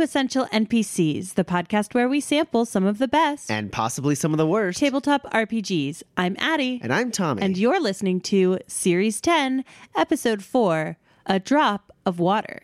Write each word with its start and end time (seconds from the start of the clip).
To 0.00 0.04
Essential 0.04 0.46
NPCs, 0.46 1.34
the 1.34 1.44
podcast 1.44 1.92
where 1.92 2.08
we 2.08 2.20
sample 2.20 2.64
some 2.64 2.86
of 2.86 2.96
the 2.96 3.06
best 3.08 3.50
and 3.50 3.70
possibly 3.70 4.14
some 4.14 4.32
of 4.32 4.38
the 4.38 4.46
worst. 4.46 4.78
tabletop 4.78 5.30
RPGs. 5.30 6.02
I'm 6.16 6.36
Addie. 6.38 6.80
and 6.82 6.92
I'm 6.92 7.10
Tommy. 7.10 7.42
And 7.42 7.58
you're 7.58 7.80
listening 7.80 8.20
to 8.22 8.58
Series 8.66 9.20
10, 9.20 9.62
Episode 9.94 10.42
4 10.42 10.96
A 11.26 11.38
Drop 11.38 11.92
of 12.06 12.18
Water. 12.18 12.62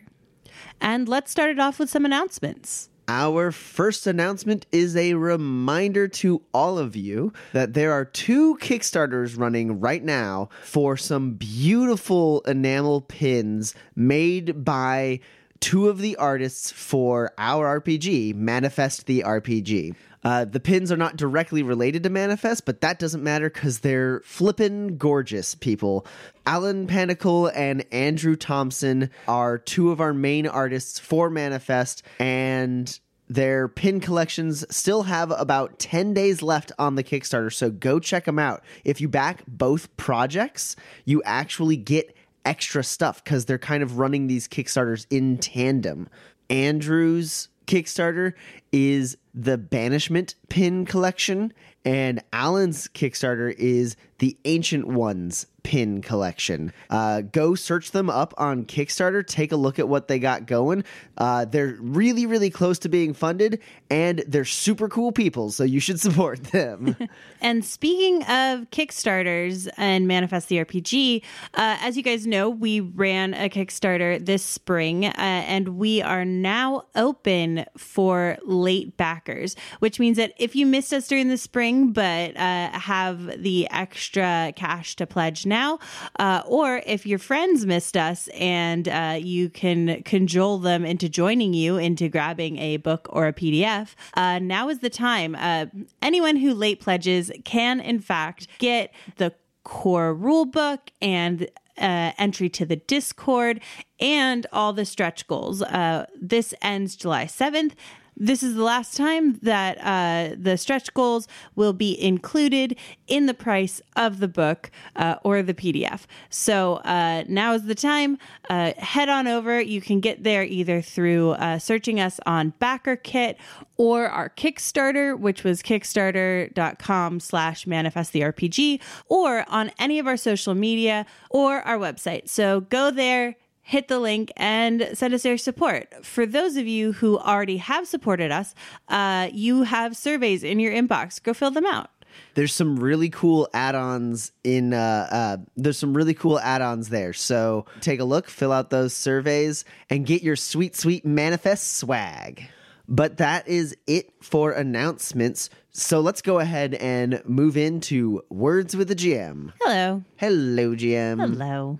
And 0.81 1.07
let's 1.07 1.29
start 1.29 1.51
it 1.51 1.59
off 1.59 1.77
with 1.77 1.91
some 1.91 2.05
announcements. 2.05 2.89
Our 3.07 3.51
first 3.51 4.05
announcement 4.07 4.65
is 4.71 4.97
a 4.97 5.13
reminder 5.13 6.07
to 6.09 6.41
all 6.53 6.77
of 6.79 6.95
you 6.95 7.31
that 7.53 7.73
there 7.73 7.93
are 7.93 8.03
two 8.03 8.57
Kickstarters 8.57 9.37
running 9.37 9.79
right 9.79 10.03
now 10.03 10.49
for 10.63 10.97
some 10.97 11.33
beautiful 11.33 12.41
enamel 12.41 13.01
pins 13.01 13.75
made 13.95 14.65
by 14.65 15.19
two 15.59 15.89
of 15.89 15.99
the 15.99 16.15
artists 16.17 16.71
for 16.71 17.33
our 17.37 17.79
RPG, 17.79 18.35
Manifest 18.35 19.05
the 19.05 19.21
RPG. 19.21 19.95
Uh, 20.23 20.43
the 20.43 20.59
pins 20.59 20.91
are 20.91 20.97
not 20.97 21.15
directly 21.15 21.63
related 21.63 22.03
to 22.03 22.09
Manifest, 22.09 22.65
but 22.65 22.81
that 22.81 22.99
doesn't 22.99 23.23
matter 23.23 23.49
because 23.49 23.79
they're 23.79 24.21
flippin' 24.25 24.97
gorgeous 24.97 25.55
people. 25.55 26.05
Alan 26.45 26.87
Panicle 26.87 27.47
and 27.47 27.85
Andrew 27.93 28.35
Thompson 28.35 29.09
are 29.27 29.57
two 29.57 29.91
of 29.91 30.01
our 30.01 30.13
main 30.13 30.45
artists 30.47 30.99
for 30.99 31.29
Manifest, 31.29 32.03
and 32.19 32.99
their 33.29 33.67
pin 33.67 33.99
collections 33.99 34.65
still 34.75 35.03
have 35.03 35.31
about 35.31 35.79
10 35.79 36.13
days 36.13 36.41
left 36.41 36.71
on 36.79 36.95
the 36.95 37.03
Kickstarter, 37.03 37.53
so 37.53 37.69
go 37.69 37.99
check 37.99 38.25
them 38.25 38.39
out. 38.39 38.63
If 38.83 38.99
you 38.99 39.07
back 39.07 39.43
both 39.47 39.95
projects, 39.97 40.75
you 41.05 41.21
actually 41.23 41.77
get 41.77 42.16
extra 42.47 42.83
stuff 42.83 43.23
because 43.23 43.45
they're 43.45 43.57
kind 43.59 43.83
of 43.83 43.99
running 43.99 44.27
these 44.27 44.47
Kickstarters 44.47 45.05
in 45.09 45.37
tandem. 45.37 46.07
Andrew's 46.49 47.49
Kickstarter 47.67 48.33
is 48.71 49.17
the 49.33 49.57
Banishment 49.57 50.35
pin 50.47 50.85
collection, 50.85 51.51
and 51.83 52.23
Alan's 52.31 52.87
Kickstarter 52.87 53.53
is 53.57 53.97
the 54.19 54.37
Ancient 54.45 54.87
Ones 54.87 55.45
pin 55.67 56.01
collection. 56.01 56.71
Uh, 56.89 57.19
go 57.19 57.53
search 57.53 57.91
them 57.91 58.09
up 58.09 58.33
on 58.37 58.63
Kickstarter. 58.63 59.25
Take 59.25 59.51
a 59.51 59.57
look 59.57 59.79
at 59.79 59.89
what 59.89 60.07
they 60.07 60.17
got 60.17 60.45
going. 60.45 60.85
Uh, 61.17 61.43
they're 61.43 61.75
really, 61.81 62.25
really 62.25 62.49
close 62.49 62.79
to 62.79 62.89
being 62.89 63.13
funded, 63.13 63.59
and 63.89 64.23
they're 64.29 64.45
super 64.45 64.87
cool 64.87 65.11
people, 65.11 65.51
so 65.51 65.65
you 65.65 65.81
should 65.81 65.99
support 66.07 66.41
them. 66.45 66.95
And 67.39 67.63
speaking 67.63 68.23
of 68.23 68.69
Kickstarters 68.71 69.69
and 69.77 70.07
Manifest 70.07 70.49
the 70.49 70.57
RPG, 70.57 71.21
uh, 71.53 71.77
as 71.81 71.95
you 71.95 72.01
guys 72.01 72.25
know, 72.25 72.49
we 72.49 72.79
ran 72.79 73.35
a 73.35 73.47
Kickstarter 73.47 74.23
this 74.25 74.43
spring, 74.43 75.05
uh, 75.05 75.13
and 75.17 75.77
we 75.77 76.01
are 76.01 76.25
now 76.25 76.85
open 76.95 77.65
for 77.77 78.39
late 78.43 78.97
backers, 78.97 79.55
which 79.79 79.99
means 79.99 80.17
that 80.17 80.33
if 80.37 80.55
you 80.55 80.65
missed 80.65 80.93
us 80.93 81.07
during 81.07 81.27
the 81.27 81.37
spring 81.37 81.91
but 81.91 82.35
uh, 82.35 82.71
have 82.71 83.43
the 83.43 83.67
extra 83.69 84.06
cash 84.13 84.95
to 84.95 85.05
pledge 85.05 85.45
now, 85.45 85.79
uh, 86.19 86.41
or 86.45 86.81
if 86.85 87.05
your 87.05 87.19
friends 87.19 87.65
missed 87.65 87.97
us 87.97 88.27
and 88.29 88.87
uh, 88.87 89.17
you 89.19 89.49
can 89.49 90.03
cajole 90.03 90.59
them 90.59 90.85
into 90.85 91.09
joining 91.09 91.53
you 91.53 91.77
into 91.77 92.09
grabbing 92.09 92.57
a 92.57 92.77
book 92.77 93.07
or 93.11 93.27
a 93.27 93.33
PDF, 93.33 93.95
uh, 94.15 94.39
now 94.39 94.69
is 94.69 94.79
the 94.79 94.89
time. 94.89 95.35
Uh, 95.35 95.65
anyone 96.01 96.35
who 96.35 96.53
late 96.53 96.79
pledges 96.79 97.31
can, 97.43 97.79
in 97.79 97.99
fact, 97.99 98.47
get 98.59 98.93
the 99.17 99.33
core 99.63 100.13
rule 100.13 100.45
book 100.45 100.91
and 101.01 101.49
uh, 101.77 102.11
entry 102.17 102.49
to 102.49 102.65
the 102.65 102.75
Discord 102.75 103.61
and 103.99 104.47
all 104.51 104.73
the 104.73 104.85
stretch 104.85 105.27
goals. 105.27 105.61
Uh, 105.61 106.05
this 106.19 106.53
ends 106.61 106.95
July 106.95 107.25
7th. 107.25 107.73
This 108.19 108.41
is 108.41 108.55
the 108.55 108.63
last 108.63 108.97
time 108.97 109.33
that 109.43 109.77
uh, 109.79 110.35
the 110.37 110.57
stretch 110.57 110.91
goals 110.95 111.27
will 111.55 111.73
be 111.73 112.01
included 112.01 112.75
in 113.05 113.27
the 113.27 113.33
price 113.33 113.79
of 113.95 114.19
the 114.19 114.27
book 114.27 114.71
uh, 114.95 115.15
or 115.23 115.43
the 115.43 115.53
PDF. 115.53 116.01
So 116.29 116.75
uh, 116.77 117.25
now 117.27 117.53
is 117.53 117.63
the 117.63 117.75
time. 117.75 118.17
Uh, 118.49 118.73
head 118.77 119.07
on 119.07 119.27
over. 119.27 119.61
You 119.61 119.81
can 119.81 119.99
get 119.99 120.23
there 120.23 120.43
either 120.43 120.81
through 120.81 121.31
uh, 121.31 121.59
searching 121.59 121.99
us 121.99 122.19
on 122.25 122.53
BackerKit 122.59 123.35
or 123.77 124.09
our 124.09 124.29
Kickstarter, 124.29 125.17
which 125.17 125.43
was 125.43 125.61
kickstarter.com 125.61 127.19
slash 127.19 127.67
manifest 127.67 128.13
the 128.13 128.21
RPG, 128.21 128.81
or 129.07 129.45
on 129.47 129.71
any 129.77 129.99
of 129.99 130.07
our 130.07 130.17
social 130.17 130.55
media 130.55 131.05
or 131.29 131.61
our 131.61 131.77
website. 131.77 132.27
So 132.27 132.61
go 132.61 132.89
there 132.89 133.35
hit 133.67 133.89
the 133.89 133.99
link 133.99 134.31
and 134.37 134.89
send 134.93 135.13
us 135.13 135.25
your 135.25 135.37
support. 135.37 135.93
For 136.05 136.25
those 136.25 136.55
of 136.55 136.65
you 136.67 136.93
who 136.93 137.17
already 137.19 137.57
have 137.57 137.85
supported 137.85 138.31
us, 138.31 138.55
uh, 138.87 139.27
you 139.33 139.63
have 139.63 139.97
surveys 139.97 140.41
in 140.41 140.59
your 140.59 140.71
inbox. 140.73 141.21
Go 141.21 141.33
fill 141.33 141.51
them 141.51 141.65
out. 141.65 141.89
there's 142.35 142.53
some 142.53 142.77
really 142.79 143.09
cool 143.09 143.49
add-ons 143.53 144.31
in 144.45 144.73
uh, 144.73 145.07
uh, 145.11 145.37
there's 145.57 145.77
some 145.77 145.93
really 145.95 146.13
cool 146.13 146.39
add-ons 146.39 146.87
there 146.89 147.11
so 147.13 147.65
take 147.81 147.99
a 147.99 148.03
look 148.05 148.29
fill 148.29 148.51
out 148.53 148.69
those 148.69 148.93
surveys 148.93 149.65
and 149.89 150.05
get 150.07 150.23
your 150.23 150.35
sweet 150.37 150.73
sweet 150.75 151.05
manifest 151.05 151.77
swag 151.77 152.47
but 152.87 153.17
that 153.17 153.47
is 153.47 153.75
it 153.85 154.05
for 154.23 154.51
announcements 154.53 155.49
so 155.71 155.99
let's 155.99 156.21
go 156.23 156.39
ahead 156.39 156.73
and 156.75 157.21
move 157.25 157.55
into 157.57 158.23
words 158.29 158.75
with 158.75 158.87
the 158.87 158.95
gm 158.95 159.51
Hello. 159.61 160.01
hello 160.15 160.71
gm 160.73 161.19
Hello. 161.19 161.77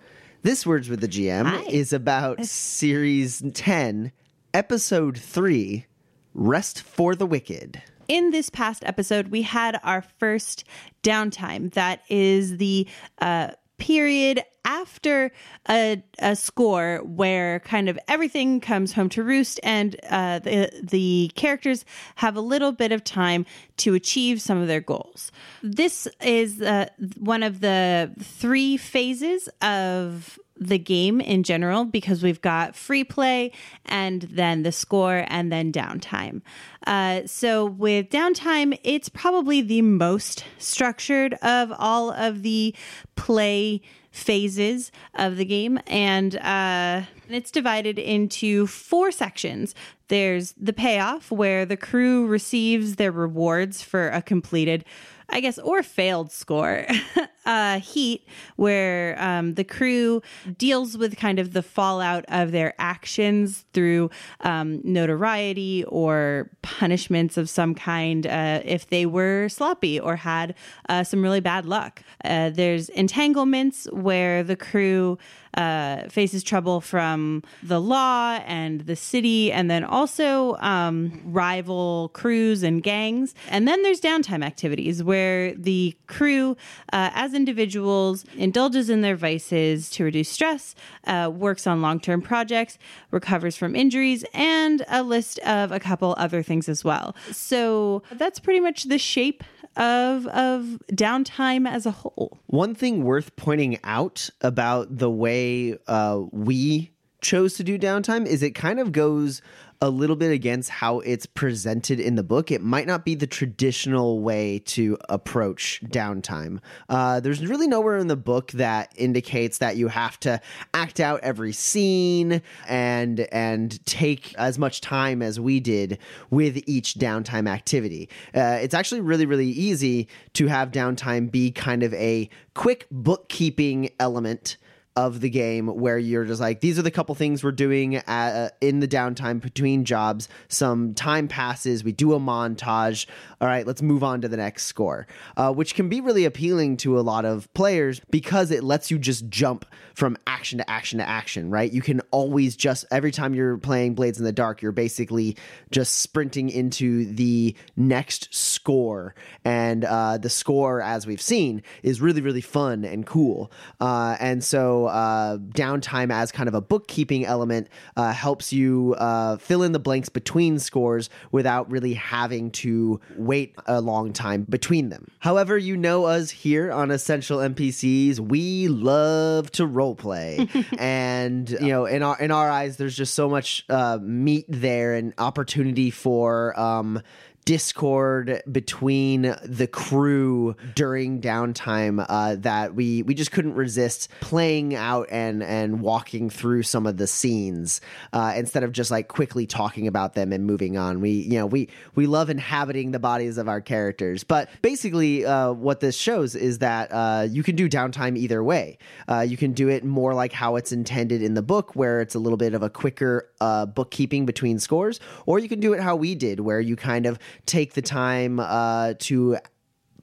This 0.47 0.65
words 0.65 0.87
with 0.87 1.01
the 1.01 1.09
gm 1.09 1.45
Hi. 1.45 1.63
is 1.63 1.91
about 1.91 2.45
series 2.45 3.43
10 3.53 4.13
episode 4.53 5.17
3 5.17 5.85
rest 6.33 6.81
for 6.83 7.15
the 7.15 7.25
wicked 7.25 7.81
In 8.07 8.31
this 8.31 8.49
past 8.49 8.81
episode, 8.85 9.27
we 9.27 9.41
had 9.41 9.77
our 9.83 10.01
first 10.01 10.63
downtime. 11.03 11.73
That 11.73 12.03
is 12.07 12.55
the 12.55 12.87
uh, 13.19 13.49
period 13.77 14.41
after 14.67 15.31
a, 15.69 16.03
a 16.19 16.35
score 16.35 16.99
where 17.03 17.61
kind 17.61 17.87
of 17.89 17.97
everything 18.07 18.59
comes 18.59 18.93
home 18.93 19.09
to 19.09 19.23
roost 19.23 19.59
and 19.63 19.95
uh, 20.09 20.39
the, 20.39 20.69
the 20.83 21.31
characters 21.35 21.85
have 22.15 22.35
a 22.35 22.41
little 22.41 22.73
bit 22.73 22.91
of 22.91 23.03
time 23.03 23.45
to 23.77 23.93
achieve 23.95 24.41
some 24.41 24.57
of 24.57 24.67
their 24.67 24.81
goals. 24.81 25.31
This 25.63 26.07
is 26.21 26.61
uh, 26.61 26.89
one 27.17 27.43
of 27.43 27.61
the 27.61 28.11
three 28.21 28.75
phases 28.75 29.47
of 29.61 30.37
the 30.59 30.79
game 30.79 31.21
in 31.21 31.43
general 31.43 31.85
because 31.85 32.23
we've 32.23 32.41
got 32.41 32.75
free 32.75 33.03
play 33.03 33.51
and 33.85 34.23
then 34.23 34.63
the 34.63 34.71
score 34.71 35.23
and 35.27 35.51
then 35.51 35.71
downtime. 35.71 36.41
Uh, 36.85 37.21
so 37.25 37.65
with 37.65 38.09
downtime, 38.09 38.77
it's 38.83 39.07
probably 39.07 39.61
the 39.61 39.81
most 39.81 40.43
structured 40.57 41.35
of 41.35 41.71
all 41.77 42.11
of 42.11 42.41
the 42.43 42.75
play 43.15 43.81
phases 44.17 44.91
of 45.15 45.37
the 45.37 45.45
game 45.45 45.79
and 45.87 46.35
uh, 46.37 47.01
it's 47.29 47.51
divided 47.51 47.99
into 47.99 48.67
four 48.67 49.11
sections 49.11 49.75
there's 50.07 50.53
the 50.53 50.73
payoff 50.73 51.31
where 51.31 51.65
the 51.65 51.77
crew 51.77 52.25
receives 52.27 52.95
their 52.95 53.11
rewards 53.11 53.81
for 53.81 54.09
a 54.09 54.21
completed 54.21 54.83
I 55.29 55.41
guess, 55.41 55.59
or 55.59 55.83
failed 55.83 56.31
score. 56.31 56.85
uh, 57.47 57.79
Heat, 57.79 58.27
where 58.57 59.15
um, 59.21 59.55
the 59.55 59.63
crew 59.63 60.21
deals 60.57 60.97
with 60.97 61.17
kind 61.17 61.39
of 61.39 61.53
the 61.53 61.63
fallout 61.63 62.25
of 62.27 62.51
their 62.51 62.75
actions 62.77 63.65
through 63.73 64.11
um, 64.41 64.81
notoriety 64.83 65.83
or 65.85 66.51
punishments 66.61 67.37
of 67.37 67.49
some 67.49 67.73
kind 67.73 68.27
uh, 68.27 68.61
if 68.65 68.89
they 68.89 69.05
were 69.05 69.47
sloppy 69.49 69.99
or 69.99 70.17
had 70.17 70.53
uh, 70.89 71.03
some 71.03 71.23
really 71.23 71.39
bad 71.39 71.65
luck. 71.65 72.03
Uh, 72.23 72.49
there's 72.49 72.89
entanglements, 72.89 73.87
where 73.93 74.43
the 74.43 74.55
crew 74.55 75.17
uh, 75.53 76.07
faces 76.09 76.43
trouble 76.43 76.81
from 76.81 77.41
the 77.63 77.79
law 77.79 78.39
and 78.45 78.81
the 78.81 78.95
city, 78.95 79.51
and 79.51 79.71
then 79.71 79.83
also 79.83 80.55
um, 80.57 81.21
rival 81.25 82.09
crews 82.13 82.61
and 82.61 82.83
gangs. 82.83 83.33
And 83.49 83.67
then 83.67 83.81
there's 83.81 83.99
downtime 83.99 84.45
activities 84.45 85.03
where 85.03 85.55
the 85.55 85.97
crew, 86.05 86.55
uh, 86.93 87.09
as 87.13 87.33
individuals, 87.37 88.25
indulges 88.35 88.89
in 88.89 88.99
their 88.99 89.15
vices 89.15 89.89
to 89.91 90.03
reduce 90.03 90.27
stress, 90.27 90.75
uh, 91.05 91.31
works 91.33 91.65
on 91.65 91.81
long 91.81 92.01
term 92.01 92.21
projects, 92.21 92.77
recovers 93.11 93.55
from 93.55 93.75
injuries, 93.75 94.25
and 94.33 94.83
a 94.89 95.03
list 95.03 95.39
of 95.39 95.71
a 95.71 95.79
couple 95.79 96.13
other 96.17 96.43
things 96.43 96.67
as 96.67 96.83
well. 96.83 97.15
So 97.31 98.03
that's 98.11 98.39
pretty 98.39 98.59
much 98.59 98.83
the 98.85 98.97
shape 98.97 99.43
of 99.77 100.25
of 100.27 100.81
downtime 100.91 101.69
as 101.69 101.85
a 101.85 101.91
whole. 101.91 102.39
One 102.47 102.75
thing 102.75 103.03
worth 103.03 103.35
pointing 103.35 103.77
out 103.83 104.29
about 104.41 104.97
the 104.97 105.09
way 105.09 105.77
uh, 105.87 106.23
we 106.31 106.91
chose 107.21 107.55
to 107.55 107.63
do 107.63 107.79
downtime 107.79 108.25
is 108.25 108.43
it 108.43 108.51
kind 108.51 108.79
of 108.79 108.91
goes 108.91 109.41
a 109.81 109.89
little 109.89 110.15
bit 110.15 110.31
against 110.31 110.69
how 110.69 110.99
it's 111.01 111.25
presented 111.25 111.99
in 111.99 112.15
the 112.15 112.23
book. 112.23 112.51
It 112.51 112.61
might 112.61 112.87
not 112.87 113.05
be 113.05 113.15
the 113.15 113.27
traditional 113.27 114.21
way 114.21 114.59
to 114.59 114.97
approach 115.09 115.81
downtime. 115.85 116.59
Uh, 116.89 117.19
there's 117.19 117.45
really 117.45 117.67
nowhere 117.67 117.97
in 117.97 118.07
the 118.07 118.15
book 118.15 118.51
that 118.53 118.91
indicates 118.95 119.59
that 119.59 119.77
you 119.77 119.87
have 119.87 120.19
to 120.21 120.41
act 120.73 120.99
out 120.99 121.19
every 121.21 121.53
scene 121.53 122.41
and 122.67 123.21
and 123.31 123.85
take 123.85 124.33
as 124.35 124.57
much 124.57 124.81
time 124.81 125.21
as 125.21 125.39
we 125.39 125.59
did 125.59 125.99
with 126.29 126.61
each 126.65 126.95
downtime 126.95 127.47
activity. 127.47 128.09
Uh, 128.35 128.59
it's 128.61 128.73
actually 128.73 129.01
really 129.01 129.25
really 129.25 129.47
easy 129.47 130.07
to 130.33 130.47
have 130.47 130.71
downtime 130.71 131.29
be 131.29 131.51
kind 131.51 131.83
of 131.83 131.93
a 131.93 132.29
quick 132.53 132.87
bookkeeping 132.89 133.89
element 133.99 134.57
of 134.97 135.21
the 135.21 135.29
game 135.29 135.67
where 135.67 135.99
you're 135.99 136.25
just 136.25 136.41
like 136.41 136.59
these 136.59 136.79
are 136.79 136.81
the 136.81 136.89
couple 136.89 137.13
things 137.13 137.43
we're 137.43 137.51
doing 137.51 137.97
at, 137.97 138.31
uh, 138.31 138.49
in 138.61 138.79
the 138.79 138.87
downtime 138.87 139.39
between 139.39 139.85
jobs. 139.85 140.27
Some 140.47 140.95
time 140.95 141.27
passes. 141.27 141.83
We 141.83 141.91
do 141.91 142.13
a 142.13 142.19
montage. 142.19 143.05
All 143.39 143.47
right 143.47 143.65
let's 143.65 143.83
move 143.83 144.03
on 144.03 144.21
to 144.21 144.27
the 144.27 144.37
next 144.37 144.65
score 144.65 145.05
uh, 145.37 145.53
which 145.53 145.75
can 145.75 145.87
be 145.87 146.01
really 146.01 146.25
appealing 146.25 146.77
to 146.77 146.99
a 146.99 147.01
lot 147.01 147.25
of 147.25 147.53
players 147.53 148.01
because 148.09 148.49
it 148.49 148.63
lets 148.63 148.89
you 148.89 148.97
just 148.97 149.29
jump 149.29 149.65
from 149.93 150.17
action 150.25 150.57
to 150.57 150.67
action 150.69 150.97
to 150.97 151.07
action 151.07 151.51
right? 151.51 151.71
You 151.71 151.83
can 151.83 152.01
always 152.09 152.55
just 152.55 152.83
every 152.89 153.11
time 153.11 153.35
you're 153.35 153.57
playing 153.57 153.93
blades 153.93 154.17
in 154.17 154.25
the 154.25 154.31
dark 154.31 154.63
you're 154.63 154.71
basically 154.71 155.37
just 155.69 155.99
sprinting 155.99 156.49
into 156.49 157.05
the 157.13 157.55
next 157.75 158.33
score. 158.33 159.13
And 159.45 159.85
uh, 159.85 160.17
the 160.17 160.29
score 160.29 160.81
as 160.81 161.05
we've 161.05 161.21
seen 161.21 161.61
is 161.83 162.01
really 162.01 162.21
really 162.21 162.41
fun 162.41 162.83
and 162.83 163.05
cool. 163.05 163.51
Uh, 163.79 164.17
and 164.19 164.43
so 164.43 164.86
uh, 164.87 165.37
downtime 165.37 166.11
as 166.11 166.31
kind 166.31 166.47
of 166.47 166.55
a 166.55 166.61
bookkeeping 166.61 167.25
element 167.25 167.67
uh, 167.95 168.11
helps 168.11 168.51
you 168.51 168.95
uh, 168.97 169.37
fill 169.37 169.63
in 169.63 169.71
the 169.71 169.79
blanks 169.79 170.09
between 170.09 170.59
scores 170.59 171.09
without 171.31 171.69
really 171.71 171.93
having 171.93 172.51
to 172.51 172.99
wait 173.15 173.55
a 173.65 173.81
long 173.81 174.13
time 174.13 174.43
between 174.43 174.89
them. 174.89 175.07
However, 175.19 175.57
you 175.57 175.77
know 175.77 176.05
us 176.05 176.29
here 176.29 176.71
on 176.71 176.91
Essential 176.91 177.39
NPCs, 177.39 178.19
we 178.19 178.67
love 178.67 179.51
to 179.51 179.67
roleplay, 179.67 180.47
and 180.79 181.49
you 181.49 181.67
know, 181.67 181.85
in 181.85 182.03
our 182.03 182.19
in 182.19 182.31
our 182.31 182.49
eyes, 182.49 182.77
there's 182.77 182.95
just 182.95 183.13
so 183.13 183.29
much 183.29 183.65
uh, 183.69 183.99
meat 184.01 184.45
there 184.47 184.93
and 184.93 185.13
opportunity 185.17 185.91
for. 185.91 186.57
Um, 186.59 187.01
discord 187.47 188.43
between 188.51 189.33
the 189.41 189.67
crew 189.67 190.53
during 190.75 191.21
downtime 191.21 192.05
uh, 192.09 192.35
that 192.35 192.75
we 192.75 193.03
we 193.03 193.13
just 193.13 193.31
couldn't 193.31 193.53
resist 193.53 194.09
playing 194.19 194.75
out 194.75 195.07
and 195.09 195.41
and 195.41 195.79
walking 195.79 196.29
through 196.29 196.61
some 196.61 196.85
of 196.85 196.97
the 196.97 197.07
scenes 197.07 197.79
uh, 198.11 198.33
instead 198.35 198.63
of 198.63 198.73
just 198.73 198.91
like 198.91 199.07
quickly 199.07 199.47
talking 199.47 199.87
about 199.87 200.13
them 200.13 200.33
and 200.33 200.45
moving 200.45 200.77
on. 200.77 200.99
We 200.99 201.11
you 201.11 201.37
know 201.37 201.45
we 201.45 201.69
we 201.95 202.05
love 202.05 202.29
inhabiting 202.29 202.91
the 202.91 202.99
bodies 202.99 203.37
of 203.37 203.47
our 203.47 203.61
characters, 203.61 204.25
but 204.25 204.49
basically 204.61 205.25
uh, 205.25 205.53
what 205.53 205.79
this 205.79 205.95
shows 205.95 206.35
is 206.35 206.59
that 206.59 206.91
uh, 206.91 207.27
you 207.29 207.43
can 207.43 207.55
do 207.55 207.69
downtime 207.69 208.17
either 208.17 208.43
way. 208.43 208.77
Uh, 209.07 209.21
you 209.21 209.37
can 209.37 209.53
do 209.53 209.69
it 209.69 209.85
more 209.85 210.13
like 210.13 210.33
how 210.33 210.57
it's 210.57 210.73
intended 210.73 211.21
in 211.21 211.33
the 211.33 211.41
book, 211.41 211.77
where 211.77 212.01
it's 212.01 212.13
a 212.13 212.19
little 212.19 212.35
bit 212.35 212.53
of 212.53 212.61
a 212.61 212.69
quicker 212.69 213.29
uh, 213.39 213.65
bookkeeping 213.65 214.25
between 214.25 214.59
scores, 214.59 214.99
or 215.25 215.39
you 215.39 215.47
can 215.47 215.61
do 215.61 215.71
it 215.71 215.79
how 215.79 215.95
we 215.95 216.13
did, 216.13 216.41
where 216.41 216.59
you 216.59 216.75
kind 216.75 217.05
of 217.05 217.17
take 217.45 217.73
the 217.73 217.81
time 217.81 218.39
uh, 218.39 218.93
to 218.99 219.37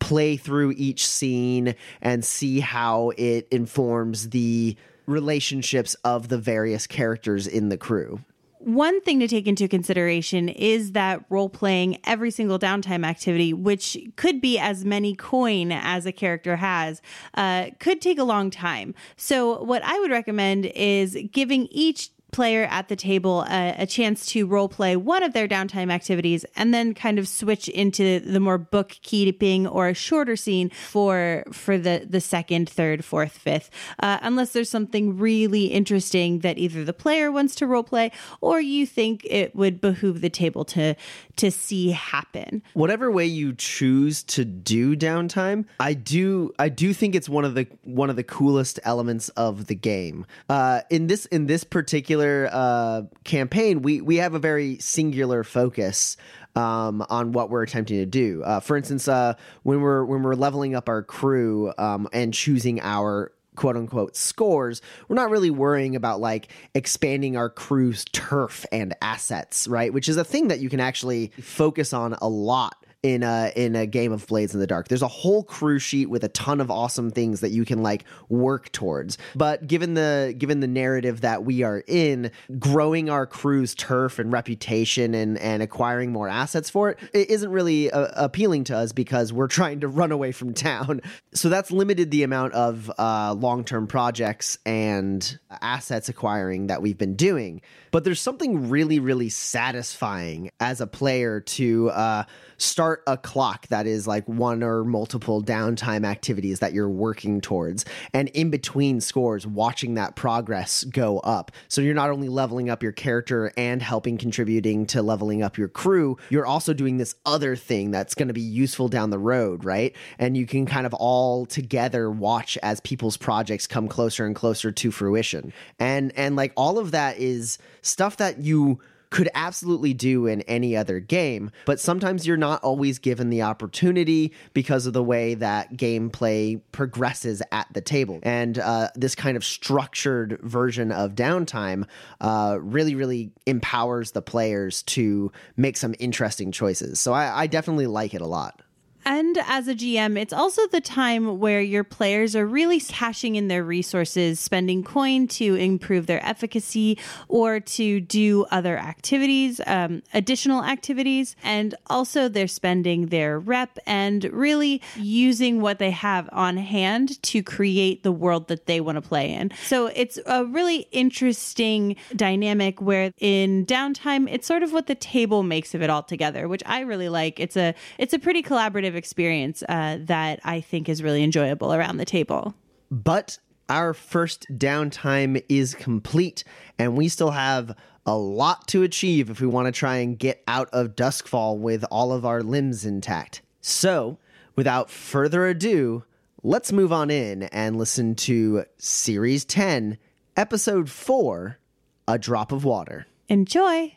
play 0.01 0.37
through 0.37 0.75
each 0.77 1.07
scene 1.07 1.75
and 2.03 2.25
see 2.25 2.61
how 2.61 3.11
it 3.17 3.49
informs 3.51 4.31
the 4.31 4.77
relationships 5.07 5.95
of 6.05 6.29
the 6.29 6.39
various 6.39 6.87
characters 6.87 7.47
in 7.47 7.69
the 7.69 7.77
crew. 7.77 8.21
One 8.65 9.03
thing 9.03 9.21
to 9.21 9.29
take 9.29 9.47
into 9.47 9.69
consideration 9.69 10.49
is 10.49 10.93
that 10.93 11.23
role 11.29 11.51
playing 11.51 11.99
every 12.05 12.31
single 12.31 12.59
downtime 12.59 13.05
activity, 13.05 13.53
which 13.53 13.99
could 14.17 14.41
be 14.41 14.59
as 14.59 14.87
many 14.87 15.15
coin 15.15 15.71
as 15.71 16.07
a 16.07 16.13
character 16.13 16.57
has, 16.57 17.03
uh, 17.35 17.67
could 17.79 18.01
take 18.01 18.19
a 18.19 18.25
long 18.25 18.49
time. 18.49 18.95
So, 19.17 19.63
what 19.63 19.83
I 19.85 19.99
would 19.99 20.11
recommend 20.11 20.65
is 20.75 21.15
giving 21.31 21.67
each 21.73 22.09
player 22.35 22.65
at 22.69 22.89
the 22.89 22.97
table 22.97 23.43
a, 23.49 23.77
a, 23.79 23.87
chance 23.87 24.27
to 24.27 24.45
role 24.45 24.69
play 24.69 24.97
one 24.97 25.23
of 25.23 25.33
their 25.33 25.47
downtime 25.47 25.93
activities 25.93 26.45
and 26.57 26.75
then 26.75 26.93
kind 26.93 27.17
of 27.17 27.29
switch 27.29 27.69
into 27.69 28.19
the 28.19 28.41
more 28.41 28.59
bookkeeping 28.59 29.69
or 29.69 29.89
a 29.89 29.95
shorter 29.95 30.35
scene 30.35 30.69
for 30.71 31.45
for 31.53 31.79
the 31.79 32.05
the 32.11 32.21
second 32.21 32.69
third 32.69 33.05
fourth 33.05 33.39
fifth. 33.39 33.71
Uh, 34.01 34.19
unless 34.23 34.53
there's 34.53 34.69
something 34.69 35.17
really 35.17 35.67
interesting 35.67 36.41
that 36.41 36.59
either 36.59 36.83
the 36.83 36.93
player 36.93 37.31
wants 37.31 37.55
to 37.55 37.69
role 37.69 37.85
play 37.85 38.11
or 38.41 38.61
you 38.61 38.85
think 38.85 39.25
it 39.31 39.55
would 39.55 39.81
behoove 39.81 40.21
the 40.21 40.29
table 40.29 40.65
to 40.65 40.97
to 41.37 41.51
see 41.51 41.91
happen 41.91 42.63
whatever 42.75 43.11
way 43.11 43.27
you 43.27 43.53
choose 43.53 44.23
to 44.23 44.45
do 44.45 44.97
downtime 44.97 45.65
i 45.81 45.93
do 45.93 46.53
i 46.59 46.69
do 46.69 46.93
think 46.93 47.15
it's 47.15 47.29
one 47.29 47.45
of 47.45 47.55
the 47.55 47.67
one 47.83 48.11
of 48.11 48.17
the 48.17 48.25
coolest 48.25 48.81
elements 48.85 49.29
of 49.31 49.67
the 49.67 49.75
game 49.75 50.27
uh 50.49 50.81
in 50.91 51.07
this 51.07 51.27
in 51.27 51.47
this 51.47 51.65
particular 51.65 52.49
uh, 52.53 53.03
campaign, 53.25 53.83
we 53.83 54.01
we 54.01 54.17
have 54.17 54.35
a 54.35 54.39
very 54.39 54.79
singular 54.79 55.43
focus 55.43 56.17
um, 56.55 57.05
on 57.11 57.33
what 57.33 57.51
we're 57.51 57.63
attempting 57.63 57.99
to 57.99 58.07
do. 58.07 58.43
Uh, 58.45 58.61
for 58.61 58.77
instance, 58.77 59.09
uh, 59.09 59.35
when 59.65 59.81
we're 59.81 60.05
when 60.05 60.23
we're 60.23 60.35
leveling 60.35 60.75
up 60.75 60.89
our 60.89 61.03
crew 61.03 61.73
um, 61.79 62.09
and 62.13 62.33
choosing 62.33 62.81
our 62.81 63.33
quote 63.57 63.77
unquote 63.77 64.17
scores, 64.17 64.83
we're 65.09 65.17
not 65.17 65.31
really 65.31 65.51
worrying 65.51 65.97
about 65.97 66.21
like 66.21 66.49
expanding 66.75 67.37
our 67.37 67.49
crew's 67.51 68.05
turf 68.07 68.67
and 68.73 68.95
assets, 69.01 69.67
right? 69.69 69.93
Which 69.93 70.09
is 70.09 70.17
a 70.17 70.25
thing 70.25 70.49
that 70.49 70.61
you 70.61 70.69
can 70.69 70.81
actually 70.81 71.33
focus 71.41 71.93
on 71.93 72.15
a 72.15 72.29
lot 72.29 72.84
in 73.05 73.23
a 73.23 73.53
in 73.55 73.77
a 73.77 73.87
game 73.87 74.13
of 74.13 74.27
Blades 74.27 74.55
in 74.55 74.61
the 74.61 74.67
Dark. 74.67 74.89
There's 74.89 75.03
a 75.03 75.09
whole 75.09 75.45
crew 75.45 75.79
sheet 75.79 76.09
with 76.09 76.25
a 76.25 76.29
ton 76.29 76.59
of 76.59 76.71
awesome 76.71 77.11
things 77.11 77.41
that 77.41 77.51
you 77.51 77.67
can 77.67 77.83
like 77.83 78.05
work 78.31 78.73
towards. 78.73 79.19
But 79.37 79.67
given 79.67 79.93
the 79.93 80.35
given 80.37 80.61
the 80.61 80.67
narrative 80.67 81.21
that 81.21 81.45
we 81.45 81.63
are 81.63 81.85
in, 81.87 82.31
growing 82.59 83.11
our 83.11 83.27
crew's 83.27 83.75
turf 83.75 84.19
and 84.19 84.33
reputation 84.33 85.15
and 85.15 85.37
and 85.39 85.63
acquiring 85.63 86.13
more 86.13 86.29
assets 86.29 86.71
for 86.71 86.89
it, 86.89 86.99
it 87.13 87.29
isn't 87.29 87.51
really 87.51 87.91
uh, 87.91 88.09
appealing 88.15 88.65
to 88.65 88.77
us 88.77 88.93
because 88.93 89.35
we're 89.35 89.49
trying 89.49 89.81
to 89.81 89.89
run 89.89 90.11
away 90.11 90.33
from 90.33 90.55
town. 90.55 91.01
So 91.35 91.49
that's 91.49 91.73
limited 91.73 92.13
the 92.13 92.23
amount 92.23 92.55
of 92.55 92.91
uh, 92.97 93.35
long 93.35 93.65
term 93.65 93.89
projects 93.89 94.57
and 94.65 95.39
assets 95.61 96.09
acquiring 96.09 96.69
that 96.69 96.81
we've 96.81 96.97
been 96.97 97.17
doing. 97.17 97.61
But 97.91 98.05
there's 98.05 98.21
something 98.21 98.71
really 98.71 99.01
really 99.01 99.29
satisfying 99.29 100.53
as 100.61 100.81
a 100.81 100.87
player 100.87 101.41
to 101.41 101.91
uh, 101.91 102.25
start 102.57 102.94
a 103.07 103.17
clock 103.17 103.67
that 103.69 103.87
is 103.87 104.07
like 104.07 104.27
one 104.29 104.63
or 104.63 104.85
multiple 104.85 105.43
downtime 105.43 106.07
activities 106.07 106.61
that 106.61 106.73
you're 106.73 106.89
working 106.89 107.41
towards 107.41 107.85
and 108.13 108.29
in 108.31 108.51
between 108.51 109.01
scores 109.01 109.47
watching 109.47 109.95
that 109.95 110.17
progress 110.17 110.85
go 110.85 111.19
up. 111.21 111.51
So 111.69 111.81
you're 111.81 111.95
not 111.95 112.11
only 112.11 112.29
leveling 112.29 112.71
up 112.71 112.83
your 112.83 112.93
character 112.93 113.53
and 113.57 113.83
helping 113.83 114.19
contributing 114.19 114.87
to 114.87 115.03
leveling 115.03 115.43
up 115.43 115.59
your 115.59 115.69
crew 115.69 116.17
you're 116.31 116.47
also 116.47 116.73
doing 116.73 116.97
this 116.97 117.15
other 117.27 117.57
thing 117.57 117.91
that's 117.91 118.15
going 118.15 118.29
to 118.29 118.35
be 118.35 118.41
useful 118.41 118.89
down 118.89 119.11
the 119.11 119.19
road 119.19 119.65
right? 119.65 119.95
And 120.19 120.37
you 120.37 120.47
can 120.47 120.67
kind 120.67 120.87
of 120.87 120.95
all 120.95 121.47
together 121.47 122.11
watch 122.11 122.59
as 122.63 122.81
people's 122.81 123.17
projects 123.17 123.67
come 123.67 123.89
closer 123.89 124.27
and 124.27 124.35
closer 124.35 124.71
to 124.73 124.91
fruition. 124.91 125.53
And 125.79 126.13
and 126.17 126.37
like 126.37 126.53
all 126.57 126.79
of 126.79 126.91
that 126.93 127.19
is 127.19 127.59
stuff 127.83 128.17
that 128.19 128.39
you 128.39 128.81
could 129.15 129.31
absolutely 129.35 129.95
do 129.95 130.27
in 130.27 130.41
any 130.41 130.77
other 130.77 130.99
game, 130.99 131.49
but 131.67 131.79
sometimes 131.79 132.27
you're 132.27 132.37
not 132.37 132.61
always 132.65 132.99
given 132.99 133.31
the 133.31 133.43
opportunity 133.43 134.33
because 134.55 134.87
of 134.87 134.93
the 134.93 135.05
way 135.05 135.35
that 135.35 135.73
gameplay 135.77 136.61
progresses 136.73 137.41
at 137.53 137.69
the 137.73 137.81
table. 137.81 138.19
And 138.25 138.59
uh, 138.59 138.89
this 138.97 139.15
kind 139.15 139.37
of 139.37 139.45
structured 139.45 140.41
version 140.43 140.91
of 140.91 141.15
downtime 141.15 141.87
uh, 142.21 142.59
really, 142.61 142.97
really 142.97 143.31
empowers 143.47 144.11
the 144.11 144.23
players 144.23 144.83
to 144.83 145.31
make 145.57 145.77
some 145.77 145.95
interesting 146.01 146.51
choices. 146.51 146.99
So 146.99 147.13
I, 147.13 147.43
I 147.43 147.47
definitely 147.47 147.87
like 147.87 148.15
it 148.15 148.21
a 148.21 148.27
lot. 148.27 148.61
And 149.07 149.39
as 149.47 149.69
a 149.69 149.75
GM, 149.75 150.19
it's 150.19 150.33
also 150.33 150.67
the 150.67 150.81
time 150.81 151.39
where 151.39 151.61
your 151.61 151.85
players 151.85 152.35
are 152.35 152.47
really 152.47 152.81
cashing 152.81 153.37
in 153.37 153.49
their 153.49 153.63
resources, 153.63 154.41
spending 154.41 154.83
coin 154.83 155.29
to 155.29 155.55
improve 155.55 156.07
their 156.07 156.25
efficacy 156.25 156.99
or 157.29 157.61
to 157.61 158.01
do 158.01 158.47
other 158.51 158.79
activities, 158.79 159.61
um, 159.67 160.03
additional 160.13 160.65
activities. 160.65 161.37
And 161.43 161.75
also, 161.89 162.29
they're 162.29 162.49
spending 162.49 163.07
their 163.07 163.39
rep 163.39 163.79
and 163.87 164.25
really 164.25 164.81
using 164.97 165.61
what 165.61 165.79
they 165.79 165.91
have 165.91 166.29
on 166.33 166.57
hand 166.57 167.23
to 167.25 167.43
create 167.43 168.03
the 168.03 168.13
world 168.13 168.49
that 168.49 168.67
they 168.67 168.81
want 168.81 168.97
to 168.97 169.03
play 169.03 169.33
in. 169.33 169.51
So 169.67 169.87
it's 169.87 170.19
a 170.27 170.45
really 170.45 170.89
interesting 170.93 171.97
dynamic 172.17 172.81
where 172.81 173.13
in 173.19 173.67
downtime, 173.67 174.29
it's 174.31 174.47
sort 174.47 174.63
of 174.63 174.73
what 174.73 174.87
the 174.87 174.95
table 174.95 175.43
makes 175.43 175.75
of 175.75 175.83
it 175.83 175.91
all 175.91 176.03
together, 176.03 176.49
which 176.49 176.63
I 176.67 176.81
really 176.81 177.09
like. 177.09 177.39
It's 177.41 177.57
a 177.57 177.75
it's 177.99 178.15
a 178.15 178.19
pretty 178.19 178.43
collaborative 178.43 178.94
of 178.95 178.99
experience 178.99 179.63
uh, 179.69 179.99
that 180.03 180.41
I 180.45 180.61
think 180.61 180.89
is 180.89 181.03
really 181.03 181.23
enjoyable 181.23 181.75
around 181.75 181.97
the 181.97 182.05
table. 182.05 182.55
But 182.91 183.39
our 183.69 183.93
first 183.93 184.47
downtime 184.53 185.43
is 185.49 185.75
complete, 185.75 186.45
and 186.79 186.97
we 186.97 187.09
still 187.09 187.33
have 187.33 187.77
a 188.07 188.17
lot 188.17 188.69
to 188.69 188.83
achieve 188.83 189.31
if 189.31 189.41
we 189.41 189.47
want 189.47 189.67
to 189.67 189.73
try 189.73 189.97
and 189.97 190.19
get 190.19 190.43
out 190.47 190.69
of 190.73 190.95
Duskfall 190.95 191.59
with 191.59 191.85
all 191.91 192.13
of 192.13 192.25
our 192.25 192.43
limbs 192.43 192.85
intact. 192.85 193.43
So, 193.61 194.19
without 194.55 194.91
further 194.91 195.47
ado, 195.47 196.05
let's 196.43 196.71
move 196.71 196.93
on 196.93 197.11
in 197.11 197.45
and 197.45 197.77
listen 197.77 198.15
to 198.17 198.65
Series 198.79 199.45
10, 199.45 199.99
Episode 200.37 200.91
4 200.91 201.59
A 202.07 202.19
Drop 202.19 202.53
of 202.53 202.65
Water. 202.65 203.07
Enjoy! 203.29 203.97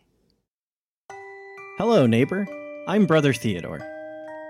Hello, 1.78 2.08
neighbor. 2.08 2.48
I'm 2.88 3.06
Brother 3.06 3.34
Theodore. 3.34 3.97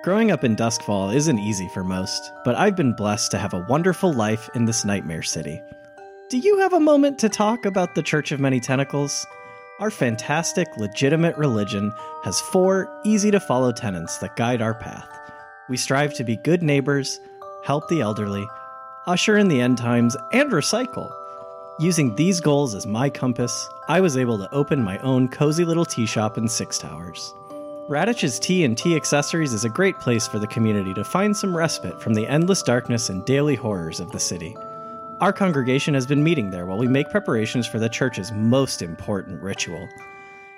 Growing 0.07 0.31
up 0.31 0.45
in 0.45 0.55
Duskfall 0.55 1.13
isn't 1.13 1.37
easy 1.37 1.67
for 1.67 1.83
most, 1.83 2.31
but 2.45 2.55
I've 2.55 2.77
been 2.77 2.93
blessed 2.93 3.29
to 3.31 3.37
have 3.37 3.53
a 3.53 3.65
wonderful 3.67 4.13
life 4.13 4.49
in 4.55 4.63
this 4.63 4.85
nightmare 4.85 5.21
city. 5.21 5.61
Do 6.29 6.37
you 6.37 6.59
have 6.59 6.71
a 6.71 6.79
moment 6.79 7.19
to 7.19 7.27
talk 7.27 7.65
about 7.65 7.93
the 7.93 8.01
Church 8.01 8.31
of 8.31 8.39
Many 8.39 8.61
Tentacles? 8.61 9.27
Our 9.81 9.91
fantastic, 9.91 10.69
legitimate 10.77 11.35
religion 11.35 11.93
has 12.23 12.39
four 12.39 12.89
easy 13.03 13.31
to 13.31 13.41
follow 13.41 13.73
tenets 13.73 14.19
that 14.19 14.37
guide 14.37 14.61
our 14.61 14.75
path. 14.75 15.09
We 15.67 15.75
strive 15.75 16.13
to 16.13 16.23
be 16.23 16.37
good 16.37 16.63
neighbors, 16.63 17.19
help 17.65 17.89
the 17.89 17.99
elderly, 17.99 18.47
usher 19.07 19.35
in 19.35 19.49
the 19.49 19.59
end 19.59 19.77
times, 19.77 20.15
and 20.31 20.49
recycle. 20.53 21.11
Using 21.81 22.15
these 22.15 22.39
goals 22.39 22.75
as 22.75 22.87
my 22.87 23.09
compass, 23.09 23.67
I 23.89 23.99
was 23.99 24.15
able 24.15 24.37
to 24.37 24.53
open 24.53 24.81
my 24.81 24.99
own 24.99 25.27
cozy 25.27 25.65
little 25.65 25.83
tea 25.83 26.05
shop 26.05 26.37
in 26.37 26.47
Six 26.47 26.77
Towers. 26.77 27.33
Radish's 27.89 28.37
Tea 28.37 28.65
and 28.65 28.77
Tea 28.77 28.97
Accessories 28.97 29.53
is 29.53 29.63
a 29.63 29.69
great 29.69 29.97
place 29.97 30.27
for 30.27 30.39
the 30.39 30.47
community 30.47 30.93
to 30.93 31.05
find 31.05 31.35
some 31.35 31.55
respite 31.55 32.01
from 32.01 32.13
the 32.13 32.27
endless 32.27 32.61
darkness 32.61 33.07
and 33.07 33.23
daily 33.23 33.55
horrors 33.55 34.01
of 34.01 34.11
the 34.11 34.19
city. 34.19 34.57
Our 35.21 35.31
congregation 35.31 35.93
has 35.93 36.05
been 36.05 36.21
meeting 36.21 36.49
there 36.49 36.65
while 36.65 36.77
we 36.77 36.89
make 36.89 37.09
preparations 37.09 37.65
for 37.65 37.79
the 37.79 37.87
church's 37.87 38.29
most 38.33 38.81
important 38.81 39.41
ritual. 39.41 39.87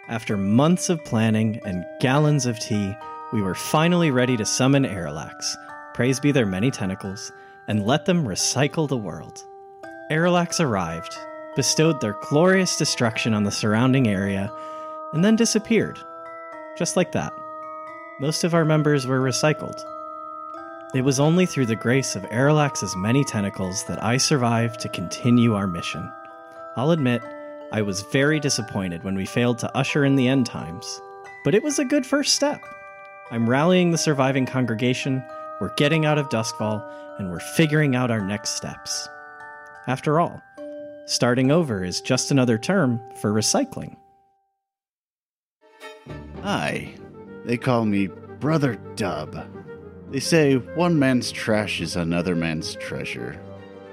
After 0.07 0.37
months 0.37 0.89
of 0.89 1.05
planning 1.05 1.61
and 1.65 1.85
gallons 1.99 2.47
of 2.47 2.57
tea, 2.57 2.95
we 3.31 3.43
were 3.43 3.53
finally 3.53 4.09
ready 4.09 4.35
to 4.35 4.43
summon 4.43 4.83
Aerolax, 4.83 5.55
praise 5.93 6.19
be 6.19 6.31
their 6.31 6.47
many 6.47 6.71
tentacles, 6.71 7.31
and 7.67 7.85
let 7.85 8.05
them 8.05 8.25
recycle 8.25 8.87
the 8.87 8.97
world. 8.97 9.45
Aerolax 10.09 10.59
arrived, 10.59 11.15
bestowed 11.55 12.01
their 12.01 12.17
glorious 12.23 12.75
destruction 12.75 13.35
on 13.35 13.43
the 13.43 13.51
surrounding 13.51 14.07
area, 14.07 14.51
and 15.13 15.23
then 15.23 15.35
disappeared. 15.35 15.99
Just 16.79 16.95
like 16.95 17.11
that. 17.11 17.33
Most 18.21 18.45
of 18.45 18.53
our 18.53 18.63
members 18.63 19.05
were 19.05 19.19
recycled. 19.19 19.77
It 20.95 21.01
was 21.01 21.19
only 21.19 21.45
through 21.45 21.65
the 21.65 21.75
grace 21.75 22.15
of 22.15 22.23
Aerolax's 22.23 22.95
many 22.95 23.25
tentacles 23.25 23.83
that 23.83 24.01
I 24.01 24.15
survived 24.15 24.79
to 24.79 24.89
continue 24.89 25.55
our 25.55 25.67
mission. 25.67 26.09
I'll 26.77 26.91
admit, 26.91 27.21
I 27.73 27.81
was 27.81 28.03
very 28.13 28.39
disappointed 28.39 29.03
when 29.03 29.15
we 29.15 29.25
failed 29.25 29.59
to 29.59 29.77
usher 29.77 30.05
in 30.05 30.15
the 30.15 30.29
end 30.29 30.45
times, 30.45 31.01
but 31.43 31.53
it 31.53 31.63
was 31.63 31.79
a 31.79 31.85
good 31.85 32.05
first 32.05 32.33
step. 32.33 32.61
I'm 33.29 33.49
rallying 33.49 33.91
the 33.91 33.97
surviving 33.97 34.45
congregation, 34.45 35.21
we're 35.59 35.75
getting 35.75 36.05
out 36.05 36.17
of 36.17 36.29
Duskfall, 36.29 36.81
and 37.19 37.29
we're 37.29 37.41
figuring 37.41 37.97
out 37.97 38.09
our 38.09 38.21
next 38.21 38.51
steps. 38.51 39.09
After 39.85 40.19
all, 40.21 40.41
starting 41.07 41.51
over 41.51 41.83
is 41.83 41.99
just 41.99 42.31
another 42.31 42.57
term 42.57 43.01
for 43.15 43.33
recycling. 43.33 43.97
Hi, 46.51 46.95
they 47.45 47.57
call 47.57 47.85
me 47.85 48.07
Brother 48.39 48.79
Dub. 48.95 49.45
They 50.09 50.19
say 50.19 50.55
one 50.55 50.97
man's 50.97 51.31
trash 51.31 51.79
is 51.79 51.95
another 51.95 52.35
man's 52.35 52.73
treasure. 52.73 53.39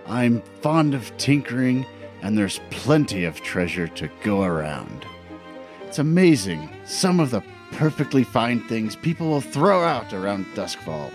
I'm 0.06 0.40
fond 0.62 0.94
of 0.94 1.14
tinkering, 1.18 1.84
and 2.22 2.38
there's 2.38 2.62
plenty 2.70 3.24
of 3.24 3.42
treasure 3.42 3.88
to 3.88 4.08
go 4.24 4.42
around. 4.42 5.04
It's 5.82 5.98
amazing 5.98 6.70
some 6.86 7.20
of 7.20 7.30
the 7.30 7.42
perfectly 7.72 8.24
fine 8.24 8.66
things 8.68 8.96
people 8.96 9.28
will 9.28 9.42
throw 9.42 9.84
out 9.84 10.14
around 10.14 10.46
Duskfall. 10.54 11.12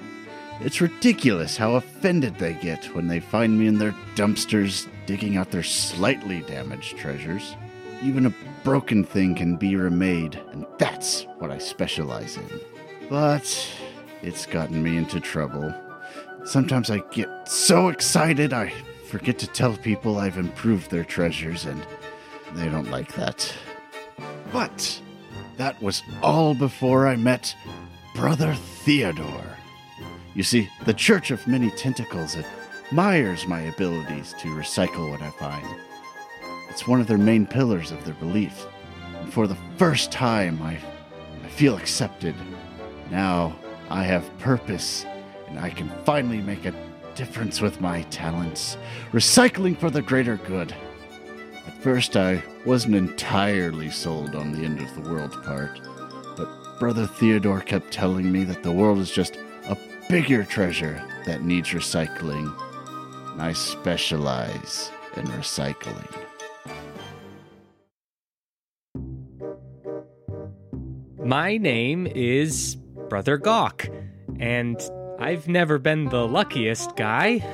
It's 0.59 0.79
ridiculous 0.79 1.57
how 1.57 1.73
offended 1.73 2.35
they 2.37 2.53
get 2.53 2.85
when 2.93 3.07
they 3.07 3.19
find 3.19 3.57
me 3.57 3.65
in 3.65 3.79
their 3.79 3.95
dumpsters 4.13 4.87
digging 5.07 5.37
out 5.37 5.49
their 5.49 5.63
slightly 5.63 6.41
damaged 6.41 6.97
treasures. 6.97 7.55
Even 8.03 8.25
a 8.25 8.33
broken 8.63 9.03
thing 9.03 9.35
can 9.35 9.57
be 9.57 9.75
remade, 9.75 10.41
and 10.51 10.65
that's 10.77 11.23
what 11.37 11.51
I 11.51 11.57
specialize 11.59 12.37
in. 12.37 12.59
But 13.09 13.69
it's 14.21 14.45
gotten 14.45 14.81
me 14.81 14.97
into 14.97 15.19
trouble. 15.19 15.73
Sometimes 16.43 16.89
I 16.89 16.99
get 17.11 17.47
so 17.47 17.89
excited 17.89 18.53
I 18.53 18.73
forget 19.07 19.37
to 19.39 19.47
tell 19.47 19.77
people 19.77 20.17
I've 20.17 20.37
improved 20.37 20.89
their 20.89 21.03
treasures, 21.03 21.65
and 21.65 21.85
they 22.53 22.69
don't 22.69 22.89
like 22.89 23.13
that. 23.13 23.53
But 24.51 25.01
that 25.57 25.79
was 25.81 26.01
all 26.23 26.55
before 26.55 27.07
I 27.07 27.15
met 27.15 27.55
Brother 28.15 28.55
Theodore. 28.83 29.57
You 30.33 30.43
see, 30.43 30.69
the 30.85 30.93
Church 30.93 31.29
of 31.29 31.45
Many 31.45 31.69
Tentacles 31.71 32.35
admires 32.87 33.47
my 33.47 33.61
abilities 33.61 34.33
to 34.39 34.47
recycle 34.47 35.11
what 35.11 35.21
I 35.21 35.29
find. 35.31 35.67
It's 36.71 36.87
one 36.87 37.01
of 37.01 37.07
their 37.07 37.17
main 37.17 37.45
pillars 37.45 37.91
of 37.91 38.05
their 38.05 38.13
belief. 38.13 38.65
And 39.19 39.31
for 39.31 39.45
the 39.45 39.57
first 39.75 40.09
time, 40.09 40.61
I, 40.61 40.79
I 41.43 41.47
feel 41.49 41.75
accepted. 41.75 42.33
Now 43.09 43.53
I 43.89 44.05
have 44.05 44.37
purpose, 44.39 45.05
and 45.49 45.59
I 45.59 45.69
can 45.69 45.91
finally 46.05 46.39
make 46.39 46.63
a 46.63 46.73
difference 47.13 47.59
with 47.59 47.81
my 47.81 48.03
talents, 48.03 48.77
recycling 49.11 49.77
for 49.77 49.89
the 49.89 50.01
greater 50.01 50.37
good. 50.37 50.73
At 51.67 51.73
first, 51.83 52.15
I 52.15 52.41
wasn't 52.65 52.95
entirely 52.95 53.89
sold 53.89 54.33
on 54.33 54.53
the 54.53 54.63
end 54.63 54.79
of 54.79 54.95
the 54.95 55.11
world 55.11 55.43
part, 55.43 55.77
but 56.37 56.47
Brother 56.79 57.05
Theodore 57.05 57.59
kept 57.59 57.91
telling 57.91 58.31
me 58.31 58.45
that 58.45 58.63
the 58.63 58.71
world 58.71 58.99
is 58.99 59.11
just 59.11 59.35
a 59.67 59.77
bigger 60.07 60.45
treasure 60.45 61.05
that 61.25 61.43
needs 61.43 61.71
recycling. 61.71 62.49
And 63.33 63.41
I 63.41 63.51
specialize 63.51 64.89
in 65.17 65.25
recycling. 65.25 66.30
My 71.23 71.57
name 71.57 72.07
is 72.07 72.75
Brother 73.07 73.37
Gawk, 73.37 73.87
and 74.39 74.81
I've 75.19 75.47
never 75.47 75.77
been 75.77 76.05
the 76.05 76.27
luckiest 76.27 76.95
guy. 76.95 77.45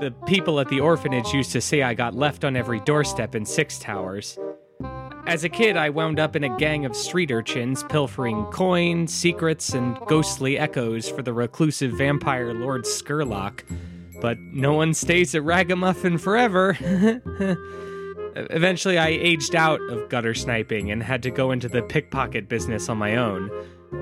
The 0.00 0.14
people 0.26 0.60
at 0.60 0.68
the 0.68 0.80
orphanage 0.80 1.32
used 1.32 1.52
to 1.52 1.62
say 1.62 1.80
I 1.82 1.94
got 1.94 2.14
left 2.14 2.44
on 2.44 2.56
every 2.56 2.80
doorstep 2.80 3.34
in 3.34 3.46
Six 3.46 3.78
Towers. 3.78 4.38
As 5.26 5.44
a 5.44 5.48
kid, 5.48 5.78
I 5.78 5.88
wound 5.88 6.20
up 6.20 6.36
in 6.36 6.44
a 6.44 6.54
gang 6.58 6.84
of 6.84 6.94
street 6.94 7.30
urchins 7.30 7.82
pilfering 7.84 8.44
coins, 8.46 9.14
secrets, 9.14 9.72
and 9.72 9.98
ghostly 10.06 10.58
echoes 10.58 11.08
for 11.08 11.22
the 11.22 11.32
reclusive 11.32 11.92
vampire 11.92 12.52
Lord 12.52 12.82
Scurlock. 12.82 13.62
But 14.20 14.38
no 14.38 14.74
one 14.74 14.92
stays 14.92 15.34
at 15.34 15.42
Ragamuffin 15.42 16.18
forever. 16.18 16.76
Eventually, 18.36 18.98
I 18.98 19.08
aged 19.08 19.54
out 19.54 19.80
of 19.90 20.08
gutter 20.08 20.34
sniping 20.34 20.90
and 20.90 21.02
had 21.02 21.22
to 21.22 21.30
go 21.30 21.52
into 21.52 21.68
the 21.68 21.82
pickpocket 21.82 22.48
business 22.48 22.88
on 22.88 22.98
my 22.98 23.16
own. 23.16 23.50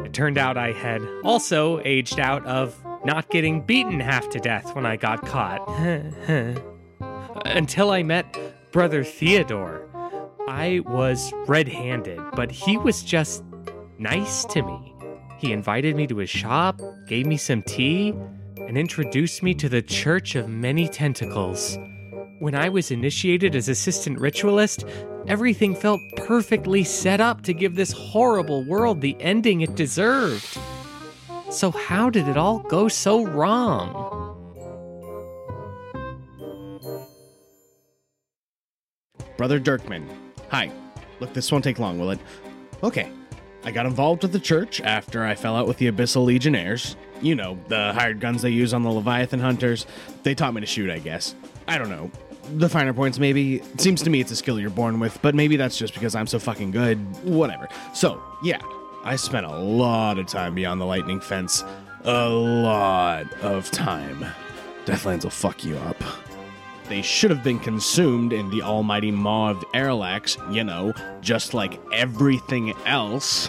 It 0.05 0.15
turned 0.15 0.39
out 0.39 0.57
I 0.57 0.73
had 0.73 1.03
also 1.23 1.81
aged 1.85 2.19
out 2.19 2.45
of 2.47 2.83
not 3.05 3.29
getting 3.31 3.61
beaten 3.61 4.01
half 4.01 4.29
to 4.31 4.39
death 4.39 4.75
when 4.75 4.87
I 4.87 4.97
got 4.97 5.27
caught. 5.27 5.69
Until 7.45 7.91
I 7.91 8.03
met 8.03 8.39
Brother 8.73 9.05
Theodore. 9.05 9.89
I 10.49 10.81
was 10.87 11.33
red 11.47 11.69
handed, 11.69 12.21
but 12.35 12.51
he 12.51 12.79
was 12.79 13.03
just 13.03 13.45
nice 13.99 14.45
to 14.47 14.63
me. 14.63 14.95
He 15.39 15.53
invited 15.53 15.95
me 15.95 16.07
to 16.07 16.17
his 16.19 16.31
shop, 16.31 16.81
gave 17.07 17.27
me 17.27 17.37
some 17.37 17.63
tea, 17.63 18.15
and 18.57 18.79
introduced 18.79 19.43
me 19.43 19.55
to 19.55 19.69
the 19.69 19.83
Church 19.83 20.35
of 20.37 20.49
Many 20.49 20.89
Tentacles. 20.89 21.77
When 22.43 22.57
I 22.57 22.71
was 22.71 22.91
initiated 22.91 23.55
as 23.55 23.69
assistant 23.69 24.19
ritualist, 24.19 24.85
everything 25.29 25.77
felt 25.77 26.01
perfectly 26.17 26.83
set 26.83 27.21
up 27.21 27.43
to 27.43 27.55
give 27.55 27.77
this 27.77 27.93
horrible 27.93 28.65
world 28.65 29.01
the 29.01 29.17
ending 29.21 29.61
it 29.61 29.77
deserved. 29.77 30.59
So, 31.53 31.71
how 31.71 32.11
did 32.11 32.27
it 32.27 32.37
all 32.37 32.59
go 32.59 32.89
so 32.89 33.25
wrong? 33.25 33.93
Brother 39.37 39.61
Dirkman. 39.61 40.05
Hi. 40.49 40.73
Look, 41.21 41.35
this 41.35 41.53
won't 41.53 41.63
take 41.63 41.79
long, 41.79 42.01
will 42.01 42.11
it? 42.11 42.19
Okay. 42.83 43.09
I 43.63 43.71
got 43.71 43.87
involved 43.87 44.23
with 44.23 44.33
the 44.33 44.41
church 44.41 44.81
after 44.81 45.25
I 45.25 45.37
fell 45.37 45.55
out 45.55 45.69
with 45.69 45.77
the 45.79 45.93
Abyssal 45.93 46.25
Legionnaires. 46.25 46.97
You 47.21 47.37
know, 47.37 47.57
the 47.69 47.93
hired 47.93 48.19
guns 48.19 48.43
they 48.43 48.51
use 48.51 48.75
on 48.75 48.83
the 48.83 48.91
Leviathan 48.91 49.39
hunters. 49.39 49.87
They 50.25 50.35
taught 50.35 50.55
me 50.55 50.61
to 50.61 50.67
shoot, 50.67 50.91
I 50.91 50.99
guess. 50.99 51.37
I 51.69 51.79
don't 51.79 51.89
know. 51.89 52.11
The 52.55 52.69
finer 52.69 52.93
points, 52.93 53.19
maybe. 53.19 53.57
It 53.57 53.81
seems 53.81 54.03
to 54.03 54.11
me 54.11 54.21
it's 54.21 54.31
a 54.31 54.37
skill 54.37 54.59
you're 54.59 54.71
born 54.71 54.99
with, 54.99 55.21
but 55.23 55.35
maybe 55.35 55.57
that's 55.57 55.79
just 55.79 55.95
because 55.95 56.15
I'm 56.15 56.27
so 56.27 56.39
fucking 56.39 56.73
good. 56.73 56.99
Whatever. 57.25 57.69
So, 57.95 58.23
yeah, 58.43 58.61
I 59.05 59.17
spent 59.17 59.47
a 59.47 59.57
lot 59.57 60.19
of 60.19 60.27
time 60.27 60.55
beyond 60.55 60.81
the 60.81 60.85
lightning 60.85 61.21
fence. 61.21 61.65
a 62.05 62.29
lot 62.29 63.33
of 63.43 63.71
time. 63.71 64.27
Deathlands 64.85 65.23
will 65.23 65.31
fuck 65.31 65.65
you 65.65 65.77
up. 65.79 65.97
They 66.89 67.01
should 67.01 67.31
have 67.31 67.45
been 67.45 67.61
consumed 67.61 68.33
in 68.33 68.51
the 68.51 68.63
almighty 68.63 69.13
maw 69.13 69.51
of 69.51 69.59
Aerolax, 69.73 70.37
you 70.53 70.65
know, 70.65 70.93
just 71.21 71.55
like 71.55 71.81
everything 71.93 72.75
else. 72.87 73.49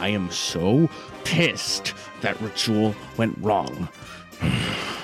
I 0.00 0.08
am 0.08 0.30
so 0.32 0.90
pissed 1.22 1.94
that 2.22 2.40
ritual 2.40 2.94
went 3.16 3.38
wrong. 3.38 3.88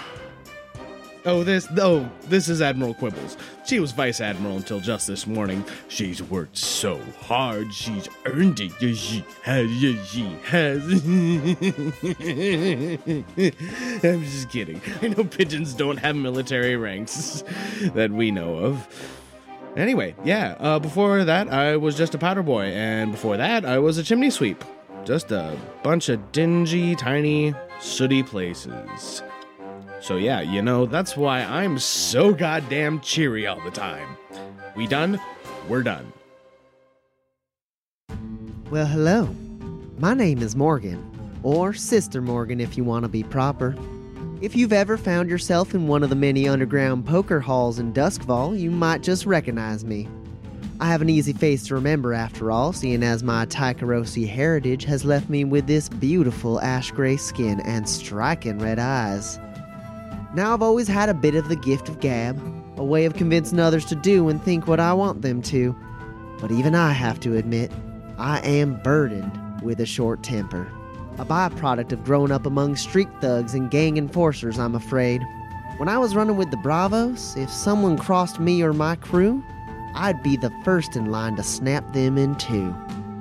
Oh, 1.24 1.42
this 1.42 1.66
oh, 1.78 2.08
this 2.24 2.48
is 2.48 2.62
Admiral 2.62 2.94
Quibbles. 2.94 3.36
She 3.66 3.80
was 3.80 3.92
Vice 3.92 4.20
Admiral 4.20 4.56
until 4.56 4.80
just 4.80 5.06
this 5.06 5.26
morning. 5.26 5.64
She's 5.88 6.22
worked 6.22 6.56
so 6.56 7.00
hard, 7.20 7.74
she's 7.74 8.08
earned 8.24 8.60
it. 8.60 8.72
Yes, 8.80 8.96
she 8.96 9.24
has. 9.42 9.70
Yes, 9.82 10.08
she 10.08 10.24
has. 10.44 10.84
I'm 14.04 14.24
just 14.24 14.48
kidding. 14.48 14.80
I 15.02 15.08
know 15.08 15.24
pigeons 15.24 15.74
don't 15.74 15.98
have 15.98 16.16
military 16.16 16.76
ranks 16.76 17.44
that 17.94 18.10
we 18.10 18.30
know 18.30 18.56
of. 18.56 18.86
Anyway, 19.76 20.14
yeah. 20.24 20.56
Uh, 20.58 20.78
before 20.78 21.24
that, 21.24 21.52
I 21.52 21.76
was 21.76 21.96
just 21.96 22.14
a 22.14 22.18
powder 22.18 22.42
boy, 22.42 22.64
and 22.64 23.12
before 23.12 23.36
that, 23.36 23.64
I 23.64 23.78
was 23.78 23.98
a 23.98 24.02
chimney 24.02 24.30
sweep. 24.30 24.64
Just 25.04 25.30
a 25.30 25.56
bunch 25.82 26.08
of 26.08 26.32
dingy, 26.32 26.94
tiny, 26.94 27.54
sooty 27.80 28.22
places. 28.22 29.22
So 30.00 30.16
yeah, 30.16 30.40
you 30.40 30.62
know, 30.62 30.86
that's 30.86 31.16
why 31.16 31.40
I'm 31.42 31.78
so 31.78 32.32
goddamn 32.32 33.00
cheery 33.00 33.46
all 33.46 33.60
the 33.60 33.70
time. 33.70 34.16
We 34.76 34.86
done? 34.86 35.20
We're 35.68 35.82
done. 35.82 36.12
Well, 38.70 38.86
hello. 38.86 39.34
My 39.98 40.14
name 40.14 40.40
is 40.40 40.54
Morgan, 40.54 41.02
or 41.42 41.72
Sister 41.74 42.22
Morgan 42.22 42.60
if 42.60 42.76
you 42.76 42.84
want 42.84 43.04
to 43.04 43.08
be 43.08 43.22
proper. 43.22 43.74
If 44.40 44.54
you've 44.54 44.72
ever 44.72 44.96
found 44.96 45.28
yourself 45.28 45.74
in 45.74 45.88
one 45.88 46.04
of 46.04 46.10
the 46.10 46.16
many 46.16 46.48
underground 46.48 47.04
poker 47.04 47.40
halls 47.40 47.80
in 47.80 47.92
Duskfall, 47.92 48.58
you 48.58 48.70
might 48.70 49.02
just 49.02 49.26
recognize 49.26 49.84
me. 49.84 50.06
I 50.80 50.86
have 50.86 51.02
an 51.02 51.10
easy 51.10 51.32
face 51.32 51.66
to 51.66 51.74
remember 51.74 52.14
after 52.14 52.52
all, 52.52 52.72
seeing 52.72 53.02
as 53.02 53.24
my 53.24 53.46
Tycherosi 53.46 54.28
heritage 54.28 54.84
has 54.84 55.04
left 55.04 55.28
me 55.28 55.42
with 55.42 55.66
this 55.66 55.88
beautiful 55.88 56.60
ash 56.60 56.92
gray 56.92 57.16
skin 57.16 57.58
and 57.62 57.88
striking 57.88 58.60
red 58.60 58.78
eyes. 58.78 59.40
Now 60.34 60.52
I've 60.52 60.62
always 60.62 60.88
had 60.88 61.08
a 61.08 61.14
bit 61.14 61.34
of 61.34 61.48
the 61.48 61.56
gift 61.56 61.88
of 61.88 62.00
gab, 62.00 62.38
a 62.76 62.84
way 62.84 63.06
of 63.06 63.14
convincing 63.14 63.58
others 63.58 63.86
to 63.86 63.94
do 63.94 64.28
and 64.28 64.42
think 64.42 64.66
what 64.66 64.78
I 64.78 64.92
want 64.92 65.22
them 65.22 65.40
to. 65.42 65.74
But 66.38 66.50
even 66.50 66.74
I 66.74 66.92
have 66.92 67.18
to 67.20 67.36
admit, 67.36 67.72
I 68.18 68.40
am 68.40 68.80
burdened 68.82 69.62
with 69.62 69.80
a 69.80 69.86
short 69.86 70.22
temper. 70.22 70.70
A 71.18 71.24
byproduct 71.24 71.92
of 71.92 72.04
growing 72.04 72.30
up 72.30 72.44
among 72.44 72.76
street 72.76 73.08
thugs 73.20 73.54
and 73.54 73.70
gang 73.70 73.96
enforcers, 73.96 74.58
I'm 74.58 74.74
afraid. 74.74 75.26
When 75.78 75.88
I 75.88 75.96
was 75.96 76.14
running 76.14 76.36
with 76.36 76.50
the 76.50 76.56
Bravos, 76.58 77.36
if 77.36 77.50
someone 77.50 77.96
crossed 77.96 78.38
me 78.38 78.62
or 78.62 78.72
my 78.72 78.96
crew, 78.96 79.42
I'd 79.94 80.22
be 80.22 80.36
the 80.36 80.52
first 80.62 80.94
in 80.94 81.10
line 81.10 81.36
to 81.36 81.42
snap 81.42 81.92
them 81.94 82.18
in 82.18 82.34
two. 82.34 82.74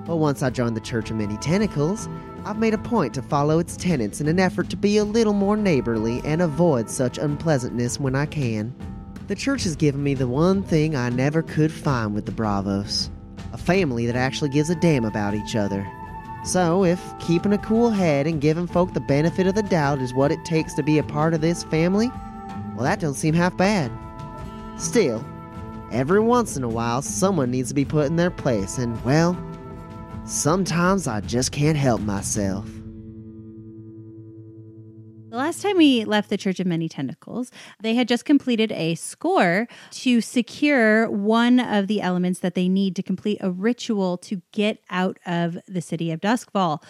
But 0.05 0.17
once 0.17 0.43
I 0.43 0.49
joined 0.49 0.75
the 0.75 0.81
Church 0.81 1.09
of 1.09 1.15
Many 1.15 1.37
Tentacles, 1.37 2.09
I've 2.47 2.59
made 2.59 2.73
a 2.73 2.77
point 2.77 3.13
to 3.15 3.21
follow 3.21 3.59
its 3.59 3.75
tenets 3.75 4.21
in 4.21 4.29
an 4.29 4.39
effort 4.39 4.69
to 4.69 4.77
be 4.77 4.95
a 4.95 5.03
little 5.03 5.33
more 5.33 5.57
neighborly 5.57 6.21
and 6.23 6.41
avoid 6.41 6.89
such 6.89 7.17
unpleasantness 7.17 7.99
when 7.99 8.15
I 8.15 8.25
can. 8.25 8.73
The 9.27 9.35
church 9.35 9.65
has 9.65 9.75
given 9.75 10.01
me 10.01 10.13
the 10.13 10.29
one 10.29 10.63
thing 10.63 10.95
I 10.95 11.09
never 11.09 11.43
could 11.43 11.73
find 11.73 12.15
with 12.15 12.25
the 12.25 12.31
Bravos 12.31 13.09
a 13.51 13.57
family 13.57 14.05
that 14.05 14.15
actually 14.15 14.49
gives 14.49 14.69
a 14.69 14.75
damn 14.75 15.03
about 15.03 15.33
each 15.33 15.57
other. 15.57 15.85
So, 16.45 16.85
if 16.85 17.01
keeping 17.19 17.51
a 17.51 17.57
cool 17.57 17.89
head 17.89 18.25
and 18.27 18.39
giving 18.39 18.65
folk 18.65 18.93
the 18.93 19.01
benefit 19.01 19.45
of 19.45 19.55
the 19.55 19.63
doubt 19.63 19.99
is 19.99 20.13
what 20.13 20.31
it 20.31 20.45
takes 20.45 20.73
to 20.75 20.83
be 20.83 20.97
a 20.97 21.03
part 21.03 21.33
of 21.33 21.41
this 21.41 21.65
family, 21.65 22.09
well, 22.75 22.83
that 22.83 23.01
don't 23.01 23.15
seem 23.15 23.33
half 23.33 23.57
bad. 23.57 23.91
Still, 24.77 25.25
every 25.91 26.21
once 26.21 26.55
in 26.55 26.63
a 26.63 26.69
while, 26.69 27.01
someone 27.01 27.51
needs 27.51 27.67
to 27.67 27.75
be 27.75 27.83
put 27.83 28.05
in 28.05 28.15
their 28.15 28.31
place, 28.31 28.77
and 28.77 29.03
well, 29.03 29.37
sometimes 30.27 31.07
I 31.07 31.21
just 31.21 31.51
can't 31.51 31.77
help 31.77 32.01
myself. 32.01 32.67
The 35.29 35.35
last 35.35 35.61
time 35.61 35.77
we 35.77 36.05
left 36.05 36.29
the 36.29 36.37
Church 36.37 36.59
of 36.59 36.67
Many 36.67 36.87
Tentacles, 36.87 37.51
they 37.81 37.95
had 37.95 38.07
just 38.07 38.25
completed 38.25 38.71
a 38.71 38.95
score 38.95 39.67
to 39.91 40.21
secure 40.21 41.09
one 41.09 41.59
of 41.59 41.87
the 41.87 42.01
elements 42.01 42.39
that 42.39 42.55
they 42.55 42.69
need 42.69 42.95
to 42.95 43.03
complete 43.03 43.37
a 43.41 43.51
ritual 43.51 44.17
to 44.19 44.41
get 44.53 44.81
out 44.89 45.19
of 45.25 45.57
the 45.67 45.81
city 45.81 46.11
of 46.11 46.21
Duskfall. 46.21 46.81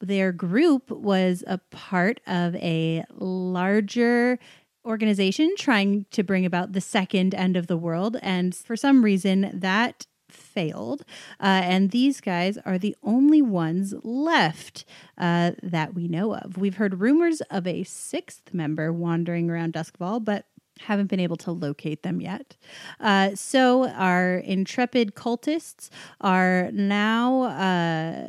Their 0.00 0.32
group 0.32 0.90
was 0.90 1.44
a 1.46 1.58
part 1.70 2.20
of 2.26 2.54
a 2.56 3.04
larger 3.14 4.38
organization 4.84 5.54
trying 5.56 6.06
to 6.10 6.22
bring 6.22 6.44
about 6.44 6.72
the 6.72 6.80
second 6.80 7.34
end 7.34 7.56
of 7.56 7.66
the 7.66 7.76
world. 7.76 8.16
And 8.20 8.54
for 8.54 8.76
some 8.76 9.04
reason, 9.04 9.50
that 9.54 10.06
failed. 10.56 11.02
Uh, 11.38 11.60
and 11.64 11.90
these 11.90 12.22
guys 12.22 12.56
are 12.64 12.78
the 12.78 12.96
only 13.02 13.42
ones 13.42 13.94
left 14.02 14.86
uh, 15.18 15.50
that 15.62 15.94
we 15.94 16.08
know 16.08 16.34
of. 16.34 16.56
We've 16.56 16.76
heard 16.76 17.00
rumors 17.00 17.42
of 17.50 17.66
a 17.66 17.84
sixth 17.84 18.54
member 18.54 18.90
wandering 18.90 19.50
around 19.50 19.74
Duskfall, 19.74 20.24
but 20.24 20.46
haven't 20.80 21.08
been 21.08 21.20
able 21.20 21.36
to 21.36 21.52
locate 21.52 22.02
them 22.02 22.20
yet. 22.20 22.56
Uh, 23.00 23.34
so 23.34 23.88
our 23.90 24.36
intrepid 24.38 25.14
cultists 25.14 25.90
are 26.20 26.70
now. 26.72 27.42
Uh, 27.42 28.28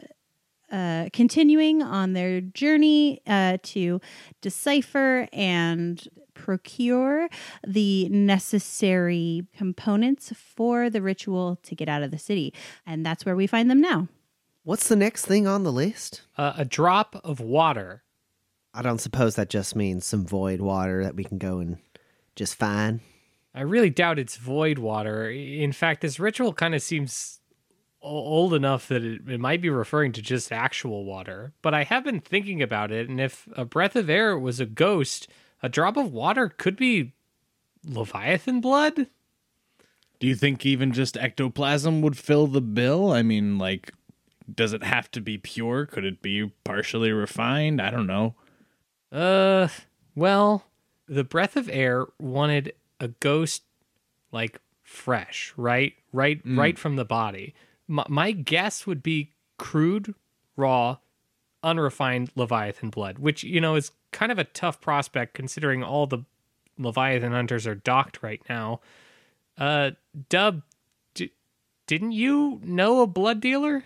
uh, 0.69 1.07
continuing 1.13 1.81
on 1.81 2.11
their 2.11 2.41
journey 2.41 3.21
uh, 3.25 3.57
to 3.63 4.01
decipher 4.41 5.25
and 5.31 6.09
procure 6.37 7.27
the 7.65 8.07
necessary 8.09 9.45
components 9.57 10.31
for 10.35 10.89
the 10.89 11.01
ritual 11.01 11.57
to 11.63 11.75
get 11.75 11.89
out 11.89 12.03
of 12.03 12.11
the 12.11 12.19
city. 12.19 12.53
And 12.85 13.05
that's 13.05 13.25
where 13.25 13.35
we 13.35 13.47
find 13.47 13.69
them 13.69 13.81
now. 13.81 14.07
What's 14.63 14.87
the 14.87 14.95
next 14.95 15.25
thing 15.25 15.47
on 15.47 15.63
the 15.63 15.71
list? 15.71 16.21
Uh, 16.37 16.53
a 16.57 16.65
drop 16.65 17.19
of 17.23 17.39
water. 17.39 18.03
I 18.73 18.81
don't 18.81 19.01
suppose 19.01 19.35
that 19.35 19.49
just 19.49 19.75
means 19.75 20.05
some 20.05 20.25
void 20.25 20.61
water 20.61 21.03
that 21.03 21.15
we 21.15 21.23
can 21.23 21.37
go 21.37 21.59
and 21.59 21.77
just 22.35 22.55
find. 22.55 22.99
I 23.55 23.61
really 23.61 23.89
doubt 23.89 24.19
it's 24.19 24.37
void 24.37 24.77
water. 24.77 25.31
In 25.31 25.71
fact, 25.71 26.01
this 26.01 26.19
ritual 26.19 26.53
kind 26.53 26.75
of 26.75 26.81
seems 26.81 27.39
old 28.01 28.53
enough 28.53 28.87
that 28.87 29.03
it, 29.03 29.21
it 29.27 29.39
might 29.39 29.61
be 29.61 29.69
referring 29.69 30.11
to 30.13 30.21
just 30.21 30.51
actual 30.51 31.05
water. 31.05 31.53
But 31.61 31.73
I 31.73 31.83
have 31.83 32.03
been 32.03 32.19
thinking 32.19 32.61
about 32.61 32.91
it, 32.91 33.09
and 33.09 33.19
if 33.19 33.47
a 33.53 33.65
breath 33.65 33.95
of 33.95 34.09
air 34.09 34.37
was 34.37 34.59
a 34.59 34.65
ghost, 34.65 35.27
a 35.61 35.69
drop 35.69 35.97
of 35.97 36.11
water 36.11 36.49
could 36.49 36.75
be 36.75 37.13
Leviathan 37.85 38.61
blood. 38.61 39.07
Do 40.19 40.27
you 40.27 40.35
think 40.35 40.65
even 40.65 40.91
just 40.91 41.17
ectoplasm 41.17 42.01
would 42.01 42.17
fill 42.17 42.47
the 42.47 42.61
bill? 42.61 43.11
I 43.11 43.21
mean, 43.21 43.57
like, 43.57 43.93
does 44.53 44.73
it 44.73 44.83
have 44.83 45.11
to 45.11 45.21
be 45.21 45.37
pure? 45.37 45.85
Could 45.85 46.05
it 46.05 46.21
be 46.21 46.51
partially 46.63 47.11
refined? 47.11 47.81
I 47.81 47.91
don't 47.91 48.07
know. 48.07 48.35
Uh, 49.11 49.67
well, 50.15 50.65
the 51.07 51.23
breath 51.23 51.55
of 51.55 51.69
air 51.69 52.07
wanted 52.19 52.73
a 52.99 53.09
ghost 53.09 53.63
like 54.31 54.59
fresh, 54.83 55.53
right? 55.55 55.93
Right, 56.11 56.41
right 56.45 56.79
from 56.79 56.95
the 56.95 57.05
body. 57.05 57.53
My, 57.87 58.05
my 58.09 58.31
guess 58.31 58.87
would 58.87 59.03
be 59.03 59.33
crude, 59.57 60.15
raw, 60.55 60.97
unrefined 61.63 62.31
Leviathan 62.35 62.89
blood, 62.89 63.19
which 63.19 63.43
you 63.43 63.59
know 63.61 63.75
is 63.75 63.91
kind 64.11 64.31
of 64.31 64.39
a 64.39 64.43
tough 64.43 64.79
prospect 64.81 65.33
considering 65.33 65.83
all 65.83 66.07
the 66.07 66.19
Leviathan 66.77 67.31
hunters 67.31 67.65
are 67.67 67.75
docked 67.75 68.21
right 68.21 68.41
now. 68.49 68.79
Uh, 69.57 69.91
Dub, 70.29 70.61
d- 71.13 71.33
didn't 71.87 72.11
you 72.11 72.61
know 72.63 73.01
a 73.01 73.07
blood 73.07 73.41
dealer? 73.41 73.83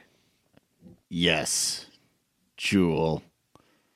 Yes, 1.09 1.87
Jewel. 2.57 3.23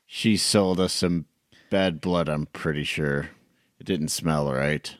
She 0.05 0.37
sold 0.37 0.79
us 0.79 0.93
some 0.93 1.25
bad 1.69 1.99
blood, 1.99 2.29
I'm 2.29 2.45
pretty 2.47 2.83
sure. 2.83 3.29
It 3.79 3.85
didn't 3.85 4.07
smell 4.09 4.51
right. 4.51 4.95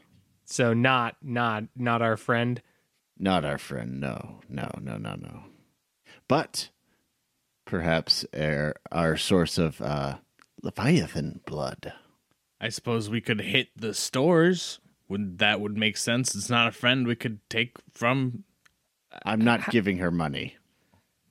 So 0.45 0.73
not 0.73 1.15
not 1.21 1.65
not 1.75 2.01
our 2.01 2.17
friend. 2.17 2.61
Not 3.17 3.45
our 3.45 3.57
friend. 3.57 3.99
No, 3.99 4.41
no, 4.49 4.69
no, 4.81 4.97
no, 4.97 5.15
no. 5.15 5.43
But 6.27 6.69
perhaps 7.65 8.25
our, 8.37 8.75
our 8.91 9.17
source 9.17 9.57
of 9.57 9.81
uh, 9.81 10.17
Leviathan 10.61 11.41
blood. 11.45 11.93
I 12.61 12.69
suppose 12.69 13.09
we 13.09 13.21
could 13.21 13.41
hit 13.41 13.69
the 13.75 13.93
stores. 13.93 14.79
Would 15.07 15.39
that 15.39 15.59
would 15.59 15.77
make 15.77 15.97
sense? 15.97 16.33
It's 16.33 16.49
not 16.49 16.67
a 16.67 16.71
friend 16.71 17.05
we 17.05 17.15
could 17.15 17.39
take 17.49 17.77
from. 17.91 18.43
I'm 19.25 19.41
not 19.41 19.69
giving 19.69 19.97
her 19.97 20.11
money. 20.11 20.55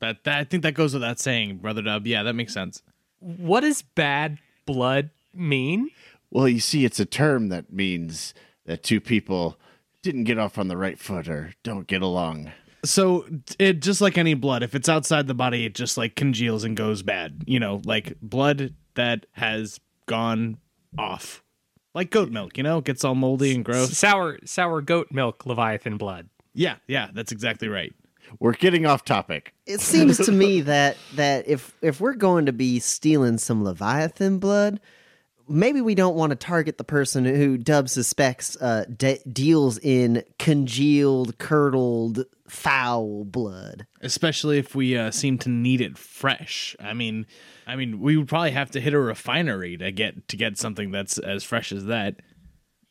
That, 0.01 0.25
that 0.25 0.39
I 0.39 0.45
think 0.45 0.63
that 0.63 0.75
goes 0.75 0.95
without 0.95 1.19
saying, 1.19 1.59
brother 1.59 1.83
Dub. 1.83 2.07
Yeah, 2.07 2.23
that 2.23 2.35
makes 2.35 2.53
sense. 2.53 2.83
What 3.19 3.61
does 3.61 3.83
bad 3.83 4.39
blood 4.67 5.11
mean? 5.33 5.91
Well, 6.31 6.49
you 6.49 6.61
see, 6.61 6.85
it's 6.85 7.01
a 7.01 7.07
term 7.07 7.49
that 7.49 7.73
means 7.73 8.35
that 8.67 8.83
two 8.83 9.01
people 9.01 9.59
didn't 10.03 10.25
get 10.25 10.39
off 10.39 10.59
on 10.59 10.69
the 10.69 10.77
right 10.77 10.99
foot 10.99 11.29
or 11.29 11.55
don't 11.63 11.87
get 11.87 12.03
along. 12.03 12.53
So 12.85 13.27
it 13.59 13.81
just 13.81 14.01
like 14.01 14.19
any 14.19 14.35
blood, 14.35 14.63
if 14.63 14.75
it's 14.75 14.89
outside 14.89 15.27
the 15.27 15.35
body, 15.35 15.65
it 15.65 15.75
just 15.75 15.97
like 15.97 16.15
congeals 16.15 16.65
and 16.65 16.77
goes 16.77 17.03
bad. 17.03 17.45
You 17.47 17.59
know, 17.59 17.81
like 17.85 18.19
blood 18.21 18.75
that 18.95 19.27
has 19.33 19.81
gone 20.07 20.59
off. 20.99 21.43
Like 21.95 22.11
goat 22.11 22.31
milk, 22.31 22.57
you 22.57 22.65
know, 22.65 22.81
gets 22.81 23.05
all 23.05 23.15
moldy 23.15 23.55
and 23.55 23.65
gross. 23.65 23.97
Sour 23.97 24.39
sour 24.45 24.81
goat 24.81 25.09
milk 25.11 25.47
leviathan 25.47 25.97
blood. 25.97 26.29
Yeah, 26.55 26.77
yeah, 26.87 27.09
that's 27.13 27.33
exactly 27.33 27.69
right. 27.69 27.93
We're 28.41 28.53
getting 28.53 28.87
off 28.87 29.05
topic. 29.05 29.53
It 29.67 29.81
seems 29.81 30.19
to 30.19 30.33
me 30.33 30.61
that 30.63 30.97
that 31.15 31.47
if 31.49 31.77
if 31.83 32.01
we're 32.01 32.15
going 32.15 32.47
to 32.47 32.53
be 32.53 32.81
stealing 32.81 33.39
some 33.39 33.63
Leviathan 33.63 34.39
blood, 34.39 34.81
maybe 35.49 35.81
we 35.81 35.95
don't 35.95 36.17
want 36.17 36.31
to 36.31 36.37
target 36.37 36.79
the 36.79 36.85
person 36.85 37.25
who 37.25 37.57
Dub 37.57 37.89
suspects 37.89 38.57
uh, 38.61 38.85
de- 38.95 39.21
deals 39.31 39.79
in 39.79 40.25
congealed, 40.39 41.39
curdled, 41.39 42.25
foul 42.49 43.25
blood. 43.25 43.87
Especially 44.01 44.59
if 44.59 44.75
we 44.75 44.97
uh, 44.97 45.11
seem 45.11 45.39
to 45.39 45.49
need 45.49 45.81
it 45.81 45.99
fresh. 45.99 46.77
I 46.81 46.95
mean, 46.95 47.27
I 47.67 47.77
mean, 47.77 48.01
we 48.01 48.17
would 48.17 48.29
probably 48.29 48.53
have 48.53 48.71
to 48.73 48.81
hit 48.81 48.95
a 48.95 48.99
refinery 48.99 49.77
to 49.79 49.91
get 49.93 50.29
to 50.29 50.37
get 50.37 50.59
something 50.59 50.91
that's 50.91 51.19
as 51.19 51.45
fresh 51.45 51.73
as 51.73 51.87
that. 51.87 52.17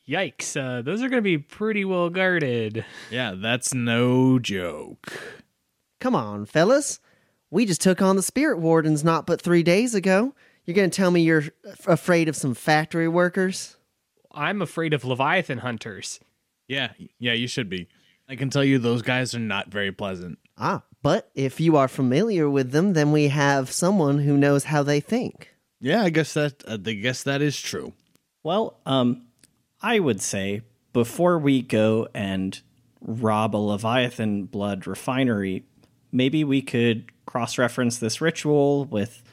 Yikes! 0.07 0.57
Uh, 0.59 0.81
those 0.81 1.01
are 1.01 1.09
going 1.09 1.21
to 1.21 1.21
be 1.21 1.37
pretty 1.37 1.85
well 1.85 2.09
guarded. 2.09 2.83
Yeah, 3.09 3.35
that's 3.37 3.73
no 3.73 4.37
joke. 4.37 5.13
Come 5.99 6.15
on, 6.15 6.45
fellas. 6.45 6.99
We 7.49 7.65
just 7.65 7.81
took 7.81 8.01
on 8.01 8.15
the 8.15 8.23
spirit 8.23 8.59
wardens 8.59 9.03
not 9.03 9.25
but 9.25 9.41
three 9.41 9.63
days 9.63 9.95
ago. 9.95 10.33
You're 10.65 10.75
going 10.75 10.89
to 10.89 10.95
tell 10.95 11.11
me 11.11 11.21
you're 11.21 11.45
afraid 11.85 12.29
of 12.29 12.35
some 12.35 12.53
factory 12.53 13.07
workers? 13.07 13.75
I'm 14.31 14.61
afraid 14.61 14.93
of 14.93 15.05
leviathan 15.05 15.59
hunters. 15.59 16.19
Yeah, 16.67 16.91
yeah, 17.19 17.33
you 17.33 17.47
should 17.47 17.69
be. 17.69 17.87
I 18.27 18.35
can 18.35 18.49
tell 18.49 18.63
you 18.63 18.79
those 18.79 19.01
guys 19.01 19.35
are 19.35 19.39
not 19.39 19.67
very 19.67 19.91
pleasant. 19.91 20.39
Ah, 20.57 20.83
but 21.01 21.29
if 21.35 21.59
you 21.59 21.75
are 21.75 21.87
familiar 21.87 22.49
with 22.49 22.71
them, 22.71 22.93
then 22.93 23.11
we 23.11 23.27
have 23.27 23.71
someone 23.71 24.19
who 24.19 24.37
knows 24.37 24.65
how 24.65 24.81
they 24.81 24.99
think. 24.99 25.53
Yeah, 25.81 26.03
I 26.03 26.09
guess 26.09 26.33
that 26.33 26.63
uh, 26.65 26.77
I 26.85 26.93
guess 26.93 27.23
that 27.23 27.41
is 27.41 27.59
true. 27.59 27.93
Well, 28.41 28.79
um, 28.85 29.23
I 29.81 29.99
would 29.99 30.21
say 30.21 30.61
before 30.93 31.37
we 31.37 31.61
go 31.61 32.07
and 32.13 32.59
rob 33.01 33.55
a 33.55 33.57
Leviathan 33.57 34.45
blood 34.45 34.87
refinery, 34.87 35.65
maybe 36.11 36.43
we 36.43 36.61
could 36.61 37.11
cross 37.25 37.57
reference 37.57 37.97
this 37.97 38.21
ritual 38.21 38.85
with, 38.85 39.23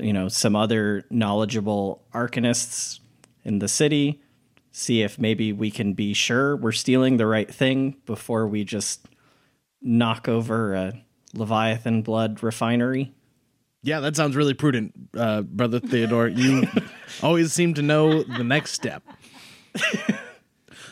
you 0.00 0.12
know, 0.12 0.28
some 0.28 0.56
other 0.56 1.04
knowledgeable 1.10 2.02
arcanists 2.12 3.00
in 3.44 3.58
the 3.58 3.68
city. 3.68 4.20
See 4.72 5.02
if 5.02 5.18
maybe 5.18 5.52
we 5.52 5.70
can 5.70 5.92
be 5.94 6.12
sure 6.12 6.56
we're 6.56 6.72
stealing 6.72 7.16
the 7.16 7.26
right 7.26 7.52
thing 7.52 7.96
before 8.06 8.46
we 8.46 8.64
just 8.64 9.08
knock 9.82 10.28
over 10.28 10.74
a 10.74 11.02
Leviathan 11.34 12.02
blood 12.02 12.42
refinery. 12.42 13.12
Yeah, 13.82 14.00
that 14.00 14.16
sounds 14.16 14.36
really 14.36 14.54
prudent, 14.54 14.92
uh, 15.16 15.42
brother 15.42 15.80
Theodore. 15.80 16.28
You 16.28 16.64
always 17.22 17.52
seem 17.52 17.74
to 17.74 17.82
know 17.82 18.22
the 18.22 18.44
next 18.44 18.72
step. 18.72 19.02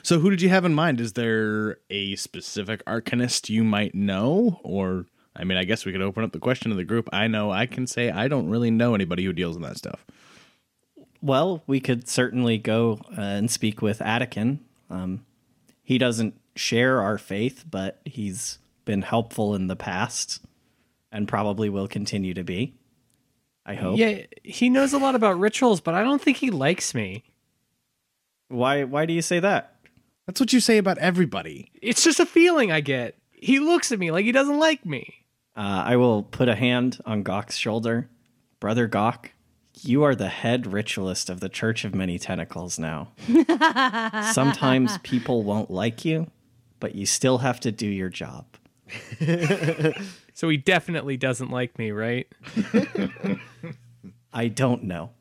so, 0.02 0.20
who 0.20 0.30
did 0.30 0.40
you 0.40 0.48
have 0.48 0.64
in 0.64 0.74
mind? 0.74 1.00
Is 1.00 1.14
there 1.14 1.78
a 1.90 2.14
specific 2.16 2.84
arcanist 2.86 3.48
you 3.48 3.64
might 3.64 3.94
know, 3.94 4.60
or 4.62 5.06
I 5.38 5.44
mean, 5.44 5.58
I 5.58 5.64
guess 5.64 5.84
we 5.84 5.92
could 5.92 6.02
open 6.02 6.24
up 6.24 6.32
the 6.32 6.38
question 6.38 6.70
to 6.70 6.76
the 6.76 6.84
group. 6.84 7.08
I 7.12 7.28
know 7.28 7.50
I 7.50 7.66
can 7.66 7.86
say 7.86 8.10
I 8.10 8.28
don't 8.28 8.48
really 8.48 8.70
know 8.70 8.94
anybody 8.94 9.24
who 9.24 9.32
deals 9.32 9.56
in 9.56 9.62
that 9.62 9.76
stuff. 9.76 10.04
Well, 11.22 11.62
we 11.66 11.80
could 11.80 12.08
certainly 12.08 12.58
go 12.58 13.00
uh, 13.16 13.20
and 13.20 13.50
speak 13.50 13.82
with 13.82 13.98
Attican. 13.98 14.58
Um, 14.90 15.24
he 15.82 15.98
doesn't 15.98 16.34
share 16.54 17.00
our 17.00 17.18
faith, 17.18 17.64
but 17.70 18.00
he's 18.04 18.58
been 18.84 19.02
helpful 19.02 19.54
in 19.54 19.66
the 19.66 19.76
past 19.76 20.40
and 21.12 21.28
probably 21.28 21.68
will 21.68 21.88
continue 21.88 22.34
to 22.34 22.44
be. 22.44 22.74
I 23.64 23.74
hope. 23.74 23.98
Yeah, 23.98 24.22
he 24.44 24.70
knows 24.70 24.92
a 24.92 24.98
lot 24.98 25.14
about 25.14 25.38
rituals, 25.40 25.80
but 25.80 25.94
I 25.94 26.02
don't 26.02 26.22
think 26.22 26.36
he 26.36 26.50
likes 26.50 26.94
me. 26.94 27.24
Why 28.48 28.84
why 28.84 29.06
do 29.06 29.12
you 29.12 29.22
say 29.22 29.40
that? 29.40 29.74
That's 30.26 30.40
what 30.40 30.52
you 30.52 30.60
say 30.60 30.78
about 30.78 30.98
everybody. 30.98 31.70
It's 31.82 32.04
just 32.04 32.20
a 32.20 32.26
feeling 32.26 32.70
I 32.70 32.80
get. 32.80 33.16
He 33.32 33.58
looks 33.58 33.92
at 33.92 33.98
me 33.98 34.10
like 34.10 34.24
he 34.24 34.32
doesn't 34.32 34.58
like 34.58 34.86
me. 34.86 35.15
Uh, 35.56 35.82
I 35.86 35.96
will 35.96 36.22
put 36.22 36.48
a 36.48 36.54
hand 36.54 36.98
on 37.06 37.22
Gawk's 37.22 37.56
shoulder. 37.56 38.08
Brother 38.60 38.86
Gawk, 38.86 39.32
you 39.80 40.02
are 40.02 40.14
the 40.14 40.28
head 40.28 40.66
ritualist 40.66 41.30
of 41.30 41.40
the 41.40 41.48
Church 41.48 41.84
of 41.84 41.94
Many 41.94 42.18
Tentacles 42.18 42.78
now. 42.78 43.12
Sometimes 44.32 44.98
people 44.98 45.42
won't 45.42 45.70
like 45.70 46.04
you, 46.04 46.30
but 46.80 46.94
you 46.94 47.06
still 47.06 47.38
have 47.38 47.60
to 47.60 47.72
do 47.72 47.86
your 47.86 48.08
job. 48.10 48.46
So 50.36 50.50
he 50.50 50.58
definitely 50.58 51.16
doesn't 51.16 51.50
like 51.50 51.78
me, 51.78 51.92
right? 51.92 52.28
I 54.34 54.48
don't 54.48 54.82
know. 54.82 55.12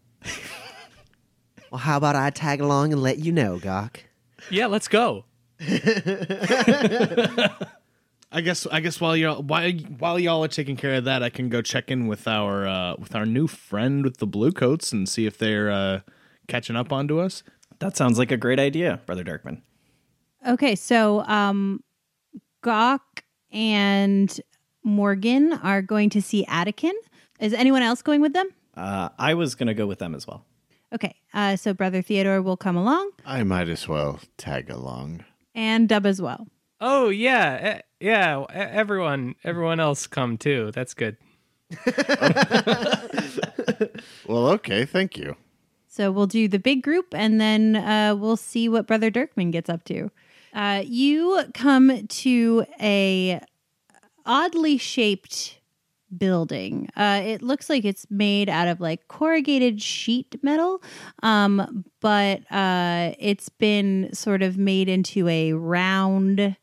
Well, 1.72 1.80
how 1.80 1.96
about 1.96 2.18
I 2.18 2.32
tag 2.32 2.60
along 2.60 2.92
and 2.92 3.02
let 3.02 3.20
you 3.20 3.32
know, 3.32 3.58
Gawk? 3.58 4.04
Yeah, 4.50 4.66
let's 4.66 4.90
go. 4.90 5.24
I 8.36 8.42
guess 8.42 8.68
I 8.68 8.82
guess 8.82 9.00
while 9.00 9.16
y'all 9.16 9.42
while 9.42 9.72
while 9.98 10.20
y'all 10.20 10.44
are 10.44 10.50
taking 10.50 10.76
care 10.76 10.96
of 10.96 11.06
that, 11.06 11.24
I 11.24 11.30
can 11.30 11.48
go 11.48 11.62
check 11.62 11.90
in 11.90 12.08
with 12.08 12.28
our 12.28 12.68
uh, 12.68 12.96
with 13.00 13.16
our 13.16 13.26
new 13.26 13.48
friend 13.48 14.04
with 14.04 14.18
the 14.18 14.28
blue 14.28 14.52
coats 14.52 14.92
and 14.92 15.08
see 15.08 15.26
if 15.26 15.38
they're 15.38 15.72
uh, 15.72 16.02
catching 16.50 16.76
up 16.76 16.92
onto 16.92 17.20
us. 17.20 17.44
That 17.80 17.96
sounds 17.96 18.20
like 18.20 18.32
a 18.32 18.38
great 18.38 18.60
idea, 18.60 19.00
Brother 19.06 19.24
Dirkman. 19.24 19.62
Okay, 20.46 20.76
so 20.76 21.22
um, 21.28 21.82
Gawk 22.62 23.24
and 23.52 24.38
Morgan 24.84 25.54
are 25.54 25.82
going 25.82 26.10
to 26.10 26.22
see 26.22 26.46
Attican. 26.46 26.94
Is 27.40 27.54
anyone 27.54 27.84
else 27.84 28.02
going 28.02 28.20
with 28.20 28.34
them? 28.34 28.50
Uh, 28.76 29.10
I 29.18 29.34
was 29.34 29.56
going 29.56 29.68
to 29.68 29.74
go 29.74 29.88
with 29.88 30.00
them 30.00 30.14
as 30.14 30.28
well. 30.28 30.44
Okay, 30.94 31.16
uh, 31.34 31.56
so 31.56 31.74
Brother 31.74 32.02
Theodore 32.02 32.42
will 32.42 32.58
come 32.58 32.76
along, 32.76 33.12
I 33.26 33.44
might 33.44 33.70
as 33.70 33.88
well 33.88 34.20
tag 34.38 34.70
along. 34.70 35.24
and 35.54 35.88
Dub 35.88 36.06
as 36.06 36.22
well. 36.22 36.48
Oh 36.88 37.10
yeah, 37.10 37.78
e- 37.78 37.82
yeah. 38.00 38.46
Everyone, 38.54 39.34
everyone 39.44 39.80
else 39.80 40.06
come 40.06 40.38
too. 40.38 40.72
That's 40.72 40.94
good. 40.94 41.18
Well, 44.28 44.48
okay, 44.50 44.86
thank 44.86 45.18
you. 45.18 45.36
So 45.88 46.12
we'll 46.12 46.28
do 46.28 46.48
the 46.48 46.60
big 46.60 46.84
group, 46.84 47.14
and 47.14 47.40
then 47.40 47.76
uh, 47.76 48.16
we'll 48.16 48.38
see 48.38 48.68
what 48.68 48.88
Brother 48.88 49.10
Dirkman 49.12 49.52
gets 49.52 49.70
up 49.70 49.84
to. 49.86 50.10
Uh, 50.54 50.84
you 50.86 51.44
come 51.54 52.08
to 52.08 52.66
a 52.82 53.40
oddly 54.26 54.78
shaped 54.78 55.60
building. 56.16 56.90
Uh, 56.96 57.22
it 57.24 57.42
looks 57.42 57.70
like 57.70 57.86
it's 57.86 58.06
made 58.10 58.50
out 58.50 58.68
of 58.68 58.80
like 58.80 59.08
corrugated 59.08 59.82
sheet 59.82 60.36
metal, 60.42 60.82
um, 61.24 61.86
but 62.02 62.42
uh, 62.52 63.14
it's 63.20 63.50
been 63.50 64.10
sort 64.14 64.42
of 64.42 64.58
made 64.58 64.90
into 64.90 65.28
a 65.28 65.54
round 65.54 66.56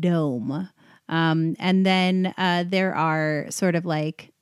dome. 0.00 0.68
Um, 1.08 1.56
and 1.58 1.84
then 1.84 2.34
uh, 2.38 2.64
there 2.66 2.94
are 2.94 3.46
sort 3.50 3.74
of 3.74 3.84
like 3.84 4.32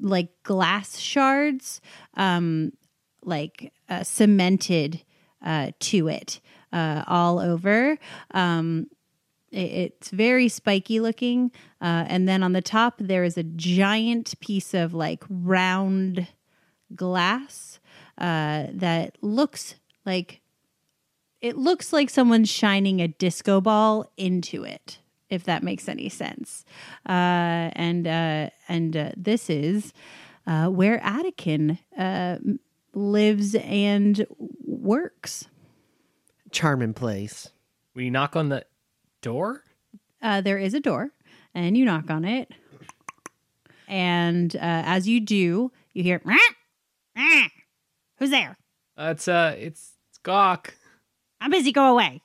like 0.00 0.30
glass 0.42 0.98
shards, 0.98 1.80
um, 2.14 2.72
like 3.22 3.72
uh, 3.88 4.02
cemented 4.02 5.02
uh, 5.44 5.70
to 5.78 6.08
it 6.08 6.40
uh, 6.72 7.04
all 7.06 7.38
over. 7.38 7.98
Um, 8.32 8.88
it- 9.52 9.58
it's 9.92 10.10
very 10.10 10.48
spiky 10.48 10.98
looking. 11.00 11.52
Uh, 11.80 12.04
and 12.08 12.28
then 12.28 12.42
on 12.42 12.52
the 12.52 12.62
top, 12.62 12.94
there 12.98 13.22
is 13.24 13.36
a 13.38 13.44
giant 13.44 14.34
piece 14.40 14.74
of 14.74 14.92
like 14.94 15.22
round 15.28 16.26
glass 16.94 17.78
uh, 18.18 18.66
that 18.72 19.16
looks 19.22 19.76
like 20.04 20.40
it 21.44 21.58
looks 21.58 21.92
like 21.92 22.08
someone's 22.08 22.48
shining 22.48 23.00
a 23.02 23.08
disco 23.08 23.60
ball 23.60 24.10
into 24.16 24.64
it 24.64 24.98
if 25.28 25.44
that 25.44 25.62
makes 25.62 25.88
any 25.88 26.08
sense 26.08 26.64
uh, 27.06 27.68
and 27.76 28.06
uh, 28.06 28.48
and 28.68 28.96
uh, 28.96 29.10
this 29.14 29.50
is 29.50 29.92
uh, 30.46 30.68
where 30.68 30.98
Attican 31.00 31.78
uh, 31.98 32.38
lives 32.94 33.54
and 33.56 34.26
works 34.64 35.46
Charming 36.50 36.94
place. 36.94 37.50
We 37.94 38.10
knock 38.10 38.36
on 38.36 38.48
the 38.48 38.64
door. 39.22 39.64
uh, 40.22 40.40
there 40.40 40.56
is 40.58 40.72
a 40.72 40.80
door 40.80 41.10
and 41.54 41.76
you 41.76 41.84
knock 41.84 42.08
on 42.10 42.24
it 42.24 42.50
and 43.86 44.54
uh, 44.56 44.60
as 44.62 45.06
you 45.08 45.20
do 45.20 45.72
you 45.92 46.02
hear 46.02 46.20
"Meow, 46.24 46.36
meow." 47.16 47.46
who's 48.18 48.30
there 48.30 48.56
Uh, 48.96 49.08
it's 49.10 49.26
uh, 49.28 49.54
it's, 49.58 49.92
it's 50.08 50.18
Gawk. 50.18 50.74
I'm 51.44 51.50
busy 51.52 51.70
go 51.72 51.92
away 51.92 52.20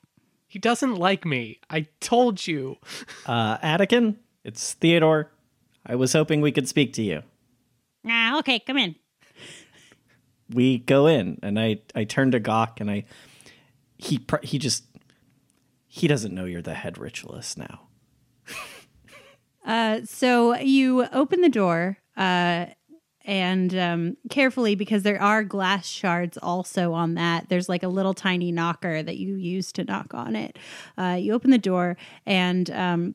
He 0.48 0.58
doesn't 0.58 0.96
like 0.96 1.26
me. 1.30 1.60
I 1.70 1.86
told 2.00 2.48
you. 2.48 2.78
Uh, 3.28 3.60
Attican, 3.62 4.16
it's 4.44 4.74
Theodore. 4.74 5.30
I 5.86 5.94
was 5.96 6.14
hoping 6.14 6.42
we 6.42 6.52
could 6.52 6.68
speak 6.68 6.94
to 6.94 7.04
you. 7.04 7.22
ah, 8.08 8.40
okay 8.40 8.58
come 8.60 8.80
in 8.82 8.96
We 10.52 10.80
go 10.80 11.06
in, 11.06 11.38
and 11.44 11.60
I 11.60 11.82
I 11.94 12.06
turn 12.06 12.32
to 12.32 12.40
Gawk, 12.40 12.82
and 12.82 12.90
I 12.90 13.06
he 14.00 14.18
pr- 14.18 14.42
he 14.42 14.58
just 14.58 14.86
he 15.88 16.08
doesn't 16.08 16.34
know 16.34 16.46
you're 16.50 16.64
the 16.66 16.74
head 16.74 16.98
ritualist 16.98 17.58
now. 17.58 17.82
Uh, 19.66 20.00
so 20.06 20.56
you 20.58 21.06
open 21.14 21.42
the 21.42 21.50
door, 21.50 21.98
uh, 22.18 22.66
and 23.30 23.78
um, 23.78 24.18
carefully 24.32 24.74
because 24.74 25.04
there 25.04 25.22
are 25.22 25.44
glass 25.44 25.86
shards 25.86 26.36
also 26.40 26.94
on 26.94 27.14
that. 27.14 27.48
There's 27.48 27.70
like 27.70 27.84
a 27.84 27.88
little 27.88 28.16
tiny 28.16 28.52
knocker 28.52 29.04
that 29.04 29.18
you 29.18 29.36
use 29.36 29.72
to 29.74 29.84
knock 29.84 30.16
on 30.16 30.36
it. 30.36 30.58
Uh, 30.98 31.16
you 31.20 31.34
open 31.34 31.52
the 31.52 31.60
door, 31.60 31.96
and 32.26 32.72
um, 32.72 33.14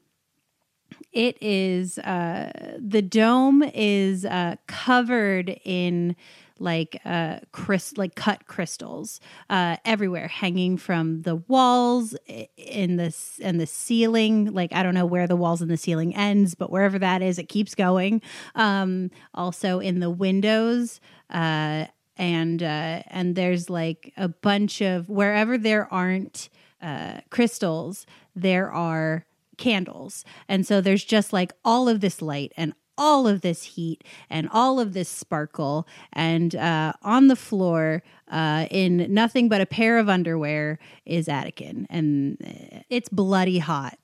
it 1.13 1.37
is 1.43 1.99
uh, 1.99 2.53
the 2.79 3.03
dome 3.03 3.65
is 3.75 4.25
uh, 4.25 4.55
covered 4.69 5.59
in 5.65 6.15
like 6.59 7.01
uh 7.05 7.39
crys- 7.53 7.97
like 7.97 8.15
cut 8.15 8.47
crystals 8.47 9.21
uh 9.51 9.77
everywhere 9.85 10.29
hanging 10.29 10.77
from 10.77 11.23
the 11.23 11.37
walls 11.37 12.15
in 12.57 12.97
this 12.97 13.41
and 13.43 13.61
the 13.61 13.67
ceiling 13.67 14.53
like 14.53 14.73
i 14.73 14.83
don't 14.83 14.95
know 14.95 15.07
where 15.07 15.27
the 15.27 15.37
walls 15.37 15.61
and 15.61 15.71
the 15.71 15.77
ceiling 15.77 16.15
ends 16.15 16.55
but 16.55 16.71
wherever 16.71 16.99
that 16.99 17.23
is 17.23 17.39
it 17.39 17.49
keeps 17.49 17.75
going 17.75 18.23
um 18.55 19.11
also 19.35 19.81
in 19.81 20.01
the 20.01 20.11
windows 20.11 21.01
uh 21.31 21.85
and 22.17 22.63
uh 22.63 23.03
and 23.09 23.35
there's 23.35 23.69
like 23.69 24.13
a 24.17 24.29
bunch 24.29 24.81
of 24.81 25.09
wherever 25.09 25.59
there 25.59 25.93
aren't 25.93 26.49
uh 26.81 27.21
crystals 27.31 28.07
there 28.37 28.71
are 28.71 29.27
candles. 29.57 30.25
And 30.49 30.67
so 30.67 30.81
there's 30.81 31.05
just 31.05 31.33
like 31.33 31.53
all 31.65 31.89
of 31.89 32.01
this 32.01 32.21
light 32.21 32.53
and 32.57 32.75
all 32.97 33.27
of 33.27 33.41
this 33.41 33.63
heat 33.63 34.05
and 34.31 34.49
all 34.53 34.81
of 34.81 34.93
this 34.93 35.09
sparkle. 35.09 35.87
And 36.13 36.55
uh, 36.55 36.95
on 37.03 37.29
the 37.29 37.37
floor, 37.37 38.03
uh, 38.31 38.67
in 38.71 39.13
nothing 39.13 39.49
but 39.49 39.61
a 39.61 39.67
pair 39.67 39.99
of 39.99 40.09
underwear, 40.09 40.79
is 41.05 41.29
Attican. 41.29 41.87
And 41.91 42.39
uh, 42.45 42.81
it's 42.89 43.09
bloody 43.09 43.59
hot. 43.59 43.99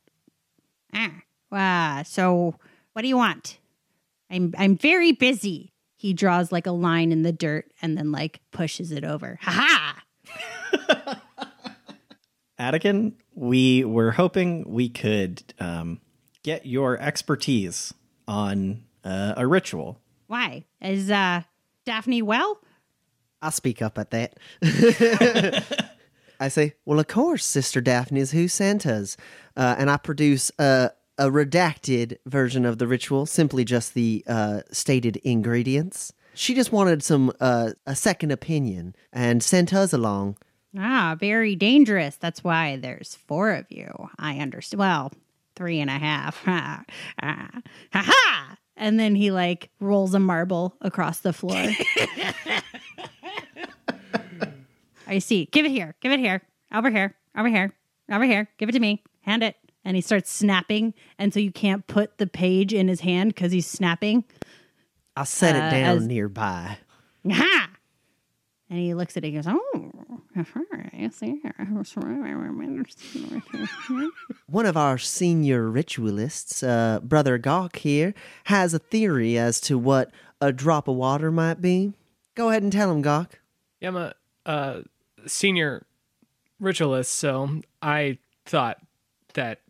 Ah, 0.92 1.22
ah, 1.52 2.02
so 2.04 2.56
what 2.92 3.02
do 3.02 3.08
you 3.08 3.16
want? 3.16 3.58
I'm 4.30 4.54
I'm 4.58 4.76
very 4.76 5.12
busy. 5.12 5.72
He 5.96 6.14
draws 6.14 6.50
like 6.50 6.66
a 6.66 6.72
line 6.72 7.12
in 7.12 7.22
the 7.22 7.32
dirt 7.32 7.70
and 7.82 7.96
then 7.96 8.10
like 8.10 8.40
pushes 8.52 8.90
it 8.90 9.04
over. 9.04 9.38
Ha 9.42 10.02
ha! 10.26 11.20
Attican, 12.58 13.14
we 13.34 13.84
were 13.84 14.12
hoping 14.12 14.64
we 14.68 14.88
could 14.88 15.42
um, 15.58 16.00
get 16.42 16.66
your 16.66 16.98
expertise 17.00 17.94
on 18.30 18.84
uh, 19.04 19.34
a 19.36 19.46
ritual. 19.46 20.00
Why? 20.28 20.64
Is 20.80 21.10
uh 21.10 21.42
Daphne 21.84 22.22
well? 22.22 22.60
I 23.42 23.50
speak 23.50 23.82
up 23.82 23.98
at 23.98 24.10
that. 24.10 24.38
I 26.40 26.48
say, 26.48 26.74
well, 26.84 26.98
of 27.00 27.08
course, 27.08 27.44
Sister 27.44 27.80
Daphne 27.80 28.20
is 28.20 28.30
who 28.32 28.48
Santa's. 28.48 29.16
Uh, 29.56 29.76
and 29.78 29.90
I 29.90 29.96
produce 29.96 30.50
a, 30.58 30.90
a 31.18 31.26
redacted 31.26 32.18
version 32.26 32.64
of 32.64 32.78
the 32.78 32.86
ritual, 32.86 33.26
simply 33.26 33.64
just 33.64 33.94
the 33.94 34.24
uh, 34.26 34.60
stated 34.70 35.16
ingredients. 35.18 36.12
She 36.34 36.54
just 36.54 36.70
wanted 36.72 37.02
some 37.02 37.32
uh, 37.40 37.70
a 37.86 37.96
second 37.96 38.30
opinion 38.30 38.94
and 39.12 39.42
sent 39.42 39.74
us 39.74 39.92
along. 39.92 40.36
Ah, 40.78 41.16
very 41.18 41.56
dangerous. 41.56 42.16
That's 42.16 42.44
why 42.44 42.76
there's 42.76 43.16
four 43.26 43.52
of 43.52 43.66
you. 43.70 43.90
I 44.18 44.38
understand. 44.38 44.78
Well, 44.78 45.12
three 45.56 45.80
and 45.80 45.90
a 45.90 45.98
half. 45.98 46.42
Ha 46.44 46.82
ha 47.20 47.60
ha 47.92 48.02
ha. 48.02 48.56
And 48.76 48.98
then 48.98 49.14
he 49.14 49.30
like 49.30 49.70
rolls 49.80 50.14
a 50.14 50.18
marble 50.18 50.76
across 50.80 51.20
the 51.20 51.32
floor. 51.32 51.66
I 55.06 55.18
see. 55.18 55.46
Give 55.52 55.66
it 55.66 55.70
here. 55.70 55.94
Give 56.00 56.12
it 56.12 56.20
here. 56.20 56.42
Over 56.72 56.90
here. 56.90 57.16
Over 57.36 57.48
here. 57.48 57.74
Over 58.10 58.24
here. 58.24 58.48
Give 58.58 58.68
it 58.68 58.72
to 58.72 58.80
me. 58.80 59.02
Hand 59.22 59.42
it. 59.42 59.56
And 59.84 59.96
he 59.96 60.00
starts 60.02 60.30
snapping. 60.30 60.94
And 61.18 61.34
so 61.34 61.40
you 61.40 61.50
can't 61.50 61.86
put 61.86 62.18
the 62.18 62.26
page 62.26 62.72
in 62.72 62.86
his 62.88 63.00
hand 63.00 63.34
because 63.34 63.50
he's 63.52 63.66
snapping. 63.66 64.24
I'll 65.16 65.24
set 65.24 65.54
Uh, 65.56 65.58
it 65.66 65.70
down 65.80 65.96
as- 65.98 66.06
nearby. 66.06 66.78
Ha! 67.30 67.69
And 68.70 68.78
he 68.78 68.94
looks 68.94 69.16
at 69.16 69.24
it 69.24 69.34
and 69.34 69.42
goes, 69.42 69.52
Oh, 69.52 69.90
I 70.36 71.08
see. 71.08 71.42
One 74.46 74.66
of 74.66 74.76
our 74.76 74.96
senior 74.96 75.68
ritualists, 75.68 76.62
uh, 76.62 77.00
Brother 77.00 77.36
Gawk 77.36 77.76
here, 77.76 78.14
has 78.44 78.72
a 78.72 78.78
theory 78.78 79.36
as 79.36 79.60
to 79.62 79.76
what 79.76 80.12
a 80.40 80.52
drop 80.52 80.86
of 80.86 80.94
water 80.94 81.32
might 81.32 81.60
be. 81.60 81.94
Go 82.36 82.50
ahead 82.50 82.62
and 82.62 82.72
tell 82.72 82.92
him, 82.92 83.02
Gawk. 83.02 83.40
Yeah, 83.80 83.88
I'm 83.88 83.96
a 83.96 84.14
uh, 84.46 84.80
senior 85.26 85.84
ritualist, 86.60 87.12
so 87.12 87.60
I 87.82 88.18
thought 88.46 88.78
that 89.34 89.62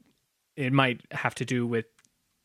it 0.56 0.74
might 0.74 1.00
have 1.12 1.34
to 1.36 1.46
do 1.46 1.66
with 1.66 1.86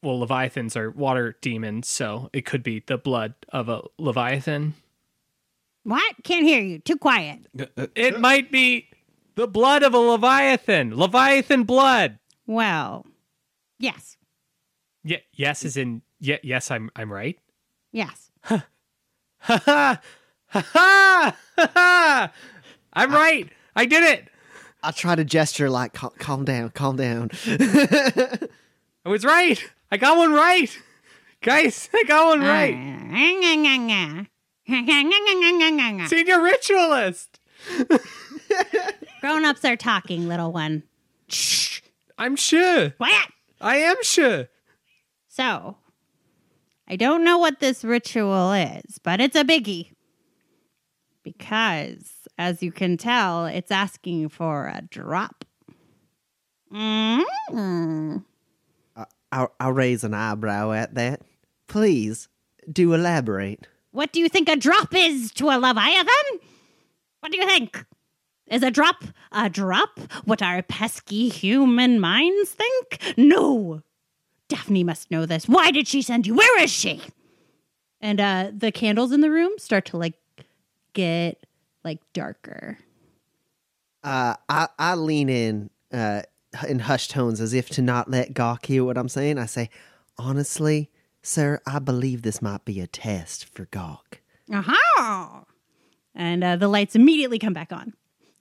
well, 0.02 0.20
leviathans 0.20 0.78
are 0.78 0.92
water 0.92 1.36
demons, 1.42 1.88
so 1.88 2.30
it 2.32 2.46
could 2.46 2.62
be 2.62 2.84
the 2.86 2.98
blood 2.98 3.34
of 3.50 3.68
a 3.68 3.82
leviathan. 3.98 4.76
What? 5.86 6.16
Can't 6.24 6.44
hear 6.46 6.62
you. 6.62 6.80
Too 6.80 6.98
quiet. 6.98 7.46
Uh, 7.58 7.66
uh, 7.78 7.88
it 7.96 8.20
might 8.20 8.52
be 8.52 8.90
the 9.36 9.48
blood 9.48 9.84
of 9.84 9.94
a 9.94 10.00
leviathan. 10.00 10.98
Leviathan 10.98 11.64
blood. 11.64 12.18
Well, 12.48 13.06
yes. 13.78 14.18
Yeah, 15.04 15.20
yes, 15.34 15.64
is 15.64 15.78
in 15.78 16.02
yeah, 16.20 16.38
yes, 16.42 16.72
I'm 16.72 16.90
I'm 16.96 17.14
right. 17.14 17.38
Yes. 17.92 18.32
Ha 18.46 18.66
ha 19.38 19.62
ha 19.64 20.02
ha 20.48 21.36
ha 21.58 21.70
ha! 21.76 22.32
I'm 22.94 23.12
right. 23.12 23.48
I 23.76 23.86
did 23.86 24.04
it. 24.04 24.28
I 24.82 24.90
try 24.90 25.14
to 25.14 25.24
gesture 25.24 25.70
like, 25.70 25.94
"Cal- 25.94 26.16
calm 26.18 26.46
down, 26.46 26.72
calm 26.72 26.96
down. 26.96 27.30
I 27.46 28.40
was 29.06 29.24
right. 29.24 29.64
I 29.92 29.98
got 29.98 30.18
one 30.18 30.34
right. 30.34 30.76
Guys, 31.44 31.90
I 31.94 32.04
got 32.08 32.26
one 32.28 32.42
right. 32.42 32.76
Ah, 32.76 33.08
ah, 33.14 33.88
ah, 33.92 34.26
right. 34.70 36.08
Senior 36.10 36.42
ritualist. 36.42 37.40
Grown 39.22 39.46
ups 39.46 39.66
are 39.66 39.76
talking, 39.76 40.28
little 40.28 40.52
one. 40.52 40.84
Shh. 41.28 41.82
I'm 42.18 42.36
sure. 42.36 42.92
Quiet. 42.92 43.28
I 43.60 43.78
am 43.78 43.98
sure. 44.04 44.48
So, 45.28 45.78
I 46.88 46.96
don't 46.96 47.24
know 47.24 47.38
what 47.38 47.60
this 47.60 47.84
ritual 47.84 48.52
is, 48.52 49.00
but 49.04 49.20
it's 49.20 49.36
a 49.36 49.44
biggie. 49.44 49.92
Because, 51.24 52.12
as 52.38 52.62
you 52.62 52.72
can 52.72 52.98
tell, 52.98 53.46
it's 53.48 53.72
asking 53.72 54.30
for 54.30 54.68
a 54.68 54.82
drop. 54.90 55.44
Mm. 56.72 58.24
I'll, 59.32 59.52
I'll 59.60 59.74
raise 59.74 60.04
an 60.04 60.14
eyebrow 60.14 60.72
at 60.72 60.94
that. 60.96 61.22
Please, 61.68 62.30
do 62.72 62.94
elaborate. 62.94 63.68
What 63.96 64.12
do 64.12 64.20
you 64.20 64.28
think 64.28 64.50
a 64.50 64.58
drop 64.58 64.94
is 64.94 65.32
to 65.36 65.46
a 65.46 65.58
Leviathan? 65.58 66.40
What 67.22 67.32
do 67.32 67.38
you 67.38 67.46
think? 67.46 67.86
Is 68.48 68.62
a 68.62 68.70
drop 68.70 69.06
a 69.32 69.50
drop 69.50 70.00
what 70.26 70.42
our 70.42 70.62
pesky 70.62 71.30
human 71.30 72.02
minds 72.02 72.52
think? 72.52 73.18
No. 73.18 73.82
Daphne 74.50 74.84
must 74.84 75.10
know 75.10 75.26
this. 75.26 75.48
Why 75.48 75.72
did 75.72 75.88
she 75.88 76.02
send 76.02 76.28
you? 76.28 76.36
Where 76.36 76.62
is 76.62 76.72
she? 76.72 77.02
And 78.02 78.20
uh 78.20 78.52
the 78.54 78.70
candles 78.70 79.14
in 79.14 79.22
the 79.22 79.32
room 79.32 79.54
start 79.58 79.86
to 79.86 79.98
like 79.98 80.16
get 80.92 81.46
like 81.86 82.00
darker. 82.12 82.78
Uh, 84.04 84.36
I, 84.50 84.68
I 84.78 84.96
lean 84.96 85.30
in 85.30 85.70
uh, 85.94 86.24
in 86.68 86.80
hushed 86.80 87.12
tones 87.12 87.40
as 87.40 87.54
if 87.54 87.70
to 87.70 87.82
not 87.82 88.12
let 88.12 88.34
Gawk 88.34 88.66
hear 88.66 88.84
what 88.84 88.98
I'm 88.98 89.10
saying. 89.10 89.40
I 89.40 89.46
say, 89.46 89.70
honestly, 90.18 90.92
sir, 91.26 91.60
I 91.66 91.80
believe 91.80 92.22
this 92.22 92.42
might 92.42 92.66
be 92.66 92.80
a 92.80 92.88
test 92.88 93.46
for 93.46 93.66
Gawk. 93.66 94.22
Aha! 94.54 95.44
And 96.14 96.44
uh, 96.44 96.56
the 96.56 96.68
lights 96.68 96.96
immediately 96.96 97.40
come 97.40 97.54
back 97.54 97.72
on. 97.72 97.94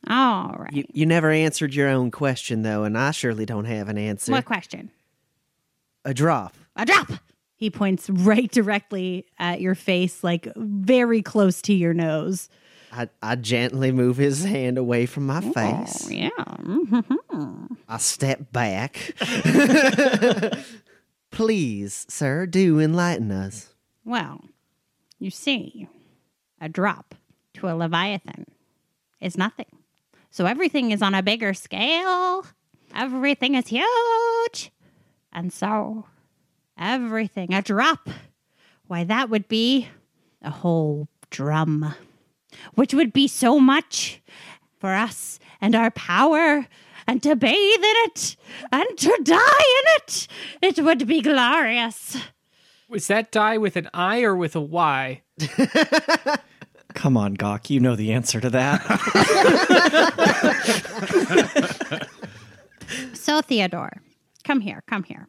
All 0.09 0.55
right. 0.59 0.73
You, 0.73 0.85
you 0.93 1.07
never 1.07 1.31
answered 1.31 1.75
your 1.75 1.89
own 1.89 2.11
question, 2.11 2.63
though, 2.63 2.85
and 2.85 2.97
I 2.97 3.11
surely 3.11 3.47
don't 3.47 3.65
have 3.65 3.89
an 3.89 3.97
answer. 3.99 4.33
what 4.33 4.45
question? 4.45 4.91
A 6.05 6.13
drop. 6.13 6.55
A 6.77 6.85
drop. 6.85 7.11
He 7.57 7.71
points 7.71 8.11
right 8.11 8.51
directly 8.51 9.25
at 9.39 9.61
your 9.61 9.75
face, 9.75 10.23
like 10.23 10.47
very 10.57 11.23
close 11.23 11.63
to 11.63 11.73
your 11.73 11.95
nose. 11.95 12.49
I, 12.93 13.09
I 13.23 13.37
gently 13.37 13.91
move 13.93 14.19
his 14.19 14.45
hand 14.45 14.77
away 14.77 15.07
from 15.07 15.27
my 15.27 15.41
face. 15.41 16.07
Oh, 16.07 16.11
yeah. 16.11 16.29
Mhm. 16.63 17.77
I 17.89 17.97
step 17.99 18.53
back. 18.53 19.15
Please, 21.35 22.07
sir, 22.09 22.47
do 22.47 22.79
enlighten 22.79 23.33
us. 23.33 23.75
Well, 24.05 24.45
you 25.19 25.31
see, 25.31 25.89
a 26.61 26.69
drop 26.69 27.17
to 27.55 27.69
a 27.69 27.75
Leviathan 27.75 28.47
is 29.21 29.37
nothing. 29.37 29.67
So 30.31 30.47
everything 30.47 30.93
is 30.93 31.03
on 31.03 31.13
a 31.13 31.25
bigger 31.25 31.53
scale. 31.53 32.47
Everything 32.95 33.57
is 33.57 33.67
huge. 33.67 34.71
And 35.33 35.53
so, 35.53 36.07
everything, 36.79 37.53
a 37.53 37.63
drop, 37.63 38.09
why, 38.87 39.03
that 39.03 39.29
would 39.29 39.49
be 39.49 39.89
a 40.41 40.51
whole 40.51 41.09
drum, 41.31 41.97
which 42.77 42.95
would 42.95 43.13
be 43.13 43.27
so 43.27 43.59
much 43.59 44.23
for 44.79 44.95
us 44.95 45.41
and 45.61 45.75
our 45.75 45.91
power. 45.91 46.69
And 47.07 47.23
to 47.23 47.37
bathe 47.37 47.53
in 47.53 47.97
it 48.07 48.37
and 48.73 48.99
to 48.99 49.21
die 49.23 49.37
in 49.37 49.87
it, 49.97 50.29
it 50.63 50.81
would 50.83 51.07
be 51.07 51.21
glorious. 51.21 52.17
Was 52.89 53.07
that 53.09 53.31
die 53.31 53.59
with 53.59 53.77
an 53.77 53.91
I 53.93 54.23
or 54.23 54.35
with 54.37 54.57
a 54.57 54.61
Y? 54.61 55.23
Come 56.95 57.17
on, 57.17 57.35
Gawk, 57.35 57.71
you 57.71 57.81
know 57.81 57.97
the 57.97 58.13
answer 58.13 58.41
to 58.41 58.51
that. 58.51 58.81
So, 63.25 63.41
Theodore, 63.41 64.03
come 64.45 64.61
here, 64.61 64.83
come 64.87 65.03
here. 65.03 65.29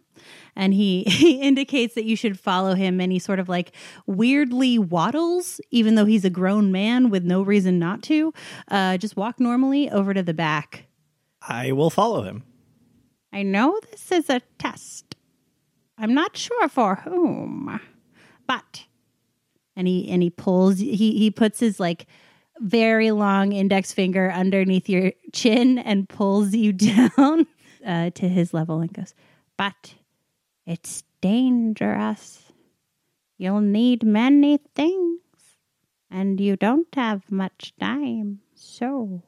And 0.53 0.73
he, 0.73 1.03
he 1.07 1.41
indicates 1.41 1.95
that 1.95 2.03
you 2.03 2.17
should 2.17 2.37
follow 2.37 2.75
him, 2.75 2.99
and 2.99 3.11
he 3.11 3.19
sort 3.19 3.39
of 3.39 3.47
like 3.47 3.71
weirdly 4.05 4.77
waddles, 4.77 5.61
even 5.71 5.95
though 5.95 6.03
he's 6.03 6.25
a 6.25 6.29
grown 6.29 6.73
man 6.73 7.09
with 7.09 7.23
no 7.23 7.41
reason 7.41 7.79
not 7.79 8.03
to. 8.03 8.33
Uh, 8.69 8.97
just 8.97 9.15
walk 9.15 9.39
normally 9.39 9.89
over 9.89 10.13
to 10.13 10.21
the 10.21 10.33
back. 10.33 10.87
I 11.47 11.71
will 11.71 11.89
follow 11.89 12.23
him. 12.23 12.43
I 13.31 13.43
know 13.43 13.79
this 13.91 14.11
is 14.11 14.29
a 14.29 14.41
test. 14.57 15.15
I'm 15.97 16.13
not 16.13 16.35
sure 16.35 16.67
for 16.67 16.95
whom, 16.95 17.79
but 18.47 18.85
and 19.75 19.87
he 19.87 20.09
and 20.09 20.21
he 20.23 20.29
pulls 20.29 20.79
he 20.79 21.17
he 21.17 21.31
puts 21.31 21.59
his 21.59 21.79
like 21.79 22.07
very 22.59 23.11
long 23.11 23.51
index 23.51 23.91
finger 23.91 24.31
underneath 24.31 24.87
your 24.87 25.11
chin 25.33 25.77
and 25.77 26.07
pulls 26.07 26.53
you 26.53 26.73
down 27.17 27.47
uh, 27.85 28.09
to 28.11 28.27
his 28.27 28.53
level 28.53 28.79
and 28.79 28.93
goes, 28.93 29.13
but 29.57 29.95
it's 30.65 31.03
dangerous. 31.21 32.41
You'll 33.37 33.61
need 33.61 34.03
many 34.05 34.59
things, 34.75 35.19
and 36.09 36.39
you 36.39 36.55
don't 36.55 36.87
have 36.95 37.29
much 37.29 37.73
time. 37.79 38.39
So, 38.53 39.21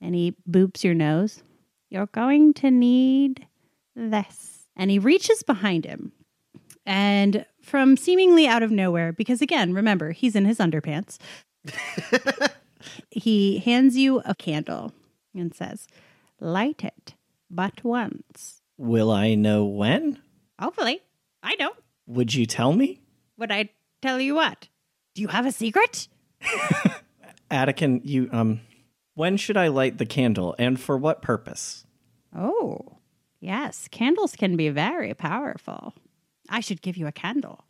and 0.00 0.14
he 0.14 0.36
boops 0.48 0.84
your 0.84 0.94
nose. 0.94 1.42
You're 1.90 2.06
going 2.06 2.54
to 2.54 2.70
need 2.70 3.46
this. 3.94 4.68
And 4.76 4.90
he 4.90 4.98
reaches 4.98 5.42
behind 5.42 5.84
him. 5.84 6.12
And 6.86 7.44
from 7.60 7.96
seemingly 7.96 8.46
out 8.46 8.62
of 8.62 8.70
nowhere, 8.70 9.12
because 9.12 9.42
again, 9.42 9.74
remember, 9.74 10.12
he's 10.12 10.34
in 10.34 10.44
his 10.44 10.58
underpants, 10.58 11.18
he 13.10 13.58
hands 13.58 13.96
you 13.96 14.22
a 14.24 14.34
candle 14.34 14.92
and 15.34 15.54
says, 15.54 15.86
Light 16.40 16.82
it, 16.82 17.14
but 17.50 17.84
once. 17.84 18.62
Will 18.78 19.10
I 19.10 19.34
know 19.34 19.66
when? 19.66 20.18
Hopefully. 20.58 21.02
I 21.42 21.54
know. 21.56 21.72
Would 22.06 22.34
you 22.34 22.46
tell 22.46 22.72
me? 22.72 23.00
Would 23.36 23.52
I 23.52 23.70
tell 24.00 24.20
you 24.20 24.34
what? 24.34 24.68
Do 25.14 25.22
you 25.22 25.28
have 25.28 25.44
a 25.44 25.52
secret? 25.52 26.08
Attican, 27.50 28.00
you 28.04 28.28
um 28.32 28.60
when 29.14 29.36
should 29.36 29.56
I 29.56 29.68
light 29.68 29.98
the 29.98 30.06
candle 30.06 30.54
and 30.58 30.78
for 30.80 30.96
what 30.96 31.22
purpose? 31.22 31.84
Oh, 32.36 32.98
yes. 33.40 33.88
Candles 33.90 34.36
can 34.36 34.56
be 34.56 34.68
very 34.68 35.14
powerful. 35.14 35.94
I 36.48 36.60
should 36.60 36.82
give 36.82 36.96
you 36.96 37.06
a 37.06 37.12
candle. 37.12 37.64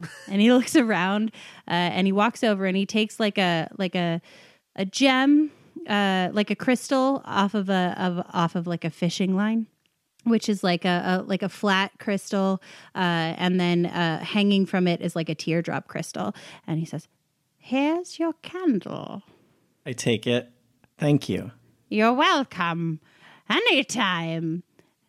and 0.28 0.40
he 0.40 0.52
looks 0.52 0.76
around 0.76 1.30
uh, 1.68 1.70
and 1.70 2.06
he 2.06 2.12
walks 2.12 2.42
over 2.42 2.66
and 2.66 2.76
he 2.76 2.86
takes 2.86 3.20
like 3.20 3.38
a 3.38 3.68
like 3.78 3.94
a 3.94 4.20
a 4.76 4.84
gem, 4.84 5.52
uh, 5.88 6.30
like 6.32 6.50
a 6.50 6.56
crystal 6.56 7.22
off 7.24 7.54
of 7.54 7.70
a 7.70 7.94
of 7.96 8.26
off 8.32 8.56
of 8.56 8.66
like 8.66 8.84
a 8.84 8.90
fishing 8.90 9.36
line, 9.36 9.66
which 10.24 10.48
is 10.48 10.64
like 10.64 10.84
a, 10.84 11.22
a 11.22 11.22
like 11.22 11.42
a 11.42 11.48
flat 11.48 11.92
crystal, 11.98 12.60
uh, 12.94 12.98
and 13.38 13.60
then 13.60 13.86
uh, 13.86 14.18
hanging 14.18 14.66
from 14.66 14.88
it 14.88 15.00
is 15.00 15.14
like 15.14 15.28
a 15.28 15.34
teardrop 15.34 15.86
crystal. 15.86 16.34
And 16.66 16.80
he 16.80 16.86
says, 16.86 17.08
"Here's 17.56 18.18
your 18.18 18.32
candle." 18.42 19.22
I 19.86 19.92
take 19.92 20.26
it. 20.26 20.50
Thank 20.98 21.28
you. 21.28 21.50
You're 21.88 22.12
welcome. 22.12 23.00
Anytime. 23.48 24.62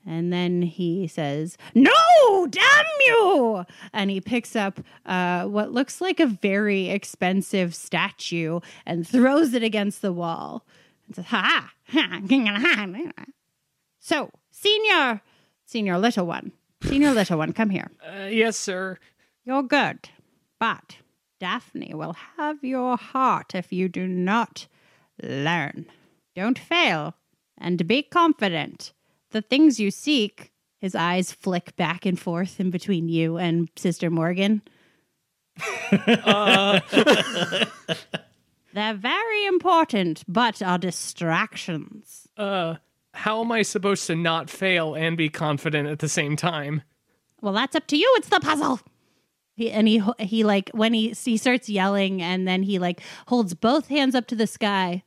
And 0.06 0.32
then 0.32 0.62
he 0.62 1.08
says, 1.08 1.58
No, 1.74 2.48
damn 2.50 2.86
you! 3.02 3.66
And 3.92 4.12
he 4.12 4.22
picks 4.22 4.56
up 4.56 4.80
uh, 5.06 5.46
what 5.46 5.72
looks 5.72 6.00
like 6.00 6.20
a 6.20 6.28
very 6.28 6.90
expensive 6.90 7.74
statue 7.74 8.60
and 8.86 9.08
throws 9.08 9.54
it 9.54 9.64
against 9.64 10.04
the 10.04 10.14
wall. 10.14 10.64
And 11.08 11.16
says, 11.16 11.26
Ha! 11.26 11.72
ha. 11.88 12.86
So, 14.00 14.30
senior, 14.52 15.22
senior 15.66 15.98
little 15.98 16.28
one, 16.28 16.52
senior 16.84 17.12
little 17.12 17.40
one, 17.40 17.54
come 17.54 17.72
here. 17.72 17.90
Uh, 18.08 18.26
yes, 18.26 18.58
sir. 18.58 19.00
You're 19.44 19.64
good, 19.64 20.10
but 20.60 20.98
Daphne 21.40 21.94
will 21.96 22.16
have 22.38 22.64
your 22.64 22.98
heart 22.98 23.56
if 23.56 23.74
you 23.74 23.90
do 23.90 24.08
not 24.08 24.68
learn. 25.22 25.86
Don't 26.36 26.60
fail, 26.60 27.16
and 27.58 27.88
be 27.88 28.04
confident. 28.04 28.94
The 29.32 29.42
things 29.42 29.80
you 29.80 29.92
seek, 29.92 30.52
his 30.80 30.96
eyes 30.96 31.32
flick 31.32 31.76
back 31.76 32.06
and 32.06 32.20
forth 32.20 32.60
in 32.60 32.70
between 32.70 33.10
you 33.10 33.38
and 33.38 33.70
Sister 33.76 34.10
Morgan. 34.10 34.62
They're 38.76 38.94
very 38.94 39.46
important, 39.46 40.24
but 40.28 40.62
are 40.62 40.78
distractions. 40.78 42.28
Uh, 42.36 42.76
how 43.14 43.42
am 43.42 43.52
I 43.52 43.62
supposed 43.62 44.06
to 44.08 44.16
not 44.16 44.50
fail 44.50 44.96
and 44.96 45.16
be 45.16 45.30
confident 45.30 45.88
at 45.88 46.00
the 46.00 46.10
same 46.10 46.36
time? 46.36 46.82
Well, 47.42 47.54
that's 47.54 47.76
up 47.76 47.88
to 47.88 47.98
you. 47.98 48.14
It's 48.18 48.28
the 48.30 48.42
puzzle. 48.42 48.82
He, 49.56 49.72
and 49.72 49.88
he 49.88 50.04
he 50.20 50.44
like 50.44 50.70
when 50.74 50.94
he 50.94 51.10
he 51.12 51.38
starts 51.38 51.70
yelling 51.70 52.22
and 52.22 52.48
then 52.48 52.64
he 52.64 52.78
like 52.78 53.02
holds 53.28 53.54
both 53.54 53.88
hands 53.88 54.14
up 54.14 54.28
to 54.28 54.36
the 54.36 54.48
sky 54.48 55.04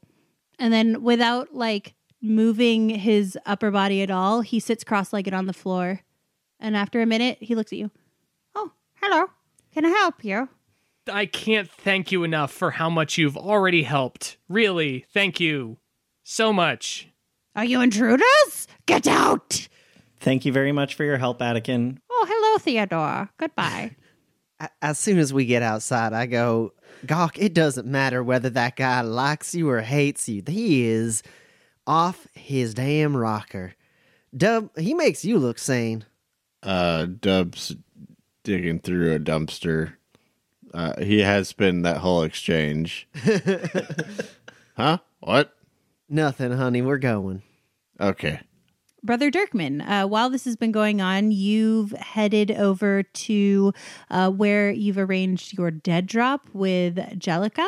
and 0.58 0.72
then 0.72 1.02
without 1.02 1.54
like 1.54 1.94
moving 2.20 2.88
his 2.90 3.38
upper 3.46 3.70
body 3.70 4.02
at 4.02 4.10
all, 4.10 4.40
he 4.40 4.58
sits 4.58 4.82
cross-legged 4.82 5.32
on 5.32 5.46
the 5.46 5.52
floor. 5.52 6.00
And 6.58 6.76
after 6.76 7.00
a 7.00 7.06
minute, 7.06 7.38
he 7.40 7.54
looks 7.54 7.72
at 7.72 7.78
you. 7.78 7.90
"Oh, 8.54 8.72
hello. 8.94 9.26
Can 9.72 9.84
I 9.84 9.90
help 9.90 10.24
you?" 10.24 10.48
I 11.10 11.26
can't 11.26 11.70
thank 11.70 12.10
you 12.12 12.24
enough 12.24 12.50
for 12.52 12.72
how 12.72 12.90
much 12.90 13.16
you've 13.16 13.36
already 13.36 13.84
helped. 13.84 14.36
Really, 14.48 15.06
thank 15.12 15.40
you 15.40 15.78
so 16.22 16.52
much. 16.52 17.08
Are 17.54 17.64
you 17.64 17.80
intruders? 17.80 18.66
Get 18.86 19.06
out! 19.06 19.68
Thank 20.20 20.44
you 20.44 20.52
very 20.52 20.72
much 20.72 20.94
for 20.94 21.04
your 21.04 21.16
help, 21.16 21.38
Attican. 21.38 21.98
Oh, 22.10 22.26
hello, 22.28 22.58
Theodore. 22.58 23.30
Goodbye. 23.38 23.96
As 24.82 24.98
soon 24.98 25.18
as 25.18 25.32
we 25.32 25.46
get 25.46 25.62
outside, 25.62 26.12
I 26.12 26.26
go, 26.26 26.72
Gawk, 27.06 27.38
it 27.38 27.54
doesn't 27.54 27.86
matter 27.86 28.22
whether 28.22 28.50
that 28.50 28.76
guy 28.76 29.02
likes 29.02 29.54
you 29.54 29.68
or 29.70 29.82
hates 29.82 30.28
you. 30.28 30.42
He 30.46 30.84
is 30.84 31.22
off 31.86 32.26
his 32.34 32.74
damn 32.74 33.16
rocker. 33.16 33.74
Dub, 34.36 34.76
he 34.76 34.94
makes 34.94 35.24
you 35.24 35.38
look 35.38 35.58
sane. 35.58 36.04
Uh, 36.62 37.06
Dub's 37.06 37.76
digging 38.42 38.80
through 38.80 39.14
a 39.14 39.18
dumpster. 39.20 39.94
Uh, 40.74 41.00
he 41.00 41.20
has 41.20 41.52
been 41.52 41.82
that 41.82 41.98
whole 41.98 42.22
exchange. 42.22 43.08
huh? 44.76 44.98
What? 45.20 45.54
Nothing, 46.08 46.52
honey. 46.52 46.82
We're 46.82 46.98
going. 46.98 47.42
Okay. 48.00 48.40
Brother 49.08 49.30
Dirkman, 49.30 49.88
uh, 49.88 50.06
while 50.06 50.28
this 50.28 50.44
has 50.44 50.54
been 50.54 50.70
going 50.70 51.00
on, 51.00 51.32
you've 51.32 51.92
headed 51.92 52.50
over 52.50 53.04
to 53.04 53.72
uh, 54.10 54.30
where 54.30 54.70
you've 54.70 54.98
arranged 54.98 55.56
your 55.56 55.70
dead 55.70 56.06
drop 56.06 56.46
with 56.52 56.98
Jellica. 57.18 57.66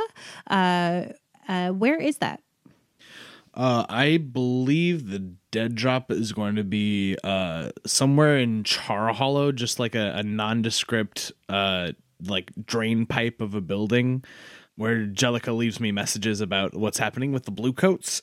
Uh, 0.51 1.05
uh, 1.49 1.71
where 1.71 1.99
is 1.99 2.19
that? 2.19 2.43
Uh, 3.55 3.87
I 3.89 4.19
believe 4.19 5.09
the 5.09 5.33
dead 5.51 5.77
drop 5.77 6.11
is 6.11 6.35
going 6.35 6.57
to 6.57 6.63
be 6.63 7.17
uh, 7.25 7.71
somewhere 7.87 8.37
in 8.37 8.63
Char 8.63 9.11
Hollow, 9.15 9.51
just 9.51 9.79
like 9.79 9.95
a, 9.95 10.17
a 10.17 10.23
nondescript 10.23 11.33
like 11.49 12.53
drain 12.67 13.07
pipe 13.07 13.41
of 13.41 13.55
a 13.55 13.63
building 13.63 14.25
where 14.77 15.07
Jellica 15.07 15.53
leaves 15.53 15.81
me 15.81 15.91
messages 15.91 16.43
about 16.43 16.75
what's 16.75 16.99
happening 16.99 17.33
with 17.33 17.47
the 17.47 17.51
blue 17.51 17.73
coats. 17.73 18.21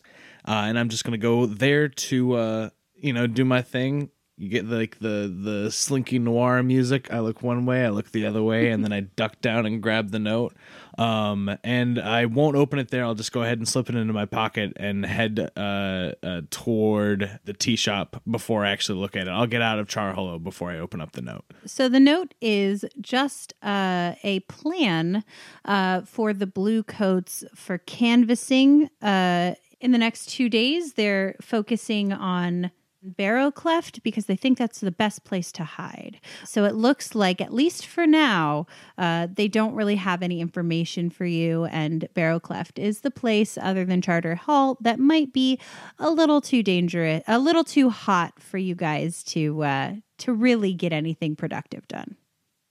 Uh, 0.47 0.65
and 0.65 0.79
I'm 0.79 0.89
just 0.89 1.03
gonna 1.03 1.17
go 1.17 1.45
there 1.45 1.89
to 1.89 2.33
uh, 2.33 2.69
you 2.99 3.13
know 3.13 3.27
do 3.27 3.45
my 3.45 3.61
thing. 3.61 4.09
You 4.39 4.49
get 4.49 4.67
like 4.67 4.99
the 4.99 5.33
the 5.35 5.71
slinky 5.71 6.19
noir 6.19 6.61
music. 6.61 7.11
I 7.11 7.19
look 7.19 7.41
one 7.41 7.65
way, 7.65 7.83
I 7.83 7.89
look 7.89 8.11
the 8.11 8.27
other 8.27 8.43
way, 8.43 8.69
and 8.69 8.83
then 8.83 8.93
I 8.93 8.99
duck 9.15 9.41
down 9.41 9.65
and 9.65 9.81
grab 9.81 10.11
the 10.11 10.19
note. 10.19 10.53
Um, 10.99 11.57
and 11.63 11.99
I 11.99 12.25
won't 12.25 12.55
open 12.55 12.77
it 12.77 12.89
there. 12.89 13.03
I'll 13.03 13.15
just 13.15 13.31
go 13.31 13.41
ahead 13.41 13.57
and 13.57 13.67
slip 13.67 13.89
it 13.89 13.95
into 13.95 14.13
my 14.13 14.25
pocket 14.25 14.73
and 14.77 15.05
head 15.05 15.51
uh, 15.55 16.11
uh, 16.21 16.41
toward 16.51 17.39
the 17.45 17.53
tea 17.53 17.75
shop 17.75 18.21
before 18.29 18.63
I 18.63 18.71
actually 18.71 18.99
look 18.99 19.15
at 19.15 19.27
it. 19.27 19.31
I'll 19.31 19.47
get 19.47 19.63
out 19.63 19.79
of 19.79 19.87
Char 19.87 20.13
Hollow 20.13 20.37
before 20.37 20.69
I 20.69 20.77
open 20.77 21.01
up 21.01 21.13
the 21.13 21.21
note. 21.21 21.45
So 21.65 21.89
the 21.89 21.99
note 21.99 22.35
is 22.39 22.85
just 23.01 23.53
uh, 23.63 24.13
a 24.23 24.41
plan 24.41 25.23
uh, 25.65 26.01
for 26.01 26.31
the 26.33 26.47
blue 26.47 26.83
coats 26.83 27.43
for 27.55 27.79
canvassing. 27.79 28.89
Uh, 29.01 29.55
in 29.79 29.91
the 29.91 29.97
next 29.97 30.29
two 30.29 30.49
days, 30.49 30.93
they're 30.93 31.35
focusing 31.41 32.11
on 32.11 32.71
Barrow 33.15 33.51
Cleft 33.51 34.03
because 34.03 34.25
they 34.25 34.35
think 34.35 34.57
that's 34.57 34.79
the 34.79 34.91
best 34.91 35.23
place 35.23 35.51
to 35.53 35.63
hide. 35.63 36.19
So 36.45 36.65
it 36.65 36.75
looks 36.75 37.15
like, 37.15 37.41
at 37.41 37.53
least 37.53 37.85
for 37.85 38.05
now, 38.05 38.67
uh, 38.97 39.27
they 39.31 39.47
don't 39.47 39.75
really 39.75 39.95
have 39.95 40.21
any 40.21 40.41
information 40.41 41.09
for 41.09 41.25
you. 41.25 41.65
And 41.65 42.07
Barrow 42.13 42.39
Cleft 42.39 42.79
is 42.79 43.01
the 43.01 43.11
place, 43.11 43.57
other 43.57 43.85
than 43.85 44.01
Char 44.01 44.35
Hollow, 44.35 44.77
that 44.81 44.99
might 44.99 45.33
be 45.33 45.59
a 45.99 46.09
little 46.09 46.41
too 46.41 46.63
dangerous, 46.63 47.23
a 47.27 47.39
little 47.39 47.63
too 47.63 47.89
hot 47.89 48.39
for 48.39 48.57
you 48.57 48.75
guys 48.75 49.23
to 49.25 49.63
uh, 49.63 49.93
to 50.19 50.33
really 50.33 50.73
get 50.73 50.91
anything 50.91 51.35
productive 51.35 51.87
done. 51.87 52.17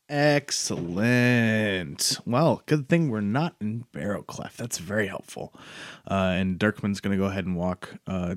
Excellent. 0.08 1.06
Well, 2.24 2.62
good 2.66 2.88
thing 2.88 3.10
we're 3.10 3.20
not 3.20 3.56
in 3.60 3.86
Barrow 3.92 4.22
Cleft. 4.22 4.56
That's 4.56 4.78
very 4.78 5.08
helpful. 5.08 5.52
Uh, 6.08 6.34
and 6.36 6.60
Dirkman's 6.60 7.00
going 7.00 7.10
to 7.10 7.22
go 7.22 7.28
ahead 7.28 7.44
and 7.44 7.56
walk 7.56 7.96
uh, 8.06 8.36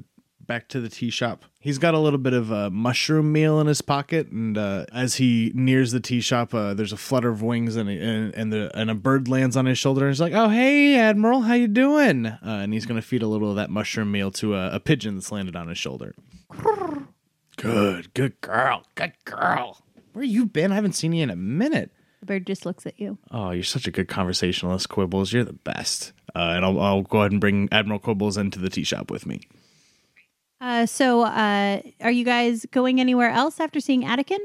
back 0.50 0.68
to 0.68 0.82
the 0.82 0.90
tea 0.90 1.12
shop. 1.12 1.46
He's 1.60 1.78
got 1.78 1.94
a 1.94 2.00
little 2.00 2.18
bit 2.18 2.34
of 2.34 2.50
a 2.50 2.72
mushroom 2.72 3.32
meal 3.32 3.60
in 3.60 3.68
his 3.68 3.82
pocket, 3.82 4.30
and 4.30 4.58
uh, 4.58 4.88
as 4.92 5.16
he 5.16 5.52
nears 5.54 5.92
the 5.92 6.00
tea 6.00 6.22
shop, 6.22 6.56
uh, 6.56 6.74
there's 6.74 6.92
a 6.92 6.98
flutter 6.98 7.30
of 7.30 7.44
wings, 7.44 7.76
and 7.76 7.88
and 7.88 8.34
and, 8.34 8.52
the, 8.52 8.72
and 8.74 8.90
a 8.90 8.96
bird 8.96 9.28
lands 9.28 9.56
on 9.56 9.68
his 9.68 9.78
shoulder, 9.78 10.06
and 10.06 10.12
he's 10.12 10.20
like, 10.20 10.34
"Oh, 10.34 10.50
hey, 10.50 10.98
Admiral, 10.98 11.42
how 11.42 11.54
you 11.54 11.68
doing?" 11.68 12.26
Uh, 12.26 12.40
and 12.42 12.74
he's 12.74 12.88
going 12.88 13.00
to 13.00 13.08
feed 13.08 13.22
a 13.22 13.28
little 13.28 13.52
of 13.52 13.58
that 13.58 13.70
mushroom 13.70 14.12
meal 14.12 14.32
to 14.32 14.56
a, 14.56 14.72
a 14.72 14.80
pigeon 14.80 15.16
that's 15.16 15.32
landed 15.32 15.56
on 15.56 15.68
his 15.68 15.78
shoulder. 15.78 16.16
Good, 17.56 18.14
good 18.16 18.42
girl, 18.42 18.84
good 18.96 19.14
girl. 19.26 19.78
Where 20.14 20.26
you 20.26 20.48
been? 20.48 20.72
I 20.72 20.76
haven't 20.76 20.94
seen 20.94 21.14
you 21.14 21.22
in 21.22 21.30
a 21.30 21.36
minute. 21.36 21.92
The 22.22 22.26
bird 22.26 22.48
just 22.48 22.66
looks 22.66 22.88
at 22.88 23.00
you. 23.00 23.20
Oh, 23.30 23.52
you're 23.52 23.64
such 23.64 23.88
a 23.88 23.92
good 23.92 24.08
conversationalist, 24.08 24.90
Quibbles. 24.90 25.32
You're 25.32 25.44
the 25.44 25.54
best. 25.54 26.12
Uh, 26.36 26.54
and 26.56 26.66
I'll, 26.66 26.80
I'll 26.80 27.02
go 27.04 27.20
ahead 27.20 27.32
and 27.32 27.40
bring 27.40 27.70
Admiral 27.72 28.00
Quibbles 28.00 28.38
into 28.38 28.60
the 28.60 28.70
tea 28.70 28.84
shop 28.84 29.12
with 29.12 29.26
me. 29.28 29.42
Uh, 30.62 30.86
so, 30.86 31.22
uh, 31.22 31.82
are 32.02 32.12
you 32.12 32.26
guys 32.26 32.66
going 32.72 33.00
anywhere 33.00 33.30
else 33.30 33.60
after 33.60 33.80
seeing 33.80 34.04
Attican? 34.04 34.40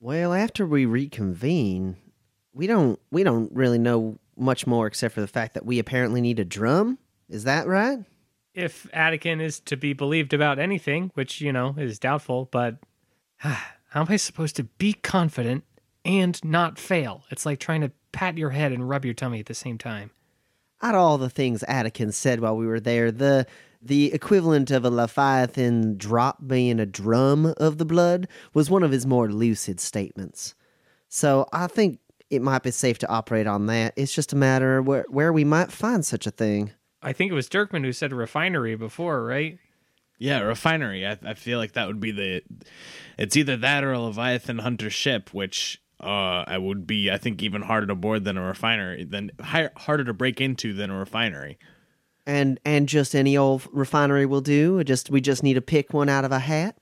Well, 0.00 0.32
after 0.32 0.66
we 0.66 0.86
reconvene, 0.86 1.96
we 2.52 2.66
don't 2.66 2.98
we 3.10 3.22
don't 3.22 3.52
really 3.52 3.78
know 3.78 4.18
much 4.36 4.66
more 4.66 4.86
except 4.86 5.14
for 5.14 5.20
the 5.20 5.26
fact 5.26 5.54
that 5.54 5.64
we 5.64 5.78
apparently 5.78 6.20
need 6.20 6.38
a 6.38 6.44
drum. 6.44 6.98
Is 7.28 7.44
that 7.44 7.66
right? 7.66 8.00
If 8.54 8.90
Attican 8.92 9.40
is 9.40 9.60
to 9.60 9.76
be 9.76 9.92
believed 9.92 10.32
about 10.32 10.58
anything, 10.58 11.10
which, 11.14 11.40
you 11.40 11.52
know, 11.52 11.74
is 11.76 11.98
doubtful, 11.98 12.48
but 12.50 12.76
how 13.36 13.56
am 13.94 14.06
I 14.08 14.16
supposed 14.16 14.56
to 14.56 14.64
be 14.64 14.94
confident 14.94 15.64
and 16.04 16.42
not 16.44 16.78
fail? 16.78 17.24
It's 17.30 17.44
like 17.44 17.60
trying 17.60 17.82
to 17.82 17.92
pat 18.12 18.38
your 18.38 18.50
head 18.50 18.72
and 18.72 18.88
rub 18.88 19.04
your 19.04 19.14
tummy 19.14 19.40
at 19.40 19.46
the 19.46 19.54
same 19.54 19.78
time. 19.78 20.10
Out 20.82 20.94
of 20.94 21.00
all 21.00 21.18
the 21.18 21.30
things 21.30 21.64
Attican 21.68 22.12
said 22.12 22.40
while 22.40 22.56
we 22.56 22.66
were 22.66 22.80
there, 22.80 23.10
the 23.10 23.46
the 23.86 24.12
equivalent 24.12 24.70
of 24.70 24.84
a 24.84 24.90
Leviathan 24.90 25.96
drop 25.96 26.46
being 26.46 26.80
a 26.80 26.86
drum 26.86 27.54
of 27.56 27.78
the 27.78 27.84
blood 27.84 28.28
was 28.54 28.70
one 28.70 28.82
of 28.82 28.90
his 28.90 29.06
more 29.06 29.28
lucid 29.28 29.80
statements. 29.80 30.54
So 31.08 31.48
I 31.52 31.66
think 31.66 32.00
it 32.30 32.42
might 32.42 32.62
be 32.62 32.70
safe 32.70 32.98
to 32.98 33.08
operate 33.08 33.46
on 33.46 33.66
that. 33.66 33.94
It's 33.96 34.14
just 34.14 34.32
a 34.32 34.36
matter 34.36 34.82
where 34.82 35.06
where 35.08 35.32
we 35.32 35.44
might 35.44 35.70
find 35.70 36.04
such 36.04 36.26
a 36.26 36.30
thing. 36.30 36.72
I 37.02 37.12
think 37.12 37.30
it 37.30 37.34
was 37.34 37.48
Dirkman 37.48 37.84
who 37.84 37.92
said 37.92 38.12
refinery 38.12 38.74
before, 38.74 39.24
right? 39.24 39.58
Yeah, 40.18 40.40
refinery. 40.40 41.06
I, 41.06 41.18
I 41.24 41.34
feel 41.34 41.58
like 41.58 41.72
that 41.72 41.86
would 41.86 42.00
be 42.00 42.10
the. 42.10 42.42
It's 43.18 43.36
either 43.36 43.56
that 43.58 43.84
or 43.84 43.92
a 43.92 44.00
Leviathan 44.00 44.58
hunter 44.58 44.90
ship, 44.90 45.32
which 45.32 45.80
uh, 46.00 46.44
I 46.46 46.58
would 46.58 46.86
be, 46.86 47.10
I 47.10 47.18
think, 47.18 47.42
even 47.42 47.62
harder 47.62 47.86
to 47.88 47.94
board 47.94 48.24
than 48.24 48.36
a 48.36 48.42
refinery, 48.42 49.04
than 49.04 49.30
higher, 49.40 49.72
harder 49.76 50.04
to 50.04 50.14
break 50.14 50.40
into 50.40 50.72
than 50.72 50.90
a 50.90 50.98
refinery. 50.98 51.58
And 52.26 52.58
and 52.64 52.88
just 52.88 53.14
any 53.14 53.36
old 53.36 53.68
refinery 53.72 54.26
will 54.26 54.40
do. 54.40 54.82
Just 54.82 55.10
we 55.10 55.20
just 55.20 55.42
need 55.42 55.54
to 55.54 55.60
pick 55.60 55.92
one 55.92 56.08
out 56.08 56.24
of 56.24 56.32
a 56.32 56.40
hat. 56.40 56.76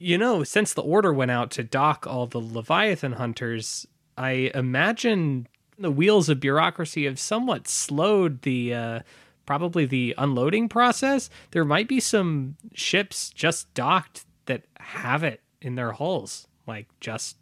You 0.00 0.18
know, 0.18 0.44
since 0.44 0.74
the 0.74 0.82
order 0.82 1.12
went 1.12 1.30
out 1.30 1.50
to 1.52 1.64
dock 1.64 2.06
all 2.06 2.26
the 2.26 2.40
Leviathan 2.40 3.12
hunters, 3.12 3.86
I 4.16 4.50
imagine 4.54 5.46
the 5.78 5.90
wheels 5.90 6.28
of 6.28 6.40
bureaucracy 6.40 7.04
have 7.04 7.18
somewhat 7.18 7.68
slowed 7.68 8.42
the 8.42 8.74
uh, 8.74 9.00
probably 9.46 9.86
the 9.86 10.14
unloading 10.18 10.68
process. 10.68 11.30
There 11.52 11.64
might 11.64 11.88
be 11.88 12.00
some 12.00 12.56
ships 12.74 13.30
just 13.30 13.72
docked 13.74 14.24
that 14.46 14.64
have 14.78 15.22
it 15.24 15.40
in 15.62 15.76
their 15.76 15.92
hulls, 15.92 16.48
like 16.66 16.86
just 17.00 17.36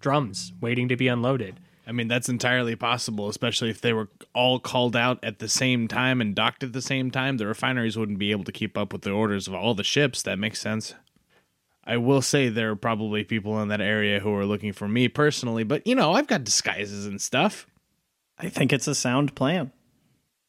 drums 0.00 0.52
waiting 0.60 0.88
to 0.88 0.96
be 0.96 1.08
unloaded. 1.08 1.60
I 1.88 1.92
mean, 1.92 2.06
that's 2.06 2.28
entirely 2.28 2.76
possible, 2.76 3.30
especially 3.30 3.70
if 3.70 3.80
they 3.80 3.94
were 3.94 4.08
all 4.34 4.60
called 4.60 4.94
out 4.94 5.18
at 5.24 5.38
the 5.38 5.48
same 5.48 5.88
time 5.88 6.20
and 6.20 6.34
docked 6.34 6.62
at 6.62 6.74
the 6.74 6.82
same 6.82 7.10
time. 7.10 7.38
The 7.38 7.46
refineries 7.46 7.96
wouldn't 7.96 8.18
be 8.18 8.30
able 8.30 8.44
to 8.44 8.52
keep 8.52 8.76
up 8.76 8.92
with 8.92 9.02
the 9.02 9.10
orders 9.10 9.48
of 9.48 9.54
all 9.54 9.74
the 9.74 9.82
ships. 9.82 10.20
That 10.20 10.38
makes 10.38 10.60
sense. 10.60 10.94
I 11.84 11.96
will 11.96 12.20
say 12.20 12.50
there 12.50 12.72
are 12.72 12.76
probably 12.76 13.24
people 13.24 13.58
in 13.62 13.68
that 13.68 13.80
area 13.80 14.20
who 14.20 14.34
are 14.34 14.44
looking 14.44 14.74
for 14.74 14.86
me 14.86 15.08
personally, 15.08 15.64
but 15.64 15.86
you 15.86 15.94
know, 15.94 16.12
I've 16.12 16.26
got 16.26 16.44
disguises 16.44 17.06
and 17.06 17.22
stuff. 17.22 17.66
I 18.36 18.50
think 18.50 18.70
it's 18.70 18.86
a 18.86 18.94
sound 18.94 19.34
plan. 19.34 19.72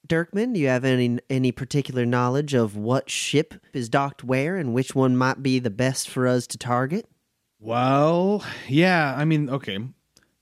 Dirkman, 0.06 0.54
do 0.54 0.60
you 0.60 0.68
have 0.68 0.84
any 0.84 1.20
any 1.30 1.54
particular 1.54 2.06
knowledge 2.06 2.54
of 2.54 2.76
what 2.76 3.10
ship 3.10 3.54
is 3.72 3.88
docked 3.88 4.26
where 4.26 4.58
and 4.58 4.74
which 4.74 4.94
one 4.94 5.16
might 5.16 5.42
be 5.42 5.60
the 5.60 5.70
best 5.70 6.10
for 6.10 6.28
us 6.28 6.46
to 6.48 6.58
target? 6.58 7.08
Well, 7.62 8.44
yeah, 8.68 9.16
I 9.16 9.24
mean, 9.24 9.50
okay. 9.50 9.80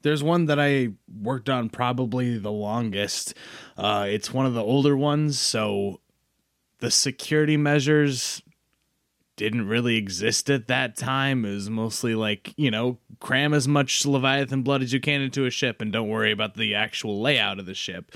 There's 0.07 0.23
one 0.23 0.45
that 0.45 0.59
I 0.59 0.93
worked 1.21 1.49
on 1.49 1.69
probably 1.69 2.37
the 2.37 2.51
longest. 2.51 3.33
Uh, 3.77 4.05
it's 4.09 4.33
one 4.33 4.45
of 4.45 4.53
the 4.53 4.63
older 4.63 4.95
ones, 4.95 5.37
so 5.37 5.99
the 6.79 6.89
security 6.89 7.57
measures 7.57 8.41
didn't 9.35 9.67
really 9.67 9.97
exist 9.97 10.49
at 10.49 10.67
that 10.67 10.95
time. 10.95 11.43
It 11.45 11.53
was 11.53 11.69
mostly 11.69 12.15
like, 12.15 12.53
you 12.57 12.71
know, 12.71 12.97
cram 13.19 13.53
as 13.53 13.67
much 13.67 14.05
Leviathan 14.05 14.63
blood 14.63 14.81
as 14.81 14.93
you 14.93 14.99
can 14.99 15.21
into 15.21 15.45
a 15.45 15.49
ship 15.49 15.81
and 15.81 15.91
don't 15.91 16.09
worry 16.09 16.31
about 16.31 16.55
the 16.55 16.75
actual 16.75 17.21
layout 17.21 17.59
of 17.59 17.65
the 17.65 17.75
ship. 17.75 18.11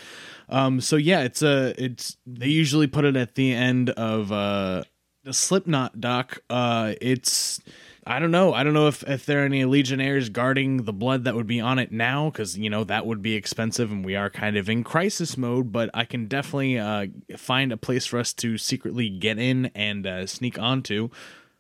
Um, 0.50 0.82
so 0.82 0.96
yeah, 0.96 1.22
it's 1.22 1.42
a 1.42 1.76
it's 1.78 2.18
they 2.26 2.48
usually 2.48 2.88
put 2.88 3.06
it 3.06 3.16
at 3.16 3.36
the 3.36 3.54
end 3.54 3.92
of 3.92 4.32
uh 4.32 4.84
the 5.24 5.34
Slipknot 5.34 6.02
dock. 6.02 6.40
Uh 6.50 6.94
it's 7.02 7.60
I 8.06 8.20
don't 8.20 8.32
know. 8.32 8.54
I 8.54 8.64
don't 8.64 8.74
know 8.74 8.88
if, 8.88 9.04
if 9.04 9.26
there 9.28 9.44
are 9.44 9.46
any 9.46 9.64
legionnaires 9.66 10.30
guarding 10.30 10.86
the 10.86 10.94
blood 10.94 11.26
that 11.26 11.36
would 11.36 11.46
be 11.46 11.60
on 11.60 11.78
it 11.78 11.92
now, 11.92 12.30
because 12.30 12.58
you 12.58 12.70
know 12.70 12.84
that 12.86 13.06
would 13.06 13.22
be 13.22 13.36
expensive, 13.36 13.92
and 13.92 14.04
we 14.04 14.16
are 14.16 14.30
kind 14.30 14.58
of 14.58 14.70
in 14.70 14.84
crisis 14.84 15.38
mode. 15.38 15.72
But 15.72 15.92
I 15.94 16.06
can 16.06 16.26
definitely 16.26 16.80
uh, 16.80 17.08
find 17.38 17.72
a 17.72 17.78
place 17.78 18.08
for 18.08 18.20
us 18.20 18.34
to 18.34 18.58
secretly 18.58 19.10
get 19.10 19.38
in 19.38 19.68
and 19.76 20.08
uh, 20.08 20.26
sneak 20.26 20.58
onto. 20.58 21.10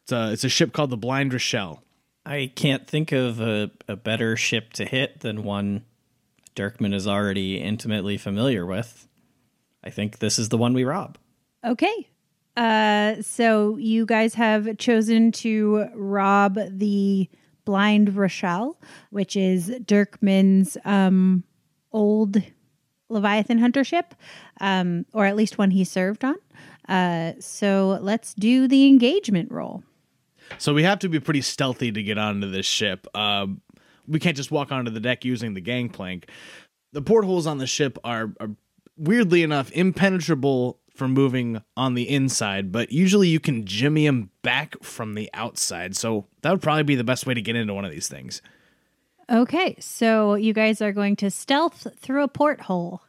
It's 0.03 0.11
a 0.11 0.31
it's 0.31 0.43
a 0.43 0.49
ship 0.49 0.73
called 0.73 0.89
the 0.89 0.97
Blind 0.97 1.31
Rochelle. 1.31 1.83
I 2.25 2.51
can't 2.55 2.87
think 2.87 3.11
of 3.11 3.39
a, 3.39 3.71
a 3.87 3.95
better 3.95 4.35
ship 4.35 4.73
to 4.73 4.85
hit 4.85 5.21
than 5.21 5.43
one 5.43 5.85
Dirkman 6.55 6.93
is 6.93 7.07
already 7.07 7.57
intimately 7.57 8.17
familiar 8.17 8.65
with. 8.65 9.07
I 9.83 9.89
think 9.89 10.19
this 10.19 10.37
is 10.37 10.49
the 10.49 10.57
one 10.57 10.73
we 10.73 10.83
rob. 10.83 11.17
Okay. 11.63 12.09
Uh, 12.61 13.19
so 13.23 13.75
you 13.77 14.05
guys 14.05 14.35
have 14.35 14.77
chosen 14.77 15.31
to 15.31 15.87
rob 15.95 16.59
the 16.69 17.27
Blind 17.65 18.15
Rochelle, 18.15 18.79
which 19.09 19.35
is 19.35 19.69
Dirkman's 19.83 20.77
um, 20.85 21.43
old 21.91 22.39
Leviathan 23.09 23.57
hunter 23.57 23.83
ship, 23.83 24.13
um, 24.59 25.07
or 25.11 25.25
at 25.25 25.35
least 25.35 25.57
one 25.57 25.71
he 25.71 25.83
served 25.83 26.23
on. 26.23 26.35
Uh, 26.87 27.33
so 27.39 27.97
let's 27.99 28.35
do 28.35 28.67
the 28.67 28.85
engagement 28.85 29.51
roll. 29.51 29.81
So 30.59 30.71
we 30.71 30.83
have 30.83 30.99
to 30.99 31.09
be 31.09 31.19
pretty 31.19 31.41
stealthy 31.41 31.91
to 31.91 32.03
get 32.03 32.19
onto 32.19 32.47
this 32.47 32.67
ship. 32.67 33.07
Um, 33.17 33.61
we 34.07 34.19
can't 34.19 34.37
just 34.37 34.51
walk 34.51 34.71
onto 34.71 34.91
the 34.91 34.99
deck 34.99 35.25
using 35.25 35.55
the 35.55 35.61
gangplank. 35.61 36.29
The 36.93 37.01
portholes 37.01 37.47
on 37.47 37.57
the 37.57 37.65
ship 37.65 37.97
are, 38.03 38.31
are 38.39 38.51
weirdly 38.97 39.41
enough 39.41 39.71
impenetrable 39.71 40.80
for 40.95 41.07
moving 41.07 41.61
on 41.75 41.93
the 41.93 42.09
inside, 42.09 42.71
but 42.71 42.91
usually 42.91 43.27
you 43.27 43.39
can 43.39 43.65
jimmy 43.65 44.05
them 44.05 44.29
back 44.41 44.81
from 44.83 45.13
the 45.13 45.29
outside. 45.33 45.95
So 45.95 46.27
that 46.41 46.51
would 46.51 46.61
probably 46.61 46.83
be 46.83 46.95
the 46.95 47.03
best 47.03 47.25
way 47.25 47.33
to 47.33 47.41
get 47.41 47.55
into 47.55 47.73
one 47.73 47.85
of 47.85 47.91
these 47.91 48.07
things. 48.07 48.41
Okay, 49.29 49.77
so 49.79 50.35
you 50.35 50.53
guys 50.53 50.81
are 50.81 50.91
going 50.91 51.15
to 51.17 51.31
stealth 51.31 51.87
through 51.97 52.23
a 52.23 52.27
porthole. 52.27 53.01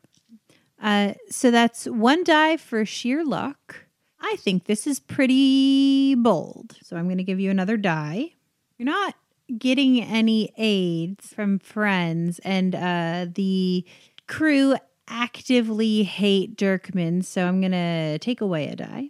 Uh, 0.81 1.15
so 1.29 1.51
that's 1.51 1.87
one 1.87 2.25
die 2.25 2.57
for 2.57 2.85
sheer 2.85 3.25
luck. 3.25 3.87
I 4.21 4.37
think 4.37 4.65
this 4.65 4.87
is 4.87 5.01
pretty 5.01 6.15
bold. 6.15 6.77
So 6.83 6.97
I'm 6.97 7.07
going 7.07 7.19
to 7.19 7.25
give 7.25 7.41
you 7.41 7.51
another 7.51 7.77
die. 7.77 8.35
You're 8.79 8.87
not 8.87 9.15
getting 9.59 10.01
any 10.01 10.53
aids 10.57 11.33
from 11.35 11.59
friends, 11.59 12.39
and 12.41 12.75
uh, 12.75 13.27
the 13.35 13.85
crew 14.29 14.77
actively 15.09 16.03
hate 16.03 16.57
Dirkman, 16.57 17.25
so 17.25 17.47
I'm 17.47 17.61
going 17.61 17.73
to 17.73 18.19
take 18.19 18.41
away 18.41 18.69
a 18.69 18.77
die. 18.77 19.09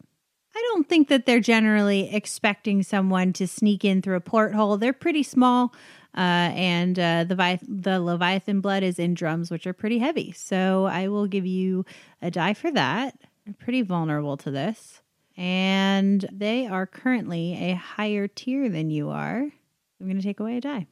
I 0.54 0.62
don't 0.68 0.88
think 0.88 1.08
that 1.08 1.26
they're 1.26 1.40
generally 1.40 2.14
expecting 2.14 2.82
someone 2.82 3.32
to 3.34 3.48
sneak 3.48 3.84
in 3.84 4.02
through 4.02 4.16
a 4.16 4.20
porthole. 4.20 4.76
They're 4.76 4.92
pretty 4.92 5.22
small, 5.22 5.74
uh, 6.16 6.52
and 6.54 6.98
uh, 6.98 7.24
the 7.24 7.34
Vi- 7.34 7.60
the 7.66 8.00
Leviathan 8.00 8.60
blood 8.60 8.82
is 8.82 8.98
in 8.98 9.14
drums, 9.14 9.50
which 9.50 9.66
are 9.66 9.72
pretty 9.72 9.98
heavy. 9.98 10.32
So 10.32 10.84
I 10.84 11.08
will 11.08 11.26
give 11.26 11.46
you 11.46 11.86
a 12.20 12.30
die 12.30 12.54
for 12.54 12.70
that. 12.70 13.18
I'm 13.46 13.54
pretty 13.54 13.82
vulnerable 13.82 14.36
to 14.38 14.50
this, 14.50 15.00
and 15.36 16.28
they 16.30 16.66
are 16.66 16.86
currently 16.86 17.70
a 17.70 17.74
higher 17.74 18.28
tier 18.28 18.68
than 18.68 18.90
you 18.90 19.08
are. 19.08 19.38
I'm 19.38 20.06
going 20.06 20.16
to 20.18 20.22
take 20.22 20.40
away 20.40 20.58
a 20.58 20.60
die. 20.60 20.86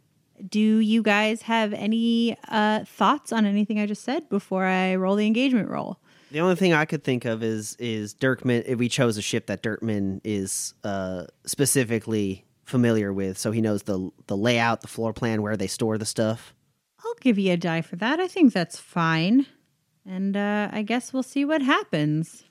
Do 0.49 0.61
you 0.61 1.03
guys 1.03 1.43
have 1.43 1.73
any 1.73 2.37
uh, 2.49 2.85
thoughts 2.85 3.33
on 3.33 3.47
anything 3.47 3.79
I 3.79 3.87
just 3.87 4.03
said 4.03 4.29
before 4.29 4.65
I 4.65 4.95
roll 4.97 5.17
the 5.17 5.27
engagement 5.27 5.69
roll? 5.69 5.99
The 6.31 6.41
only 6.41 6.55
thing 6.55 6.73
I 6.73 6.85
could 6.85 7.03
think 7.03 7.25
of 7.25 7.43
is 7.43 7.77
is 7.79 8.15
Dirkman. 8.15 8.63
If 8.67 8.79
we 8.79 8.89
chose 8.89 9.17
a 9.17 9.23
ship 9.23 9.47
that 9.47 9.63
Dirkman 9.63 10.21
is 10.23 10.75
uh, 10.85 11.25
specifically 11.45 12.45
familiar 12.65 13.13
with, 13.13 13.37
so 13.37 13.51
he 13.51 13.61
knows 13.61 13.83
the 13.83 14.11
the 14.27 14.37
layout, 14.37 14.81
the 14.81 14.89
floor 14.89 15.13
plan, 15.13 15.43
where 15.43 15.57
they 15.57 15.67
store 15.67 15.99
the 15.99 16.07
stuff. 16.07 16.55
I'll 17.05 17.15
give 17.21 17.39
you 17.39 17.53
a 17.53 17.57
die 17.57 17.83
for 17.83 17.97
that. 17.97 18.21
I 18.21 18.29
think 18.29 18.53
that's 18.53 18.79
fine. 18.79 19.47
And 20.07 20.37
uh, 20.37 20.69
I 20.73 20.83
guess 20.83 21.13
we'll 21.13 21.23
see 21.23 21.45
what 21.45 21.63
happens. 21.63 22.45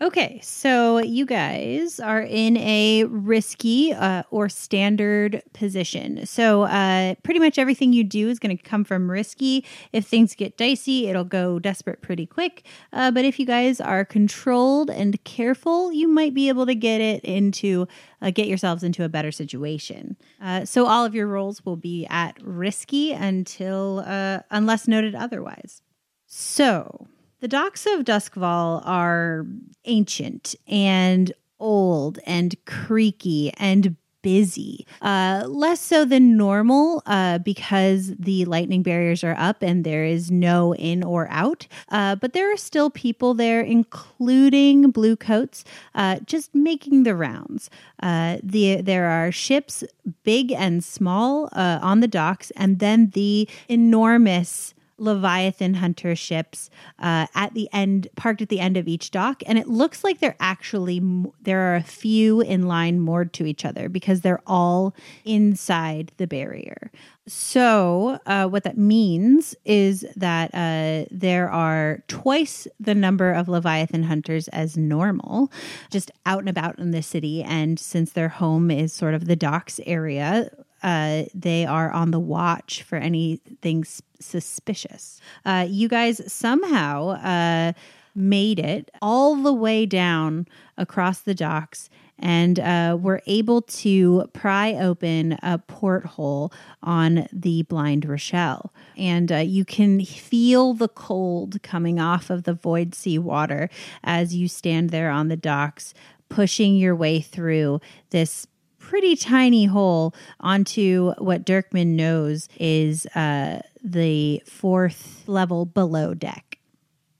Okay, 0.00 0.38
so 0.44 0.98
you 0.98 1.26
guys 1.26 1.98
are 1.98 2.20
in 2.20 2.56
a 2.58 3.02
risky 3.04 3.92
uh, 3.92 4.22
or 4.30 4.48
standard 4.48 5.42
position. 5.54 6.24
So, 6.24 6.62
uh, 6.62 7.16
pretty 7.24 7.40
much 7.40 7.58
everything 7.58 7.92
you 7.92 8.04
do 8.04 8.28
is 8.28 8.38
going 8.38 8.56
to 8.56 8.62
come 8.62 8.84
from 8.84 9.10
risky. 9.10 9.64
If 9.92 10.06
things 10.06 10.36
get 10.36 10.56
dicey, 10.56 11.08
it'll 11.08 11.24
go 11.24 11.58
desperate 11.58 12.00
pretty 12.00 12.26
quick. 12.26 12.64
Uh, 12.92 13.10
but 13.10 13.24
if 13.24 13.40
you 13.40 13.46
guys 13.46 13.80
are 13.80 14.04
controlled 14.04 14.88
and 14.88 15.22
careful, 15.24 15.90
you 15.90 16.06
might 16.06 16.32
be 16.32 16.48
able 16.48 16.66
to 16.66 16.76
get 16.76 17.00
it 17.00 17.24
into 17.24 17.88
uh, 18.22 18.30
get 18.30 18.46
yourselves 18.46 18.84
into 18.84 19.02
a 19.02 19.08
better 19.08 19.32
situation. 19.32 20.16
Uh, 20.40 20.64
so, 20.64 20.86
all 20.86 21.04
of 21.04 21.12
your 21.12 21.26
rolls 21.26 21.64
will 21.64 21.76
be 21.76 22.06
at 22.08 22.36
risky 22.40 23.10
until 23.10 24.04
uh, 24.06 24.40
unless 24.52 24.86
noted 24.86 25.16
otherwise. 25.16 25.82
So, 26.26 27.08
the 27.40 27.48
docks 27.48 27.86
of 27.86 28.04
Doskvol 28.04 28.82
are 28.84 29.46
ancient 29.84 30.54
and 30.66 31.32
old 31.60 32.18
and 32.26 32.54
creaky 32.66 33.52
and 33.58 33.96
busy. 34.22 34.86
Uh, 35.00 35.44
less 35.46 35.80
so 35.80 36.04
than 36.04 36.36
normal 36.36 37.02
uh, 37.06 37.38
because 37.38 38.12
the 38.18 38.44
lightning 38.46 38.82
barriers 38.82 39.22
are 39.22 39.36
up 39.38 39.62
and 39.62 39.84
there 39.84 40.04
is 40.04 40.30
no 40.30 40.74
in 40.74 41.02
or 41.04 41.28
out. 41.30 41.66
Uh, 41.88 42.16
but 42.16 42.32
there 42.32 42.52
are 42.52 42.56
still 42.56 42.90
people 42.90 43.34
there, 43.34 43.60
including 43.60 44.90
blue 44.90 45.16
coats, 45.16 45.64
uh, 45.94 46.18
just 46.26 46.54
making 46.54 47.04
the 47.04 47.14
rounds. 47.14 47.70
Uh, 48.02 48.38
the 48.42 48.80
there 48.82 49.06
are 49.06 49.30
ships, 49.30 49.84
big 50.24 50.52
and 50.52 50.82
small, 50.82 51.48
uh, 51.52 51.78
on 51.80 52.00
the 52.00 52.08
docks, 52.08 52.50
and 52.56 52.78
then 52.80 53.10
the 53.10 53.48
enormous. 53.68 54.74
Leviathan 54.98 55.74
hunter 55.74 56.14
ships 56.14 56.70
uh, 56.98 57.26
at 57.34 57.54
the 57.54 57.68
end, 57.72 58.08
parked 58.16 58.42
at 58.42 58.48
the 58.48 58.60
end 58.60 58.76
of 58.76 58.88
each 58.88 59.10
dock, 59.10 59.42
and 59.46 59.58
it 59.58 59.68
looks 59.68 60.04
like 60.04 60.20
they're 60.20 60.36
actually 60.40 61.00
there 61.40 61.72
are 61.72 61.76
a 61.76 61.82
few 61.82 62.40
in 62.40 62.66
line 62.66 63.00
moored 63.00 63.32
to 63.34 63.46
each 63.46 63.64
other 63.64 63.88
because 63.88 64.20
they're 64.20 64.42
all 64.46 64.94
inside 65.24 66.12
the 66.16 66.26
barrier. 66.26 66.90
So, 67.28 68.18
uh, 68.24 68.46
what 68.46 68.64
that 68.64 68.78
means 68.78 69.54
is 69.66 70.06
that 70.16 70.50
uh, 70.54 71.06
there 71.10 71.50
are 71.50 72.02
twice 72.08 72.66
the 72.80 72.94
number 72.94 73.32
of 73.32 73.48
Leviathan 73.48 74.04
hunters 74.04 74.48
as 74.48 74.78
normal, 74.78 75.52
just 75.90 76.10
out 76.24 76.40
and 76.40 76.48
about 76.48 76.78
in 76.78 76.90
the 76.90 77.02
city. 77.02 77.42
And 77.42 77.78
since 77.78 78.12
their 78.12 78.30
home 78.30 78.70
is 78.70 78.94
sort 78.94 79.12
of 79.12 79.26
the 79.26 79.36
docks 79.36 79.78
area, 79.84 80.50
uh, 80.82 81.24
they 81.34 81.66
are 81.66 81.90
on 81.90 82.10
the 82.10 82.20
watch 82.20 82.82
for 82.82 82.96
anything 82.96 83.80
s- 83.80 84.02
suspicious. 84.20 85.20
Uh, 85.44 85.66
you 85.68 85.88
guys 85.88 86.20
somehow 86.32 87.10
uh, 87.10 87.72
made 88.14 88.58
it 88.58 88.90
all 89.00 89.36
the 89.36 89.52
way 89.52 89.86
down 89.86 90.46
across 90.76 91.20
the 91.20 91.34
docks 91.34 91.88
and 92.18 92.58
uh, 92.58 92.96
were 93.00 93.22
able 93.26 93.62
to 93.62 94.24
pry 94.32 94.74
open 94.74 95.38
a 95.42 95.58
porthole 95.58 96.52
on 96.82 97.28
the 97.32 97.62
blind 97.62 98.04
Rochelle. 98.04 98.72
And 98.96 99.30
uh, 99.30 99.36
you 99.36 99.64
can 99.64 100.04
feel 100.04 100.74
the 100.74 100.88
cold 100.88 101.62
coming 101.62 102.00
off 102.00 102.28
of 102.28 102.42
the 102.42 102.54
void 102.54 102.94
sea 102.94 103.18
water 103.18 103.70
as 104.02 104.34
you 104.34 104.48
stand 104.48 104.90
there 104.90 105.10
on 105.10 105.28
the 105.28 105.36
docks, 105.36 105.94
pushing 106.28 106.76
your 106.76 106.96
way 106.96 107.20
through 107.20 107.80
this 108.10 108.46
pretty 108.88 109.16
tiny 109.16 109.66
hole 109.66 110.14
onto 110.40 111.12
what 111.18 111.44
Dirkman 111.44 111.88
knows 111.88 112.48
is 112.58 113.04
uh, 113.14 113.60
the 113.84 114.42
fourth 114.46 115.24
level 115.26 115.66
below 115.66 116.14
deck. 116.14 116.58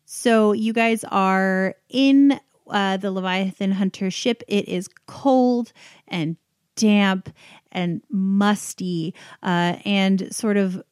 So 0.07 0.53
you 0.53 0.73
guys 0.73 1.05
are 1.05 1.75
in 1.91 2.41
uh, 2.71 2.97
the 2.97 3.11
Leviathan 3.11 3.73
Hunter 3.73 4.11
ship. 4.11 4.43
It 4.49 4.67
is 4.67 4.89
cold 5.07 5.75
and 6.07 6.39
damp 6.75 7.29
and 7.71 8.01
musty 8.11 9.15
uh, 9.43 9.77
and 9.85 10.35
sort 10.35 10.57
of 10.57 10.83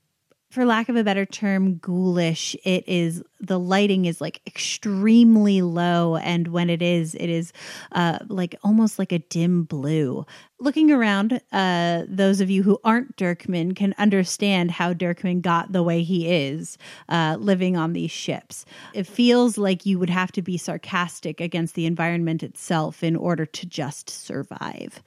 for 0.56 0.64
lack 0.64 0.88
of 0.88 0.96
a 0.96 1.04
better 1.04 1.26
term, 1.26 1.74
ghoulish. 1.74 2.56
It 2.64 2.88
is 2.88 3.22
the 3.40 3.58
lighting 3.58 4.06
is 4.06 4.22
like 4.22 4.40
extremely 4.46 5.60
low, 5.60 6.16
and 6.16 6.48
when 6.48 6.70
it 6.70 6.80
is, 6.80 7.14
it 7.14 7.28
is 7.28 7.52
uh, 7.92 8.20
like 8.28 8.54
almost 8.64 8.98
like 8.98 9.12
a 9.12 9.18
dim 9.18 9.64
blue. 9.64 10.24
Looking 10.58 10.90
around, 10.90 11.42
uh, 11.52 12.04
those 12.08 12.40
of 12.40 12.48
you 12.48 12.62
who 12.62 12.80
aren't 12.84 13.18
Dirkman 13.18 13.76
can 13.76 13.94
understand 13.98 14.70
how 14.70 14.94
Dirkman 14.94 15.42
got 15.42 15.72
the 15.72 15.82
way 15.82 16.02
he 16.02 16.26
is, 16.26 16.78
uh, 17.10 17.36
living 17.38 17.76
on 17.76 17.92
these 17.92 18.10
ships. 18.10 18.64
It 18.94 19.06
feels 19.06 19.58
like 19.58 19.84
you 19.84 19.98
would 19.98 20.08
have 20.08 20.32
to 20.32 20.40
be 20.40 20.56
sarcastic 20.56 21.38
against 21.38 21.74
the 21.74 21.84
environment 21.84 22.42
itself 22.42 23.04
in 23.04 23.14
order 23.14 23.44
to 23.44 23.66
just 23.66 24.08
survive. 24.08 25.02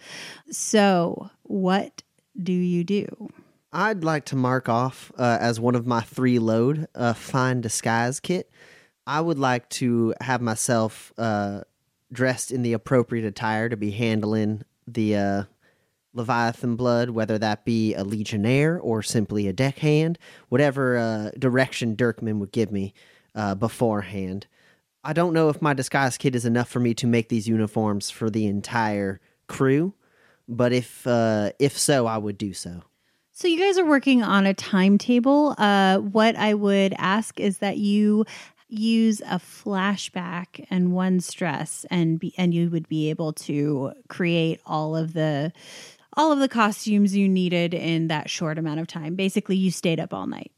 So, 0.51 1.31
what 1.41 2.03
do 2.37 2.53
you 2.53 2.83
do? 2.83 3.31
I'd 3.71 4.03
like 4.03 4.25
to 4.25 4.35
mark 4.35 4.67
off 4.67 5.11
uh, 5.17 5.37
as 5.39 5.59
one 5.59 5.75
of 5.75 5.85
my 5.85 6.01
three 6.01 6.39
load 6.39 6.87
a 6.95 7.13
fine 7.13 7.61
disguise 7.61 8.19
kit. 8.19 8.49
I 9.05 9.21
would 9.21 9.37
like 9.37 9.69
to 9.69 10.13
have 10.21 10.41
myself 10.41 11.13
uh, 11.17 11.61
dressed 12.11 12.51
in 12.51 12.63
the 12.63 12.73
appropriate 12.73 13.25
attire 13.25 13.69
to 13.69 13.77
be 13.77 13.91
handling 13.91 14.63
the 14.87 15.15
uh, 15.15 15.43
Leviathan 16.13 16.75
blood, 16.75 17.11
whether 17.11 17.37
that 17.37 17.65
be 17.65 17.93
a 17.93 18.03
legionnaire 18.03 18.79
or 18.79 19.03
simply 19.03 19.47
a 19.47 19.53
deckhand, 19.53 20.17
whatever 20.49 20.97
uh, 20.97 21.31
direction 21.37 21.95
Dirkman 21.95 22.39
would 22.39 22.51
give 22.51 22.71
me 22.71 22.93
uh, 23.35 23.53
beforehand. 23.53 24.47
I 25.03 25.13
don't 25.13 25.33
know 25.33 25.49
if 25.49 25.61
my 25.61 25.73
disguise 25.73 26.17
kit 26.17 26.35
is 26.35 26.45
enough 26.45 26.69
for 26.69 26.79
me 26.79 26.93
to 26.95 27.07
make 27.07 27.29
these 27.29 27.47
uniforms 27.47 28.09
for 28.09 28.29
the 28.29 28.47
entire 28.47 29.21
crew, 29.47 29.93
but 30.47 30.73
if 30.73 31.05
uh, 31.05 31.51
if 31.59 31.77
so, 31.77 32.07
I 32.07 32.17
would 32.17 32.37
do 32.37 32.53
so. 32.53 32.83
So 33.39 33.47
you 33.47 33.57
guys 33.57 33.77
are 33.77 33.85
working 33.85 34.21
on 34.21 34.45
a 34.45 34.53
timetable. 34.53 35.55
Uh, 35.57 35.99
what 35.99 36.35
I 36.35 36.53
would 36.53 36.93
ask 36.97 37.39
is 37.39 37.59
that 37.59 37.77
you 37.77 38.25
use 38.67 39.21
a 39.21 39.39
flashback 39.39 40.65
and 40.69 40.91
one 40.91 41.21
stress, 41.21 41.85
and 41.89 42.19
be, 42.19 42.33
and 42.37 42.53
you 42.53 42.69
would 42.69 42.89
be 42.89 43.09
able 43.09 43.31
to 43.31 43.93
create 44.09 44.59
all 44.65 44.93
of 44.93 45.13
the 45.13 45.53
all 46.17 46.33
of 46.33 46.39
the 46.39 46.49
costumes 46.49 47.15
you 47.15 47.29
needed 47.29 47.73
in 47.73 48.09
that 48.09 48.29
short 48.29 48.57
amount 48.57 48.81
of 48.81 48.87
time. 48.87 49.15
Basically, 49.15 49.55
you 49.55 49.71
stayed 49.71 50.01
up 50.01 50.13
all 50.13 50.27
night. 50.27 50.51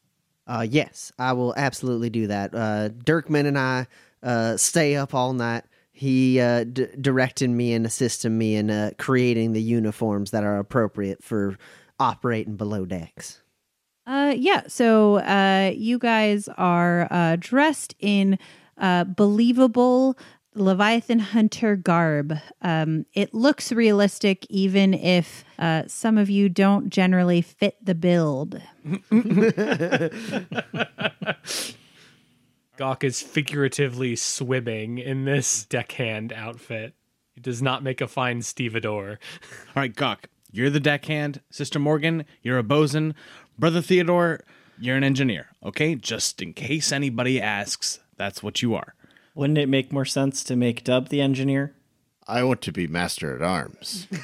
Uh, 0.47 0.65
yes, 0.67 1.11
I 1.19 1.33
will 1.33 1.53
absolutely 1.55 2.09
do 2.09 2.25
that. 2.25 2.55
Uh, 2.55 2.89
Dirkman 2.89 3.45
and 3.45 3.59
I 3.59 3.85
uh, 4.23 4.57
stay 4.57 4.95
up 4.95 5.13
all 5.13 5.33
night. 5.33 5.65
He 5.91 6.39
uh, 6.39 6.63
d- 6.63 6.87
directed 6.99 7.51
me 7.51 7.73
and 7.73 7.85
assisted 7.85 8.31
me 8.31 8.55
in 8.55 8.71
uh, 8.71 8.93
creating 8.97 9.53
the 9.53 9.61
uniforms 9.61 10.31
that 10.31 10.43
are 10.43 10.57
appropriate 10.57 11.23
for 11.23 11.59
operating 12.01 12.55
below 12.55 12.85
decks. 12.85 13.41
Uh, 14.07 14.33
yeah. 14.35 14.63
So 14.67 15.17
uh, 15.17 15.71
you 15.75 15.99
guys 15.99 16.49
are 16.57 17.07
uh, 17.11 17.37
dressed 17.39 17.93
in 17.99 18.39
uh, 18.77 19.03
believable 19.03 20.17
Leviathan 20.55 21.19
Hunter 21.19 21.75
garb. 21.75 22.33
Um, 22.61 23.05
it 23.13 23.33
looks 23.33 23.71
realistic, 23.71 24.45
even 24.49 24.95
if 24.95 25.45
uh, 25.59 25.83
some 25.87 26.17
of 26.17 26.29
you 26.29 26.49
don't 26.49 26.89
generally 26.89 27.41
fit 27.41 27.77
the 27.81 27.95
build. 27.95 28.61
Gawk 32.77 33.03
is 33.03 33.21
figuratively 33.21 34.15
swimming 34.15 34.97
in 34.97 35.25
this 35.25 35.65
deckhand 35.65 36.33
outfit. 36.33 36.95
He 37.35 37.41
does 37.41 37.61
not 37.61 37.83
make 37.83 38.01
a 38.01 38.07
fine 38.07 38.41
stevedore. 38.41 39.19
All 39.67 39.73
right, 39.75 39.95
Gawk, 39.95 40.27
you're 40.51 40.69
the 40.69 40.79
deckhand. 40.79 41.41
Sister 41.49 41.79
Morgan, 41.79 42.25
you're 42.41 42.57
a 42.57 42.63
bosun. 42.63 43.15
Brother 43.57 43.81
Theodore, 43.81 44.41
you're 44.79 44.97
an 44.97 45.03
engineer. 45.03 45.47
Okay, 45.63 45.95
just 45.95 46.41
in 46.41 46.53
case 46.53 46.91
anybody 46.91 47.41
asks, 47.41 47.99
that's 48.17 48.43
what 48.43 48.61
you 48.61 48.75
are. 48.75 48.95
Wouldn't 49.33 49.57
it 49.57 49.69
make 49.69 49.93
more 49.93 50.05
sense 50.05 50.43
to 50.45 50.55
make 50.55 50.83
Dub 50.83 51.09
the 51.09 51.21
engineer? 51.21 51.73
I 52.27 52.43
want 52.43 52.61
to 52.63 52.71
be 52.71 52.87
master 52.87 53.35
at 53.35 53.41
arms. 53.41 54.07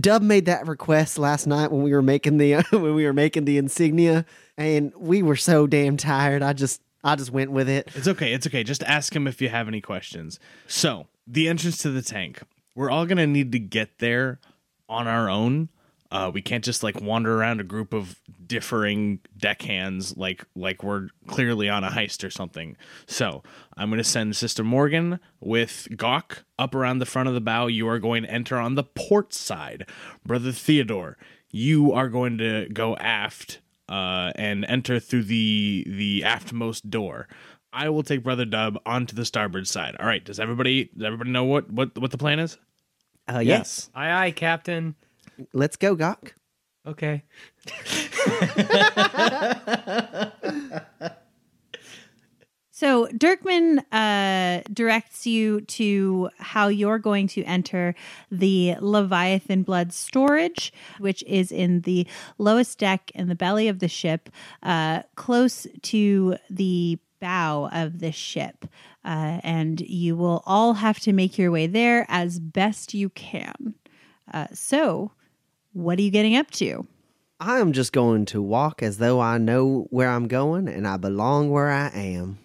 Dub 0.00 0.22
made 0.22 0.46
that 0.46 0.66
request 0.66 1.18
last 1.18 1.46
night 1.46 1.72
when 1.72 1.82
we 1.82 1.92
were 1.92 2.02
making 2.02 2.38
the 2.38 2.54
when 2.70 2.94
we 2.94 3.04
were 3.04 3.12
making 3.12 3.44
the 3.44 3.58
insignia, 3.58 4.24
and 4.56 4.92
we 4.96 5.22
were 5.22 5.36
so 5.36 5.66
damn 5.66 5.96
tired. 5.96 6.42
I 6.42 6.52
just 6.52 6.80
I 7.02 7.16
just 7.16 7.30
went 7.30 7.50
with 7.50 7.68
it. 7.68 7.88
It's 7.94 8.08
okay. 8.08 8.32
It's 8.32 8.46
okay. 8.46 8.64
Just 8.64 8.82
ask 8.84 9.14
him 9.14 9.26
if 9.26 9.42
you 9.42 9.48
have 9.48 9.68
any 9.68 9.80
questions. 9.80 10.38
So, 10.66 11.06
the 11.26 11.48
entrance 11.48 11.78
to 11.78 11.90
the 11.90 12.02
tank. 12.02 12.42
We're 12.74 12.90
all 12.90 13.06
to 13.18 13.26
need 13.26 13.52
to 13.52 13.58
get 13.58 13.98
there 13.98 14.40
on 14.88 15.06
our 15.06 15.28
own. 15.28 15.68
Uh, 16.10 16.30
we 16.32 16.42
can't 16.42 16.62
just 16.62 16.82
like 16.82 17.00
wander 17.00 17.34
around 17.34 17.58
a 17.58 17.64
group 17.64 17.94
of 17.94 18.20
differing 18.46 19.18
deckhands 19.38 20.14
like 20.18 20.44
like 20.54 20.82
we're 20.82 21.08
clearly 21.26 21.70
on 21.70 21.84
a 21.84 21.88
heist 21.88 22.22
or 22.22 22.28
something. 22.28 22.76
So 23.06 23.42
I'm 23.78 23.88
to 23.96 24.04
send 24.04 24.36
Sister 24.36 24.62
Morgan 24.62 25.20
with 25.40 25.88
Gawk 25.96 26.44
up 26.58 26.74
around 26.74 26.98
the 26.98 27.06
front 27.06 27.28
of 27.28 27.34
the 27.34 27.40
bow. 27.40 27.66
You 27.66 27.88
are 27.88 27.98
going 27.98 28.24
to 28.24 28.30
enter 28.30 28.58
on 28.58 28.74
the 28.74 28.84
port 28.84 29.32
side, 29.32 29.88
Brother 30.26 30.52
Theodore. 30.52 31.16
You 31.50 31.92
are 31.92 32.10
going 32.10 32.36
to 32.38 32.68
go 32.68 32.94
aft 32.96 33.60
uh, 33.88 34.32
and 34.36 34.66
enter 34.68 35.00
through 35.00 35.24
the 35.24 35.86
the 35.88 36.22
aftmost 36.22 36.90
door. 36.90 37.28
I 37.72 37.88
will 37.88 38.02
take 38.02 38.22
Brother 38.22 38.44
Dub 38.44 38.78
onto 38.84 39.14
the 39.14 39.24
starboard 39.24 39.66
side. 39.66 39.96
All 39.98 40.06
right. 40.06 40.24
Does 40.24 40.38
everybody 40.38 40.90
does 40.96 41.04
everybody 41.04 41.30
know 41.30 41.44
what 41.44 41.70
what 41.70 41.96
what 41.98 42.10
the 42.10 42.18
plan 42.18 42.38
is? 42.38 42.58
Uh, 43.32 43.38
yes. 43.38 43.90
Aye, 43.94 44.26
aye, 44.26 44.30
Captain. 44.32 44.94
Let's 45.52 45.76
go, 45.76 45.94
Gawk. 45.94 46.34
Okay. 46.86 47.22
So 52.82 53.06
Dirkman 53.06 53.78
uh, 53.92 54.64
directs 54.72 55.24
you 55.24 55.60
to 55.60 56.30
how 56.38 56.66
you're 56.66 56.98
going 56.98 57.28
to 57.28 57.44
enter 57.44 57.94
the 58.28 58.74
Leviathan 58.80 59.62
blood 59.62 59.92
storage, 59.92 60.72
which 60.98 61.22
is 61.28 61.52
in 61.52 61.82
the 61.82 62.08
lowest 62.38 62.80
deck 62.80 63.12
in 63.14 63.28
the 63.28 63.36
belly 63.36 63.68
of 63.68 63.78
the 63.78 63.86
ship, 63.86 64.30
uh, 64.64 65.04
close 65.14 65.68
to 65.82 66.38
the 66.50 66.98
bow 67.22 67.70
of 67.72 68.00
the 68.00 68.12
ship. 68.12 68.66
Uh, 69.04 69.40
and 69.42 69.80
you 69.80 70.16
will 70.16 70.42
all 70.44 70.74
have 70.74 70.98
to 71.00 71.12
make 71.12 71.38
your 71.38 71.50
way 71.50 71.66
there 71.66 72.04
as 72.08 72.38
best 72.38 72.92
you 72.92 73.08
can. 73.10 73.74
Uh, 74.32 74.48
so, 74.52 75.12
what 75.72 75.98
are 75.98 76.02
you 76.02 76.10
getting 76.10 76.36
up 76.36 76.50
to? 76.50 76.86
I 77.40 77.58
am 77.58 77.72
just 77.72 77.92
going 77.92 78.26
to 78.26 78.42
walk 78.42 78.82
as 78.82 78.98
though 78.98 79.20
I 79.20 79.38
know 79.38 79.86
where 79.90 80.08
I'm 80.08 80.28
going 80.28 80.68
and 80.68 80.86
I 80.86 80.96
belong 80.96 81.50
where 81.50 81.70
I 81.70 81.88
am. 81.88 82.38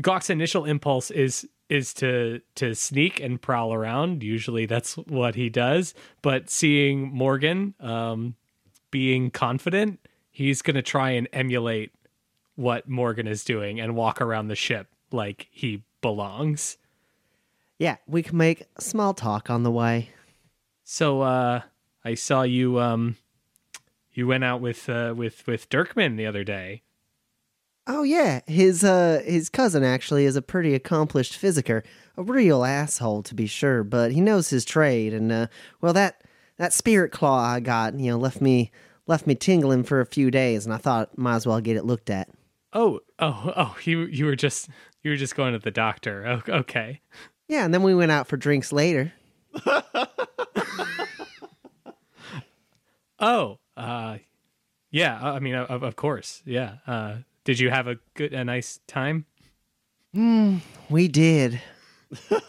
Gawk's 0.00 0.30
initial 0.30 0.64
impulse 0.64 1.10
is 1.10 1.48
is 1.68 1.94
to 1.94 2.40
to 2.56 2.74
sneak 2.74 3.20
and 3.20 3.40
prowl 3.40 3.72
around. 3.72 4.22
Usually 4.22 4.66
that's 4.66 4.94
what 4.94 5.34
he 5.34 5.48
does. 5.48 5.94
But 6.22 6.50
seeing 6.50 7.12
Morgan 7.12 7.74
um, 7.80 8.36
being 8.90 9.30
confident, 9.30 9.98
he's 10.30 10.62
gonna 10.62 10.82
try 10.82 11.10
and 11.10 11.28
emulate 11.32 11.92
what 12.56 12.88
Morgan 12.88 13.26
is 13.26 13.44
doing 13.44 13.80
and 13.80 13.96
walk 13.96 14.20
around 14.20 14.48
the 14.48 14.54
ship 14.54 14.88
like 15.10 15.48
he 15.50 15.82
belongs. 16.00 16.76
Yeah, 17.78 17.96
we 18.06 18.22
can 18.22 18.36
make 18.36 18.64
small 18.78 19.14
talk 19.14 19.50
on 19.50 19.62
the 19.62 19.70
way. 19.70 20.10
So 20.84 21.22
uh 21.22 21.62
I 22.04 22.14
saw 22.14 22.42
you 22.42 22.78
um 22.78 23.16
you 24.12 24.26
went 24.26 24.44
out 24.44 24.60
with 24.60 24.88
uh 24.88 25.14
with 25.16 25.46
with 25.46 25.68
Dirkman 25.68 26.16
the 26.16 26.26
other 26.26 26.44
day. 26.44 26.82
Oh 27.86 28.02
yeah, 28.02 28.40
his 28.46 28.84
uh 28.84 29.22
his 29.24 29.48
cousin 29.48 29.82
actually 29.82 30.24
is 30.24 30.36
a 30.36 30.42
pretty 30.42 30.74
accomplished 30.74 31.40
physicker, 31.40 31.82
a 32.16 32.22
real 32.22 32.64
asshole 32.64 33.22
to 33.24 33.34
be 33.34 33.46
sure, 33.46 33.82
but 33.82 34.12
he 34.12 34.20
knows 34.20 34.50
his 34.50 34.64
trade 34.64 35.12
and 35.12 35.32
uh 35.32 35.46
well 35.80 35.92
that 35.92 36.22
that 36.56 36.72
spirit 36.72 37.10
claw 37.10 37.44
I 37.44 37.60
got, 37.60 37.98
you 37.98 38.12
know, 38.12 38.18
left 38.18 38.40
me 38.40 38.70
left 39.06 39.26
me 39.26 39.34
tingling 39.34 39.82
for 39.82 40.00
a 40.00 40.06
few 40.06 40.30
days 40.30 40.64
and 40.64 40.72
I 40.72 40.78
thought 40.78 41.18
might 41.18 41.36
as 41.36 41.46
well 41.46 41.60
get 41.60 41.76
it 41.76 41.84
looked 41.84 42.10
at. 42.10 42.28
Oh, 42.74 43.00
oh, 43.20 43.52
oh, 43.56 43.76
you 43.84 44.00
you 44.02 44.26
were 44.26 44.36
just 44.36 44.68
you 45.02 45.10
were 45.12 45.16
just 45.16 45.36
going 45.36 45.52
to 45.52 45.58
the 45.58 45.70
doctor. 45.70 46.42
Okay. 46.48 47.00
Yeah, 47.48 47.64
and 47.64 47.72
then 47.72 47.82
we 47.82 47.94
went 47.94 48.10
out 48.10 48.26
for 48.26 48.36
drinks 48.36 48.72
later. 48.72 49.12
Oh, 53.20 53.58
uh 53.76 54.18
yeah, 54.90 55.18
I 55.22 55.38
mean 55.38 55.54
of 55.54 55.82
of 55.82 55.96
course. 55.96 56.42
Yeah. 56.44 56.78
Uh 56.86 57.18
did 57.44 57.58
you 57.60 57.70
have 57.70 57.86
a 57.86 57.96
good 58.14 58.34
a 58.34 58.44
nice 58.44 58.80
time? 58.86 59.26
We 60.90 61.08
did. 61.08 61.60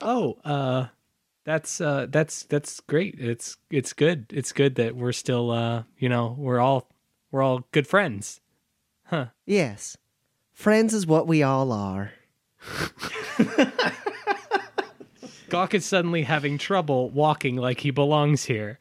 Oh, 0.00 0.38
uh 0.42 0.86
that's 1.44 1.80
uh 1.82 2.06
that's 2.08 2.44
that's 2.44 2.80
great. 2.80 3.16
It's 3.18 3.58
it's 3.70 3.92
good. 3.92 4.26
It's 4.30 4.52
good 4.52 4.76
that 4.76 4.96
we're 4.96 5.12
still 5.12 5.50
uh 5.50 5.82
you 5.98 6.08
know, 6.08 6.34
we're 6.38 6.60
all 6.60 6.88
we're 7.30 7.42
all 7.42 7.66
good 7.72 7.86
friends. 7.86 8.40
Yes. 9.46 9.96
Friends 10.52 10.92
is 10.94 11.06
what 11.06 11.26
we 11.26 11.42
all 11.42 11.72
are. 11.72 12.12
Gawk 15.48 15.72
is 15.72 15.86
suddenly 15.86 16.22
having 16.22 16.58
trouble 16.58 17.08
walking 17.10 17.56
like 17.56 17.80
he 17.80 17.90
belongs 17.90 18.44
here. 18.44 18.78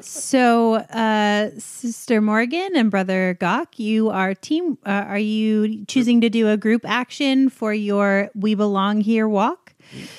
So, 0.00 0.74
uh, 0.74 1.50
Sister 1.58 2.20
Morgan 2.20 2.70
and 2.74 2.90
Brother 2.90 3.36
Gawk, 3.38 3.78
you 3.78 4.10
are 4.10 4.34
team. 4.34 4.76
Uh, 4.84 4.90
are 5.06 5.18
you 5.18 5.84
choosing 5.86 6.20
to 6.22 6.28
do 6.28 6.48
a 6.48 6.56
group 6.56 6.84
action 6.84 7.48
for 7.48 7.72
your 7.72 8.28
"We 8.34 8.56
Belong 8.56 9.00
Here" 9.00 9.28
walk? 9.28 9.74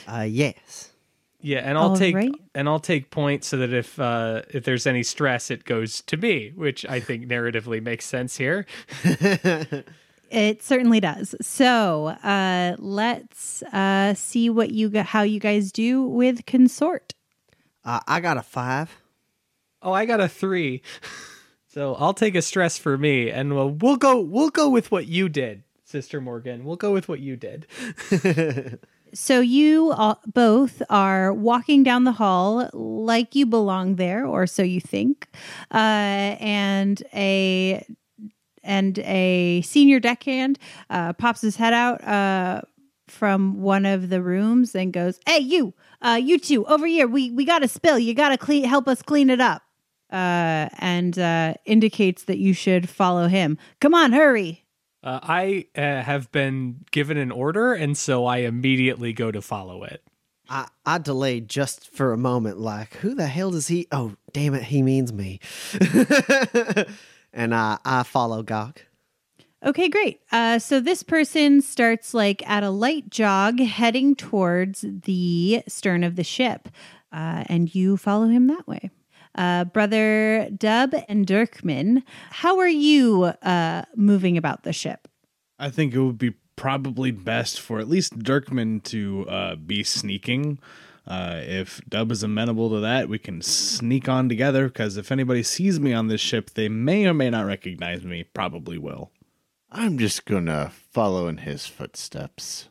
Uh 0.07 0.21
yes. 0.21 0.92
Yeah, 1.43 1.59
and 1.59 1.77
I'll 1.77 1.89
All 1.89 1.95
take 1.97 2.15
right. 2.15 2.31
and 2.55 2.69
I'll 2.69 2.79
take 2.79 3.11
points 3.11 3.47
so 3.47 3.57
that 3.57 3.73
if 3.73 3.99
uh 3.99 4.43
if 4.49 4.63
there's 4.63 4.87
any 4.87 5.03
stress 5.03 5.51
it 5.51 5.65
goes 5.65 6.01
to 6.03 6.17
me, 6.17 6.53
which 6.55 6.85
I 6.87 6.99
think 6.99 7.27
narratively 7.27 7.83
makes 7.83 8.05
sense 8.05 8.37
here. 8.37 8.65
It 10.33 10.63
certainly 10.63 10.99
does. 10.99 11.35
So, 11.41 12.07
uh, 12.07 12.75
let's 12.79 13.61
uh, 13.71 14.15
see 14.15 14.49
what 14.49 14.71
you 14.71 14.89
got, 14.89 15.05
how 15.05 15.21
you 15.21 15.39
guys 15.39 15.71
do 15.71 16.01
with 16.01 16.47
consort. 16.47 17.13
Uh, 17.85 17.99
I 18.07 18.19
got 18.19 18.37
a 18.37 18.41
5. 18.41 18.97
Oh, 19.83 19.93
I 19.93 20.05
got 20.05 20.19
a 20.19 20.27
3. 20.27 20.81
So, 21.67 21.95
I'll 21.95 22.13
take 22.13 22.35
a 22.35 22.41
stress 22.43 22.77
for 22.77 22.99
me 22.99 23.31
and 23.31 23.55
we'll, 23.55 23.69
we'll 23.71 23.97
go 23.97 24.19
we'll 24.19 24.51
go 24.51 24.69
with 24.69 24.91
what 24.91 25.07
you 25.07 25.27
did, 25.27 25.63
Sister 25.83 26.21
Morgan. 26.21 26.65
We'll 26.65 26.75
go 26.75 26.93
with 26.93 27.09
what 27.09 27.19
you 27.19 27.35
did. 27.35 27.65
So 29.13 29.41
you 29.41 29.91
all, 29.91 30.19
both 30.25 30.81
are 30.89 31.31
walking 31.33 31.83
down 31.83 32.03
the 32.03 32.13
hall 32.13 32.69
like 32.73 33.35
you 33.35 33.45
belong 33.45 33.95
there, 33.95 34.25
or 34.25 34.47
so 34.47 34.63
you 34.63 34.81
think. 34.81 35.27
Uh, 35.71 36.35
and 36.39 37.01
a 37.13 37.85
and 38.63 38.97
a 38.99 39.61
senior 39.61 39.99
deckhand 39.99 40.57
uh, 40.89 41.13
pops 41.13 41.41
his 41.41 41.57
head 41.57 41.73
out 41.73 42.03
uh, 42.03 42.61
from 43.07 43.61
one 43.61 43.85
of 43.85 44.09
the 44.09 44.21
rooms 44.21 44.73
and 44.73 44.91
goes, 44.91 45.19
"Hey, 45.27 45.39
you, 45.39 45.73
uh, 46.01 46.19
you 46.21 46.39
two, 46.39 46.65
over 46.65 46.87
here. 46.87 47.07
We 47.07 47.29
we 47.31 47.45
got 47.45 47.63
a 47.63 47.67
spill. 47.67 47.99
You 47.99 48.13
got 48.13 48.29
to 48.29 48.37
clean. 48.37 48.63
Help 48.63 48.87
us 48.87 49.01
clean 49.01 49.29
it 49.29 49.41
up." 49.41 49.61
Uh, 50.11 50.69
and 50.77 51.17
uh, 51.17 51.55
indicates 51.65 52.23
that 52.25 52.37
you 52.37 52.53
should 52.53 52.87
follow 52.89 53.27
him. 53.27 53.57
Come 53.79 53.93
on, 53.95 54.11
hurry! 54.11 54.62
Uh, 55.03 55.19
I 55.21 55.67
uh, 55.75 56.01
have 56.01 56.31
been 56.31 56.85
given 56.91 57.17
an 57.17 57.31
order 57.31 57.73
and 57.73 57.97
so 57.97 58.25
I 58.25 58.37
immediately 58.37 59.11
go 59.11 59.31
to 59.31 59.41
follow 59.41 59.83
it. 59.83 60.01
I, 60.49 60.67
I 60.85 60.97
delayed 60.97 61.49
just 61.49 61.89
for 61.89 62.13
a 62.13 62.17
moment, 62.17 62.59
like, 62.59 62.95
who 62.95 63.15
the 63.15 63.27
hell 63.27 63.51
does 63.51 63.67
he? 63.67 63.87
Oh, 63.91 64.15
damn 64.33 64.53
it, 64.53 64.63
he 64.63 64.81
means 64.81 65.11
me. 65.11 65.39
and 67.33 67.53
uh, 67.53 67.77
I 67.83 68.03
follow 68.03 68.43
Gawk. 68.43 68.85
Okay, 69.65 69.87
great. 69.87 70.19
Uh, 70.31 70.59
so 70.59 70.81
this 70.81 71.03
person 71.03 71.61
starts 71.61 72.13
like 72.13 72.47
at 72.49 72.63
a 72.63 72.69
light 72.69 73.09
jog 73.09 73.59
heading 73.59 74.15
towards 74.15 74.83
the 74.83 75.63
stern 75.67 76.03
of 76.03 76.17
the 76.17 76.23
ship, 76.23 76.67
uh, 77.13 77.45
and 77.47 77.73
you 77.73 77.95
follow 77.95 78.27
him 78.27 78.47
that 78.47 78.67
way. 78.67 78.89
Uh, 79.35 79.65
Brother 79.65 80.49
Dub 80.55 80.93
and 81.07 81.25
Dirkman, 81.25 82.03
how 82.29 82.59
are 82.59 82.67
you 82.67 83.23
uh, 83.23 83.83
moving 83.95 84.37
about 84.37 84.63
the 84.63 84.73
ship? 84.73 85.07
I 85.59 85.69
think 85.69 85.93
it 85.93 85.99
would 85.99 86.17
be 86.17 86.35
probably 86.55 87.11
best 87.11 87.59
for 87.59 87.79
at 87.79 87.87
least 87.87 88.19
Dirkman 88.19 88.83
to 88.83 89.27
uh, 89.27 89.55
be 89.55 89.83
sneaking. 89.83 90.59
Uh, 91.05 91.41
if 91.43 91.81
Dub 91.89 92.11
is 92.11 92.23
amenable 92.23 92.69
to 92.69 92.79
that, 92.79 93.09
we 93.09 93.19
can 93.19 93.41
sneak 93.41 94.07
on 94.07 94.29
together. 94.29 94.67
Because 94.67 94.97
if 94.97 95.11
anybody 95.11 95.43
sees 95.43 95.79
me 95.79 95.93
on 95.93 96.07
this 96.07 96.21
ship, 96.21 96.51
they 96.51 96.69
may 96.69 97.05
or 97.05 97.13
may 97.13 97.29
not 97.29 97.45
recognize 97.45 98.03
me. 98.03 98.23
Probably 98.23 98.77
will. 98.77 99.11
I'm 99.71 99.97
just 99.97 100.25
gonna 100.25 100.71
follow 100.91 101.27
in 101.27 101.37
his 101.37 101.65
footsteps. 101.65 102.69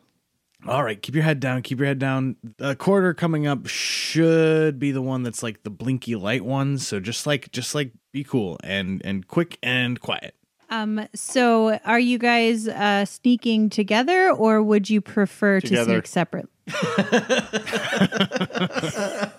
All 0.65 0.83
right, 0.83 1.01
keep 1.01 1.13
your 1.13 1.23
head 1.25 1.39
down. 1.39 1.61
Keep 1.61 1.79
your 1.79 1.87
head 1.87 1.99
down. 1.99 2.37
The 2.57 2.75
quarter 2.75 3.13
coming 3.13 3.45
up 3.47 3.67
should 3.67 4.79
be 4.79 4.91
the 4.91 5.01
one 5.01 5.23
that's 5.23 5.43
like 5.43 5.63
the 5.63 5.69
blinky 5.69 6.15
light 6.15 6.45
one. 6.45 6.77
So 6.77 6.99
just 6.99 7.27
like, 7.27 7.51
just 7.51 7.75
like, 7.75 7.91
be 8.13 8.23
cool 8.23 8.57
and 8.63 9.01
and 9.03 9.27
quick 9.27 9.57
and 9.61 9.99
quiet. 9.99 10.35
Um, 10.69 11.07
so 11.13 11.79
are 11.85 11.99
you 11.99 12.17
guys 12.17 12.67
uh, 12.67 13.05
sneaking 13.05 13.69
together, 13.69 14.31
or 14.31 14.63
would 14.63 14.89
you 14.89 15.01
prefer 15.01 15.59
to 15.59 15.83
sneak 15.83 16.07
separately? 16.07 16.49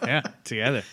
Yeah, 0.07 0.23
together. 0.45 0.85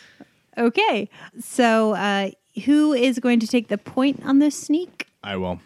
Okay, 0.57 1.09
so 1.39 1.93
uh, 1.93 2.32
who 2.65 2.93
is 2.93 3.19
going 3.19 3.39
to 3.41 3.47
take 3.47 3.67
the 3.67 3.77
point 3.77 4.21
on 4.25 4.39
this 4.39 4.57
sneak? 4.57 5.07
I 5.23 5.36
will. 5.36 5.59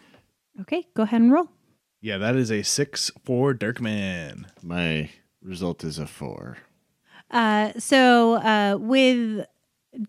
Okay, 0.60 0.86
go 0.94 1.04
ahead 1.04 1.20
and 1.20 1.32
roll. 1.32 1.48
Yeah, 2.06 2.18
that 2.18 2.36
is 2.36 2.52
a 2.52 2.62
six 2.62 3.10
for 3.24 3.52
Dirkman. 3.52 4.44
My 4.62 5.10
result 5.42 5.82
is 5.82 5.98
a 5.98 6.06
four. 6.06 6.58
Uh, 7.32 7.72
so, 7.78 8.34
uh, 8.34 8.78
with 8.80 9.44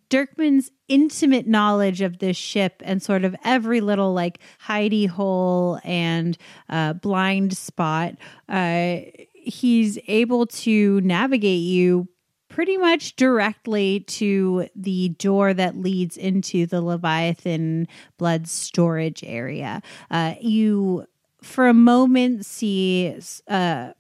Dirkman's 0.08 0.70
intimate 0.88 1.48
knowledge 1.48 2.02
of 2.02 2.20
this 2.20 2.38
ship 2.38 2.84
and 2.86 3.02
sort 3.02 3.26
of 3.26 3.36
every 3.44 3.82
little 3.82 4.14
like 4.14 4.38
hidey 4.64 5.08
hole 5.08 5.80
and 5.84 6.38
uh, 6.70 6.94
blind 6.94 7.58
spot, 7.58 8.14
uh, 8.48 8.98
he's 9.34 9.98
able 10.08 10.46
to 10.46 11.02
navigate 11.02 11.64
you 11.64 12.08
pretty 12.48 12.78
much 12.78 13.16
directly 13.16 14.02
to 14.02 14.68
the 14.76 15.10
door 15.10 15.52
that 15.52 15.76
leads 15.76 16.16
into 16.16 16.68
the 16.68 16.80
Leviathan 16.80 17.88
blood 18.20 18.48
storage 18.48 19.24
area. 19.24 19.82
Uh, 20.12 20.36
you, 20.40 21.08
for 21.42 21.68
a 21.68 21.74
moment, 21.74 22.46
see 22.46 23.16
uh, 23.48 23.92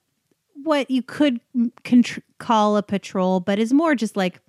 what 0.64 0.90
you 0.90 1.02
could 1.02 1.40
contr- 1.84 2.22
call 2.40 2.78
a 2.78 2.84
patrol, 2.84 3.40
but 3.40 3.60
is 3.60 3.74
more 3.74 3.96
just 3.96 4.18
like 4.18 4.42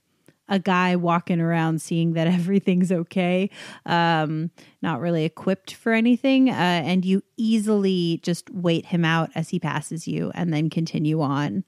a 0.49 0.59
guy 0.59 0.97
walking 0.97 1.41
around 1.41 1.83
seeing 1.83 2.15
that 2.15 2.27
everything's 2.27 2.91
okay, 2.91 3.51
um, 3.87 4.51
not 4.83 5.01
really 5.01 5.25
equipped 5.25 5.75
for 5.75 5.93
anything. 5.93 6.49
Uh, 6.49 6.53
and 6.53 7.05
you 7.05 7.23
easily 7.37 8.21
just 8.23 8.51
wait 8.51 8.87
him 8.87 9.05
out 9.05 9.31
as 9.35 9.51
he 9.51 9.59
passes 9.59 10.09
you 10.09 10.33
and 10.35 10.53
then 10.53 10.71
continue 10.71 11.21
on. 11.21 11.65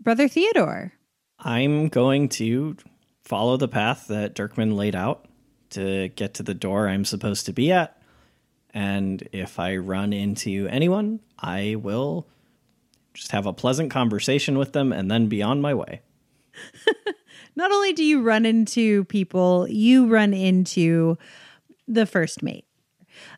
Brother 0.00 0.28
Theodore. 0.28 0.92
I'm 1.38 1.88
going 1.88 2.28
to 2.30 2.76
follow 3.24 3.56
the 3.56 3.68
path 3.68 4.06
that 4.08 4.34
Dirkman 4.34 4.74
laid 4.74 4.94
out 4.94 5.26
to 5.70 6.08
get 6.08 6.34
to 6.34 6.42
the 6.42 6.54
door 6.54 6.88
I'm 6.88 7.04
supposed 7.04 7.46
to 7.46 7.52
be 7.52 7.72
at. 7.72 8.01
And 8.74 9.26
if 9.32 9.58
I 9.58 9.76
run 9.76 10.12
into 10.12 10.66
anyone, 10.68 11.20
I 11.38 11.76
will 11.78 12.26
just 13.14 13.32
have 13.32 13.46
a 13.46 13.52
pleasant 13.52 13.90
conversation 13.90 14.56
with 14.56 14.72
them 14.72 14.92
and 14.92 15.10
then 15.10 15.26
be 15.26 15.42
on 15.42 15.60
my 15.60 15.74
way. 15.74 16.00
Not 17.56 17.70
only 17.70 17.92
do 17.92 18.02
you 18.02 18.22
run 18.22 18.46
into 18.46 19.04
people, 19.04 19.66
you 19.68 20.06
run 20.06 20.32
into 20.32 21.18
the 21.86 22.06
first 22.06 22.42
mate. 22.42 22.64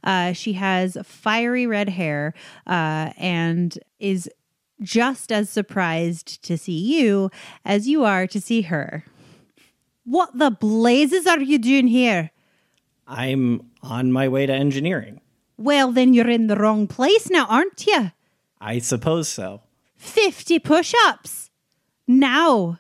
Uh, 0.05 0.33
she 0.33 0.53
has 0.55 0.97
fiery 1.05 1.67
red 1.67 1.89
hair 1.89 2.33
uh, 2.67 3.11
and 3.17 3.79
is 3.99 4.31
just 4.81 5.33
as 5.33 5.51
surprised 5.51 6.43
to 6.45 6.57
see 6.57 6.79
you 6.79 7.31
as 7.65 7.89
you 7.89 8.05
are 8.05 8.27
to 8.27 8.41
see 8.41 8.63
her. 8.63 9.05
What 10.05 10.39
the 10.39 10.51
blazes 10.51 11.27
are 11.27 11.41
you 11.41 11.59
doing 11.59 11.87
here? 11.89 12.31
I'm 13.07 13.71
on 13.83 14.13
my 14.13 14.29
way 14.29 14.47
to 14.47 14.53
engineering. 14.53 15.21
Well, 15.57 15.93
then 15.93 16.15
you're 16.15 16.29
in 16.31 16.47
the 16.49 16.57
wrong 16.57 16.87
place 16.87 17.31
now, 17.31 17.47
aren't 17.47 17.87
you? 17.87 18.13
I 18.61 18.79
suppose 18.79 19.29
so. 19.29 19.63
50 19.97 20.59
push 20.59 20.95
ups. 21.07 21.51
Now. 22.07 22.79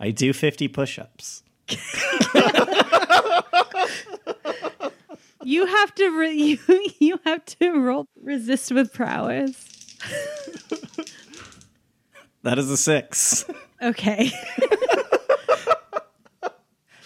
I 0.00 0.10
do 0.10 0.32
50 0.32 0.68
push 0.68 0.98
ups. 0.98 1.42
You 5.44 5.66
have 5.66 5.94
to 5.96 6.08
re- 6.18 6.32
you, 6.68 6.90
you 6.98 7.20
have 7.24 7.44
to 7.44 7.72
roll 7.72 8.08
resist 8.20 8.72
with 8.72 8.92
prowess. 8.92 9.70
That 12.42 12.58
is 12.58 12.68
a 12.70 12.76
six. 12.76 13.46
Okay. 13.80 14.30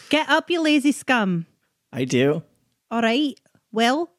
Get 0.08 0.28
up, 0.28 0.50
you 0.50 0.60
lazy 0.60 0.90
scum. 0.90 1.46
I 1.92 2.06
do. 2.06 2.42
All 2.90 3.00
right. 3.02 3.38
Well, 3.70 4.10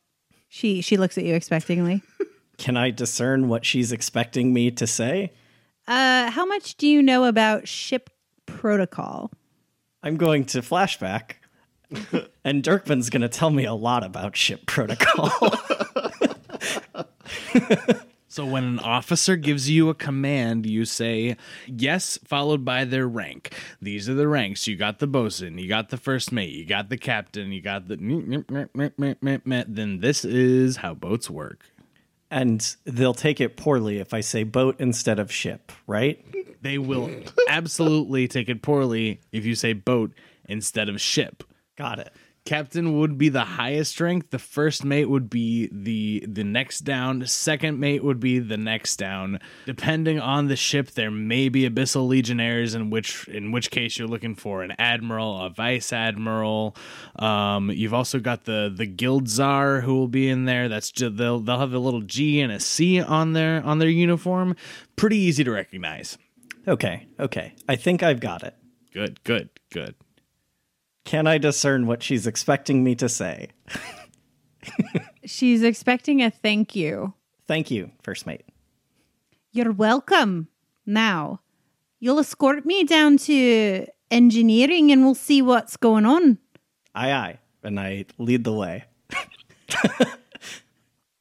she 0.50 0.82
she 0.82 0.98
looks 0.98 1.18
at 1.18 1.24
you 1.24 1.34
expectingly. 1.34 2.02
Can 2.58 2.76
I 2.76 2.92
discern 2.92 3.48
what 3.48 3.64
she's 3.64 3.94
expecting 3.94 4.52
me 4.52 4.70
to 4.72 4.86
say? 4.86 5.32
Uh, 5.88 6.30
how 6.30 6.46
much 6.46 6.76
do 6.76 6.88
you 6.88 7.02
know 7.02 7.24
about 7.24 7.68
ship 7.68 8.10
protocol? 8.46 9.32
I'm 10.04 10.18
going 10.18 10.46
to 10.46 10.62
flashback, 10.62 11.36
and 12.44 12.62
Dirkman's 12.62 13.10
going 13.10 13.22
to 13.22 13.30
tell 13.30 13.50
me 13.50 13.66
a 13.66 13.74
lot 13.74 14.04
about 14.04 14.36
ship 14.36 14.66
protocol. 14.66 15.32
So 18.40 18.46
when 18.46 18.64
an 18.64 18.80
officer 18.80 19.36
gives 19.36 19.70
you 19.70 19.90
a 19.90 19.94
command, 19.94 20.66
you 20.66 20.86
say 20.86 21.36
yes, 21.68 22.18
followed 22.24 22.64
by 22.64 22.86
their 22.86 23.06
rank. 23.06 23.54
These 23.82 24.08
are 24.08 24.14
the 24.14 24.30
ranks. 24.30 24.66
You 24.66 24.78
got 24.78 25.00
the 25.00 25.08
bosun, 25.08 25.58
you 25.58 25.68
got 25.68 25.90
the 25.90 25.98
first 25.98 26.32
mate, 26.32 26.52
you 26.54 26.66
got 26.66 26.88
the 26.90 26.96
captain, 26.96 27.52
you 27.52 27.62
got 27.62 27.90
the. 27.90 27.98
Then 29.68 30.00
this 30.00 30.24
is 30.24 30.78
how 30.78 30.94
boats 30.94 31.30
work. 31.30 31.66
and 32.32 32.76
they'll 32.86 33.14
take 33.14 33.42
it 33.42 33.58
poorly 33.58 33.98
if 34.00 34.14
I 34.14 34.22
say 34.22 34.44
boat 34.44 34.76
instead 34.80 35.20
of 35.20 35.32
ship, 35.32 35.72
right? 35.88 36.24
They 36.62 36.78
will 36.78 37.10
absolutely 37.50 38.28
take 38.28 38.50
it 38.50 38.62
poorly 38.62 39.22
if 39.32 39.46
you 39.46 39.56
say 39.56 39.74
boat 39.74 40.14
instead 40.48 40.90
of 40.90 41.02
ship. 41.02 41.44
Got 41.78 42.00
it. 42.00 42.14
Captain 42.50 42.98
would 42.98 43.16
be 43.16 43.30
the 43.30 43.44
highest 43.44 44.02
rank. 44.02 44.32
The 44.32 44.40
first 44.40 44.84
mate 44.84 45.06
would 45.06 45.30
be 45.30 45.70
the 45.72 46.26
the 46.28 46.44
next 46.44 46.80
down. 46.80 47.28
Second 47.28 47.80
mate 47.80 48.04
would 48.04 48.20
be 48.20 48.40
the 48.40 48.58
next 48.58 48.96
down. 48.96 49.40
Depending 49.68 50.20
on 50.20 50.48
the 50.48 50.56
ship, 50.56 50.90
there 50.90 51.12
may 51.12 51.50
be 51.50 51.70
abyssal 51.70 52.08
legionnaires, 52.08 52.74
in 52.74 52.90
which 52.90 53.28
in 53.28 53.52
which 53.52 53.70
case 53.70 54.00
you're 54.00 54.08
looking 54.08 54.34
for 54.34 54.64
an 54.64 54.74
admiral, 54.80 55.40
a 55.46 55.52
vice 55.52 55.94
admiral. 55.94 56.76
Um, 57.20 57.70
you've 57.70 57.94
also 57.94 58.18
got 58.20 58.46
the 58.46 58.74
the 58.76 58.88
guild 58.88 59.30
czar 59.30 59.82
who 59.82 59.94
will 59.94 60.08
be 60.08 60.28
in 60.28 60.46
there. 60.46 60.68
That's 60.68 60.90
just, 60.90 61.18
they'll 61.18 61.40
they'll 61.40 61.60
have 61.60 61.74
a 61.74 61.78
little 61.78 62.02
G 62.02 62.42
and 62.42 62.52
a 62.52 62.60
C 62.60 63.00
on 63.00 63.34
their 63.34 63.64
on 63.64 63.78
their 63.78 63.90
uniform. 63.90 64.56
Pretty 64.96 65.18
easy 65.18 65.44
to 65.44 65.52
recognize. 65.52 66.18
Okay, 66.68 67.06
okay. 67.20 67.54
I 67.68 67.76
think 67.76 68.02
I've 68.02 68.20
got 68.20 68.42
it. 68.42 68.56
Good, 68.92 69.24
good, 69.24 69.52
good. 69.72 69.94
Can 71.10 71.26
I 71.26 71.40
discern 71.40 71.88
what 71.88 72.04
she's 72.04 72.28
expecting 72.28 72.84
me 72.84 72.94
to 72.94 73.10
say? 73.10 73.48
She's 75.26 75.64
expecting 75.64 76.22
a 76.22 76.30
thank 76.30 76.76
you. 76.76 77.16
Thank 77.48 77.72
you, 77.72 77.90
first 78.04 78.28
mate. 78.28 78.46
You're 79.52 79.72
welcome. 79.72 80.50
Now, 80.86 81.42
you'll 82.00 82.20
escort 82.20 82.64
me 82.64 82.84
down 82.84 83.18
to 83.26 83.88
engineering 84.12 84.92
and 84.92 85.04
we'll 85.04 85.16
see 85.16 85.42
what's 85.42 85.78
going 85.78 86.06
on. 86.06 86.38
Aye, 86.94 87.12
aye. 87.12 87.40
And 87.64 87.80
I 87.80 88.06
lead 88.20 88.44
the 88.44 88.54
way. 88.54 88.84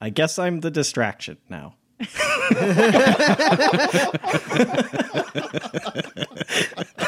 I 0.02 0.10
guess 0.10 0.38
I'm 0.38 0.60
the 0.60 0.70
distraction 0.70 1.38
now. 1.48 1.76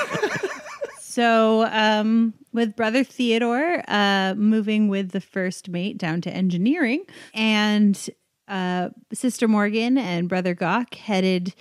So, 1.11 1.65
um, 1.65 2.35
with 2.53 2.77
Brother 2.77 3.03
Theodore 3.03 3.83
uh, 3.89 4.35
moving 4.37 4.87
with 4.87 5.11
the 5.11 5.21
first 5.21 5.69
mate 5.69 5.99
down 5.99 6.21
to 6.21 6.31
engineering, 6.31 7.05
and 7.35 7.99
uh, 8.47 8.91
Sister 9.13 9.49
Morgan 9.49 9.99
and 9.99 10.29
Brother 10.29 10.55
Gawk 10.55 10.95
headed 10.95 11.53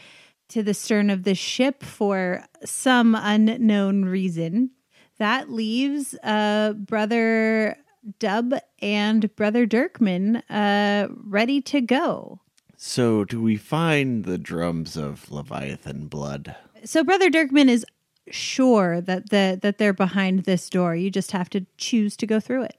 to 0.49 0.61
the 0.61 0.75
stern 0.75 1.09
of 1.09 1.23
the 1.23 1.33
ship 1.33 1.81
for 1.81 2.43
some 2.63 3.15
unknown 3.15 4.05
reason. 4.05 4.69
That 5.17 5.49
leaves 5.49 6.13
uh, 6.21 6.73
Brother 6.73 7.75
Dub 8.19 8.53
and 8.83 9.35
Brother 9.35 9.65
Dirkman 9.65 10.43
uh, 10.47 11.07
ready 11.23 11.59
to 11.63 11.81
go. 11.81 12.39
So, 12.77 13.25
do 13.25 13.41
we 13.41 13.57
find 13.57 14.25
the 14.25 14.37
drums 14.37 14.95
of 14.95 15.31
Leviathan 15.31 16.05
blood? 16.05 16.55
So 16.85 17.03
Brother 17.03 17.29
Dirkman 17.29 17.69
is 17.69 17.85
sure 18.33 19.01
that 19.01 19.29
the, 19.29 19.57
that 19.61 19.77
they're 19.77 19.93
behind 19.93 20.43
this 20.43 20.69
door. 20.69 20.95
You 20.95 21.09
just 21.09 21.31
have 21.31 21.49
to 21.51 21.65
choose 21.77 22.15
to 22.17 22.27
go 22.27 22.39
through 22.39 22.63
it. 22.63 22.77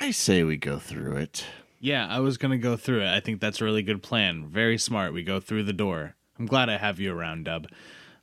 I 0.00 0.10
say 0.10 0.42
we 0.42 0.56
go 0.56 0.78
through 0.78 1.16
it. 1.16 1.44
Yeah, 1.78 2.06
I 2.08 2.20
was 2.20 2.38
gonna 2.38 2.58
go 2.58 2.76
through 2.76 3.02
it. 3.02 3.12
I 3.12 3.20
think 3.20 3.40
that's 3.40 3.60
a 3.60 3.64
really 3.64 3.82
good 3.82 4.02
plan. 4.02 4.46
Very 4.46 4.78
smart. 4.78 5.12
We 5.12 5.22
go 5.22 5.40
through 5.40 5.64
the 5.64 5.72
door. 5.72 6.14
I'm 6.38 6.46
glad 6.46 6.68
I 6.68 6.78
have 6.78 7.00
you 7.00 7.12
around, 7.12 7.44
Dub. 7.44 7.68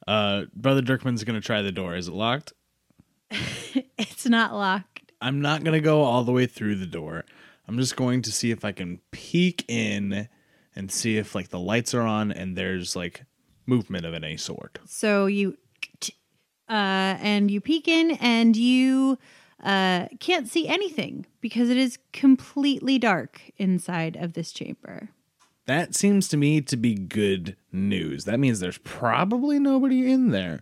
Uh, 0.07 0.45
Brother 0.55 0.81
Dirkman's 0.81 1.23
gonna 1.23 1.41
try 1.41 1.61
the 1.61 1.71
door. 1.71 1.95
Is 1.95 2.07
it 2.07 2.13
locked? 2.13 2.53
It's 3.97 4.25
not 4.25 4.53
locked. 4.53 5.11
I'm 5.21 5.41
not 5.41 5.63
gonna 5.63 5.81
go 5.81 6.01
all 6.01 6.23
the 6.23 6.31
way 6.31 6.45
through 6.45 6.75
the 6.75 6.85
door. 6.85 7.25
I'm 7.67 7.77
just 7.77 7.95
going 7.95 8.21
to 8.23 8.31
see 8.31 8.51
if 8.51 8.65
I 8.65 8.71
can 8.71 8.99
peek 9.11 9.63
in 9.67 10.27
and 10.75 10.91
see 10.91 11.17
if 11.17 11.35
like 11.35 11.49
the 11.49 11.59
lights 11.59 11.93
are 11.93 12.01
on 12.01 12.31
and 12.31 12.57
there's 12.57 12.95
like 12.95 13.25
movement 13.65 14.05
of 14.05 14.13
any 14.13 14.37
sort. 14.37 14.79
So 14.85 15.27
you 15.27 15.57
uh 16.69 17.17
and 17.21 17.49
you 17.49 17.59
peek 17.61 17.87
in 17.87 18.11
and 18.21 18.55
you 18.55 19.17
uh 19.63 20.07
can't 20.19 20.47
see 20.47 20.67
anything 20.67 21.25
because 21.41 21.69
it 21.69 21.77
is 21.77 21.97
completely 22.13 22.99
dark 22.99 23.41
inside 23.57 24.15
of 24.15 24.33
this 24.33 24.51
chamber. 24.51 25.09
That 25.65 25.93
seems 25.93 26.27
to 26.29 26.37
me 26.37 26.61
to 26.61 26.77
be 26.77 26.95
good 26.95 27.55
news. 27.71 28.25
That 28.25 28.39
means 28.39 28.59
there's 28.59 28.79
probably 28.79 29.59
nobody 29.59 30.11
in 30.11 30.31
there. 30.31 30.61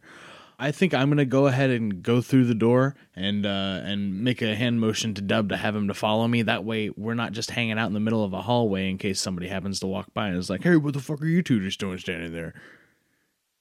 I 0.60 0.72
think 0.72 0.94
I'm 0.94 1.10
gonna 1.10 1.24
go 1.24 1.46
ahead 1.46 1.70
and 1.70 2.02
go 2.02 2.20
through 2.20 2.46
the 2.46 2.56
door 2.56 2.96
and 3.16 3.46
uh, 3.46 3.82
and 3.84 4.24
make 4.24 4.42
a 4.42 4.56
hand 4.56 4.82
motion 4.82 5.14
to 5.14 5.22
Dub 5.22 5.50
to 5.50 5.58
have 5.58 5.76
him 5.76 5.88
to 5.88 5.94
follow 5.94 6.28
me. 6.28 6.42
That 6.42 6.66
way, 6.66 6.90
we're 6.98 7.14
not 7.14 7.32
just 7.32 7.52
hanging 7.52 7.78
out 7.78 7.88
in 7.88 7.94
the 7.94 8.00
middle 8.00 8.24
of 8.24 8.34
a 8.34 8.42
hallway 8.42 8.90
in 8.90 8.98
case 8.98 9.22
somebody 9.22 9.48
happens 9.48 9.80
to 9.82 9.88
walk 9.88 10.14
by 10.16 10.30
and 10.30 10.38
is 10.38 10.50
like, 10.50 10.64
"Hey, 10.64 10.76
what 10.76 10.94
the 10.94 11.00
fuck 11.00 11.22
are 11.22 11.28
you 11.28 11.44
two 11.44 11.60
just 11.62 11.80
doing 11.80 12.00
standing 12.00 12.34
there?" 12.34 12.56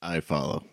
I 0.01 0.21
follow. 0.21 0.63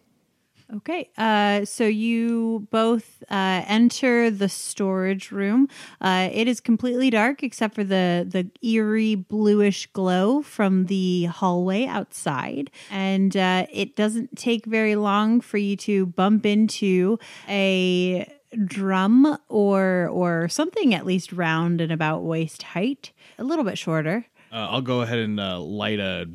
Okay, 0.73 1.11
uh, 1.19 1.65
so 1.67 1.85
you 1.85 2.67
both 2.71 3.23
uh, 3.31 3.63
enter 3.67 4.31
the 4.31 4.49
storage 4.49 5.31
room. 5.31 5.69
Uh, 6.01 6.31
it 6.33 6.49
is 6.49 6.59
completely 6.59 7.11
dark 7.11 7.43
except 7.43 7.75
for 7.75 7.85
the 7.85 8.27
the 8.27 8.49
eerie 8.67 9.15
bluish 9.15 9.87
glow 9.93 10.41
from 10.43 10.87
the 10.87 11.25
hallway 11.25 11.85
outside, 11.87 12.71
and 12.91 13.37
uh, 13.37 13.67
it 13.71 13.95
doesn't 13.95 14.37
take 14.37 14.65
very 14.65 14.97
long 14.97 15.41
for 15.41 15.59
you 15.59 15.77
to 15.77 16.07
bump 16.07 16.47
into 16.47 17.19
a 17.47 18.27
drum 18.65 19.39
or 19.49 20.09
or 20.09 20.49
something 20.49 20.95
at 20.95 21.05
least 21.05 21.33
round 21.33 21.83
and 21.83 21.93
about 21.93 22.23
waist 22.23 22.63
height, 22.63 23.13
a 23.39 23.45
little 23.45 23.65
bit 23.65 23.77
shorter. 23.77 24.25
Uh, 24.51 24.69
I'll 24.71 24.83
go 24.83 25.03
ahead 25.03 25.19
and 25.19 25.39
uh, 25.39 25.59
light 25.61 25.99
a, 25.99 26.27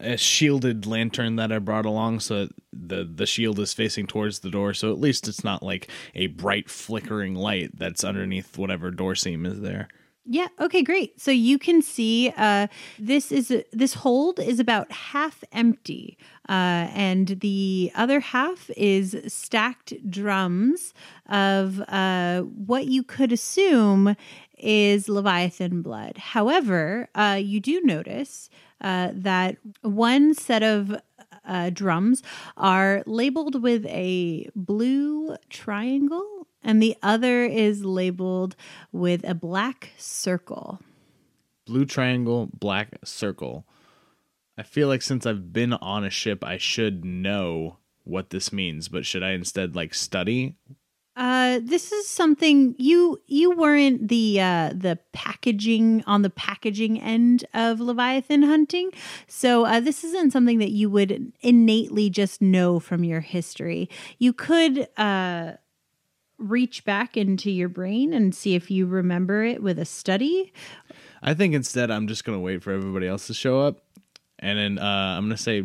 a 0.00 0.16
shielded 0.16 0.86
lantern 0.86 1.36
that 1.36 1.52
I 1.52 1.58
brought 1.58 1.86
along, 1.86 2.20
so 2.20 2.48
the 2.72 3.04
the 3.04 3.26
shield 3.26 3.58
is 3.58 3.72
facing 3.72 4.06
towards 4.06 4.40
the 4.40 4.50
door. 4.50 4.74
So 4.74 4.90
at 4.90 5.00
least 5.00 5.28
it's 5.28 5.44
not 5.44 5.62
like 5.62 5.88
a 6.14 6.28
bright 6.28 6.68
flickering 6.68 7.34
light 7.34 7.70
that's 7.78 8.04
underneath 8.04 8.58
whatever 8.58 8.90
door 8.90 9.14
seam 9.14 9.46
is 9.46 9.60
there. 9.60 9.88
Yeah. 10.26 10.48
Okay. 10.58 10.82
Great. 10.82 11.20
So 11.20 11.30
you 11.30 11.58
can 11.58 11.82
see 11.82 12.32
uh, 12.36 12.68
this 12.98 13.30
is 13.30 13.52
this 13.72 13.92
hold 13.92 14.40
is 14.40 14.58
about 14.58 14.90
half 14.90 15.44
empty, 15.52 16.16
uh, 16.48 16.88
and 16.94 17.28
the 17.40 17.92
other 17.94 18.20
half 18.20 18.70
is 18.74 19.16
stacked 19.26 19.92
drums 20.08 20.94
of 21.28 21.78
uh, 21.88 22.40
what 22.40 22.86
you 22.86 23.02
could 23.02 23.32
assume 23.32 24.16
is 24.64 25.08
Leviathan 25.08 25.82
blood. 25.82 26.16
However, 26.16 27.08
uh, 27.14 27.38
you 27.40 27.60
do 27.60 27.80
notice 27.82 28.48
uh, 28.80 29.10
that 29.12 29.58
one 29.82 30.34
set 30.34 30.62
of 30.62 30.96
uh, 31.46 31.70
drums 31.70 32.22
are 32.56 33.02
labeled 33.06 33.62
with 33.62 33.84
a 33.86 34.48
blue 34.56 35.36
triangle, 35.50 36.48
and 36.62 36.82
the 36.82 36.96
other 37.02 37.44
is 37.44 37.84
labeled 37.84 38.56
with 38.92 39.28
a 39.28 39.34
black 39.34 39.90
circle. 39.98 40.80
Blue 41.66 41.84
triangle, 41.84 42.48
black 42.58 42.98
circle. 43.04 43.66
I 44.56 44.62
feel 44.62 44.88
like 44.88 45.02
since 45.02 45.26
I've 45.26 45.52
been 45.52 45.72
on 45.74 46.04
a 46.04 46.10
ship, 46.10 46.44
I 46.44 46.58
should 46.58 47.04
know 47.04 47.78
what 48.04 48.30
this 48.30 48.52
means, 48.52 48.88
but 48.88 49.04
should 49.04 49.22
I 49.22 49.30
instead 49.30 49.74
like 49.74 49.94
study? 49.94 50.56
Uh, 51.16 51.60
this 51.62 51.92
is 51.92 52.08
something 52.08 52.74
you 52.76 53.20
you 53.28 53.52
weren't 53.52 54.08
the 54.08 54.40
uh, 54.40 54.72
the 54.74 54.98
packaging 55.12 56.02
on 56.06 56.22
the 56.22 56.30
packaging 56.30 57.00
end 57.00 57.44
of 57.54 57.78
Leviathan 57.78 58.42
hunting, 58.42 58.90
so 59.28 59.64
uh, 59.64 59.78
this 59.78 60.02
isn't 60.02 60.32
something 60.32 60.58
that 60.58 60.72
you 60.72 60.90
would 60.90 61.32
innately 61.40 62.10
just 62.10 62.42
know 62.42 62.80
from 62.80 63.04
your 63.04 63.20
history. 63.20 63.88
You 64.18 64.32
could 64.32 64.88
uh, 64.96 65.52
reach 66.38 66.84
back 66.84 67.16
into 67.16 67.48
your 67.48 67.68
brain 67.68 68.12
and 68.12 68.34
see 68.34 68.56
if 68.56 68.68
you 68.68 68.84
remember 68.84 69.44
it 69.44 69.62
with 69.62 69.78
a 69.78 69.84
study. 69.84 70.52
I 71.22 71.32
think 71.32 71.54
instead 71.54 71.92
I'm 71.92 72.08
just 72.08 72.24
gonna 72.24 72.40
wait 72.40 72.60
for 72.60 72.72
everybody 72.72 73.06
else 73.06 73.28
to 73.28 73.34
show 73.34 73.60
up, 73.60 73.84
and 74.40 74.58
then 74.58 74.78
uh, 74.84 75.14
I'm 75.16 75.26
gonna 75.26 75.36
say, 75.36 75.62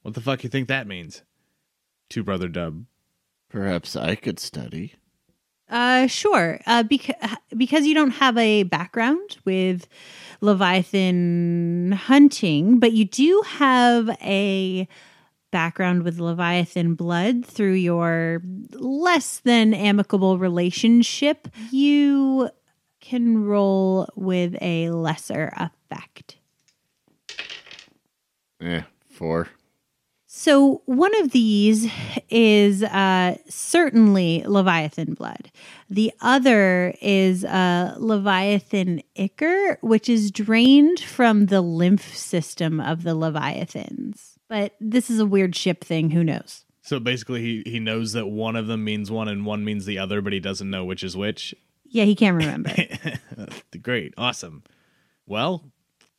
"What 0.00 0.14
the 0.14 0.22
fuck 0.22 0.42
you 0.42 0.48
think 0.48 0.68
that 0.68 0.86
means?" 0.86 1.22
To 2.10 2.24
brother 2.24 2.48
Dub. 2.48 2.86
Perhaps 3.54 3.94
I 3.94 4.16
could 4.16 4.40
study. 4.40 4.94
Uh, 5.70 6.08
sure. 6.08 6.58
Uh, 6.66 6.82
because 6.82 7.14
because 7.56 7.86
you 7.86 7.94
don't 7.94 8.10
have 8.10 8.36
a 8.36 8.64
background 8.64 9.36
with 9.44 9.86
Leviathan 10.40 11.92
hunting, 11.92 12.80
but 12.80 12.90
you 12.90 13.04
do 13.04 13.44
have 13.46 14.08
a 14.20 14.88
background 15.52 16.02
with 16.02 16.18
Leviathan 16.18 16.96
blood 16.96 17.46
through 17.46 17.74
your 17.74 18.42
less 18.72 19.38
than 19.44 19.72
amicable 19.72 20.36
relationship. 20.36 21.46
You 21.70 22.50
can 23.00 23.44
roll 23.44 24.08
with 24.16 24.56
a 24.60 24.90
lesser 24.90 25.52
effect. 25.56 26.38
Eh, 28.60 28.82
four. 29.08 29.46
So 30.36 30.82
one 30.86 31.16
of 31.20 31.30
these 31.30 31.88
is 32.28 32.82
uh, 32.82 33.36
certainly 33.48 34.42
Leviathan 34.44 35.14
blood. 35.14 35.52
The 35.88 36.12
other 36.20 36.92
is 37.00 37.44
uh, 37.44 37.94
Leviathan 37.98 39.02
ichor, 39.14 39.78
which 39.80 40.08
is 40.08 40.32
drained 40.32 40.98
from 40.98 41.46
the 41.46 41.60
lymph 41.60 42.16
system 42.16 42.80
of 42.80 43.04
the 43.04 43.14
Leviathans. 43.14 44.36
But 44.48 44.74
this 44.80 45.08
is 45.08 45.20
a 45.20 45.24
weird 45.24 45.54
ship 45.54 45.84
thing. 45.84 46.10
Who 46.10 46.24
knows? 46.24 46.64
So 46.82 46.98
basically, 46.98 47.40
he 47.40 47.62
he 47.64 47.78
knows 47.78 48.12
that 48.14 48.26
one 48.26 48.56
of 48.56 48.66
them 48.66 48.82
means 48.82 49.12
one 49.12 49.28
and 49.28 49.46
one 49.46 49.64
means 49.64 49.86
the 49.86 50.00
other, 50.00 50.20
but 50.20 50.32
he 50.32 50.40
doesn't 50.40 50.68
know 50.68 50.84
which 50.84 51.04
is 51.04 51.16
which. 51.16 51.54
Yeah, 51.84 52.04
he 52.04 52.16
can't 52.16 52.36
remember. 52.36 52.74
Great, 53.82 54.12
awesome. 54.18 54.64
Well, 55.26 55.64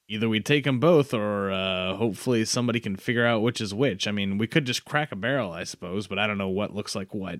either 0.07 0.29
we 0.29 0.39
take 0.39 0.63
them 0.63 0.79
both, 0.79 1.13
or 1.13 1.51
uh, 1.51 1.95
hopefully 1.95 2.45
somebody 2.45 2.79
can 2.79 2.95
figure 2.95 3.25
out 3.25 3.41
which 3.41 3.61
is 3.61 3.73
which. 3.73 4.07
I 4.07 4.11
mean, 4.11 4.37
we 4.37 4.47
could 4.47 4.65
just 4.65 4.85
crack 4.85 5.11
a 5.11 5.15
barrel, 5.15 5.51
I 5.51 5.63
suppose, 5.63 6.07
but 6.07 6.19
I 6.19 6.27
don't 6.27 6.37
know 6.37 6.49
what 6.49 6.75
looks 6.75 6.95
like 6.95 7.13
what. 7.13 7.39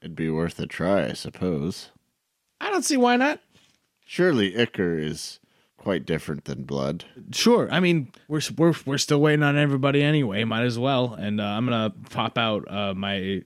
It'd 0.00 0.16
be 0.16 0.30
worth 0.30 0.58
a 0.60 0.66
try, 0.66 1.06
I 1.06 1.12
suppose. 1.12 1.90
I 2.60 2.70
don't 2.70 2.84
see 2.84 2.96
why 2.96 3.16
not. 3.16 3.40
Surely 4.04 4.56
ichor 4.56 4.98
is 4.98 5.40
quite 5.76 6.06
different 6.06 6.44
than 6.44 6.64
blood. 6.64 7.04
Sure. 7.32 7.68
I 7.70 7.80
mean, 7.80 8.12
we're 8.26 8.40
we're 8.56 8.74
we're 8.84 8.98
still 8.98 9.20
waiting 9.20 9.42
on 9.42 9.56
everybody 9.56 10.02
anyway. 10.02 10.44
Might 10.44 10.64
as 10.64 10.78
well. 10.78 11.14
And 11.14 11.40
uh, 11.40 11.44
I'm 11.44 11.64
gonna 11.64 11.92
pop 12.10 12.36
out 12.38 12.70
uh, 12.70 12.94
my 12.94 13.42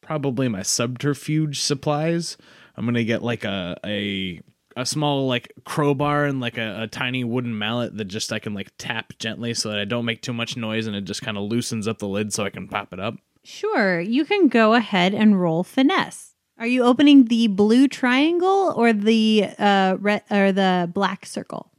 probably 0.00 0.48
my 0.48 0.62
subterfuge 0.62 1.60
supplies. 1.60 2.36
I'm 2.76 2.84
gonna 2.84 3.04
get 3.04 3.22
like 3.22 3.44
a 3.44 3.76
a 3.84 4.40
a 4.76 4.84
small 4.84 5.26
like 5.26 5.52
crowbar 5.64 6.24
and 6.24 6.40
like 6.40 6.58
a, 6.58 6.82
a 6.82 6.86
tiny 6.86 7.24
wooden 7.24 7.56
mallet 7.56 7.96
that 7.96 8.06
just 8.06 8.32
I 8.32 8.38
can 8.38 8.54
like 8.54 8.70
tap 8.78 9.12
gently 9.18 9.54
so 9.54 9.70
that 9.70 9.78
I 9.78 9.84
don't 9.84 10.04
make 10.04 10.22
too 10.22 10.32
much 10.32 10.56
noise 10.56 10.86
and 10.86 10.96
it 10.96 11.04
just 11.04 11.22
kind 11.22 11.36
of 11.36 11.44
loosens 11.44 11.86
up 11.86 11.98
the 11.98 12.08
lid 12.08 12.32
so 12.32 12.44
I 12.44 12.50
can 12.50 12.68
pop 12.68 12.92
it 12.92 13.00
up. 13.00 13.14
sure, 13.44 14.00
you 14.00 14.24
can 14.24 14.48
go 14.48 14.74
ahead 14.74 15.14
and 15.14 15.40
roll 15.40 15.62
finesse. 15.64 16.34
Are 16.58 16.66
you 16.66 16.84
opening 16.84 17.24
the 17.24 17.48
blue 17.48 17.88
triangle 17.88 18.72
or 18.76 18.92
the 18.92 19.48
uh, 19.58 19.96
red 19.98 20.22
or 20.30 20.52
the 20.52 20.88
black 20.92 21.26
circle? 21.26 21.70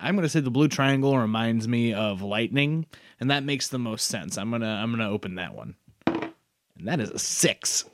I'm 0.00 0.14
gonna 0.16 0.28
say 0.28 0.40
the 0.40 0.50
blue 0.50 0.68
triangle 0.68 1.16
reminds 1.18 1.66
me 1.66 1.92
of 1.92 2.22
lightning, 2.22 2.86
and 3.20 3.30
that 3.30 3.44
makes 3.44 3.68
the 3.68 3.78
most 3.78 4.06
sense. 4.06 4.36
I'm 4.36 4.50
gonna 4.50 4.66
I'm 4.66 4.90
gonna 4.90 5.10
open 5.10 5.36
that 5.36 5.54
one, 5.54 5.76
and 6.06 6.32
that 6.88 7.00
is 7.00 7.10
a 7.10 7.18
six. 7.18 7.84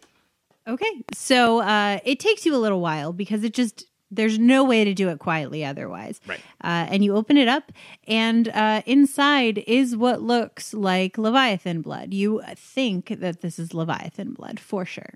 Okay. 0.67 1.05
So 1.13 1.61
uh, 1.61 1.99
it 2.05 2.21
takes 2.21 2.47
you 2.47 2.55
a 2.55 2.59
little 2.59 2.81
while 2.81 3.13
because 3.13 3.45
it 3.45 3.53
just, 3.53 3.85
there's 4.15 4.39
no 4.39 4.65
way 4.65 4.85
to 4.85 4.95
do 4.95 5.09
it 5.09 5.19
quietly 5.19 5.65
otherwise. 5.65 6.21
Right. 6.27 6.41
Uh, 6.63 6.87
and 6.89 7.05
you 7.05 7.17
open 7.17 7.37
it 7.37 7.49
up, 7.49 7.73
and 8.07 8.49
uh, 8.49 8.83
inside 8.87 9.63
is 9.67 9.97
what 9.97 10.23
looks 10.23 10.75
like 10.75 11.19
Leviathan 11.19 11.83
blood. 11.83 12.15
You 12.15 12.43
think 12.57 13.09
that 13.21 13.41
this 13.41 13.59
is 13.59 13.75
Leviathan 13.75 14.33
blood 14.33 14.61
for 14.61 14.85
sure. 14.85 15.15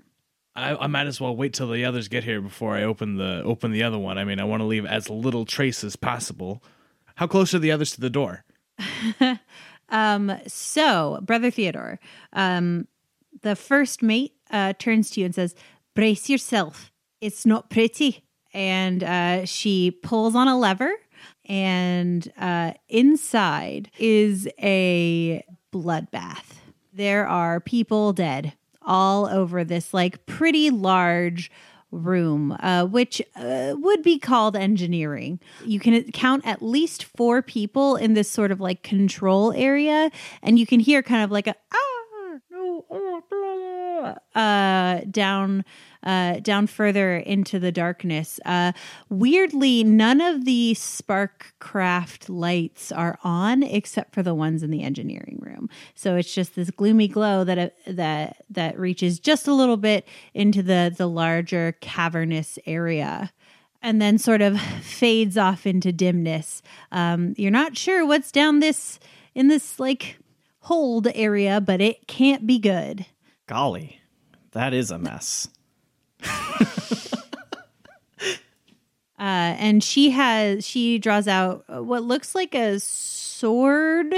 I, 0.55 0.75
I 0.75 0.87
might 0.87 1.07
as 1.07 1.21
well 1.21 1.35
wait 1.35 1.53
till 1.53 1.69
the 1.69 1.85
others 1.85 2.07
get 2.07 2.23
here 2.23 2.41
before 2.41 2.75
I 2.75 2.83
open 2.83 3.15
the 3.15 3.41
open 3.43 3.71
the 3.71 3.83
other 3.83 3.99
one. 3.99 4.17
I 4.17 4.23
mean, 4.23 4.39
I 4.39 4.43
want 4.43 4.61
to 4.61 4.65
leave 4.65 4.85
as 4.85 5.09
little 5.09 5.45
trace 5.45 5.83
as 5.83 5.95
possible. 5.95 6.63
How 7.15 7.27
close 7.27 7.53
are 7.53 7.59
the 7.59 7.71
others 7.71 7.91
to 7.91 8.01
the 8.01 8.09
door? 8.09 8.43
Um, 9.89 10.31
so, 10.47 11.19
Brother 11.21 11.51
Theodore, 11.51 11.99
um, 12.33 12.87
the 13.41 13.55
first 13.55 14.01
mate 14.01 14.33
uh, 14.51 14.73
turns 14.73 15.11
to 15.11 15.21
you 15.21 15.25
and 15.25 15.35
says, 15.35 15.55
Brace 15.95 16.29
yourself. 16.29 16.91
It's 17.21 17.45
not 17.45 17.69
pretty. 17.69 18.23
And 18.53 19.03
uh, 19.03 19.45
she 19.45 19.91
pulls 19.91 20.35
on 20.35 20.47
a 20.47 20.57
lever, 20.57 20.91
and 21.45 22.31
uh, 22.37 22.73
inside 22.87 23.91
is 23.97 24.47
a 24.59 25.43
bloodbath. 25.71 26.55
There 26.93 27.27
are 27.27 27.59
people 27.59 28.13
dead 28.13 28.53
all 28.81 29.27
over 29.27 29.63
this, 29.63 29.93
like, 29.93 30.25
pretty 30.25 30.69
large 30.69 31.51
room, 31.91 32.55
uh, 32.59 32.85
which 32.85 33.21
uh, 33.35 33.75
would 33.77 34.03
be 34.03 34.19
called 34.19 34.55
engineering. 34.55 35.39
You 35.65 35.79
can 35.79 36.11
count 36.11 36.45
at 36.45 36.61
least 36.61 37.03
four 37.03 37.41
people 37.41 37.95
in 37.95 38.13
this 38.13 38.29
sort 38.29 38.51
of 38.51 38.59
like 38.59 38.83
control 38.83 39.53
area, 39.53 40.11
and 40.43 40.59
you 40.59 40.65
can 40.67 40.79
hear 40.79 41.01
kind 41.01 41.23
of 41.23 41.31
like 41.31 41.47
a 41.47 41.55
ah 41.73 42.39
no 42.51 42.85
oh, 42.89 43.21
blah, 43.21 43.21
blah," 43.29 43.48
uh, 44.35 45.01
down. 45.09 45.65
Uh, 46.01 46.39
down 46.39 46.65
further 46.65 47.17
into 47.17 47.59
the 47.59 47.73
darkness. 47.73 48.39
Uh, 48.45 48.71
weirdly, 49.09 49.83
none 49.83 50.21
of 50.21 50.45
the 50.45 50.73
spark 50.73 51.53
craft 51.59 52.29
lights 52.29 52.89
are 52.89 53.19
on 53.21 53.63
except 53.63 54.13
for 54.13 54.23
the 54.23 54.33
ones 54.33 54.63
in 54.63 54.71
the 54.71 54.81
engineering 54.81 55.37
room. 55.41 55.69
So 55.95 56.15
it's 56.15 56.33
just 56.33 56.55
this 56.55 56.71
gloomy 56.71 57.09
glow 57.09 57.43
that 57.43 57.59
uh, 57.59 57.69
that 57.85 58.45
that 58.49 58.79
reaches 58.79 59.19
just 59.19 59.45
a 59.45 59.53
little 59.53 59.75
bit 59.75 60.07
into 60.33 60.63
the 60.63 60.93
the 60.95 61.09
larger 61.09 61.73
cavernous 61.81 62.57
area 62.65 63.33
and 63.81 64.01
then 64.01 64.17
sort 64.17 64.41
of 64.41 64.59
fades 64.59 65.37
off 65.37 65.65
into 65.65 65.91
dimness. 65.91 66.61
Um, 66.91 67.33
you're 67.37 67.51
not 67.51 67.77
sure 67.77 68.05
what's 68.05 68.31
down 68.31 68.59
this 68.59 68.99
in 69.35 69.47
this 69.47 69.79
like 69.79 70.17
hold 70.61 71.07
area, 71.15 71.61
but 71.61 71.81
it 71.81 72.07
can't 72.07 72.45
be 72.45 72.59
good. 72.59 73.05
Golly, 73.49 73.99
that 74.51 74.75
is 74.75 74.91
a 74.91 74.99
mess. 74.99 75.47
Uh, 79.17 79.51
and 79.59 79.83
she 79.83 80.11
has 80.11 80.65
she 80.65 80.97
draws 80.97 81.27
out 81.27 81.65
what 81.67 82.03
looks 82.03 82.33
like 82.33 82.55
a 82.55 82.79
sword 82.79 84.15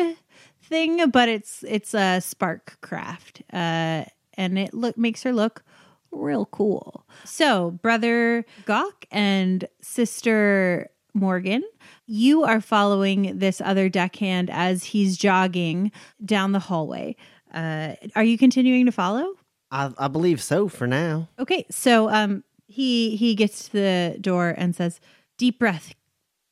thing, 0.62 1.10
but 1.10 1.28
it's 1.28 1.66
it's 1.68 1.96
a 1.96 2.22
spark 2.22 2.78
craft, 2.82 3.42
uh, 3.52 4.06
and 4.36 4.60
it 4.60 4.76
look 4.76 5.00
makes 5.00 5.24
her 5.24 5.34
look 5.34 5.64
real 6.12 6.46
cool. 6.46 7.08
So, 7.26 7.72
brother 7.72 8.46
Gawk 8.66 9.08
and 9.10 9.68
sister 9.82 10.92
Morgan, 11.16 11.64
you 12.06 12.44
are 12.44 12.62
following 12.62 13.40
this 13.40 13.60
other 13.60 13.90
deckhand 13.90 14.52
as 14.52 14.84
he's 14.84 15.18
jogging 15.18 15.92
down 16.24 16.52
the 16.52 16.60
hallway. 16.60 17.16
Uh, 17.54 17.96
are 18.16 18.24
you 18.24 18.38
continuing 18.38 18.86
to 18.86 18.92
follow? 18.92 19.34
I, 19.72 19.92
I 19.98 20.08
believe 20.08 20.42
so 20.42 20.68
for 20.68 20.88
now. 20.88 21.30
Okay, 21.40 21.66
so 21.70 22.10
um 22.10 22.44
he 22.68 23.16
he 23.16 23.36
gets 23.36 23.66
to 23.66 23.72
the 23.72 24.18
door 24.20 24.54
and 24.58 24.76
says, 24.76 25.00
"Deep 25.38 25.60
breath. 25.60 25.94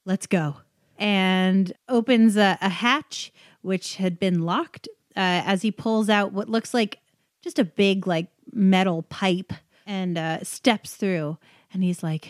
Let's 0.06 0.28
go." 0.28 0.58
And 0.98 1.72
opens 1.88 2.36
a, 2.36 2.58
a 2.62 2.70
hatch 2.70 3.32
which 3.62 3.96
had 3.96 4.20
been 4.20 4.44
locked 4.44 4.88
uh, 5.16 5.44
as 5.46 5.62
he 5.62 5.72
pulls 5.72 6.10
out 6.10 6.34
what 6.34 6.50
looks 6.50 6.74
like 6.74 7.00
just 7.42 7.58
a 7.58 7.64
big 7.64 8.06
like 8.06 8.28
metal 8.52 9.04
pipe 9.04 9.54
and 9.86 10.18
uh, 10.18 10.44
steps 10.44 10.96
through 10.96 11.38
and 11.74 11.84
he's 11.84 12.04
like, 12.04 12.30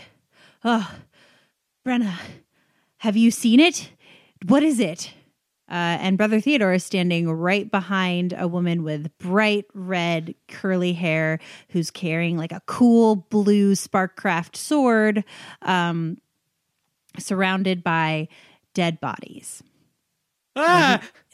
"Oh, 0.64 0.92
Brenna, 1.86 2.14
have 2.98 3.18
you 3.18 3.32
seen 3.32 3.60
it? 3.60 3.92
What 4.46 4.64
is 4.64 4.80
it?" 4.80 5.14
Uh, 5.70 6.02
and 6.02 6.18
Brother 6.18 6.42
Theodore 6.42 6.74
is 6.74 6.84
standing 6.84 7.30
right 7.30 7.70
behind 7.70 8.34
a 8.36 8.48
woman 8.48 8.84
with 8.84 9.16
bright 9.20 9.66
red 9.76 10.34
curly 10.48 10.94
hair 10.94 11.40
who's 11.70 11.92
carrying 11.92 12.38
like 12.38 12.52
a 12.52 12.64
cool 12.66 13.16
blue 13.16 13.74
Sparkcraft 13.74 14.56
sword, 14.56 15.24
um, 15.62 16.18
surrounded 17.20 17.84
by 17.84 18.30
dead 18.74 19.00
bodies. 19.00 19.62
Ah! 20.56 21.02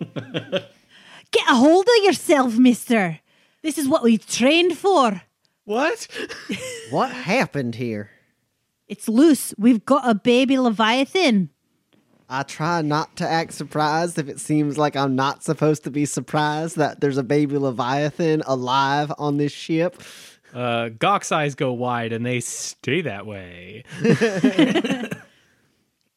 Get 0.00 1.48
a 1.48 1.54
hold 1.54 1.86
of 1.86 2.04
yourself, 2.04 2.56
mister. 2.56 3.20
This 3.62 3.76
is 3.76 3.88
what 3.88 4.02
we 4.02 4.16
trained 4.18 4.76
for. 4.76 5.22
What? 5.64 6.08
What 6.90 7.10
happened 7.10 7.76
here? 7.76 8.10
It's 8.88 9.08
loose. 9.08 9.54
We've 9.56 9.84
got 9.84 10.08
a 10.08 10.14
baby 10.14 10.58
Leviathan. 10.58 11.50
I 12.32 12.42
try 12.44 12.82
not 12.82 13.16
to 13.16 13.28
act 13.28 13.52
surprised 13.52 14.18
if 14.18 14.28
it 14.28 14.40
seems 14.40 14.78
like 14.78 14.96
I'm 14.96 15.14
not 15.14 15.44
supposed 15.44 15.84
to 15.84 15.90
be 15.90 16.06
surprised 16.06 16.76
that 16.78 17.00
there's 17.00 17.18
a 17.18 17.22
baby 17.22 17.58
Leviathan 17.58 18.42
alive 18.46 19.12
on 19.18 19.36
this 19.36 19.52
ship. 19.52 20.02
Uh, 20.54 20.88
Gawk's 20.88 21.30
eyes 21.30 21.54
go 21.54 21.72
wide 21.72 22.12
and 22.12 22.24
they 22.24 22.40
stay 22.40 23.02
that 23.02 23.26
way. 23.26 23.84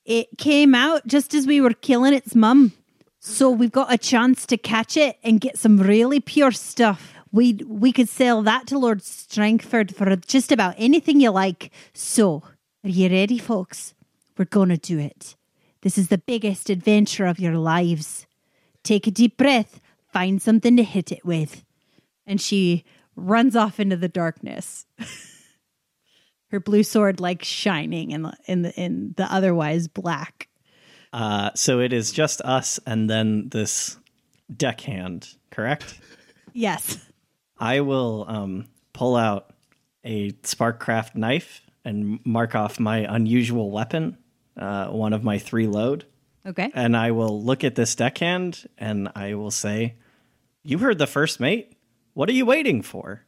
It 0.05 0.37
came 0.37 0.75
out 0.75 1.07
just 1.07 1.33
as 1.33 1.47
we 1.47 1.59
were 1.59 1.73
killing 1.73 2.13
its 2.13 2.35
mum. 2.35 2.73
So 3.19 3.49
we've 3.49 3.71
got 3.71 3.91
a 3.91 3.97
chance 3.97 4.45
to 4.45 4.57
catch 4.57 4.95
it 4.95 5.17
and 5.23 5.41
get 5.41 5.57
some 5.57 5.77
really 5.77 6.19
pure 6.19 6.51
stuff. 6.51 7.13
We 7.31 7.53
we 7.65 7.91
could 7.91 8.07
sell 8.07 8.43
that 8.43 8.67
to 8.67 8.77
Lord 8.77 9.01
Strangford 9.01 9.95
for 9.95 10.15
just 10.15 10.51
about 10.51 10.75
anything 10.77 11.19
you 11.19 11.31
like. 11.31 11.71
So, 11.93 12.43
are 12.83 12.89
you 12.89 13.09
ready, 13.09 13.39
folks? 13.39 13.95
We're 14.37 14.45
gonna 14.45 14.77
do 14.77 14.99
it. 14.99 15.35
This 15.85 15.99
is 15.99 16.07
the 16.07 16.17
biggest 16.17 16.71
adventure 16.71 17.27
of 17.27 17.39
your 17.39 17.59
lives. 17.59 18.25
Take 18.81 19.05
a 19.05 19.11
deep 19.11 19.37
breath, 19.37 19.79
find 20.11 20.41
something 20.41 20.75
to 20.77 20.83
hit 20.83 21.11
it 21.11 21.23
with. 21.23 21.63
And 22.25 22.41
she 22.41 22.83
runs 23.15 23.55
off 23.55 23.79
into 23.79 23.95
the 23.95 24.09
darkness. 24.09 24.87
Her 26.49 26.59
blue 26.59 26.81
sword 26.81 27.19
like 27.19 27.43
shining 27.43 28.09
in 28.09 28.23
the 28.23 28.33
in 28.47 28.63
the 28.63 28.73
in 28.73 29.13
the 29.15 29.31
otherwise 29.31 29.87
black. 29.87 30.47
Uh, 31.13 31.51
so 31.53 31.79
it 31.79 31.93
is 31.93 32.11
just 32.11 32.41
us 32.41 32.79
and 32.87 33.07
then 33.07 33.49
this 33.49 33.99
deckhand, 34.57 35.35
correct? 35.51 35.99
Yes. 36.57 36.97
I 37.59 37.81
will 37.81 38.23
um, 38.29 38.69
pull 38.93 39.17
out 39.17 39.53
a 40.05 40.31
Sparkcraft 40.31 41.15
knife 41.15 41.61
and 41.83 42.21
mark 42.25 42.55
off 42.55 42.79
my 42.79 42.99
unusual 42.99 43.71
weapon, 43.71 44.17
uh, 44.57 44.87
one 44.87 45.13
of 45.13 45.23
my 45.23 45.37
three 45.37 45.67
load. 45.67 46.05
Okay. 46.45 46.71
And 46.73 46.95
I 46.95 47.11
will 47.11 47.41
look 47.41 47.63
at 47.63 47.75
this 47.75 47.95
deckhand 47.95 48.67
and 48.77 49.09
I 49.15 49.33
will 49.33 49.51
say, 49.51 49.95
You 50.63 50.77
heard 50.77 50.97
the 50.97 51.07
first 51.07 51.39
mate. 51.39 51.73
What 52.13 52.29
are 52.29 52.33
you 52.33 52.45
waiting 52.45 52.81
for? 52.81 53.23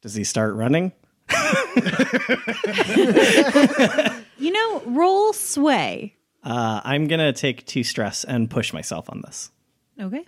Does 0.00 0.14
he 0.14 0.24
start 0.24 0.54
running? 0.54 0.92
You 4.42 4.50
know, 4.50 4.82
roll 4.86 5.32
sway. 5.32 6.16
Uh, 6.42 6.80
I'm 6.82 7.06
going 7.06 7.20
to 7.20 7.32
take 7.32 7.64
two 7.64 7.84
stress 7.84 8.24
and 8.24 8.50
push 8.50 8.72
myself 8.72 9.08
on 9.08 9.22
this. 9.24 9.52
Okay. 10.00 10.24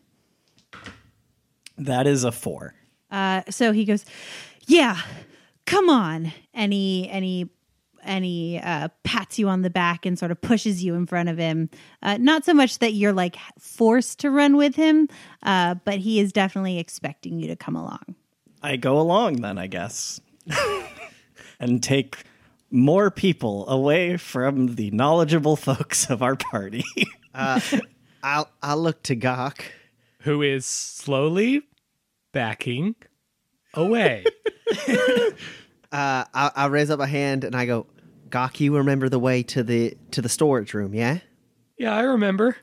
That 1.79 2.07
is 2.07 2.23
a 2.23 2.31
four. 2.31 2.75
Uh, 3.11 3.43
so 3.51 3.73
he 3.73 3.85
goes, 3.85 4.05
"Yeah, 4.69 5.01
come 5.67 5.91
on," 5.91 6.33
and 6.53 6.73
he 6.73 7.09
and 7.09 7.25
he 7.25 7.51
and 8.05 8.25
he 8.25 8.61
uh, 8.63 8.89
pats 9.03 9.39
you 9.39 9.49
on 9.49 9.63
the 9.63 9.71
back 9.71 10.07
and 10.07 10.19
sort 10.19 10.31
of 10.31 10.41
pushes 10.41 10.83
you 10.83 10.95
in 10.95 11.07
front 11.07 11.29
of 11.29 11.39
him. 11.39 11.71
Uh, 12.03 12.17
not 12.19 12.45
so 12.45 12.55
much 12.55 12.79
that 12.79 12.95
you're 12.95 13.13
like 13.13 13.37
forced 13.59 14.21
to 14.21 14.31
run 14.31 14.57
with 14.57 14.75
him, 14.75 15.09
uh, 15.43 15.75
but 15.85 15.99
he 15.99 16.21
is 16.21 16.33
definitely 16.33 16.79
expecting 16.79 17.39
you 17.39 17.49
to 17.49 17.57
come 17.57 17.77
along. 17.77 18.15
I 18.63 18.77
go 18.77 18.99
along 18.99 19.37
then, 19.43 19.59
I 19.59 19.67
guess, 19.67 20.21
and 21.61 21.83
take 21.83 22.25
more 22.71 23.11
people 23.11 23.69
away 23.69 24.17
from 24.17 24.75
the 24.75 24.91
knowledgeable 24.91 25.57
folks 25.57 26.09
of 26.11 26.23
our 26.23 26.37
party. 26.37 26.85
I'll 27.35 28.49
I'll 28.63 28.79
look 28.79 29.03
to 29.05 29.15
Gawk. 29.15 29.65
Who 30.21 30.41
is 30.41 30.65
slowly 30.65 31.63
backing 32.33 32.97
away. 33.75 34.25
Uh, 35.93 36.25
I, 36.35 36.51
I 36.57 36.67
raise 36.67 36.91
up 36.91 36.99
a 36.99 37.07
hand 37.07 37.45
and 37.45 37.55
I 37.55 37.67
go, 37.67 37.87
Gawk, 38.35 38.59
you 38.59 38.77
remember 38.77 39.09
the 39.09 39.21
way 39.21 39.45
to 39.45 39.63
the 39.63 39.97
to 40.11 40.21
the 40.21 40.29
storage 40.29 40.75
room, 40.75 40.93
yeah? 40.93 41.21
yeah, 41.79 41.95
I 41.95 42.01
remember. 42.01 42.57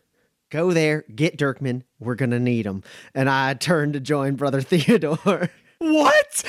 Go 0.49 0.73
there, 0.73 1.05
get 1.15 1.37
Dirkman. 1.37 1.83
We're 1.97 2.15
gonna 2.15 2.41
need 2.41 2.65
him. 2.65 2.83
And 3.15 3.29
I 3.29 3.53
turn 3.53 3.93
to 3.93 4.01
join 4.01 4.35
Brother 4.35 4.61
Theodore. 4.65 5.49
What? 5.77 6.43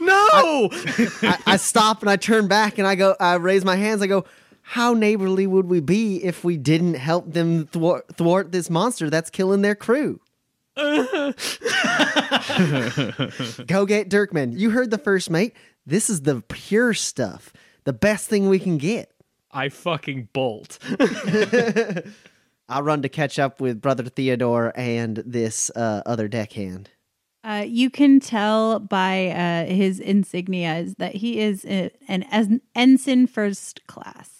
No! 0.00 0.70
I, 0.72 1.38
I 1.46 1.56
stop 1.58 2.00
and 2.00 2.08
I 2.08 2.16
turn 2.16 2.48
back 2.48 2.78
and 2.78 2.86
I 2.86 2.94
go. 2.94 3.14
I 3.20 3.34
raise 3.34 3.62
my 3.62 3.76
hands. 3.76 4.00
I 4.00 4.06
go. 4.06 4.24
How 4.62 4.94
neighborly 4.94 5.46
would 5.46 5.66
we 5.66 5.80
be 5.80 6.24
if 6.24 6.42
we 6.42 6.56
didn't 6.56 6.94
help 6.94 7.30
them 7.30 7.66
thwart, 7.66 8.16
thwart 8.16 8.52
this 8.52 8.70
monster 8.70 9.10
that's 9.10 9.28
killing 9.28 9.60
their 9.60 9.74
crew? 9.74 10.18
Go 10.76 11.34
get 13.84 14.08
Dirkman. 14.08 14.58
You 14.58 14.70
heard 14.70 14.90
the 14.90 15.00
first 15.02 15.28
mate. 15.28 15.54
This 15.84 16.08
is 16.08 16.22
the 16.22 16.40
pure 16.40 16.94
stuff. 16.94 17.52
The 17.84 17.92
best 17.92 18.28
thing 18.28 18.48
we 18.48 18.58
can 18.58 18.78
get. 18.78 19.10
I 19.50 19.68
fucking 19.68 20.28
bolt. 20.32 20.78
I'll 22.68 22.82
run 22.82 23.02
to 23.02 23.08
catch 23.08 23.38
up 23.38 23.60
with 23.60 23.80
Brother 23.80 24.04
Theodore 24.04 24.72
and 24.76 25.16
this 25.26 25.70
uh, 25.76 26.02
other 26.06 26.28
deckhand. 26.28 26.90
Uh, 27.44 27.64
you 27.66 27.90
can 27.90 28.20
tell 28.20 28.78
by 28.78 29.28
uh, 29.28 29.66
his 29.66 30.00
insignias 30.00 30.96
that 30.98 31.16
he 31.16 31.40
is 31.40 31.64
a, 31.64 31.90
an 32.06 32.22
en- 32.24 32.60
ensign 32.74 33.26
first 33.26 33.84
class. 33.88 34.30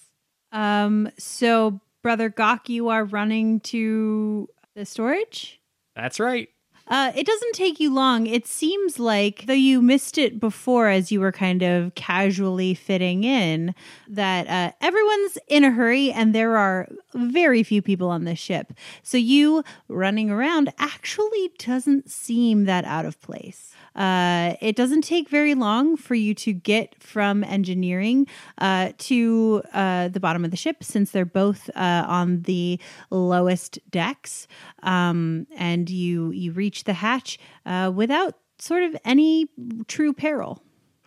Um, 0.53 1.09
so, 1.17 1.81
Brother 2.01 2.29
Gawk, 2.29 2.69
you 2.69 2.87
are 2.89 3.03
running 3.03 3.59
to 3.61 4.47
the 4.73 4.85
storage? 4.85 5.59
That's 5.95 6.19
right. 6.19 6.49
Uh, 6.87 7.11
it 7.15 7.25
doesn't 7.25 7.53
take 7.53 7.79
you 7.79 7.93
long. 7.93 8.27
It 8.27 8.45
seems 8.45 8.99
like, 8.99 9.45
though 9.45 9.53
you 9.53 9.81
missed 9.81 10.17
it 10.17 10.39
before 10.39 10.89
as 10.89 11.11
you 11.11 11.21
were 11.21 11.31
kind 11.31 11.61
of 11.63 11.95
casually 11.95 12.73
fitting 12.73 13.23
in, 13.23 13.73
that 14.07 14.47
uh, 14.47 14.73
everyone's 14.81 15.37
in 15.47 15.63
a 15.63 15.71
hurry 15.71 16.11
and 16.11 16.35
there 16.35 16.57
are 16.57 16.89
very 17.13 17.63
few 17.63 17.81
people 17.81 18.09
on 18.09 18.25
this 18.25 18.39
ship. 18.39 18.73
So 19.01 19.17
you 19.17 19.63
running 19.87 20.29
around 20.29 20.73
actually 20.77 21.51
doesn't 21.57 22.09
seem 22.09 22.65
that 22.65 22.83
out 22.85 23.05
of 23.05 23.19
place. 23.21 23.73
Uh, 23.95 24.55
it 24.61 24.75
doesn't 24.75 25.03
take 25.03 25.29
very 25.29 25.55
long 25.55 25.95
for 25.97 26.15
you 26.15 26.33
to 26.33 26.53
get 26.53 27.01
from 27.01 27.43
engineering 27.43 28.27
uh, 28.57 28.91
to 28.97 29.61
uh, 29.73 30.07
the 30.07 30.19
bottom 30.19 30.43
of 30.43 30.51
the 30.51 30.57
ship 30.57 30.83
since 30.83 31.11
they're 31.11 31.25
both 31.25 31.69
uh, 31.75 32.05
on 32.07 32.41
the 32.41 32.79
lowest 33.09 33.79
decks. 33.89 34.47
Um, 34.81 35.47
and 35.55 35.89
you 35.89 36.31
you 36.31 36.51
reach 36.51 36.83
the 36.83 36.93
hatch 36.93 37.37
uh, 37.65 37.91
without 37.93 38.35
sort 38.59 38.83
of 38.83 38.95
any 39.05 39.47
true 39.87 40.13
peril. 40.13 40.63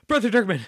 Brother 0.08 0.30
Dirkman. 0.30 0.60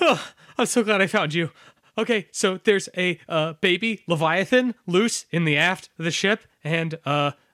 Oh, 0.00 0.30
I'm 0.58 0.66
so 0.66 0.82
glad 0.82 1.00
I 1.00 1.06
found 1.06 1.34
you. 1.34 1.50
Okay, 1.98 2.28
so 2.30 2.60
there's 2.62 2.90
a 2.96 3.18
uh, 3.28 3.54
baby 3.54 4.02
Leviathan 4.06 4.74
loose 4.86 5.24
in 5.30 5.46
the 5.46 5.56
aft 5.56 5.88
of 5.98 6.04
the 6.04 6.10
ship, 6.10 6.42
and 6.62 6.98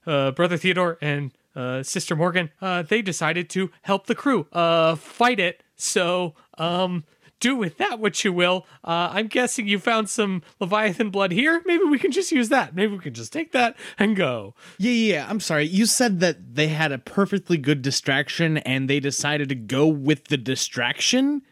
Brother 0.05 0.57
Theodore 0.57 0.99
and 1.01 1.33
uh, 1.55 1.83
Sister 1.83 2.17
Morgan, 2.17 2.51
uh, 2.61 2.83
they 2.83 3.03
decided 3.03 3.49
to 3.51 3.71
help 3.83 4.07
the 4.07 4.15
crew, 4.15 4.47
uh, 4.53 4.95
fight 4.97 5.39
it. 5.41 5.63
So, 5.77 6.35
um, 6.59 7.05
do 7.41 7.57
with 7.57 7.77
that 7.79 7.99
what 7.99 8.23
you 8.23 8.33
will. 8.33 8.67
Uh, 8.85 9.11
I'm 9.13 9.27
guessing 9.27 9.67
you 9.67 9.81
found 9.81 10.09
some 10.09 10.43
Leviathan 10.61 11.11
blood 11.11 11.33
here. 11.33 11.61
Maybe 11.67 11.83
we 11.83 11.99
can 11.99 12.13
just 12.13 12.31
use 12.31 12.51
that. 12.51 12.73
Maybe 12.77 12.93
we 12.93 13.01
can 13.01 13.15
just 13.15 13.33
take 13.33 13.51
that 13.51 13.77
and 13.99 14.15
go. 14.15 14.55
Yeah, 14.79 14.93
yeah, 14.93 15.15
yeah. 15.15 15.27
I'm 15.29 15.41
sorry. 15.41 15.65
You 15.67 15.87
said 15.87 16.21
that 16.21 16.55
they 16.55 16.69
had 16.69 16.93
a 16.93 16.99
perfectly 16.99 17.57
good 17.57 17.83
distraction 17.83 18.59
and 18.59 18.89
they 18.89 19.01
decided 19.01 19.49
to 19.49 19.57
go 19.57 19.89
with 19.89 20.27
the 20.29 20.37
distraction? 20.37 21.43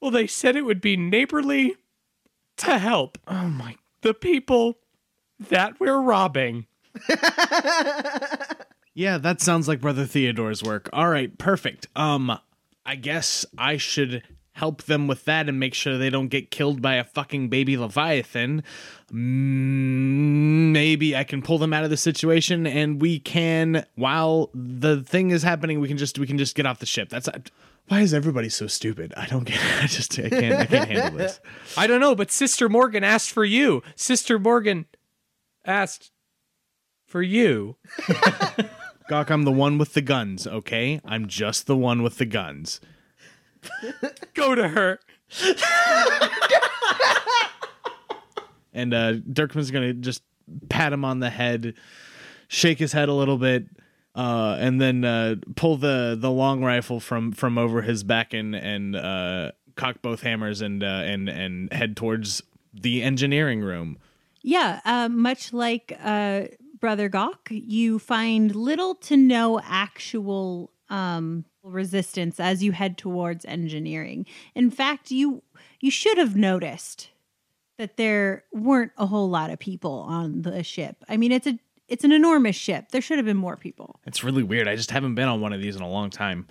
Well, 0.00 0.10
they 0.10 0.26
said 0.26 0.56
it 0.56 0.62
would 0.64 0.80
be 0.80 0.96
neighborly 0.96 1.76
to 2.56 2.78
help 2.78 3.18
Oh 3.28 3.48
my. 3.48 3.76
the 4.00 4.14
people 4.14 4.78
that 5.38 5.78
we're 5.78 6.00
robbing. 6.00 6.66
Yeah, 8.94 9.18
that 9.18 9.40
sounds 9.40 9.66
like 9.66 9.80
Brother 9.80 10.06
Theodore's 10.06 10.62
work. 10.62 10.88
All 10.92 11.08
right, 11.08 11.36
perfect. 11.36 11.88
Um, 11.96 12.38
I 12.86 12.94
guess 12.94 13.44
I 13.58 13.76
should 13.76 14.22
help 14.52 14.84
them 14.84 15.08
with 15.08 15.24
that 15.24 15.48
and 15.48 15.58
make 15.58 15.74
sure 15.74 15.98
they 15.98 16.10
don't 16.10 16.28
get 16.28 16.50
killed 16.50 16.80
by 16.80 16.94
a 16.94 17.02
fucking 17.04 17.48
baby 17.48 17.76
Leviathan. 17.76 18.62
Mm, 19.12 20.70
maybe 20.70 21.16
I 21.16 21.24
can 21.24 21.42
pull 21.42 21.58
them 21.58 21.72
out 21.72 21.82
of 21.82 21.90
the 21.90 21.96
situation 21.96 22.66
and 22.66 23.00
we 23.00 23.18
can 23.18 23.84
while 23.96 24.50
the 24.54 25.02
thing 25.02 25.30
is 25.30 25.42
happening 25.42 25.80
we 25.80 25.88
can 25.88 25.98
just 25.98 26.18
we 26.20 26.26
can 26.26 26.38
just 26.38 26.54
get 26.54 26.66
off 26.66 26.78
the 26.78 26.86
ship. 26.86 27.08
That's 27.08 27.28
why 27.88 28.00
is 28.00 28.14
everybody 28.14 28.48
so 28.48 28.68
stupid? 28.68 29.12
I 29.16 29.26
don't 29.26 29.42
get 29.42 29.58
I 29.82 29.88
just 29.88 30.16
I 30.20 30.28
can't 30.28 30.54
I 30.54 30.66
can't 30.66 30.88
handle 30.88 31.18
this. 31.18 31.40
I 31.76 31.88
don't 31.88 32.00
know, 32.00 32.14
but 32.14 32.30
Sister 32.30 32.68
Morgan 32.68 33.02
asked 33.02 33.32
for 33.32 33.44
you. 33.44 33.82
Sister 33.96 34.38
Morgan 34.38 34.86
asked 35.64 36.12
for 37.06 37.22
you. 37.22 37.76
Gawk, 39.08 39.30
I'm 39.30 39.42
the 39.42 39.52
one 39.52 39.78
with 39.78 39.94
the 39.94 40.00
guns, 40.00 40.46
okay? 40.46 41.00
I'm 41.04 41.26
just 41.28 41.66
the 41.66 41.76
one 41.76 42.02
with 42.02 42.18
the 42.18 42.24
guns. 42.24 42.80
Go 44.34 44.54
to 44.54 44.68
her. 44.68 45.00
and 48.72 48.94
uh 48.94 49.14
Dirkman's 49.14 49.70
gonna 49.70 49.94
just 49.94 50.22
pat 50.68 50.92
him 50.92 51.04
on 51.04 51.20
the 51.20 51.30
head, 51.30 51.74
shake 52.48 52.78
his 52.78 52.92
head 52.92 53.08
a 53.08 53.12
little 53.14 53.38
bit, 53.38 53.66
uh, 54.14 54.56
and 54.60 54.80
then 54.80 55.04
uh, 55.04 55.36
pull 55.56 55.76
the 55.76 56.16
the 56.18 56.30
long 56.30 56.62
rifle 56.62 57.00
from 57.00 57.32
from 57.32 57.58
over 57.58 57.82
his 57.82 58.04
back 58.04 58.32
and 58.32 58.54
and 58.54 58.94
uh, 58.94 59.50
cock 59.76 60.02
both 60.02 60.22
hammers 60.22 60.60
and 60.60 60.82
uh, 60.82 60.86
and 60.86 61.28
and 61.28 61.72
head 61.72 61.96
towards 61.96 62.42
the 62.72 63.02
engineering 63.02 63.60
room. 63.60 63.98
Yeah, 64.42 64.80
uh, 64.84 65.08
much 65.08 65.52
like 65.52 65.98
uh, 66.02 66.44
Brother 66.84 67.08
Gawk, 67.08 67.48
you 67.50 67.98
find 67.98 68.54
little 68.54 68.94
to 68.96 69.16
no 69.16 69.58
actual 69.64 70.70
um, 70.90 71.46
resistance 71.62 72.38
as 72.38 72.62
you 72.62 72.72
head 72.72 72.98
towards 72.98 73.46
engineering. 73.46 74.26
In 74.54 74.70
fact, 74.70 75.10
you 75.10 75.42
you 75.80 75.90
should 75.90 76.18
have 76.18 76.36
noticed 76.36 77.08
that 77.78 77.96
there 77.96 78.44
weren't 78.52 78.92
a 78.98 79.06
whole 79.06 79.30
lot 79.30 79.48
of 79.48 79.58
people 79.58 80.04
on 80.06 80.42
the 80.42 80.62
ship. 80.62 81.02
I 81.08 81.16
mean, 81.16 81.32
it's 81.32 81.46
a 81.46 81.58
it's 81.88 82.04
an 82.04 82.12
enormous 82.12 82.54
ship. 82.54 82.90
There 82.90 83.00
should 83.00 83.16
have 83.16 83.24
been 83.24 83.38
more 83.38 83.56
people. 83.56 83.98
It's 84.04 84.22
really 84.22 84.42
weird. 84.42 84.68
I 84.68 84.76
just 84.76 84.90
haven't 84.90 85.14
been 85.14 85.26
on 85.28 85.40
one 85.40 85.54
of 85.54 85.62
these 85.62 85.76
in 85.76 85.80
a 85.80 85.88
long 85.88 86.10
time. 86.10 86.46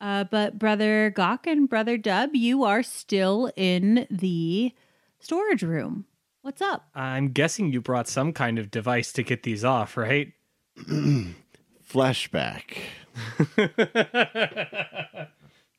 Uh, 0.00 0.24
but 0.24 0.58
Brother 0.58 1.10
Gawk 1.10 1.46
and 1.46 1.68
Brother 1.68 1.98
Dub, 1.98 2.30
you 2.32 2.64
are 2.64 2.82
still 2.82 3.52
in 3.56 4.06
the 4.10 4.72
storage 5.20 5.62
room. 5.62 6.06
What's 6.46 6.62
up? 6.62 6.88
I'm 6.94 7.32
guessing 7.32 7.72
you 7.72 7.80
brought 7.80 8.06
some 8.06 8.32
kind 8.32 8.56
of 8.56 8.70
device 8.70 9.12
to 9.14 9.24
get 9.24 9.42
these 9.42 9.64
off, 9.64 9.96
right? 9.96 10.32
Flashback. 11.84 12.82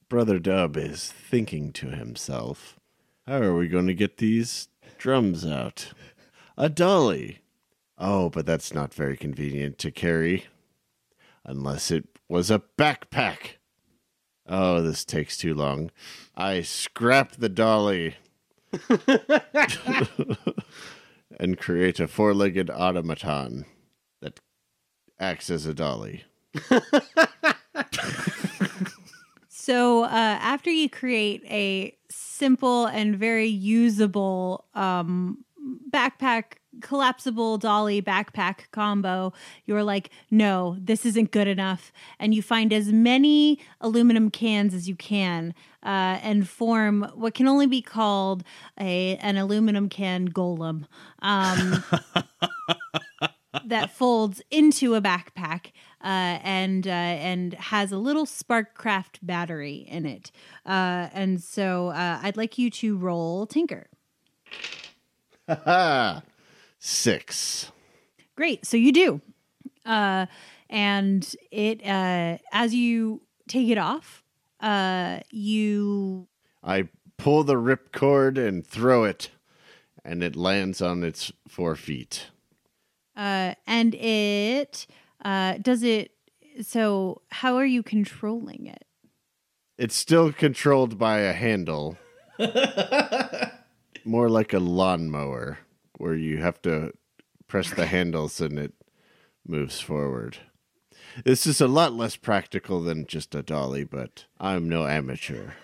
Brother 0.09 0.39
Dub 0.39 0.75
is 0.75 1.09
thinking 1.09 1.71
to 1.71 1.91
himself, 1.91 2.77
How 3.25 3.37
are 3.37 3.55
we 3.55 3.69
going 3.69 3.87
to 3.87 3.93
get 3.93 4.17
these 4.17 4.67
drums 4.97 5.45
out? 5.45 5.93
A 6.57 6.67
dolly. 6.67 7.39
Oh, 7.97 8.29
but 8.29 8.45
that's 8.45 8.73
not 8.73 8.93
very 8.93 9.15
convenient 9.15 9.77
to 9.77 9.89
carry. 9.89 10.47
Unless 11.45 11.91
it 11.91 12.09
was 12.27 12.51
a 12.51 12.61
backpack. 12.77 13.51
Oh, 14.45 14.81
this 14.81 15.05
takes 15.05 15.37
too 15.37 15.53
long. 15.53 15.91
I 16.35 16.61
scrap 16.61 17.37
the 17.37 17.47
dolly 17.47 18.15
and 21.39 21.57
create 21.57 21.99
a 21.99 22.07
four 22.07 22.33
legged 22.33 22.69
automaton 22.69 23.65
that 24.21 24.39
acts 25.19 25.49
as 25.49 25.65
a 25.65 25.73
dolly. 25.73 26.25
So 29.67 30.05
uh, 30.05 30.07
after 30.07 30.69
you 30.69 30.89
create 30.89 31.43
a 31.49 31.93
simple 32.09 32.85
and 32.85 33.17
very 33.17 33.47
usable 33.47 34.63
um, 34.73 35.43
backpack, 35.91 36.59
collapsible 36.81 37.57
dolly 37.57 38.01
backpack 38.01 38.71
combo, 38.71 39.33
you're 39.65 39.83
like, 39.83 40.09
no, 40.31 40.77
this 40.79 41.05
isn't 41.05 41.31
good 41.31 41.47
enough. 41.47 41.91
And 42.19 42.33
you 42.33 42.41
find 42.41 42.73
as 42.73 42.91
many 42.91 43.59
aluminum 43.81 44.29
cans 44.31 44.73
as 44.73 44.87
you 44.87 44.95
can 44.95 45.53
uh, 45.83 46.19
and 46.21 46.47
form 46.47 47.09
what 47.15 47.33
can 47.33 47.47
only 47.47 47.67
be 47.67 47.81
called 47.81 48.43
a 48.79 49.17
an 49.17 49.37
aluminum 49.37 49.89
can 49.89 50.29
golem. 50.29 50.85
Um, 51.19 51.83
that 53.65 53.91
folds 53.91 54.41
into 54.51 54.95
a 54.95 55.01
backpack 55.01 55.71
uh, 56.03 56.39
and 56.43 56.87
uh, 56.87 56.91
and 56.91 57.53
has 57.55 57.91
a 57.91 57.97
little 57.97 58.25
Sparkcraft 58.25 59.19
battery 59.21 59.85
in 59.89 60.05
it. 60.05 60.31
Uh, 60.65 61.09
and 61.13 61.41
so 61.41 61.89
uh, 61.89 62.19
I'd 62.21 62.37
like 62.37 62.57
you 62.57 62.69
to 62.71 62.97
roll 62.97 63.45
Tinker. 63.45 63.87
Ha 66.79 66.83
Six. 66.85 67.71
Great, 68.35 68.65
so 68.65 68.77
you 68.77 68.91
do, 68.91 69.21
uh, 69.85 70.27
and 70.69 71.35
it 71.51 71.81
uh, 71.85 72.37
as 72.51 72.73
you 72.73 73.21
take 73.47 73.69
it 73.69 73.77
off, 73.79 74.23
uh, 74.59 75.21
you 75.31 76.27
I 76.63 76.89
pull 77.17 77.43
the 77.43 77.55
ripcord 77.55 78.37
and 78.37 78.65
throw 78.65 79.03
it, 79.05 79.31
and 80.05 80.21
it 80.23 80.35
lands 80.35 80.81
on 80.81 81.03
its 81.03 81.31
four 81.47 81.75
feet. 81.75 82.27
uh, 83.15 83.55
and 83.65 83.95
it 83.95 84.85
uh, 85.25 85.57
does 85.57 85.81
it. 85.81 86.11
So 86.61 87.21
how 87.29 87.55
are 87.57 87.65
you 87.65 87.81
controlling 87.81 88.67
it? 88.67 88.85
It's 89.79 89.95
still 89.95 90.31
controlled 90.31 90.97
by 90.99 91.19
a 91.19 91.33
handle. 91.33 91.97
More 94.05 94.29
like 94.29 94.53
a 94.53 94.59
lawnmower, 94.59 95.59
where 95.97 96.15
you 96.15 96.37
have 96.37 96.61
to 96.63 96.91
press 97.47 97.69
the 97.71 97.85
handles 97.85 98.39
and 98.41 98.57
it 98.57 98.73
moves 99.45 99.79
forward. 99.79 100.37
This 101.23 101.47
is 101.47 101.61
a 101.61 101.67
lot 101.67 101.93
less 101.93 102.15
practical 102.15 102.81
than 102.81 103.05
just 103.05 103.33
a 103.33 103.41
dolly, 103.41 103.83
but 103.83 104.25
I'm 104.39 104.69
no 104.69 104.85
amateur. 104.87 105.51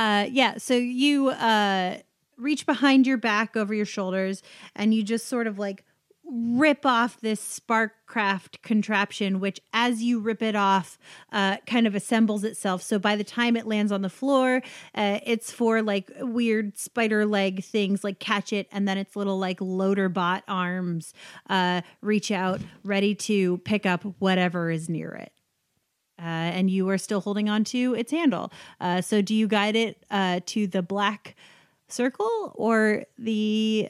Uh, 0.00 0.26
yeah. 0.30 0.56
So 0.56 0.74
you 0.74 1.28
uh, 1.28 1.98
reach 2.38 2.64
behind 2.64 3.06
your 3.06 3.18
back 3.18 3.54
over 3.54 3.74
your 3.74 3.84
shoulders 3.84 4.42
and 4.74 4.94
you 4.94 5.02
just 5.02 5.28
sort 5.28 5.46
of 5.46 5.58
like 5.58 5.84
rip 6.30 6.86
off 6.86 7.20
this 7.20 7.60
Sparkcraft 7.60 8.62
contraption, 8.62 9.40
which 9.40 9.60
as 9.72 10.02
you 10.02 10.20
rip 10.20 10.42
it 10.42 10.54
off, 10.54 10.98
uh, 11.32 11.56
kind 11.66 11.86
of 11.86 11.94
assembles 11.94 12.44
itself. 12.44 12.82
So 12.82 12.98
by 12.98 13.16
the 13.16 13.24
time 13.24 13.56
it 13.56 13.66
lands 13.66 13.90
on 13.90 14.02
the 14.02 14.08
floor, 14.10 14.62
uh, 14.94 15.18
it's 15.24 15.50
for 15.50 15.82
like 15.82 16.10
weird 16.20 16.78
spider 16.78 17.26
leg 17.26 17.64
things 17.64 18.04
like 18.04 18.20
catch 18.20 18.52
it, 18.52 18.68
and 18.70 18.86
then 18.86 18.98
its 18.98 19.16
little 19.16 19.38
like 19.38 19.60
loader 19.60 20.08
bot 20.08 20.44
arms 20.46 21.12
uh, 21.48 21.82
reach 22.00 22.30
out, 22.30 22.60
ready 22.84 23.14
to 23.14 23.58
pick 23.58 23.84
up 23.84 24.04
whatever 24.18 24.70
is 24.70 24.88
near 24.88 25.12
it. 25.12 25.32
Uh, 26.18 26.52
and 26.52 26.70
you 26.70 26.88
are 26.90 26.98
still 26.98 27.20
holding 27.20 27.48
on 27.48 27.64
to 27.64 27.94
its 27.94 28.12
handle. 28.12 28.52
Uh, 28.78 29.00
so, 29.00 29.22
do 29.22 29.34
you 29.34 29.48
guide 29.48 29.74
it 29.74 30.04
uh, 30.10 30.40
to 30.44 30.66
the 30.66 30.82
black 30.82 31.34
circle 31.88 32.52
or 32.56 33.04
the 33.18 33.88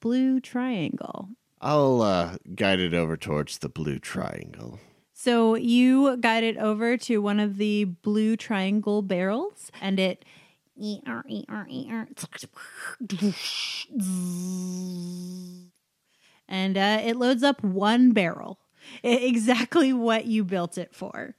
blue 0.00 0.40
triangle? 0.40 1.28
I'll 1.62 2.02
uh, 2.02 2.36
guide 2.54 2.80
it 2.80 2.92
over 2.92 3.16
towards 3.16 3.58
the 3.58 3.68
blue 3.68 3.98
triangle. 3.98 4.80
So, 5.14 5.54
you 5.54 6.16
guide 6.16 6.42
it 6.42 6.56
over 6.56 6.96
to 6.96 7.18
one 7.18 7.38
of 7.38 7.56
the 7.56 7.84
blue 7.84 8.36
triangle 8.36 9.02
barrels, 9.02 9.70
and 9.80 10.00
it. 10.00 10.24
And 16.48 16.76
uh, 16.76 17.00
it 17.04 17.16
loads 17.16 17.42
up 17.44 17.62
one 17.62 18.10
barrel, 18.12 18.58
exactly 19.04 19.92
what 19.92 20.26
you 20.26 20.42
built 20.44 20.76
it 20.76 20.94
for. 20.94 21.36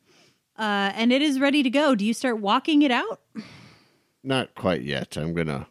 Uh, 0.57 0.91
and 0.95 1.11
it 1.11 1.21
is 1.21 1.39
ready 1.39 1.61
to 1.63 1.69
go. 1.69 1.95
Do 1.95 2.05
you 2.05 2.13
start 2.13 2.39
walking 2.39 2.83
it 2.83 2.91
out? 2.91 3.21
Not 4.23 4.55
quite 4.55 4.83
yet. 4.83 5.17
I'm 5.17 5.33
gonna 5.33 5.67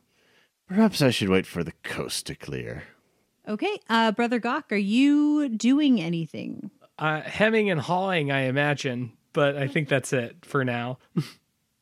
Perhaps 0.73 1.03
I 1.03 1.11
should 1.11 1.29
wait 1.29 1.45
for 1.47 1.63
the 1.63 1.75
coast 1.83 2.25
to 2.27 2.35
clear. 2.35 2.85
Okay, 3.49 3.77
uh, 3.89 4.13
Brother 4.13 4.39
Gawk, 4.39 4.73
are 4.73 4.77
you 4.77 5.49
doing 5.49 6.01
anything? 6.01 6.71
Uh, 6.99 7.23
hemming 7.23 7.71
and 7.71 7.81
hawing, 7.81 8.31
I 8.31 8.43
imagine, 8.43 9.13
but 9.33 9.57
I 9.57 9.67
think 9.67 9.89
that's 9.89 10.13
it 10.13 10.45
for 10.45 10.65
now. 10.65 10.99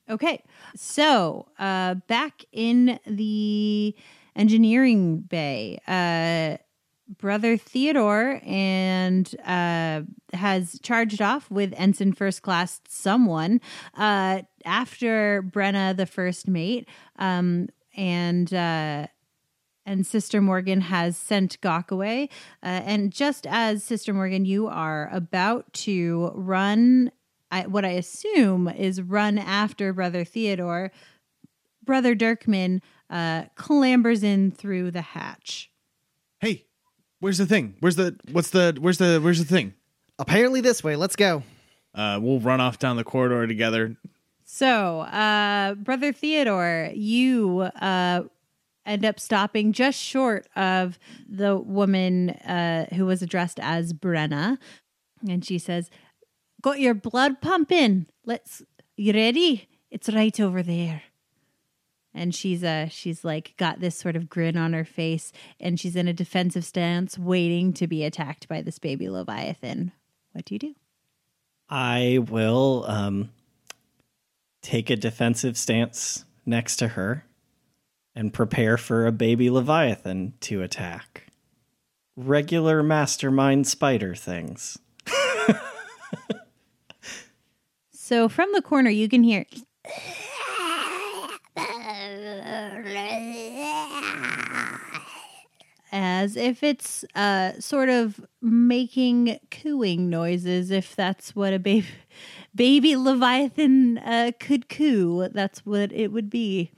Okay, 0.08 0.42
so 0.74 1.46
uh, 1.60 1.94
back 2.08 2.44
in 2.50 2.98
the 3.06 3.94
engineering 4.34 5.18
bay, 5.18 5.78
uh, 5.86 6.56
Brother 7.18 7.56
Theodore 7.56 8.40
and 8.44 9.32
uh, 9.46 10.02
has 10.32 10.80
charged 10.82 11.22
off 11.22 11.48
with 11.48 11.72
Ensign 11.76 12.12
First 12.12 12.42
Class 12.42 12.80
someone 12.88 13.60
uh, 13.96 14.42
after 14.64 15.44
Brenna, 15.44 15.96
the 15.96 16.06
first 16.06 16.48
mate, 16.48 16.88
um, 17.20 17.68
and 17.96 18.52
uh, 18.52 19.06
and 19.90 20.06
Sister 20.06 20.40
Morgan 20.40 20.82
has 20.82 21.16
sent 21.16 21.60
Gawk 21.60 21.90
away. 21.90 22.28
Uh, 22.62 22.66
and 22.84 23.12
just 23.12 23.44
as 23.44 23.82
Sister 23.82 24.14
Morgan, 24.14 24.44
you 24.44 24.68
are 24.68 25.10
about 25.12 25.70
to 25.72 26.30
run, 26.34 27.10
I, 27.50 27.66
what 27.66 27.84
I 27.84 27.90
assume 27.90 28.68
is 28.68 29.02
run 29.02 29.36
after 29.36 29.92
Brother 29.92 30.24
Theodore, 30.24 30.92
Brother 31.82 32.14
Dirkman 32.14 32.82
uh, 33.10 33.46
clambers 33.56 34.22
in 34.22 34.52
through 34.52 34.92
the 34.92 35.02
hatch. 35.02 35.72
Hey, 36.38 36.66
where's 37.18 37.38
the 37.38 37.46
thing? 37.46 37.74
Where's 37.80 37.96
the 37.96 38.16
what's 38.30 38.50
the 38.50 38.78
where's 38.80 38.98
the 38.98 39.18
where's 39.18 39.40
the 39.40 39.44
thing? 39.44 39.74
Apparently, 40.20 40.60
this 40.60 40.84
way. 40.84 40.94
Let's 40.94 41.16
go. 41.16 41.42
Uh, 41.92 42.20
we'll 42.22 42.38
run 42.38 42.60
off 42.60 42.78
down 42.78 42.96
the 42.96 43.02
corridor 43.02 43.46
together. 43.48 43.96
So, 44.44 45.00
uh, 45.00 45.74
Brother 45.74 46.12
Theodore, 46.12 46.90
you 46.94 47.60
uh, 47.80 48.22
end 48.86 49.04
up 49.04 49.20
stopping 49.20 49.72
just 49.72 49.98
short 49.98 50.46
of 50.56 50.98
the 51.28 51.56
woman 51.56 52.30
uh, 52.30 52.86
who 52.94 53.06
was 53.06 53.22
addressed 53.22 53.60
as 53.60 53.92
Brenna. 53.92 54.58
And 55.28 55.44
she 55.44 55.58
says, 55.58 55.90
Got 56.62 56.80
your 56.80 56.94
blood 56.94 57.40
pumping. 57.40 58.06
Let's, 58.24 58.62
you 58.96 59.12
ready? 59.12 59.68
It's 59.90 60.08
right 60.08 60.38
over 60.38 60.62
there. 60.62 61.02
And 62.12 62.34
she's 62.34 62.64
uh 62.64 62.88
she's 62.88 63.24
like 63.24 63.54
got 63.56 63.78
this 63.78 63.96
sort 63.96 64.16
of 64.16 64.28
grin 64.28 64.56
on 64.56 64.72
her 64.72 64.84
face 64.84 65.32
and 65.60 65.78
she's 65.78 65.94
in 65.94 66.08
a 66.08 66.12
defensive 66.12 66.64
stance 66.64 67.16
waiting 67.16 67.72
to 67.74 67.86
be 67.86 68.04
attacked 68.04 68.48
by 68.48 68.62
this 68.62 68.80
baby 68.80 69.08
leviathan. 69.08 69.92
What 70.32 70.44
do 70.44 70.54
you 70.56 70.58
do? 70.58 70.74
I 71.68 72.18
will 72.28 72.84
um, 72.88 73.30
take 74.60 74.90
a 74.90 74.96
defensive 74.96 75.56
stance 75.56 76.24
next 76.44 76.76
to 76.76 76.88
her 76.88 77.24
and 78.20 78.34
prepare 78.34 78.76
for 78.76 79.06
a 79.06 79.12
baby 79.12 79.48
leviathan 79.48 80.34
to 80.40 80.60
attack. 80.60 81.32
Regular 82.16 82.82
mastermind 82.82 83.66
spider 83.66 84.14
things. 84.14 84.78
So 87.92 88.28
from 88.28 88.50
the 88.52 88.60
corner 88.60 88.90
you 88.90 89.08
can 89.08 89.22
hear 89.22 89.46
as 95.90 96.36
if 96.36 96.62
it's 96.62 97.06
uh, 97.14 97.52
sort 97.58 97.88
of 97.88 98.20
making 98.42 99.38
cooing 99.50 100.10
noises, 100.10 100.70
if 100.70 100.94
that's 100.94 101.34
what 101.34 101.54
a 101.54 101.58
baby 101.58 101.86
baby 102.54 102.96
leviathan 102.96 103.96
uh, 103.96 104.32
could 104.38 104.68
coo. 104.68 105.26
That's 105.32 105.64
what 105.64 105.90
it 105.92 106.12
would 106.12 106.28
be. 106.28 106.70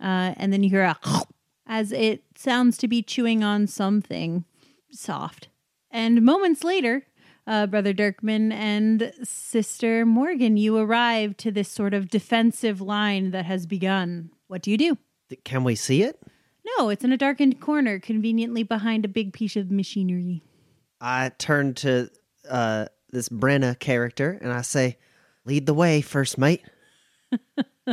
Uh, 0.00 0.34
and 0.36 0.52
then 0.52 0.62
you 0.62 0.70
hear 0.70 0.82
a 0.82 0.96
as 1.66 1.92
it 1.92 2.24
sounds 2.36 2.76
to 2.78 2.88
be 2.88 3.02
chewing 3.02 3.44
on 3.44 3.66
something 3.66 4.44
soft. 4.90 5.48
And 5.90 6.22
moments 6.22 6.64
later, 6.64 7.04
uh, 7.46 7.66
Brother 7.66 7.92
Dirkman 7.92 8.52
and 8.52 9.12
Sister 9.22 10.06
Morgan, 10.06 10.56
you 10.56 10.76
arrive 10.76 11.36
to 11.38 11.50
this 11.50 11.68
sort 11.68 11.94
of 11.94 12.08
defensive 12.08 12.80
line 12.80 13.30
that 13.30 13.44
has 13.44 13.66
begun. 13.66 14.30
What 14.46 14.62
do 14.62 14.70
you 14.70 14.78
do? 14.78 14.98
Can 15.44 15.64
we 15.64 15.74
see 15.74 16.02
it? 16.02 16.20
No, 16.78 16.88
it's 16.88 17.04
in 17.04 17.12
a 17.12 17.16
darkened 17.16 17.60
corner, 17.60 17.98
conveniently 17.98 18.62
behind 18.62 19.04
a 19.04 19.08
big 19.08 19.32
piece 19.32 19.56
of 19.56 19.70
machinery. 19.70 20.42
I 21.00 21.30
turn 21.38 21.74
to 21.74 22.10
uh, 22.48 22.86
this 23.10 23.28
Brenna 23.28 23.78
character 23.78 24.38
and 24.40 24.52
I 24.52 24.62
say, 24.62 24.98
"Lead 25.44 25.66
the 25.66 25.74
way, 25.74 26.00
first 26.00 26.36
mate." 26.36 26.62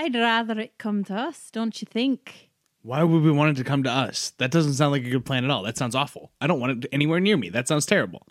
I'd 0.00 0.14
rather 0.14 0.58
it 0.58 0.78
come 0.78 1.04
to 1.04 1.14
us, 1.14 1.50
don't 1.52 1.82
you 1.82 1.86
think? 1.90 2.48
Why 2.82 3.02
would 3.02 3.22
we 3.22 3.30
want 3.30 3.50
it 3.50 3.62
to 3.62 3.68
come 3.68 3.82
to 3.82 3.90
us? 3.90 4.32
That 4.38 4.50
doesn't 4.50 4.72
sound 4.72 4.92
like 4.92 5.04
a 5.04 5.10
good 5.10 5.26
plan 5.26 5.44
at 5.44 5.50
all. 5.50 5.62
That 5.62 5.76
sounds 5.76 5.94
awful. 5.94 6.30
I 6.40 6.46
don't 6.46 6.58
want 6.58 6.84
it 6.84 6.88
anywhere 6.90 7.20
near 7.20 7.36
me. 7.36 7.50
That 7.50 7.68
sounds 7.68 7.84
terrible. 7.84 8.26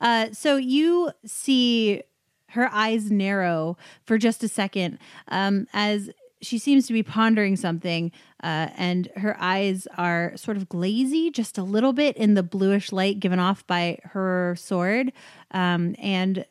Uh, 0.00 0.28
so 0.30 0.54
you 0.54 1.10
see 1.24 2.02
her 2.50 2.70
eyes 2.72 3.10
narrow 3.10 3.76
for 4.04 4.16
just 4.16 4.44
a 4.44 4.48
second 4.48 5.00
um, 5.26 5.66
as 5.72 6.10
she 6.40 6.56
seems 6.56 6.86
to 6.86 6.92
be 6.92 7.02
pondering 7.02 7.56
something, 7.56 8.12
uh, 8.44 8.68
and 8.76 9.08
her 9.16 9.36
eyes 9.40 9.88
are 9.98 10.36
sort 10.36 10.56
of 10.56 10.68
glazy, 10.68 11.32
just 11.32 11.58
a 11.58 11.64
little 11.64 11.94
bit 11.94 12.16
in 12.16 12.34
the 12.34 12.44
bluish 12.44 12.92
light 12.92 13.18
given 13.18 13.40
off 13.40 13.66
by 13.66 13.98
her 14.04 14.54
sword. 14.56 15.12
Um, 15.50 15.96
and 15.98 16.44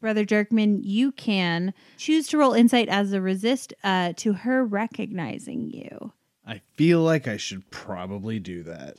Brother 0.00 0.24
Dirkman, 0.24 0.80
you 0.82 1.12
can 1.12 1.74
choose 1.96 2.26
to 2.28 2.38
roll 2.38 2.54
insight 2.54 2.88
as 2.88 3.12
a 3.12 3.20
resist 3.20 3.74
uh, 3.84 4.14
to 4.16 4.32
her 4.32 4.64
recognizing 4.64 5.70
you. 5.70 6.12
I 6.46 6.62
feel 6.74 7.00
like 7.00 7.28
I 7.28 7.36
should 7.36 7.70
probably 7.70 8.38
do 8.38 8.62
that. 8.62 8.96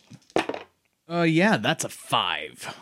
Uh, 1.09 1.23
yeah, 1.23 1.57
that's 1.57 1.83
a 1.83 1.89
five. 1.89 2.73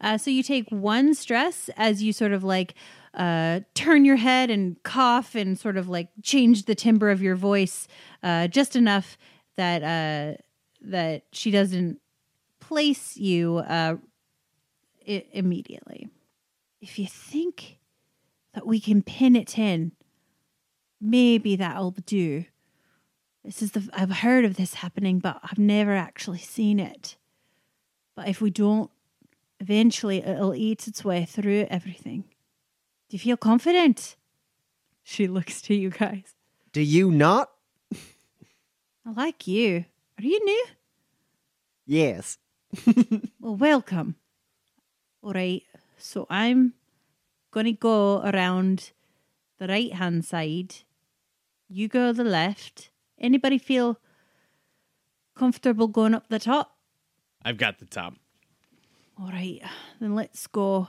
Uh, 0.00 0.18
so 0.18 0.30
you 0.30 0.42
take 0.42 0.68
one 0.70 1.14
stress 1.14 1.70
as 1.76 2.02
you 2.02 2.12
sort 2.12 2.32
of 2.32 2.44
like 2.44 2.74
uh, 3.14 3.60
turn 3.74 4.04
your 4.04 4.16
head 4.16 4.50
and 4.50 4.80
cough 4.84 5.34
and 5.34 5.58
sort 5.58 5.76
of 5.76 5.88
like 5.88 6.08
change 6.22 6.66
the 6.66 6.74
timbre 6.74 7.10
of 7.10 7.20
your 7.22 7.34
voice 7.34 7.88
uh, 8.22 8.46
just 8.46 8.76
enough 8.76 9.18
that 9.56 9.82
uh, 9.82 10.40
that 10.82 11.24
she 11.32 11.50
doesn't 11.50 11.98
place 12.60 13.16
you 13.16 13.56
uh, 13.58 13.96
I- 15.08 15.24
immediately. 15.32 16.08
If 16.80 16.98
you 16.98 17.06
think 17.06 17.78
that 18.54 18.66
we 18.66 18.80
can 18.80 19.02
pin 19.02 19.36
it 19.36 19.58
in, 19.58 19.92
maybe 21.00 21.56
that'll 21.56 21.90
do. 21.90 22.44
This 23.44 23.62
is 23.62 23.72
the 23.72 23.88
I've 23.92 24.10
heard 24.10 24.44
of 24.44 24.56
this 24.56 24.74
happening, 24.74 25.18
but 25.18 25.40
I've 25.42 25.58
never 25.58 25.94
actually 25.94 26.38
seen 26.38 26.78
it. 26.80 27.16
But 28.14 28.28
if 28.28 28.40
we 28.40 28.50
don't 28.50 28.90
eventually 29.60 30.18
it'll 30.18 30.54
eat 30.54 30.86
its 30.86 31.04
way 31.04 31.24
through 31.24 31.66
everything. 31.70 32.24
Do 33.08 33.16
you 33.16 33.18
feel 33.18 33.36
confident? 33.36 34.16
She 35.02 35.26
looks 35.26 35.62
to 35.62 35.74
you 35.74 35.90
guys. 35.90 36.34
Do 36.72 36.82
you 36.82 37.10
not? 37.10 37.50
I 37.94 39.10
like 39.16 39.46
you. 39.46 39.86
Are 40.18 40.24
you 40.24 40.44
new? 40.44 40.66
Yes. 41.86 42.38
Well, 43.40 43.56
welcome. 43.56 44.16
All 45.22 45.32
right. 45.32 45.62
So 45.98 46.26
I'm 46.30 46.74
going 47.50 47.66
to 47.66 47.72
go 47.72 48.22
around 48.22 48.92
the 49.58 49.66
right 49.66 49.92
hand 49.92 50.24
side. 50.24 50.76
You 51.68 51.88
go 51.88 52.12
the 52.12 52.24
left. 52.24 52.90
Anybody 53.18 53.58
feel 53.58 53.98
comfortable 55.36 55.88
going 55.88 56.14
up 56.14 56.28
the 56.28 56.38
top? 56.38 56.76
I've 57.44 57.58
got 57.58 57.78
the 57.78 57.86
top. 57.86 58.14
All 59.20 59.30
right, 59.30 59.60
then 60.00 60.14
let's 60.14 60.46
go. 60.46 60.88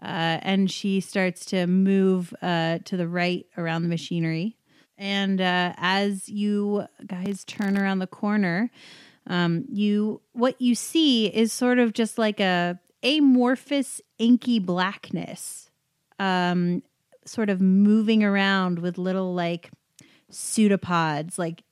Uh, 0.00 0.38
and 0.42 0.70
she 0.70 1.00
starts 1.00 1.44
to 1.46 1.66
move 1.66 2.32
uh, 2.42 2.78
to 2.84 2.96
the 2.96 3.08
right 3.08 3.46
around 3.56 3.82
the 3.82 3.88
machinery. 3.88 4.56
And 4.96 5.40
uh, 5.40 5.72
as 5.76 6.28
you 6.28 6.86
guys 7.04 7.44
turn 7.44 7.76
around 7.76 7.98
the 7.98 8.06
corner, 8.06 8.70
um, 9.26 9.64
you 9.68 10.20
what 10.32 10.60
you 10.60 10.74
see 10.74 11.26
is 11.26 11.52
sort 11.52 11.78
of 11.78 11.92
just 11.92 12.18
like 12.18 12.38
a 12.38 12.78
amorphous, 13.02 14.00
inky 14.18 14.58
blackness, 14.58 15.70
um, 16.18 16.82
sort 17.24 17.50
of 17.50 17.60
moving 17.60 18.22
around 18.22 18.78
with 18.78 18.98
little 18.98 19.34
like 19.34 19.70
pseudopods, 20.30 21.38
like 21.38 21.62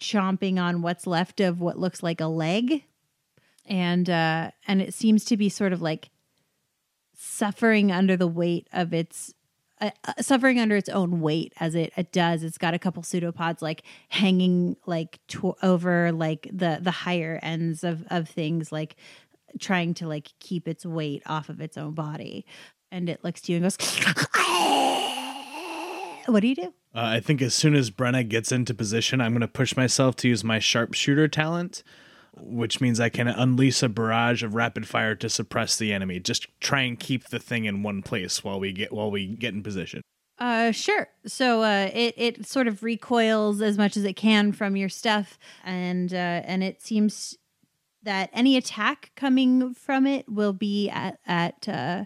chomping 0.00 0.60
on 0.60 0.82
what's 0.82 1.06
left 1.06 1.40
of 1.40 1.60
what 1.60 1.78
looks 1.78 2.02
like 2.02 2.20
a 2.20 2.26
leg. 2.26 2.84
And 3.66 4.08
uh 4.08 4.50
and 4.66 4.80
it 4.80 4.94
seems 4.94 5.24
to 5.26 5.36
be 5.36 5.48
sort 5.48 5.72
of 5.72 5.82
like 5.82 6.10
suffering 7.14 7.90
under 7.92 8.16
the 8.16 8.28
weight 8.28 8.68
of 8.72 8.94
its 8.94 9.34
uh, 9.80 9.90
uh, 10.04 10.14
suffering 10.20 10.58
under 10.58 10.76
its 10.76 10.88
own 10.88 11.20
weight 11.20 11.52
as 11.60 11.74
it, 11.74 11.92
it 11.96 12.10
does. 12.10 12.42
It's 12.42 12.58
got 12.58 12.74
a 12.74 12.78
couple 12.78 13.02
pseudopods 13.02 13.62
like 13.62 13.82
hanging 14.08 14.76
like 14.86 15.20
to- 15.28 15.56
over 15.62 16.10
like 16.12 16.48
the 16.52 16.78
the 16.80 16.90
higher 16.90 17.38
ends 17.42 17.84
of 17.84 18.04
of 18.10 18.28
things 18.28 18.72
like 18.72 18.96
trying 19.58 19.94
to 19.94 20.06
like 20.08 20.28
keep 20.40 20.66
its 20.68 20.86
weight 20.86 21.22
off 21.26 21.48
of 21.48 21.60
its 21.60 21.76
own 21.76 21.92
body 21.92 22.46
and 22.90 23.08
it 23.08 23.22
looks 23.22 23.40
to 23.42 23.52
you 23.52 23.56
and 23.58 23.64
goes 23.64 23.76
what 26.26 26.40
do 26.40 26.48
you 26.48 26.54
do 26.54 26.74
Uh, 26.94 27.16
I 27.16 27.20
think 27.20 27.40
as 27.42 27.54
soon 27.54 27.74
as 27.74 27.90
Brenna 27.90 28.26
gets 28.28 28.52
into 28.52 28.74
position, 28.74 29.20
I'm 29.20 29.32
going 29.32 29.40
to 29.40 29.48
push 29.48 29.76
myself 29.76 30.16
to 30.16 30.28
use 30.28 30.44
my 30.44 30.58
sharpshooter 30.58 31.28
talent, 31.28 31.82
which 32.36 32.80
means 32.80 33.00
I 33.00 33.08
can 33.08 33.28
unleash 33.28 33.82
a 33.82 33.88
barrage 33.88 34.42
of 34.42 34.54
rapid 34.54 34.86
fire 34.86 35.14
to 35.16 35.28
suppress 35.28 35.76
the 35.76 35.92
enemy. 35.92 36.20
Just 36.20 36.46
try 36.60 36.82
and 36.82 36.98
keep 36.98 37.28
the 37.28 37.38
thing 37.38 37.64
in 37.64 37.82
one 37.82 38.02
place 38.02 38.44
while 38.44 38.60
we 38.60 38.72
get 38.72 38.92
while 38.92 39.10
we 39.10 39.26
get 39.26 39.54
in 39.54 39.62
position. 39.62 40.02
Uh, 40.38 40.70
sure. 40.70 41.08
So 41.26 41.62
uh, 41.62 41.90
it 41.92 42.14
it 42.16 42.46
sort 42.46 42.68
of 42.68 42.82
recoils 42.82 43.60
as 43.60 43.76
much 43.76 43.96
as 43.96 44.04
it 44.04 44.14
can 44.14 44.52
from 44.52 44.76
your 44.76 44.88
stuff, 44.88 45.38
and 45.64 46.12
uh, 46.12 46.42
and 46.44 46.62
it 46.62 46.80
seems 46.80 47.36
that 48.02 48.30
any 48.32 48.56
attack 48.56 49.12
coming 49.16 49.74
from 49.74 50.06
it 50.06 50.28
will 50.28 50.52
be 50.52 50.88
at 50.88 51.18
at 51.26 51.68
uh, 51.68 52.04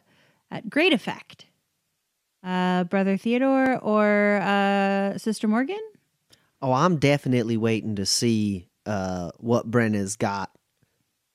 at 0.50 0.70
great 0.70 0.92
effect. 0.92 1.46
Uh, 2.44 2.84
Brother 2.84 3.16
Theodore 3.16 3.78
or 3.78 4.40
uh, 4.42 5.16
Sister 5.16 5.46
Morgan? 5.46 5.80
Oh, 6.60 6.72
I'm 6.72 6.96
definitely 6.96 7.56
waiting 7.56 7.96
to 7.96 8.06
see 8.06 8.68
uh, 8.84 9.30
what 9.38 9.70
Brenna's 9.70 10.16
got 10.16 10.50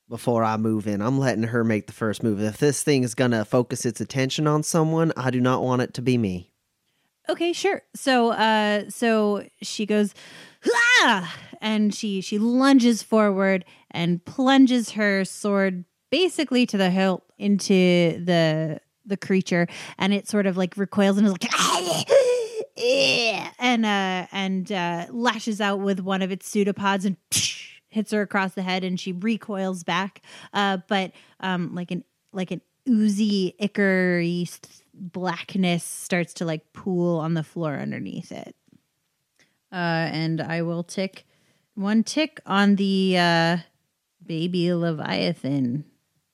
before 0.10 0.44
I 0.44 0.58
move 0.58 0.88
in. 0.88 1.02
I'm 1.02 1.20
letting 1.20 1.44
her 1.44 1.64
make 1.64 1.88
the 1.88 1.94
first 1.94 2.24
move. 2.24 2.42
If 2.42 2.58
this 2.58 2.84
thing 2.84 3.04
is 3.04 3.16
going 3.16 3.32
to 3.32 3.46
focus 3.46 3.86
its 3.86 4.02
attention 4.02 4.48
on 4.48 4.64
someone, 4.64 5.14
I 5.16 5.32
do 5.32 5.42
not 5.42 5.64
want 5.64 5.82
it 5.82 5.94
to 5.96 6.02
be 6.02 6.18
me. 6.18 6.52
Okay, 7.30 7.52
sure. 7.52 7.82
So 7.94 8.32
uh 8.32 8.90
so 8.90 9.46
she 9.62 9.86
goes 9.86 10.14
ah! 11.02 11.36
and 11.60 11.94
she 11.94 12.22
she 12.22 12.40
lunges 12.40 13.04
forward 13.04 13.66
and 13.92 14.24
plunges 14.24 14.92
her 14.92 15.26
sword 15.26 15.86
basically 16.10 16.66
to 16.66 16.78
the 16.78 16.90
hilt 16.90 17.24
into 17.38 18.24
the 18.24 18.80
the 19.06 19.18
creature. 19.18 19.68
And 19.98 20.14
it 20.14 20.28
sort 20.28 20.46
of 20.46 20.58
like 20.58 20.76
recoils 20.78 21.18
and 21.18 21.26
is 21.26 21.32
like 21.34 21.50
and 23.60 23.86
uh 23.86 24.28
and 24.32 24.72
uh 24.72 25.08
lashes 25.10 25.62
out 25.62 25.80
with 25.80 26.00
one 26.00 26.22
of 26.22 26.32
its 26.32 26.48
pseudopods 26.48 27.06
and 27.06 27.18
hits 27.90 28.12
her 28.12 28.22
across 28.22 28.54
the 28.54 28.62
head 28.62 28.84
and 28.84 29.00
she 29.00 29.14
recoils 29.14 29.84
back. 29.84 30.22
Uh 30.54 30.78
but 30.88 31.12
um 31.40 31.74
like 31.74 31.92
an 31.92 32.04
like 32.34 32.52
an 32.52 32.62
oozy 32.88 33.56
ichor 33.60 34.22
blackness 34.94 35.84
starts 35.84 36.34
to 36.36 36.46
like 36.46 36.74
pool 36.74 37.20
on 37.20 37.34
the 37.34 37.44
floor 37.44 37.76
underneath 37.76 38.32
it. 38.32 38.56
Uh 39.72 40.08
and 40.12 40.42
i 40.42 40.62
will 40.62 40.84
tick 40.84 41.26
one 41.76 42.04
tick 42.04 42.40
on 42.46 42.76
the 42.76 43.18
uh 43.18 43.58
baby 44.28 44.74
leviathan 44.74 45.84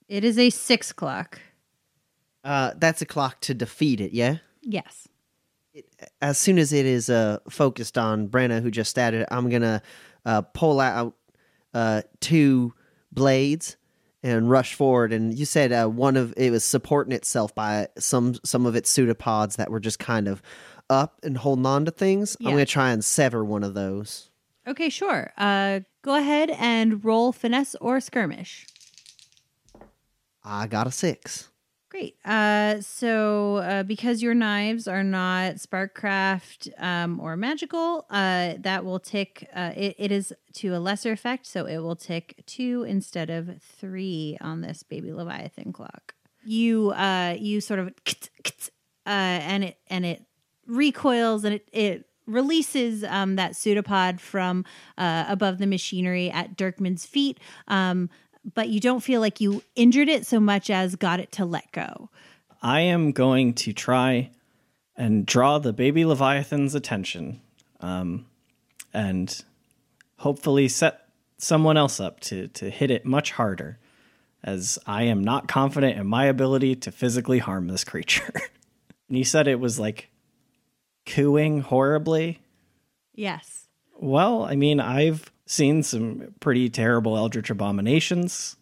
it 0.07 0.23
is 0.23 0.37
a 0.37 0.49
six 0.49 0.91
clock 0.91 1.39
Uh, 2.43 2.71
that's 2.77 3.01
a 3.01 3.05
clock 3.05 3.39
to 3.41 3.53
defeat 3.53 4.01
it, 4.01 4.11
yeah? 4.11 4.37
yes 4.61 5.07
As 6.21 6.37
soon 6.37 6.57
as 6.57 6.73
it 6.73 6.85
is 6.85 7.09
uh, 7.09 7.39
focused 7.49 7.97
on 7.97 8.27
Brenna, 8.27 8.61
who 8.61 8.69
just 8.69 8.89
started, 8.91 9.25
I'm 9.31 9.49
going 9.49 9.61
to 9.63 9.81
uh, 10.25 10.41
pull 10.41 10.79
out 10.79 11.15
uh, 11.73 12.01
two 12.19 12.73
blades 13.11 13.77
and 14.21 14.49
rush 14.49 14.73
forward. 14.75 15.11
And 15.13 15.33
you 15.37 15.45
said 15.45 15.71
uh, 15.71 15.87
one 15.87 16.15
of 16.17 16.33
it 16.37 16.51
was 16.51 16.63
supporting 16.63 17.13
itself 17.13 17.55
by 17.55 17.87
some 17.97 18.35
some 18.43 18.65
of 18.67 18.75
its 18.75 18.89
pseudopods 18.89 19.55
that 19.55 19.71
were 19.71 19.79
just 19.79 19.97
kind 19.99 20.27
of 20.27 20.41
up 20.89 21.19
and 21.23 21.37
holding 21.37 21.65
on 21.65 21.85
to 21.85 21.91
things. 21.91 22.37
I'm 22.39 22.45
going 22.51 22.57
to 22.57 22.65
try 22.65 22.91
and 22.91 23.03
sever 23.03 23.43
one 23.43 23.63
of 23.63 23.73
those. 23.73 24.29
okay 24.67 24.89
sure 24.89 25.31
uh 25.37 25.79
go 26.03 26.15
ahead 26.15 26.51
and 26.51 27.03
roll 27.03 27.31
finesse 27.31 27.75
or 27.81 27.99
skirmish 27.99 28.67
I 30.43 30.67
got 30.67 30.87
a 30.87 30.91
six. 30.91 31.49
Great. 31.89 32.17
Uh, 32.25 32.81
so, 32.81 33.57
uh, 33.57 33.83
because 33.83 34.23
your 34.23 34.33
knives 34.33 34.87
are 34.87 35.03
not 35.03 35.55
Sparkcraft 35.55 36.69
um, 36.81 37.19
or 37.19 37.37
magical, 37.37 38.07
uh, 38.09 38.55
that 38.59 38.83
will 38.83 38.99
tick. 38.99 39.47
Uh, 39.55 39.71
it, 39.75 39.95
it 39.99 40.11
is 40.11 40.33
to 40.53 40.75
a 40.75 40.79
lesser 40.79 41.11
effect, 41.11 41.45
so 41.45 41.65
it 41.65 41.77
will 41.77 41.95
tick 41.95 42.41
two 42.47 42.83
instead 42.83 43.29
of 43.29 43.61
three 43.61 44.37
on 44.41 44.61
this 44.61 44.81
baby 44.81 45.13
Leviathan 45.13 45.71
clock. 45.71 46.15
You, 46.43 46.89
uh, 46.91 47.35
you 47.39 47.61
sort 47.61 47.79
of, 47.79 47.93
uh, 49.05 49.09
and 49.09 49.63
it 49.63 49.77
and 49.87 50.03
it 50.03 50.25
recoils 50.65 51.43
and 51.43 51.53
it 51.53 51.69
it 51.71 52.05
releases 52.25 53.03
um, 53.03 53.35
that 53.35 53.55
pseudopod 53.55 54.19
from 54.19 54.65
uh, 54.97 55.25
above 55.27 55.57
the 55.57 55.67
machinery 55.67 56.29
at 56.31 56.55
Dirkman's 56.57 57.05
feet. 57.05 57.39
Um, 57.67 58.09
but 58.53 58.69
you 58.69 58.79
don't 58.79 59.01
feel 59.01 59.21
like 59.21 59.39
you 59.39 59.63
injured 59.75 60.09
it 60.09 60.25
so 60.25 60.39
much 60.39 60.69
as 60.69 60.95
got 60.95 61.19
it 61.19 61.31
to 61.33 61.45
let 61.45 61.71
go. 61.71 62.09
I 62.61 62.81
am 62.81 63.11
going 63.11 63.53
to 63.55 63.73
try 63.73 64.31
and 64.95 65.25
draw 65.25 65.59
the 65.59 65.73
baby 65.73 66.05
Leviathan's 66.05 66.75
attention 66.75 67.41
um, 67.79 68.25
and 68.93 69.43
hopefully 70.17 70.67
set 70.67 71.07
someone 71.37 71.77
else 71.77 71.99
up 71.99 72.19
to, 72.21 72.47
to 72.49 72.69
hit 72.69 72.91
it 72.91 73.05
much 73.05 73.31
harder, 73.31 73.79
as 74.43 74.79
I 74.85 75.03
am 75.03 75.23
not 75.23 75.47
confident 75.47 75.97
in 75.97 76.07
my 76.07 76.25
ability 76.25 76.75
to 76.75 76.91
physically 76.91 77.39
harm 77.39 77.67
this 77.67 77.83
creature. 77.83 78.31
and 79.09 79.17
you 79.17 79.23
said 79.23 79.47
it 79.47 79.59
was 79.59 79.79
like 79.79 80.09
cooing 81.05 81.61
horribly. 81.61 82.39
Yes. 83.13 83.67
Well, 83.99 84.43
I 84.43 84.55
mean, 84.55 84.79
I've 84.79 85.31
seen 85.45 85.83
some 85.83 86.33
pretty 86.39 86.69
terrible 86.69 87.17
Eldritch 87.17 87.49
abominations, 87.49 88.55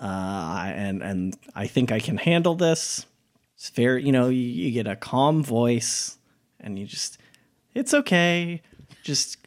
uh, 0.00 0.72
and 0.74 1.02
and 1.02 1.36
I 1.54 1.66
think 1.66 1.92
I 1.92 2.00
can 2.00 2.16
handle 2.16 2.54
this. 2.54 3.06
It's 3.54 3.70
very, 3.70 4.04
you 4.04 4.12
know, 4.12 4.28
you, 4.28 4.42
you 4.42 4.70
get 4.72 4.86
a 4.86 4.96
calm 4.96 5.42
voice, 5.42 6.18
and 6.60 6.78
you 6.78 6.86
just, 6.86 7.18
it's 7.72 7.94
okay, 7.94 8.60
just, 9.02 9.38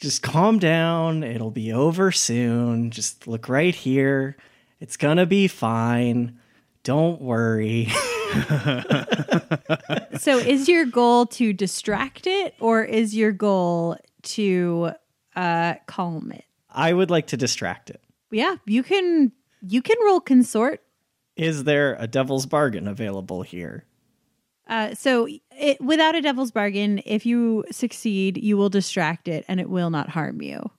just 0.00 0.22
calm 0.22 0.58
down. 0.58 1.22
It'll 1.22 1.50
be 1.52 1.72
over 1.72 2.12
soon. 2.12 2.90
Just 2.90 3.26
look 3.26 3.48
right 3.48 3.74
here. 3.74 4.36
It's 4.80 4.96
gonna 4.96 5.26
be 5.26 5.48
fine. 5.48 6.38
Don't 6.82 7.22
worry. 7.22 7.88
So 10.18 10.38
is 10.38 10.68
your 10.68 10.86
goal 10.86 11.26
to 11.26 11.52
distract 11.52 12.26
it 12.26 12.54
or 12.58 12.82
is 12.82 13.14
your 13.14 13.32
goal 13.32 13.96
to 14.22 14.92
uh 15.34 15.74
calm 15.86 16.32
it? 16.32 16.44
I 16.70 16.92
would 16.92 17.10
like 17.10 17.28
to 17.28 17.36
distract 17.36 17.90
it. 17.90 18.00
Yeah, 18.30 18.56
you 18.66 18.82
can 18.82 19.32
you 19.60 19.82
can 19.82 19.96
roll 20.04 20.20
consort. 20.20 20.82
Is 21.36 21.64
there 21.64 21.96
a 21.98 22.06
devil's 22.06 22.46
bargain 22.46 22.88
available 22.88 23.42
here? 23.42 23.84
Uh 24.66 24.94
so 24.94 25.28
it 25.52 25.80
without 25.80 26.14
a 26.14 26.22
devil's 26.22 26.50
bargain, 26.50 27.00
if 27.04 27.26
you 27.26 27.64
succeed, 27.70 28.36
you 28.38 28.56
will 28.56 28.70
distract 28.70 29.28
it 29.28 29.44
and 29.48 29.60
it 29.60 29.68
will 29.70 29.90
not 29.90 30.08
harm 30.10 30.42
you. 30.42 30.70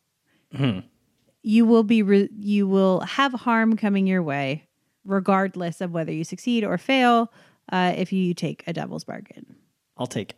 You 1.43 1.65
will 1.65 1.83
be 1.83 2.01
re- 2.01 2.29
you 2.35 2.67
will 2.67 3.01
have 3.01 3.31
harm 3.31 3.77
coming 3.77 4.07
your 4.07 4.23
way 4.23 4.66
regardless 5.07 5.81
of 5.81 5.91
whether 5.91 6.11
you 6.11 6.23
succeed 6.23 6.63
or 6.63 6.77
fail 6.77 7.31
uh 7.71 7.93
if 7.97 8.13
you 8.13 8.33
take 8.33 8.63
a 8.67 8.73
devil's 8.73 9.03
bargain. 9.03 9.55
I'll 9.97 10.07
take 10.07 10.31
it. 10.31 10.37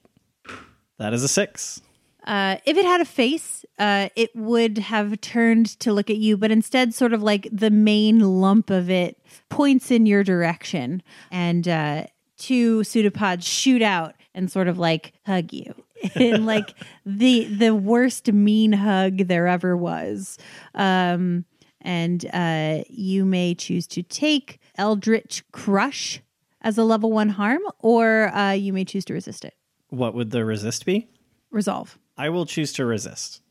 That 0.98 1.14
is 1.14 1.24
a 1.24 1.28
six. 1.28 1.82
Uh, 2.26 2.58
if 2.66 2.78
it 2.78 2.86
had 2.86 3.02
a 3.02 3.06
face, 3.06 3.66
uh, 3.80 4.10
it 4.16 4.36
would 4.36 4.78
have 4.78 5.20
turned 5.22 5.68
to 5.80 5.94
look 5.94 6.10
at 6.10 6.18
you, 6.18 6.38
but 6.38 6.52
instead, 6.52 6.94
sort 6.94 7.14
of 7.14 7.24
like 7.24 7.48
the 7.52 7.72
main 7.72 8.20
lump 8.20 8.70
of 8.70 8.90
it 8.90 9.18
points 9.50 9.90
in 9.90 10.06
your 10.06 10.24
direction, 10.24 11.02
and 11.32 11.68
uh, 11.68 12.04
two 12.38 12.84
pseudopods 12.84 13.48
shoot 13.48 13.82
out 13.82 14.16
and 14.36 14.52
sort 14.52 14.68
of 14.68 14.78
like 14.78 15.14
hug 15.26 15.54
you 15.54 15.74
in 16.16 16.46
like 16.46 16.74
the 17.06 17.46
the 17.46 17.74
worst 17.74 18.32
mean 18.32 18.74
hug 18.74 19.20
there 19.28 19.48
ever 19.48 19.76
was. 19.76 20.38
Um, 20.76 21.46
and 21.82 22.26
uh, 22.34 22.84
you 22.90 23.24
may 23.24 23.56
choose 23.56 23.88
to 23.88 24.04
take 24.04 24.59
Eldritch 24.80 25.44
Crush 25.52 26.22
as 26.62 26.78
a 26.78 26.84
level 26.84 27.12
one 27.12 27.30
harm, 27.30 27.62
or 27.80 28.34
uh, 28.36 28.52
you 28.52 28.74
may 28.74 28.86
choose 28.86 29.06
to 29.06 29.14
resist 29.14 29.46
it. 29.46 29.54
What 29.90 30.14
would 30.16 30.32
the 30.32 30.46
resist 30.46 30.86
be? 30.86 31.08
Resolve. 31.52 32.00
I 32.18 32.30
will 32.30 32.46
choose 32.46 32.74
to 32.74 32.86
resist. 32.86 33.42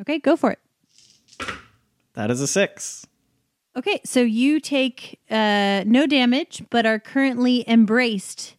Okay, 0.00 0.18
go 0.18 0.36
for 0.36 0.52
it. 0.52 0.58
That 2.14 2.30
is 2.30 2.40
a 2.40 2.46
six. 2.46 3.06
Okay, 3.76 4.00
so 4.04 4.20
you 4.20 4.60
take 4.60 5.20
uh, 5.30 5.84
no 5.86 6.06
damage, 6.06 6.62
but 6.70 6.86
are 6.86 6.98
currently 6.98 7.68
embraced 7.68 8.56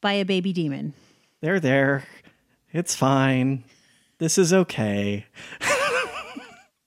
by 0.00 0.14
a 0.14 0.24
baby 0.24 0.52
demon. 0.52 0.94
There, 1.40 1.60
there. 1.60 2.04
It's 2.72 2.94
fine. 2.94 3.64
This 4.18 4.38
is 4.38 4.52
okay. 4.52 5.26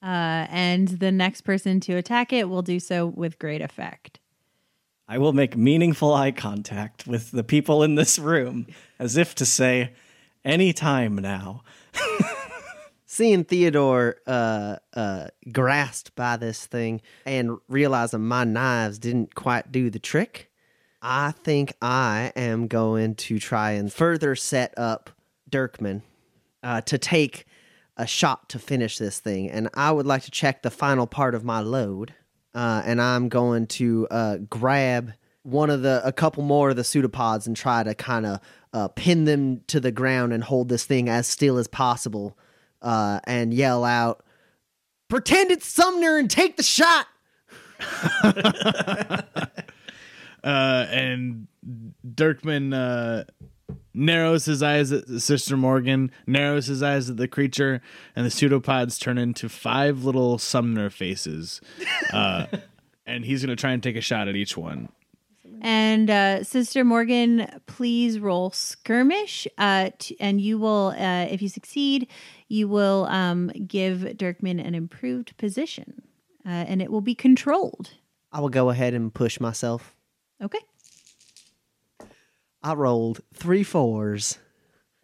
Uh, 0.03 0.48
and 0.49 0.88
the 0.88 1.12
next 1.12 1.41
person 1.41 1.80
to 1.80 1.94
attack 1.94 2.34
it 2.34 2.49
will 2.49 2.64
do 2.64 2.80
so 2.80 3.06
with 3.06 3.38
great 3.38 3.62
effect. 3.62 4.20
I 5.11 5.17
will 5.17 5.33
make 5.33 5.57
meaningful 5.57 6.13
eye 6.13 6.31
contact 6.31 7.05
with 7.05 7.31
the 7.31 7.43
people 7.43 7.83
in 7.83 7.95
this 7.95 8.17
room 8.17 8.65
as 8.97 9.17
if 9.17 9.35
to 9.35 9.45
say, 9.45 9.91
any 10.45 10.71
time 10.71 11.15
now. 11.15 11.63
Seeing 13.05 13.43
Theodore 13.43 14.15
uh, 14.25 14.77
uh, 14.93 15.27
grasped 15.51 16.15
by 16.15 16.38
this 16.38 16.65
thing 16.65 17.01
and 17.25 17.57
realizing 17.67 18.25
my 18.25 18.45
knives 18.45 18.99
didn't 18.99 19.35
quite 19.35 19.69
do 19.69 19.89
the 19.89 19.99
trick, 19.99 20.49
I 21.01 21.31
think 21.31 21.73
I 21.81 22.31
am 22.38 22.67
going 22.67 23.15
to 23.15 23.38
try 23.38 23.71
and 23.71 23.91
further 23.91 24.33
set 24.38 24.73
up 24.77 25.09
Dirkman 25.49 26.03
uh, 26.63 26.79
to 26.83 26.97
take 26.97 27.45
a 27.97 28.07
shot 28.07 28.47
to 28.47 28.59
finish 28.59 28.97
this 28.97 29.19
thing, 29.19 29.51
and 29.51 29.67
I 29.73 29.91
would 29.91 30.05
like 30.05 30.23
to 30.23 30.31
check 30.31 30.61
the 30.61 30.71
final 30.71 31.05
part 31.05 31.35
of 31.35 31.43
my 31.43 31.59
load. 31.59 32.13
Uh, 32.53 32.82
and 32.86 33.02
I'm 33.02 33.30
going 33.30 33.68
to 33.68 34.07
uh, 34.11 34.38
grab 34.49 35.14
one 35.44 35.69
of 35.69 35.82
the 35.82 36.02
a 36.06 36.11
couple 36.11 36.44
more 36.44 36.69
of 36.69 36.76
the 36.76 36.84
pseudopods 36.84 37.48
and 37.48 37.56
try 37.56 37.84
to 37.84 37.95
kind 37.95 38.26
of 38.26 38.40
uh, 38.73 38.88
pin 38.90 39.26
them 39.26 39.61
to 39.68 39.80
the 39.80 39.91
ground 39.91 40.34
and 40.34 40.44
hold 40.44 40.69
this 40.69 40.86
thing 40.86 41.10
as 41.10 41.28
still 41.28 41.57
as 41.57 41.68
possible, 41.68 42.38
uh, 42.82 43.19
and 43.26 43.53
yell 43.53 43.84
out, 43.84 44.23
"Pretend 45.07 45.52
it's 45.52 45.65
Sumner 45.65 46.18
and 46.18 46.30
take 46.30 46.57
the 46.57 46.64
shot!" 46.64 47.07
Uh, 50.44 50.88
and 50.90 51.48
Dirkman 52.15 52.73
uh, 52.73 53.26
narrows 53.93 54.45
his 54.45 54.63
eyes 54.63 54.91
at 54.91 55.07
Sister 55.07 55.57
Morgan, 55.57 56.11
narrows 56.26 56.68
his 56.68 56.81
eyes 56.81 57.09
at 57.09 57.18
the 57.18 57.27
creature, 57.27 57.81
and 58.15 58.26
the 58.26 58.31
pseudopods 58.31 58.97
turn 58.97 59.18
into 59.18 59.49
five 59.49 60.03
little 60.03 60.38
Sumner 60.38 60.89
faces. 60.89 61.61
Uh, 62.11 62.45
and 63.05 63.23
he's 63.23 63.41
going 63.41 63.55
to 63.55 63.59
try 63.59 63.72
and 63.72 63.81
take 63.81 63.95
a 63.95 64.01
shot 64.01 64.27
at 64.27 64.35
each 64.35 64.57
one. 64.57 64.89
And 65.61 66.09
uh, 66.09 66.43
Sister 66.43 66.84
Morgan, 66.84 67.47
please 67.68 68.19
roll 68.19 68.49
skirmish. 68.49 69.47
Uh, 69.57 69.91
t- 69.97 70.18
and 70.19 70.41
you 70.41 70.57
will, 70.57 70.93
uh, 70.97 71.27
if 71.30 71.41
you 71.41 71.47
succeed, 71.47 72.07
you 72.47 72.68
will 72.68 73.05
um, 73.05 73.49
give 73.68 73.99
Dirkman 73.99 74.59
an 74.65 74.76
improved 74.76 75.38
position. 75.38 76.01
Uh, 76.45 76.49
and 76.49 76.81
it 76.81 76.91
will 76.91 77.01
be 77.01 77.15
controlled. 77.15 77.91
I 78.31 78.41
will 78.41 78.49
go 78.49 78.72
ahead 78.72 78.93
and 78.93 79.13
push 79.13 79.39
myself. 79.39 79.95
Okay. 80.41 80.59
I 82.63 82.73
rolled 82.73 83.21
three 83.33 83.63
fours. 83.63 84.38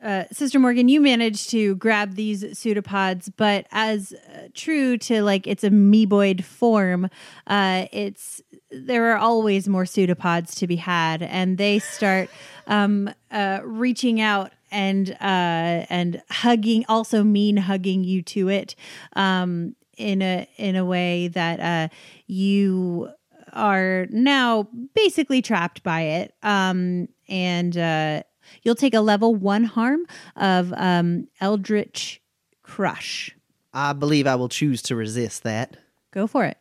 Uh, 0.01 0.25
Sister 0.31 0.59
Morgan, 0.59 0.89
you 0.89 1.01
managed 1.01 1.49
to 1.49 1.75
grab 1.75 2.13
these 2.13 2.57
pseudopods, 2.57 3.29
but 3.29 3.65
as 3.71 4.13
uh, 4.13 4.47
true 4.53 4.95
to 4.99 5.23
like 5.23 5.47
its 5.47 5.63
amoeboid 5.63 6.43
form, 6.43 7.09
uh, 7.47 7.87
it's 7.91 8.41
there 8.69 9.11
are 9.11 9.17
always 9.17 9.67
more 9.67 9.87
pseudopods 9.87 10.53
to 10.55 10.67
be 10.67 10.75
had, 10.75 11.23
and 11.23 11.57
they 11.57 11.79
start 11.79 12.29
um, 12.67 13.09
uh, 13.31 13.61
reaching 13.63 14.21
out 14.21 14.51
and 14.69 15.11
uh, 15.19 15.85
and 15.89 16.21
hugging, 16.29 16.85
also 16.87 17.23
mean 17.23 17.57
hugging 17.57 18.03
you 18.03 18.21
to 18.21 18.49
it 18.49 18.75
um, 19.13 19.75
in 19.97 20.21
a 20.21 20.47
in 20.57 20.75
a 20.75 20.85
way 20.85 21.27
that 21.29 21.59
uh, 21.59 21.93
you 22.27 23.09
are 23.53 24.05
now 24.11 24.67
basically 24.93 25.41
trapped 25.41 25.81
by 25.81 26.01
it, 26.01 26.35
um, 26.43 27.07
and 27.29 27.77
uh, 27.77 28.23
you'll 28.63 28.75
take 28.75 28.93
a 28.93 29.01
level 29.01 29.35
one 29.35 29.63
harm 29.63 30.05
of 30.35 30.73
um, 30.75 31.27
Eldritch 31.41 32.21
Crush. 32.63 33.35
I 33.73 33.93
believe 33.93 34.27
I 34.27 34.35
will 34.35 34.49
choose 34.49 34.81
to 34.83 34.95
resist 34.95 35.43
that. 35.43 35.77
Go 36.11 36.27
for 36.27 36.45
it. 36.45 36.57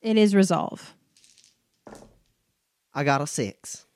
It 0.00 0.16
is 0.16 0.34
resolve. 0.34 0.94
I 2.94 3.04
got 3.04 3.22
a 3.22 3.26
six. 3.26 3.86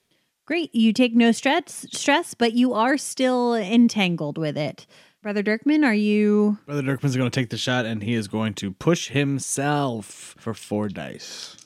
Great. 0.46 0.74
You 0.74 0.92
take 0.92 1.14
no 1.14 1.32
stress, 1.32 1.86
stress, 1.92 2.34
but 2.34 2.52
you 2.52 2.72
are 2.72 2.96
still 2.96 3.54
entangled 3.54 4.38
with 4.38 4.56
it. 4.56 4.86
Brother 5.22 5.42
Dirkman, 5.42 5.84
are 5.84 5.94
you 5.94 6.58
Brother 6.66 6.82
Dirkman's 6.82 7.16
going 7.16 7.28
to 7.28 7.34
take 7.40 7.50
the 7.50 7.56
shot, 7.56 7.84
and 7.84 8.00
he 8.02 8.14
is 8.14 8.28
going 8.28 8.54
to 8.54 8.70
push 8.70 9.08
himself 9.08 10.36
for 10.38 10.54
four 10.54 10.88
dice. 10.88 11.56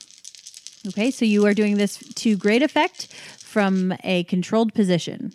okay? 0.88 1.10
So 1.10 1.26
you 1.26 1.44
are 1.44 1.52
doing 1.52 1.76
this 1.76 1.98
to 1.98 2.36
great 2.38 2.62
effect 2.62 3.08
from 3.50 3.92
a 4.04 4.22
controlled 4.24 4.72
position. 4.74 5.32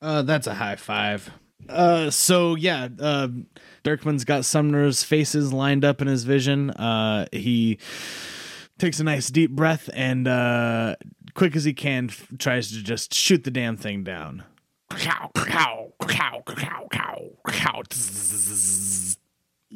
Uh, 0.00 0.22
that's 0.22 0.46
a 0.46 0.54
high 0.54 0.76
five. 0.76 1.30
Uh, 1.68 2.10
so 2.10 2.54
yeah, 2.54 2.88
uh, 3.00 3.26
Dirkman's 3.82 4.24
got 4.24 4.44
Sumner's 4.44 5.02
faces 5.02 5.52
lined 5.52 5.84
up 5.84 6.00
in 6.00 6.06
his 6.06 6.22
vision. 6.22 6.70
Uh, 6.70 7.26
he 7.32 7.78
takes 8.78 9.00
a 9.00 9.04
nice 9.04 9.30
deep 9.30 9.50
breath 9.50 9.90
and, 9.94 10.28
uh, 10.28 10.94
quick 11.34 11.56
as 11.56 11.64
he 11.64 11.72
can, 11.72 12.08
f- 12.08 12.28
tries 12.38 12.70
to 12.70 12.82
just 12.84 13.12
shoot 13.12 13.42
the 13.42 13.50
damn 13.50 13.76
thing 13.76 14.04
down. 14.04 14.44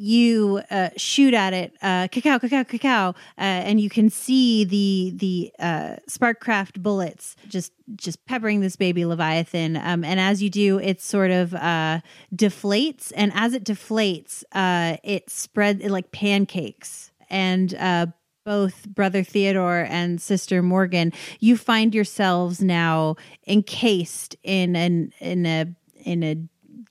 You 0.01 0.59
uh, 0.71 0.89
shoot 0.97 1.35
at 1.35 1.53
it, 1.53 1.75
uh, 1.83 2.07
cacao, 2.07 2.39
cacao, 2.39 2.63
cacao, 2.63 3.09
uh, 3.09 3.13
and 3.37 3.79
you 3.79 3.87
can 3.87 4.09
see 4.09 4.63
the 4.63 5.13
the 5.15 5.51
uh, 5.59 5.95
Sparkcraft 6.09 6.81
bullets 6.81 7.35
just 7.47 7.71
just 7.95 8.25
peppering 8.25 8.61
this 8.61 8.75
baby 8.75 9.05
leviathan. 9.05 9.77
Um, 9.77 10.03
and 10.03 10.19
as 10.19 10.41
you 10.41 10.49
do, 10.49 10.79
it 10.79 11.01
sort 11.01 11.29
of 11.29 11.53
uh, 11.53 11.99
deflates, 12.35 13.13
and 13.15 13.31
as 13.35 13.53
it 13.53 13.63
deflates, 13.63 14.43
uh, 14.53 14.97
it 15.03 15.29
spreads 15.29 15.83
it 15.83 15.91
like 15.91 16.11
pancakes, 16.11 17.11
and 17.29 17.75
uh, 17.75 18.07
both 18.43 18.87
brother 18.87 19.23
Theodore 19.23 19.85
and 19.87 20.19
sister 20.19 20.63
Morgan, 20.63 21.13
you 21.39 21.57
find 21.57 21.93
yourselves 21.93 22.59
now 22.59 23.17
encased 23.45 24.35
in 24.41 24.75
an 24.75 25.13
in 25.19 25.45
a 25.45 25.67
in 26.03 26.23
a 26.23 26.37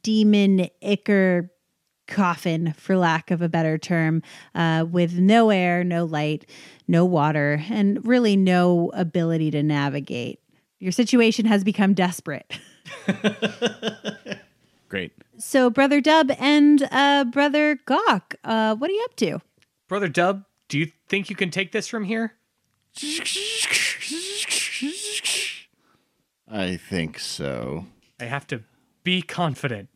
demon 0.04 0.68
ichor 0.80 1.50
coffin, 2.10 2.74
for 2.76 2.96
lack 2.96 3.30
of 3.30 3.40
a 3.40 3.48
better 3.48 3.78
term, 3.78 4.22
uh, 4.54 4.84
with 4.90 5.18
no 5.18 5.50
air, 5.50 5.82
no 5.84 6.04
light, 6.04 6.48
no 6.86 7.04
water, 7.04 7.62
and 7.70 8.06
really 8.06 8.36
no 8.36 8.90
ability 8.94 9.50
to 9.52 9.62
navigate. 9.62 10.40
Your 10.78 10.92
situation 10.92 11.46
has 11.46 11.64
become 11.64 11.94
desperate. 11.94 12.58
Great. 14.88 15.12
So, 15.38 15.70
Brother 15.70 16.00
Dub 16.00 16.32
and 16.38 16.86
uh, 16.90 17.24
Brother 17.24 17.78
Gawk, 17.86 18.34
uh, 18.44 18.74
what 18.74 18.90
are 18.90 18.92
you 18.92 19.04
up 19.04 19.16
to? 19.16 19.40
Brother 19.88 20.08
Dub, 20.08 20.44
do 20.68 20.78
you 20.78 20.90
think 21.08 21.30
you 21.30 21.36
can 21.36 21.50
take 21.50 21.72
this 21.72 21.86
from 21.86 22.04
here? 22.04 22.34
I 26.48 26.76
think 26.76 27.18
so. 27.18 27.86
I 28.18 28.24
have 28.24 28.46
to 28.48 28.64
be 29.04 29.22
confident 29.22 29.88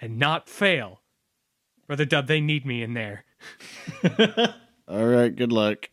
and 0.00 0.18
not 0.18 0.48
fail. 0.48 1.00
Brother 1.86 2.04
Dub, 2.04 2.26
they 2.26 2.40
need 2.40 2.66
me 2.66 2.82
in 2.82 2.94
there. 2.94 3.24
All 4.88 5.06
right, 5.06 5.34
good 5.34 5.52
luck. 5.52 5.88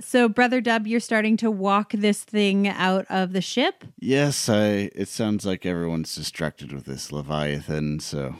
So, 0.00 0.28
Brother 0.28 0.60
Dub, 0.60 0.86
you're 0.86 1.00
starting 1.00 1.36
to 1.38 1.50
walk 1.50 1.92
this 1.92 2.22
thing 2.24 2.68
out 2.68 3.06
of 3.08 3.32
the 3.32 3.40
ship. 3.40 3.84
Yes, 4.00 4.48
I. 4.48 4.90
It 4.94 5.08
sounds 5.08 5.46
like 5.46 5.64
everyone's 5.64 6.14
distracted 6.14 6.72
with 6.72 6.84
this 6.84 7.12
leviathan, 7.12 8.00
so 8.00 8.36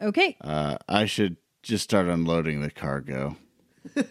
Okay. 0.00 0.36
uh, 0.40 0.78
I 0.88 1.04
should 1.06 1.36
just 1.62 1.84
start 1.84 2.06
unloading 2.06 2.60
the 2.60 2.70
cargo. 2.70 3.36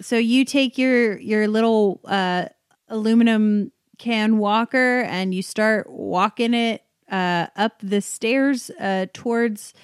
So 0.00 0.16
you 0.16 0.44
take 0.44 0.78
your 0.78 1.18
your 1.18 1.48
little 1.48 2.00
uh, 2.04 2.44
aluminum 2.88 3.72
can 3.98 4.38
walker 4.38 5.00
and 5.02 5.34
you 5.34 5.42
start 5.42 5.90
walking 5.90 6.54
it 6.54 6.82
uh, 7.10 7.46
up 7.56 7.78
the 7.82 8.00
stairs 8.00 8.70
uh, 8.80 9.06
towards 9.12 9.74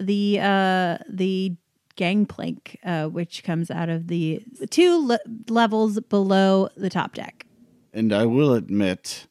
the 0.00 0.38
uh, 0.40 0.98
the 1.08 1.56
gangplank, 1.96 2.78
uh, 2.84 3.06
which 3.06 3.42
comes 3.42 3.70
out 3.70 3.88
of 3.88 4.06
the 4.06 4.42
two 4.70 5.06
le- 5.06 5.18
levels 5.48 5.98
below 6.00 6.68
the 6.76 6.88
top 6.88 7.14
deck. 7.14 7.44
And 7.92 8.12
I 8.12 8.24
will 8.24 8.54
admit, 8.54 9.26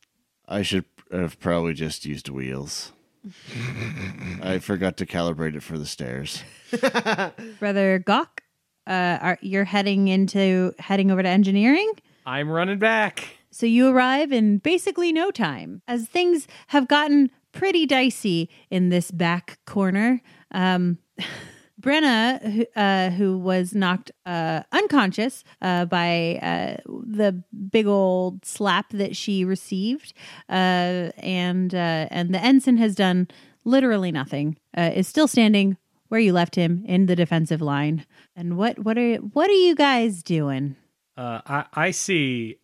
I 0.47 0.61
should 0.61 0.85
have 1.11 1.39
probably 1.39 1.73
just 1.73 2.05
used 2.05 2.27
wheels. 2.27 2.91
I 4.41 4.59
forgot 4.59 4.97
to 4.97 5.05
calibrate 5.05 5.55
it 5.55 5.64
for 5.64 5.77
the 5.77 5.85
stairs. 5.85 6.43
Brother 7.59 7.99
Gawk, 7.99 8.41
uh, 8.85 9.18
are 9.22 9.38
you're 9.41 9.65
heading 9.65 10.09
into 10.09 10.73
heading 10.80 11.11
over 11.11 11.23
to 11.23 11.30
engineering? 11.30 11.93
I'm 12.26 12.49
running 12.49 12.80
back. 12.80 13.36
So 13.58 13.66
you 13.66 13.88
arrive 13.88 14.32
in 14.32 14.60
basically 14.60 15.12
no 15.12 15.32
time. 15.32 15.82
As 15.88 16.08
things 16.08 16.48
have 16.68 16.88
gotten 16.88 17.32
pretty 17.54 17.88
dicey 17.88 18.52
in 18.70 18.90
this 18.90 19.10
back 19.10 19.58
corner, 19.66 20.22
um, 20.52 21.00
Brenna, 21.82 22.40
who, 22.52 22.66
uh, 22.80 23.10
who 23.10 23.36
was 23.36 23.74
knocked 23.74 24.12
uh, 24.28 24.62
unconscious 24.72 25.44
uh, 25.64 25.86
by 25.86 26.38
uh, 26.40 26.78
the 26.86 27.44
big 27.72 27.88
old 27.88 28.46
slap 28.46 28.92
that 28.92 29.16
she 29.16 29.44
received, 29.44 30.14
uh, 30.50 31.10
and 31.18 31.74
uh, 31.74 32.06
and 32.12 32.36
the 32.36 32.44
ensign 32.44 32.78
has 32.78 32.94
done 32.94 33.28
literally 33.66 34.12
nothing. 34.12 34.56
Is 34.76 35.08
still 35.08 35.28
standing 35.28 35.78
where 36.10 36.20
you 36.20 36.32
left 36.32 36.54
him 36.54 36.84
in 36.86 37.08
the 37.08 37.16
defensive 37.16 37.64
line. 37.64 38.06
And 38.36 38.56
what 38.56 38.78
what 38.78 39.00
are 39.00 39.16
what 39.16 39.50
are 39.50 39.54
you 39.54 39.74
guys 39.74 40.22
doing? 40.22 40.76
I, 41.18 41.66
I 41.74 41.90
see 41.90 42.60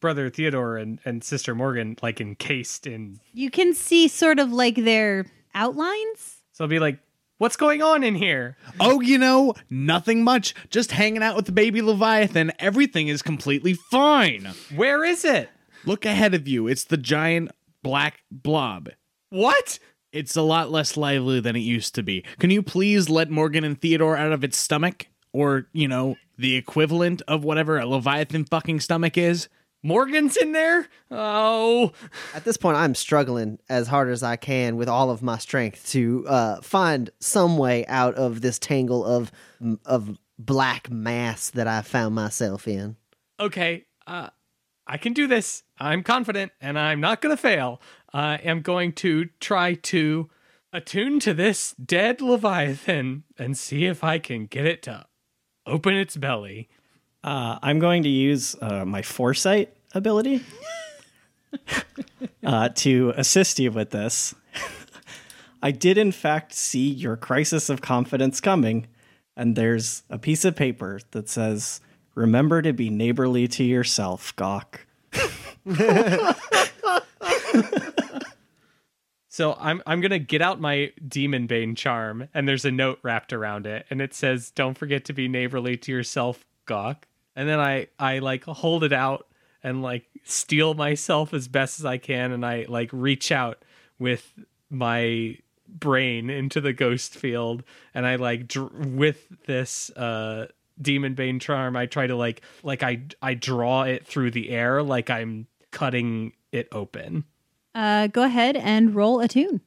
Brother 0.00 0.30
Theodore 0.30 0.76
and, 0.76 0.98
and 1.04 1.22
Sister 1.22 1.54
Morgan 1.54 1.96
like 2.02 2.20
encased 2.20 2.86
in. 2.86 3.20
You 3.32 3.50
can 3.50 3.74
see 3.74 4.08
sort 4.08 4.38
of 4.38 4.52
like 4.52 4.76
their 4.76 5.26
outlines. 5.54 6.38
So 6.52 6.64
I'll 6.64 6.68
be 6.68 6.78
like, 6.78 6.98
what's 7.38 7.56
going 7.56 7.82
on 7.82 8.02
in 8.02 8.14
here? 8.14 8.56
Oh, 8.78 9.00
you 9.00 9.18
know, 9.18 9.54
nothing 9.68 10.24
much. 10.24 10.54
Just 10.70 10.92
hanging 10.92 11.22
out 11.22 11.36
with 11.36 11.46
the 11.46 11.52
baby 11.52 11.82
leviathan. 11.82 12.52
Everything 12.58 13.08
is 13.08 13.22
completely 13.22 13.74
fine. 13.74 14.48
Where 14.74 15.04
is 15.04 15.24
it? 15.24 15.50
Look 15.84 16.04
ahead 16.04 16.34
of 16.34 16.46
you. 16.46 16.66
It's 16.66 16.84
the 16.84 16.96
giant 16.96 17.50
black 17.82 18.20
blob. 18.30 18.90
What? 19.30 19.78
It's 20.12 20.36
a 20.36 20.42
lot 20.42 20.70
less 20.70 20.96
lively 20.96 21.40
than 21.40 21.56
it 21.56 21.60
used 21.60 21.94
to 21.94 22.02
be. 22.02 22.24
Can 22.38 22.50
you 22.50 22.62
please 22.62 23.08
let 23.08 23.30
Morgan 23.30 23.64
and 23.64 23.80
Theodore 23.80 24.16
out 24.16 24.32
of 24.32 24.42
its 24.44 24.56
stomach? 24.56 25.06
Or, 25.32 25.68
you 25.72 25.86
know, 25.86 26.16
the 26.36 26.56
equivalent 26.56 27.22
of 27.28 27.44
whatever 27.44 27.78
a 27.78 27.86
Leviathan 27.86 28.44
fucking 28.44 28.80
stomach 28.80 29.16
is? 29.16 29.48
Morgan's 29.82 30.36
in 30.36 30.52
there? 30.52 30.88
Oh. 31.10 31.92
At 32.34 32.44
this 32.44 32.56
point, 32.56 32.76
I'm 32.76 32.94
struggling 32.94 33.58
as 33.68 33.88
hard 33.88 34.10
as 34.10 34.22
I 34.22 34.36
can 34.36 34.76
with 34.76 34.88
all 34.88 35.10
of 35.10 35.22
my 35.22 35.38
strength 35.38 35.88
to 35.90 36.26
uh, 36.28 36.60
find 36.60 37.10
some 37.20 37.56
way 37.56 37.86
out 37.86 38.14
of 38.14 38.40
this 38.40 38.58
tangle 38.58 39.04
of 39.04 39.32
of 39.86 40.18
black 40.38 40.90
mass 40.90 41.50
that 41.50 41.66
I 41.66 41.82
found 41.82 42.14
myself 42.14 42.66
in. 42.66 42.96
Okay. 43.38 43.86
Uh, 44.06 44.30
I 44.86 44.96
can 44.96 45.12
do 45.12 45.26
this. 45.26 45.62
I'm 45.78 46.02
confident 46.02 46.52
and 46.60 46.78
I'm 46.78 47.00
not 47.00 47.20
going 47.20 47.34
to 47.34 47.40
fail. 47.40 47.80
I 48.12 48.36
am 48.36 48.60
going 48.60 48.92
to 48.94 49.26
try 49.38 49.74
to 49.74 50.28
attune 50.72 51.20
to 51.20 51.34
this 51.34 51.72
dead 51.74 52.20
Leviathan 52.20 53.24
and 53.38 53.56
see 53.56 53.86
if 53.86 54.02
I 54.02 54.18
can 54.18 54.46
get 54.46 54.66
it 54.66 54.82
to 54.84 55.06
open 55.66 55.94
its 55.94 56.16
belly. 56.16 56.68
Uh, 57.22 57.58
I'm 57.62 57.78
going 57.78 58.02
to 58.04 58.08
use 58.08 58.56
uh, 58.60 58.84
my 58.84 59.02
foresight 59.02 59.74
ability 59.94 60.42
uh, 62.44 62.70
to 62.70 63.12
assist 63.16 63.58
you 63.58 63.70
with 63.70 63.90
this. 63.90 64.34
I 65.62 65.70
did, 65.70 65.98
in 65.98 66.12
fact, 66.12 66.54
see 66.54 66.88
your 66.88 67.16
crisis 67.16 67.68
of 67.68 67.82
confidence 67.82 68.40
coming, 68.40 68.86
and 69.36 69.54
there's 69.56 70.02
a 70.08 70.18
piece 70.18 70.44
of 70.44 70.56
paper 70.56 71.00
that 71.10 71.28
says, 71.28 71.80
Remember 72.14 72.62
to 72.62 72.72
be 72.72 72.90
neighborly 72.90 73.46
to 73.48 73.64
yourself, 73.64 74.34
Gawk. 74.36 74.86
So 79.32 79.56
I'm 79.60 79.80
I'm 79.86 80.00
gonna 80.00 80.18
get 80.18 80.42
out 80.42 80.60
my 80.60 80.92
demon 81.06 81.46
bane 81.46 81.76
charm, 81.76 82.28
and 82.34 82.48
there's 82.48 82.64
a 82.64 82.70
note 82.70 82.98
wrapped 83.02 83.32
around 83.32 83.64
it, 83.64 83.86
and 83.88 84.02
it 84.02 84.12
says, 84.12 84.50
"Don't 84.50 84.76
forget 84.76 85.04
to 85.06 85.12
be 85.12 85.28
neighborly 85.28 85.76
to 85.78 85.92
yourself, 85.92 86.44
Gawk." 86.66 87.06
And 87.40 87.48
then 87.48 87.58
I 87.58 87.86
I 87.98 88.18
like 88.18 88.44
hold 88.44 88.84
it 88.84 88.92
out 88.92 89.26
and 89.62 89.80
like 89.80 90.04
steel 90.24 90.74
myself 90.74 91.32
as 91.32 91.48
best 91.48 91.80
as 91.80 91.86
I 91.86 91.96
can, 91.96 92.32
and 92.32 92.44
I 92.44 92.66
like 92.68 92.90
reach 92.92 93.32
out 93.32 93.64
with 93.98 94.34
my 94.68 95.38
brain 95.66 96.28
into 96.28 96.60
the 96.60 96.74
ghost 96.74 97.14
field, 97.14 97.62
and 97.94 98.04
I 98.04 98.16
like 98.16 98.46
dr- 98.46 98.74
with 98.74 99.26
this 99.46 99.88
uh 99.92 100.48
demon 100.82 101.14
bane 101.14 101.38
charm, 101.38 101.76
I 101.76 101.86
try 101.86 102.06
to 102.06 102.14
like 102.14 102.42
like 102.62 102.82
I 102.82 103.04
I 103.22 103.32
draw 103.32 103.84
it 103.84 104.06
through 104.06 104.32
the 104.32 104.50
air 104.50 104.82
like 104.82 105.08
I'm 105.08 105.46
cutting 105.70 106.34
it 106.52 106.68
open. 106.72 107.24
Uh, 107.74 108.08
go 108.08 108.22
ahead 108.22 108.54
and 108.54 108.94
roll 108.94 109.20
attune. 109.20 109.62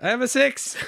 I 0.00 0.08
have 0.08 0.22
a 0.22 0.26
six. 0.26 0.76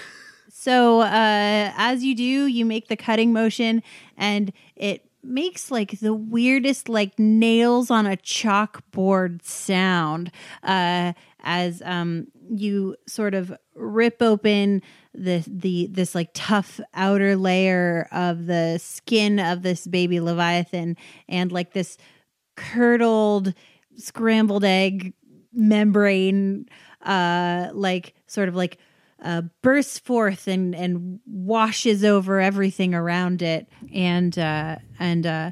So 0.64 1.00
uh, 1.00 1.72
as 1.76 2.02
you 2.02 2.14
do, 2.14 2.46
you 2.46 2.64
make 2.64 2.88
the 2.88 2.96
cutting 2.96 3.34
motion, 3.34 3.82
and 4.16 4.50
it 4.76 5.06
makes 5.22 5.70
like 5.70 6.00
the 6.00 6.14
weirdest 6.14 6.88
like 6.88 7.18
nails 7.18 7.90
on 7.90 8.06
a 8.06 8.16
chalkboard 8.16 9.44
sound 9.44 10.30
uh, 10.62 11.12
as 11.40 11.82
um, 11.84 12.28
you 12.48 12.96
sort 13.06 13.34
of 13.34 13.52
rip 13.74 14.22
open 14.22 14.80
the 15.12 15.44
the 15.46 15.86
this 15.90 16.14
like 16.14 16.30
tough 16.32 16.80
outer 16.94 17.36
layer 17.36 18.08
of 18.10 18.46
the 18.46 18.78
skin 18.78 19.38
of 19.38 19.60
this 19.60 19.86
baby 19.86 20.18
leviathan, 20.18 20.96
and 21.28 21.52
like 21.52 21.74
this 21.74 21.98
curdled 22.56 23.52
scrambled 23.96 24.64
egg 24.64 25.12
membrane 25.52 26.66
uh 27.02 27.68
like 27.74 28.14
sort 28.26 28.48
of 28.48 28.56
like 28.56 28.78
uh 29.24 29.42
bursts 29.62 29.98
forth 29.98 30.46
and 30.46 30.74
and 30.74 31.18
washes 31.26 32.04
over 32.04 32.40
everything 32.40 32.94
around 32.94 33.42
it. 33.42 33.66
And 33.92 34.38
uh 34.38 34.76
and 34.98 35.26
uh 35.26 35.50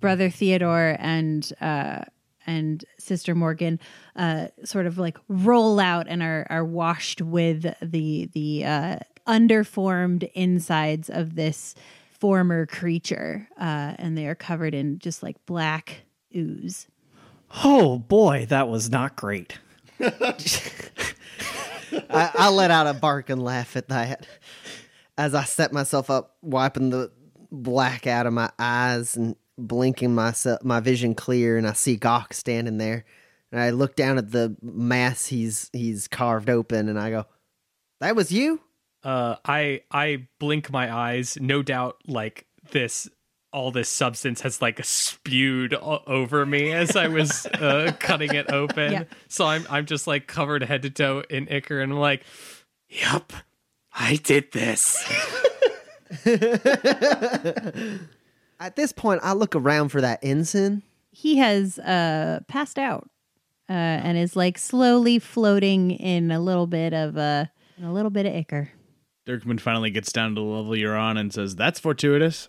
brother 0.00 0.30
theodore 0.30 0.96
and 0.98 1.52
uh 1.60 2.00
and 2.44 2.84
sister 2.98 3.36
morgan 3.36 3.78
uh 4.16 4.48
sort 4.64 4.86
of 4.86 4.98
like 4.98 5.16
roll 5.28 5.78
out 5.78 6.08
and 6.08 6.22
are 6.22 6.46
are 6.50 6.64
washed 6.64 7.22
with 7.22 7.72
the 7.80 8.28
the 8.32 8.64
uh 8.64 8.98
underformed 9.28 10.28
insides 10.34 11.08
of 11.08 11.36
this 11.36 11.76
former 12.10 12.66
creature. 12.66 13.48
Uh 13.58 13.94
and 13.98 14.18
they 14.18 14.26
are 14.26 14.34
covered 14.34 14.74
in 14.74 14.98
just 14.98 15.22
like 15.22 15.36
black 15.46 16.02
ooze. 16.34 16.88
Oh 17.62 17.98
boy, 17.98 18.46
that 18.48 18.68
was 18.68 18.90
not 18.90 19.14
great. 19.14 19.58
I, 22.10 22.30
I 22.34 22.48
let 22.50 22.70
out 22.70 22.86
a 22.86 22.94
bark 22.94 23.30
and 23.30 23.42
laugh 23.42 23.76
at 23.76 23.88
that 23.88 24.26
as 25.18 25.34
I 25.34 25.44
set 25.44 25.72
myself 25.72 26.10
up, 26.10 26.36
wiping 26.42 26.90
the 26.90 27.12
black 27.50 28.06
out 28.06 28.26
of 28.26 28.32
my 28.32 28.50
eyes 28.58 29.16
and 29.16 29.36
blinking 29.58 30.14
myself, 30.14 30.62
my 30.64 30.80
vision 30.80 31.14
clear, 31.14 31.56
and 31.58 31.66
I 31.66 31.72
see 31.72 31.96
Gawk 31.96 32.34
standing 32.34 32.78
there. 32.78 33.04
And 33.50 33.60
I 33.60 33.70
look 33.70 33.96
down 33.96 34.16
at 34.16 34.30
the 34.30 34.56
mass 34.62 35.26
he's 35.26 35.68
he's 35.74 36.08
carved 36.08 36.48
open, 36.48 36.88
and 36.88 36.98
I 36.98 37.10
go, 37.10 37.26
"That 38.00 38.16
was 38.16 38.32
you." 38.32 38.60
Uh, 39.04 39.36
I 39.44 39.82
I 39.90 40.28
blink 40.38 40.70
my 40.72 40.92
eyes. 40.92 41.36
No 41.38 41.62
doubt, 41.62 41.98
like 42.06 42.46
this, 42.70 43.10
all 43.52 43.70
this 43.70 43.88
substance 43.88 44.40
has 44.40 44.62
like 44.62 44.82
spewed 44.84 45.74
o- 45.74 46.02
over 46.06 46.46
me 46.46 46.72
as 46.72 46.96
I 46.96 47.08
was 47.08 47.44
uh, 47.46 47.92
cutting 48.00 48.34
it 48.34 48.50
open. 48.50 48.92
Yeah. 48.92 49.04
So 49.28 49.44
I'm 49.46 49.66
I'm 49.70 49.86
just 49.86 50.06
like 50.06 50.26
covered 50.26 50.62
head 50.62 50.82
to 50.82 50.90
toe 50.90 51.22
in 51.28 51.48
ichor, 51.48 51.80
and 51.80 51.92
I'm 51.92 51.98
like, 51.98 52.22
"Yep, 52.88 53.32
I 53.92 54.16
did 54.16 54.52
this." 54.52 55.04
At 58.60 58.76
this 58.76 58.92
point, 58.92 59.20
I 59.24 59.32
look 59.32 59.56
around 59.56 59.88
for 59.88 60.00
that 60.00 60.20
ensign. 60.22 60.82
he 61.10 61.36
has 61.38 61.78
uh 61.80 62.40
passed 62.48 62.78
out 62.78 63.08
uh 63.68 63.72
and 63.72 64.16
is 64.16 64.34
like 64.36 64.56
slowly 64.58 65.18
floating 65.18 65.90
in 65.90 66.30
a 66.30 66.38
little 66.40 66.66
bit 66.66 66.92
of 66.94 67.16
uh 67.18 67.44
a 67.82 67.90
little 67.92 68.10
bit 68.10 68.24
of 68.26 68.34
ichor 68.34 68.70
Dirkman 69.26 69.60
finally 69.60 69.90
gets 69.90 70.12
down 70.12 70.34
to 70.34 70.40
the 70.40 70.46
level 70.46 70.76
you're 70.76 70.96
on 70.96 71.16
and 71.16 71.32
says, 71.32 71.54
That's 71.54 71.78
fortuitous. 71.78 72.48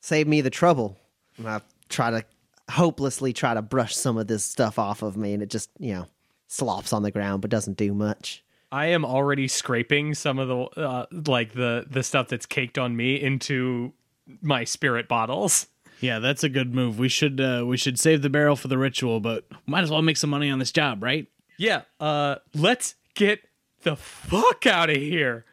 Save 0.00 0.26
me 0.26 0.40
the 0.40 0.50
trouble. 0.50 0.96
And 1.38 1.48
I 1.48 1.60
try 1.88 2.10
to 2.10 2.24
hopelessly 2.70 3.32
try 3.32 3.54
to 3.54 3.62
brush 3.62 3.94
some 3.94 4.16
of 4.16 4.26
this 4.26 4.44
stuff 4.44 4.78
off 4.78 5.02
of 5.02 5.16
me, 5.16 5.32
and 5.34 5.42
it 5.42 5.50
just 5.50 5.70
you 5.78 5.94
know 5.94 6.06
slops 6.48 6.92
on 6.92 7.02
the 7.02 7.10
ground, 7.10 7.42
but 7.42 7.50
doesn't 7.50 7.76
do 7.76 7.94
much. 7.94 8.42
I 8.72 8.86
am 8.86 9.04
already 9.04 9.48
scraping 9.48 10.14
some 10.14 10.38
of 10.38 10.48
the 10.48 10.56
uh, 10.80 11.06
like 11.26 11.52
the 11.52 11.86
the 11.88 12.02
stuff 12.02 12.28
that's 12.28 12.46
caked 12.46 12.78
on 12.78 12.96
me 12.96 13.20
into 13.20 13.92
my 14.40 14.64
spirit 14.64 15.08
bottles. 15.08 15.66
Yeah, 16.00 16.18
that's 16.18 16.44
a 16.44 16.48
good 16.48 16.74
move. 16.74 16.98
We 16.98 17.08
should 17.08 17.40
uh, 17.40 17.64
we 17.66 17.76
should 17.76 17.98
save 17.98 18.22
the 18.22 18.30
barrel 18.30 18.56
for 18.56 18.68
the 18.68 18.78
ritual, 18.78 19.20
but 19.20 19.44
might 19.66 19.82
as 19.82 19.90
well 19.90 20.02
make 20.02 20.16
some 20.16 20.30
money 20.30 20.50
on 20.50 20.58
this 20.58 20.72
job, 20.72 21.02
right? 21.02 21.26
Yeah, 21.58 21.82
uh, 22.00 22.36
let's 22.54 22.96
get 23.14 23.40
the 23.82 23.96
fuck 23.96 24.66
out 24.66 24.90
of 24.90 24.96
here. 24.96 25.44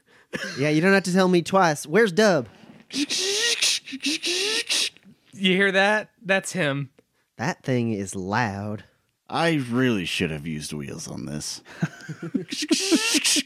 Yeah, 0.58 0.70
you 0.70 0.82
don't 0.82 0.94
have 0.94 1.04
to 1.04 1.14
tell 1.14 1.28
me 1.28 1.44
twice. 1.44 1.86
Where's 1.86 2.12
Dub? 2.12 2.50
You 5.34 5.56
hear 5.56 5.72
that? 5.72 6.10
That's 6.24 6.52
him. 6.54 6.90
That 7.38 7.64
thing 7.64 7.92
is 7.94 8.16
loud. 8.16 8.84
I 9.30 9.54
really 9.70 10.06
should 10.06 10.30
have 10.32 10.46
used 10.46 10.74
wheels 10.74 11.08
on 11.08 11.26
this. 11.26 11.62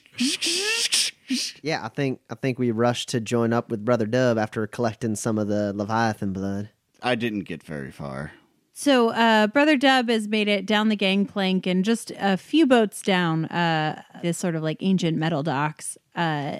Yeah, 1.61 1.83
I 1.83 1.89
think 1.89 2.21
I 2.29 2.35
think 2.35 2.57
we 2.57 2.71
rushed 2.71 3.09
to 3.09 3.19
join 3.19 3.51
up 3.51 3.69
with 3.69 3.83
Brother 3.83 4.05
Dub 4.05 4.37
after 4.37 4.65
collecting 4.65 5.15
some 5.17 5.37
of 5.37 5.49
the 5.49 5.73
Leviathan 5.75 6.31
blood. 6.31 6.69
I 7.03 7.15
didn't 7.15 7.41
get 7.41 7.61
very 7.63 7.91
far. 7.91 8.31
so 8.73 9.09
uh 9.09 9.47
brother 9.47 9.75
dub 9.75 10.07
has 10.07 10.27
made 10.29 10.47
it 10.47 10.65
down 10.65 10.87
the 10.87 10.95
gangplank 10.95 11.65
and 11.67 11.83
just 11.83 12.11
a 12.19 12.37
few 12.37 12.65
boats 12.65 13.01
down 13.01 13.45
uh 13.45 14.01
this 14.21 14.37
sort 14.37 14.55
of 14.55 14.63
like 14.63 14.77
ancient 14.81 15.17
metal 15.17 15.43
docks 15.43 15.97
uh 16.15 16.57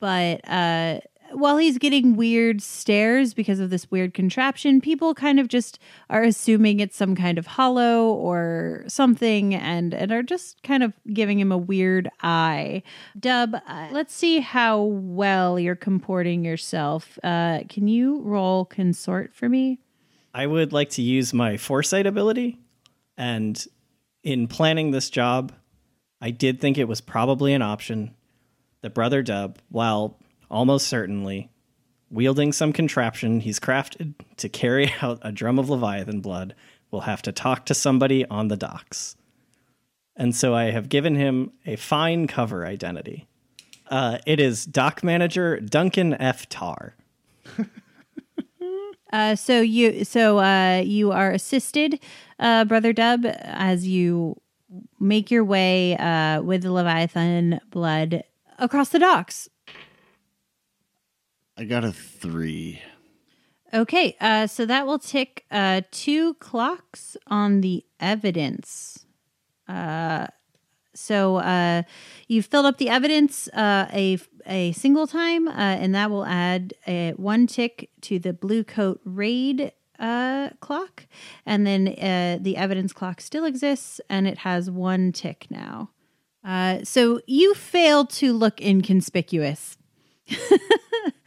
but 0.00 0.40
uh 0.48 1.00
while 1.32 1.58
he's 1.58 1.78
getting 1.78 2.16
weird 2.16 2.62
stares 2.62 3.34
because 3.34 3.60
of 3.60 3.70
this 3.70 3.90
weird 3.90 4.14
contraption, 4.14 4.80
people 4.80 5.14
kind 5.14 5.38
of 5.38 5.48
just 5.48 5.78
are 6.10 6.22
assuming 6.22 6.80
it's 6.80 6.96
some 6.96 7.14
kind 7.14 7.38
of 7.38 7.46
hollow 7.46 8.08
or 8.08 8.84
something 8.88 9.54
and, 9.54 9.94
and 9.94 10.12
are 10.12 10.22
just 10.22 10.62
kind 10.62 10.82
of 10.82 10.92
giving 11.12 11.38
him 11.38 11.52
a 11.52 11.58
weird 11.58 12.08
eye. 12.22 12.82
Dub, 13.18 13.54
uh, 13.66 13.88
let's 13.92 14.14
see 14.14 14.40
how 14.40 14.82
well 14.82 15.58
you're 15.58 15.76
comporting 15.76 16.44
yourself. 16.44 17.18
Uh, 17.22 17.60
can 17.68 17.88
you 17.88 18.20
roll 18.22 18.64
consort 18.64 19.34
for 19.34 19.48
me? 19.48 19.78
I 20.34 20.46
would 20.46 20.72
like 20.72 20.90
to 20.90 21.02
use 21.02 21.34
my 21.34 21.56
foresight 21.56 22.06
ability. 22.06 22.58
And 23.16 23.64
in 24.22 24.46
planning 24.46 24.90
this 24.90 25.10
job, 25.10 25.52
I 26.20 26.30
did 26.30 26.60
think 26.60 26.78
it 26.78 26.88
was 26.88 27.00
probably 27.00 27.52
an 27.54 27.62
option 27.62 28.14
that 28.82 28.94
Brother 28.94 29.22
Dub, 29.22 29.58
while 29.68 30.18
almost 30.50 30.86
certainly 30.86 31.50
wielding 32.10 32.52
some 32.52 32.72
contraption 32.72 33.40
he's 33.40 33.60
crafted 33.60 34.14
to 34.36 34.48
carry 34.48 34.92
out 35.02 35.18
a 35.22 35.32
drum 35.32 35.58
of 35.58 35.68
Leviathan 35.68 36.20
blood, 36.20 36.54
will 36.90 37.02
have 37.02 37.22
to 37.22 37.32
talk 37.32 37.66
to 37.66 37.74
somebody 37.74 38.24
on 38.26 38.48
the 38.48 38.56
docks. 38.56 39.16
And 40.16 40.34
so 40.34 40.54
I 40.54 40.70
have 40.70 40.88
given 40.88 41.16
him 41.16 41.52
a 41.66 41.76
fine 41.76 42.26
cover 42.26 42.66
identity. 42.66 43.26
Uh, 43.88 44.18
it 44.26 44.40
is 44.40 44.64
dock 44.64 45.04
manager 45.04 45.60
Duncan 45.60 46.14
F. 46.14 46.48
Tar. 46.48 46.94
Uh, 49.10 49.34
so 49.34 49.60
you 49.60 50.04
so 50.04 50.38
uh, 50.38 50.82
you 50.84 51.12
are 51.12 51.30
assisted, 51.30 51.98
uh, 52.38 52.64
brother 52.66 52.92
Dub, 52.92 53.24
as 53.24 53.86
you 53.86 54.38
make 55.00 55.30
your 55.30 55.44
way 55.44 55.96
uh, 55.96 56.42
with 56.42 56.62
the 56.62 56.70
Leviathan 56.70 57.60
blood 57.70 58.22
across 58.58 58.90
the 58.90 58.98
docks. 58.98 59.48
I 61.58 61.64
got 61.64 61.82
a 61.82 61.90
three. 61.90 62.80
Okay, 63.74 64.16
uh, 64.20 64.46
so 64.46 64.64
that 64.64 64.86
will 64.86 65.00
tick 65.00 65.44
uh, 65.50 65.80
two 65.90 66.34
clocks 66.34 67.16
on 67.26 67.62
the 67.62 67.84
evidence. 67.98 69.04
Uh, 69.66 70.28
so 70.94 71.38
uh, 71.38 71.82
you've 72.28 72.46
filled 72.46 72.64
up 72.64 72.78
the 72.78 72.88
evidence 72.88 73.48
uh, 73.48 73.88
a 73.92 74.20
a 74.46 74.70
single 74.70 75.08
time, 75.08 75.48
uh, 75.48 75.52
and 75.56 75.96
that 75.96 76.12
will 76.12 76.24
add 76.24 76.74
a 76.86 77.10
one 77.16 77.48
tick 77.48 77.90
to 78.02 78.20
the 78.20 78.32
blue 78.32 78.62
coat 78.62 79.00
raid 79.04 79.72
clock, 80.60 81.06
and 81.44 81.66
then 81.66 81.86
the 82.40 82.56
evidence 82.56 82.92
clock 82.92 83.20
still 83.20 83.44
exists, 83.44 84.00
and 84.08 84.28
it 84.28 84.38
has 84.38 84.70
one 84.70 85.10
tick 85.10 85.48
now. 85.50 85.90
So 86.84 87.20
you 87.26 87.54
failed 87.54 88.10
to 88.10 88.32
look 88.32 88.60
inconspicuous. 88.60 89.76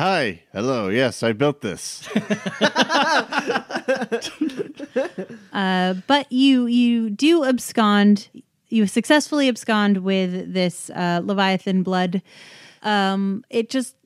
Hi. 0.00 0.40
Hello. 0.54 0.88
Yes, 0.88 1.22
I 1.22 1.34
built 1.34 1.60
this. 1.60 2.08
Uh, 5.52 5.94
but 6.06 6.30
you 6.32 6.66
you 6.66 7.10
do 7.10 7.44
abscond. 7.44 8.28
You 8.68 8.86
successfully 8.86 9.48
abscond 9.48 9.98
with 9.98 10.54
this 10.54 10.88
uh, 10.90 11.20
Leviathan 11.22 11.82
blood. 11.82 12.22
Um, 12.82 13.44
it 13.50 13.68
just 13.68 13.96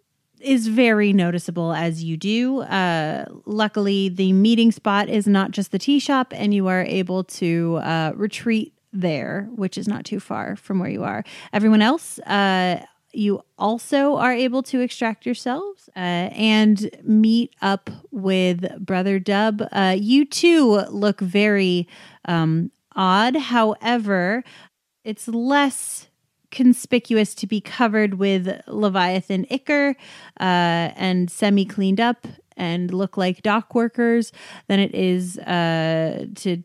is 0.41 0.67
very 0.67 1.13
noticeable 1.13 1.73
as 1.73 2.03
you 2.03 2.17
do. 2.17 2.63
Uh, 2.63 3.27
luckily, 3.45 4.09
the 4.09 4.33
meeting 4.33 4.73
spot 4.73 5.09
is 5.09 5.27
not 5.27 5.53
just 5.53 5.71
the 5.71 5.79
tea 5.79 5.99
shop, 5.99 6.33
and 6.35 6.55
you 6.55 6.67
are 6.67 6.83
able 6.83 7.25
to 7.25 7.77
uh, 7.83 8.13
retreat 8.17 8.75
there, 8.93 9.49
which 9.55 9.77
is 9.77 9.87
not 9.87 10.05
too 10.05 10.21
far 10.21 10.57
from 10.57 10.79
where 10.79 10.91
you 10.91 11.05
are. 11.05 11.25
Everyone 11.53 11.83
else, 11.83 12.19
uh, 12.21 12.85
you 13.17 13.43
also 13.59 14.17
are 14.17 14.33
able 14.33 14.63
to 14.65 14.81
extract 14.81 15.27
yourselves 15.27 15.89
uh, 15.97 15.99
and 15.99 16.91
meet 17.03 17.55
up 17.63 17.91
with 18.11 18.85
Brother 18.85 19.19
Dub. 19.19 19.63
Uh, 19.73 19.97
you 19.99 20.25
too 20.25 20.83
look 20.91 21.21
very 21.21 21.89
um, 22.27 22.71
odd. 22.95 23.37
However, 23.37 24.45
it's 25.05 25.29
less 25.29 26.09
conspicuous 26.51 27.35
to 27.35 27.47
be 27.47 27.61
covered 27.61 28.15
with 28.15 28.49
Leviathan 28.69 29.47
ichor 29.51 29.97
uh, 30.41 30.95
and 30.97 31.31
semi 31.31 31.65
cleaned 31.65 32.01
up 32.01 32.27
and 32.57 32.95
look 32.95 33.17
like 33.17 33.43
dock 33.43 33.75
workers 33.75 34.33
than 34.69 34.79
it 34.79 34.95
is 34.95 35.39
uh, 35.39 36.27
to 36.37 36.63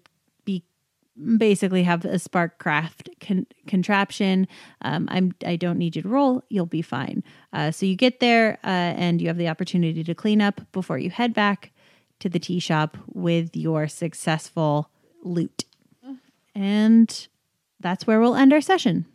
basically 1.37 1.83
have 1.83 2.05
a 2.05 2.19
spark 2.19 2.59
craft 2.59 3.09
con- 3.19 3.47
contraption. 3.67 4.47
Um, 4.81 5.07
I'm 5.11 5.33
I 5.45 5.55
don't 5.55 5.77
need 5.77 5.95
you 5.95 6.01
to 6.03 6.07
roll. 6.09 6.43
You'll 6.49 6.65
be 6.65 6.81
fine. 6.81 7.23
Uh, 7.53 7.71
so 7.71 7.85
you 7.85 7.95
get 7.95 8.19
there 8.19 8.59
uh, 8.63 8.67
and 8.67 9.21
you 9.21 9.27
have 9.27 9.37
the 9.37 9.49
opportunity 9.49 10.03
to 10.03 10.15
clean 10.15 10.41
up 10.41 10.61
before 10.71 10.97
you 10.97 11.09
head 11.09 11.33
back 11.33 11.71
to 12.19 12.29
the 12.29 12.39
tea 12.39 12.59
shop 12.59 12.97
with 13.07 13.55
your 13.55 13.87
successful 13.87 14.89
loot. 15.23 15.65
And 16.55 17.27
that's 17.79 18.05
where 18.05 18.19
we'll 18.19 18.35
end 18.35 18.51
our 18.51 18.61
session. 18.61 19.05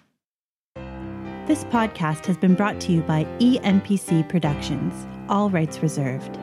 This 1.47 1.65
podcast 1.65 2.25
has 2.25 2.39
been 2.39 2.55
brought 2.55 2.81
to 2.83 2.93
you 2.93 3.03
by 3.03 3.25
ENPC 3.39 4.27
Productions, 4.31 5.07
all 5.29 5.51
rights 5.51 5.81
reserved. 5.81 6.39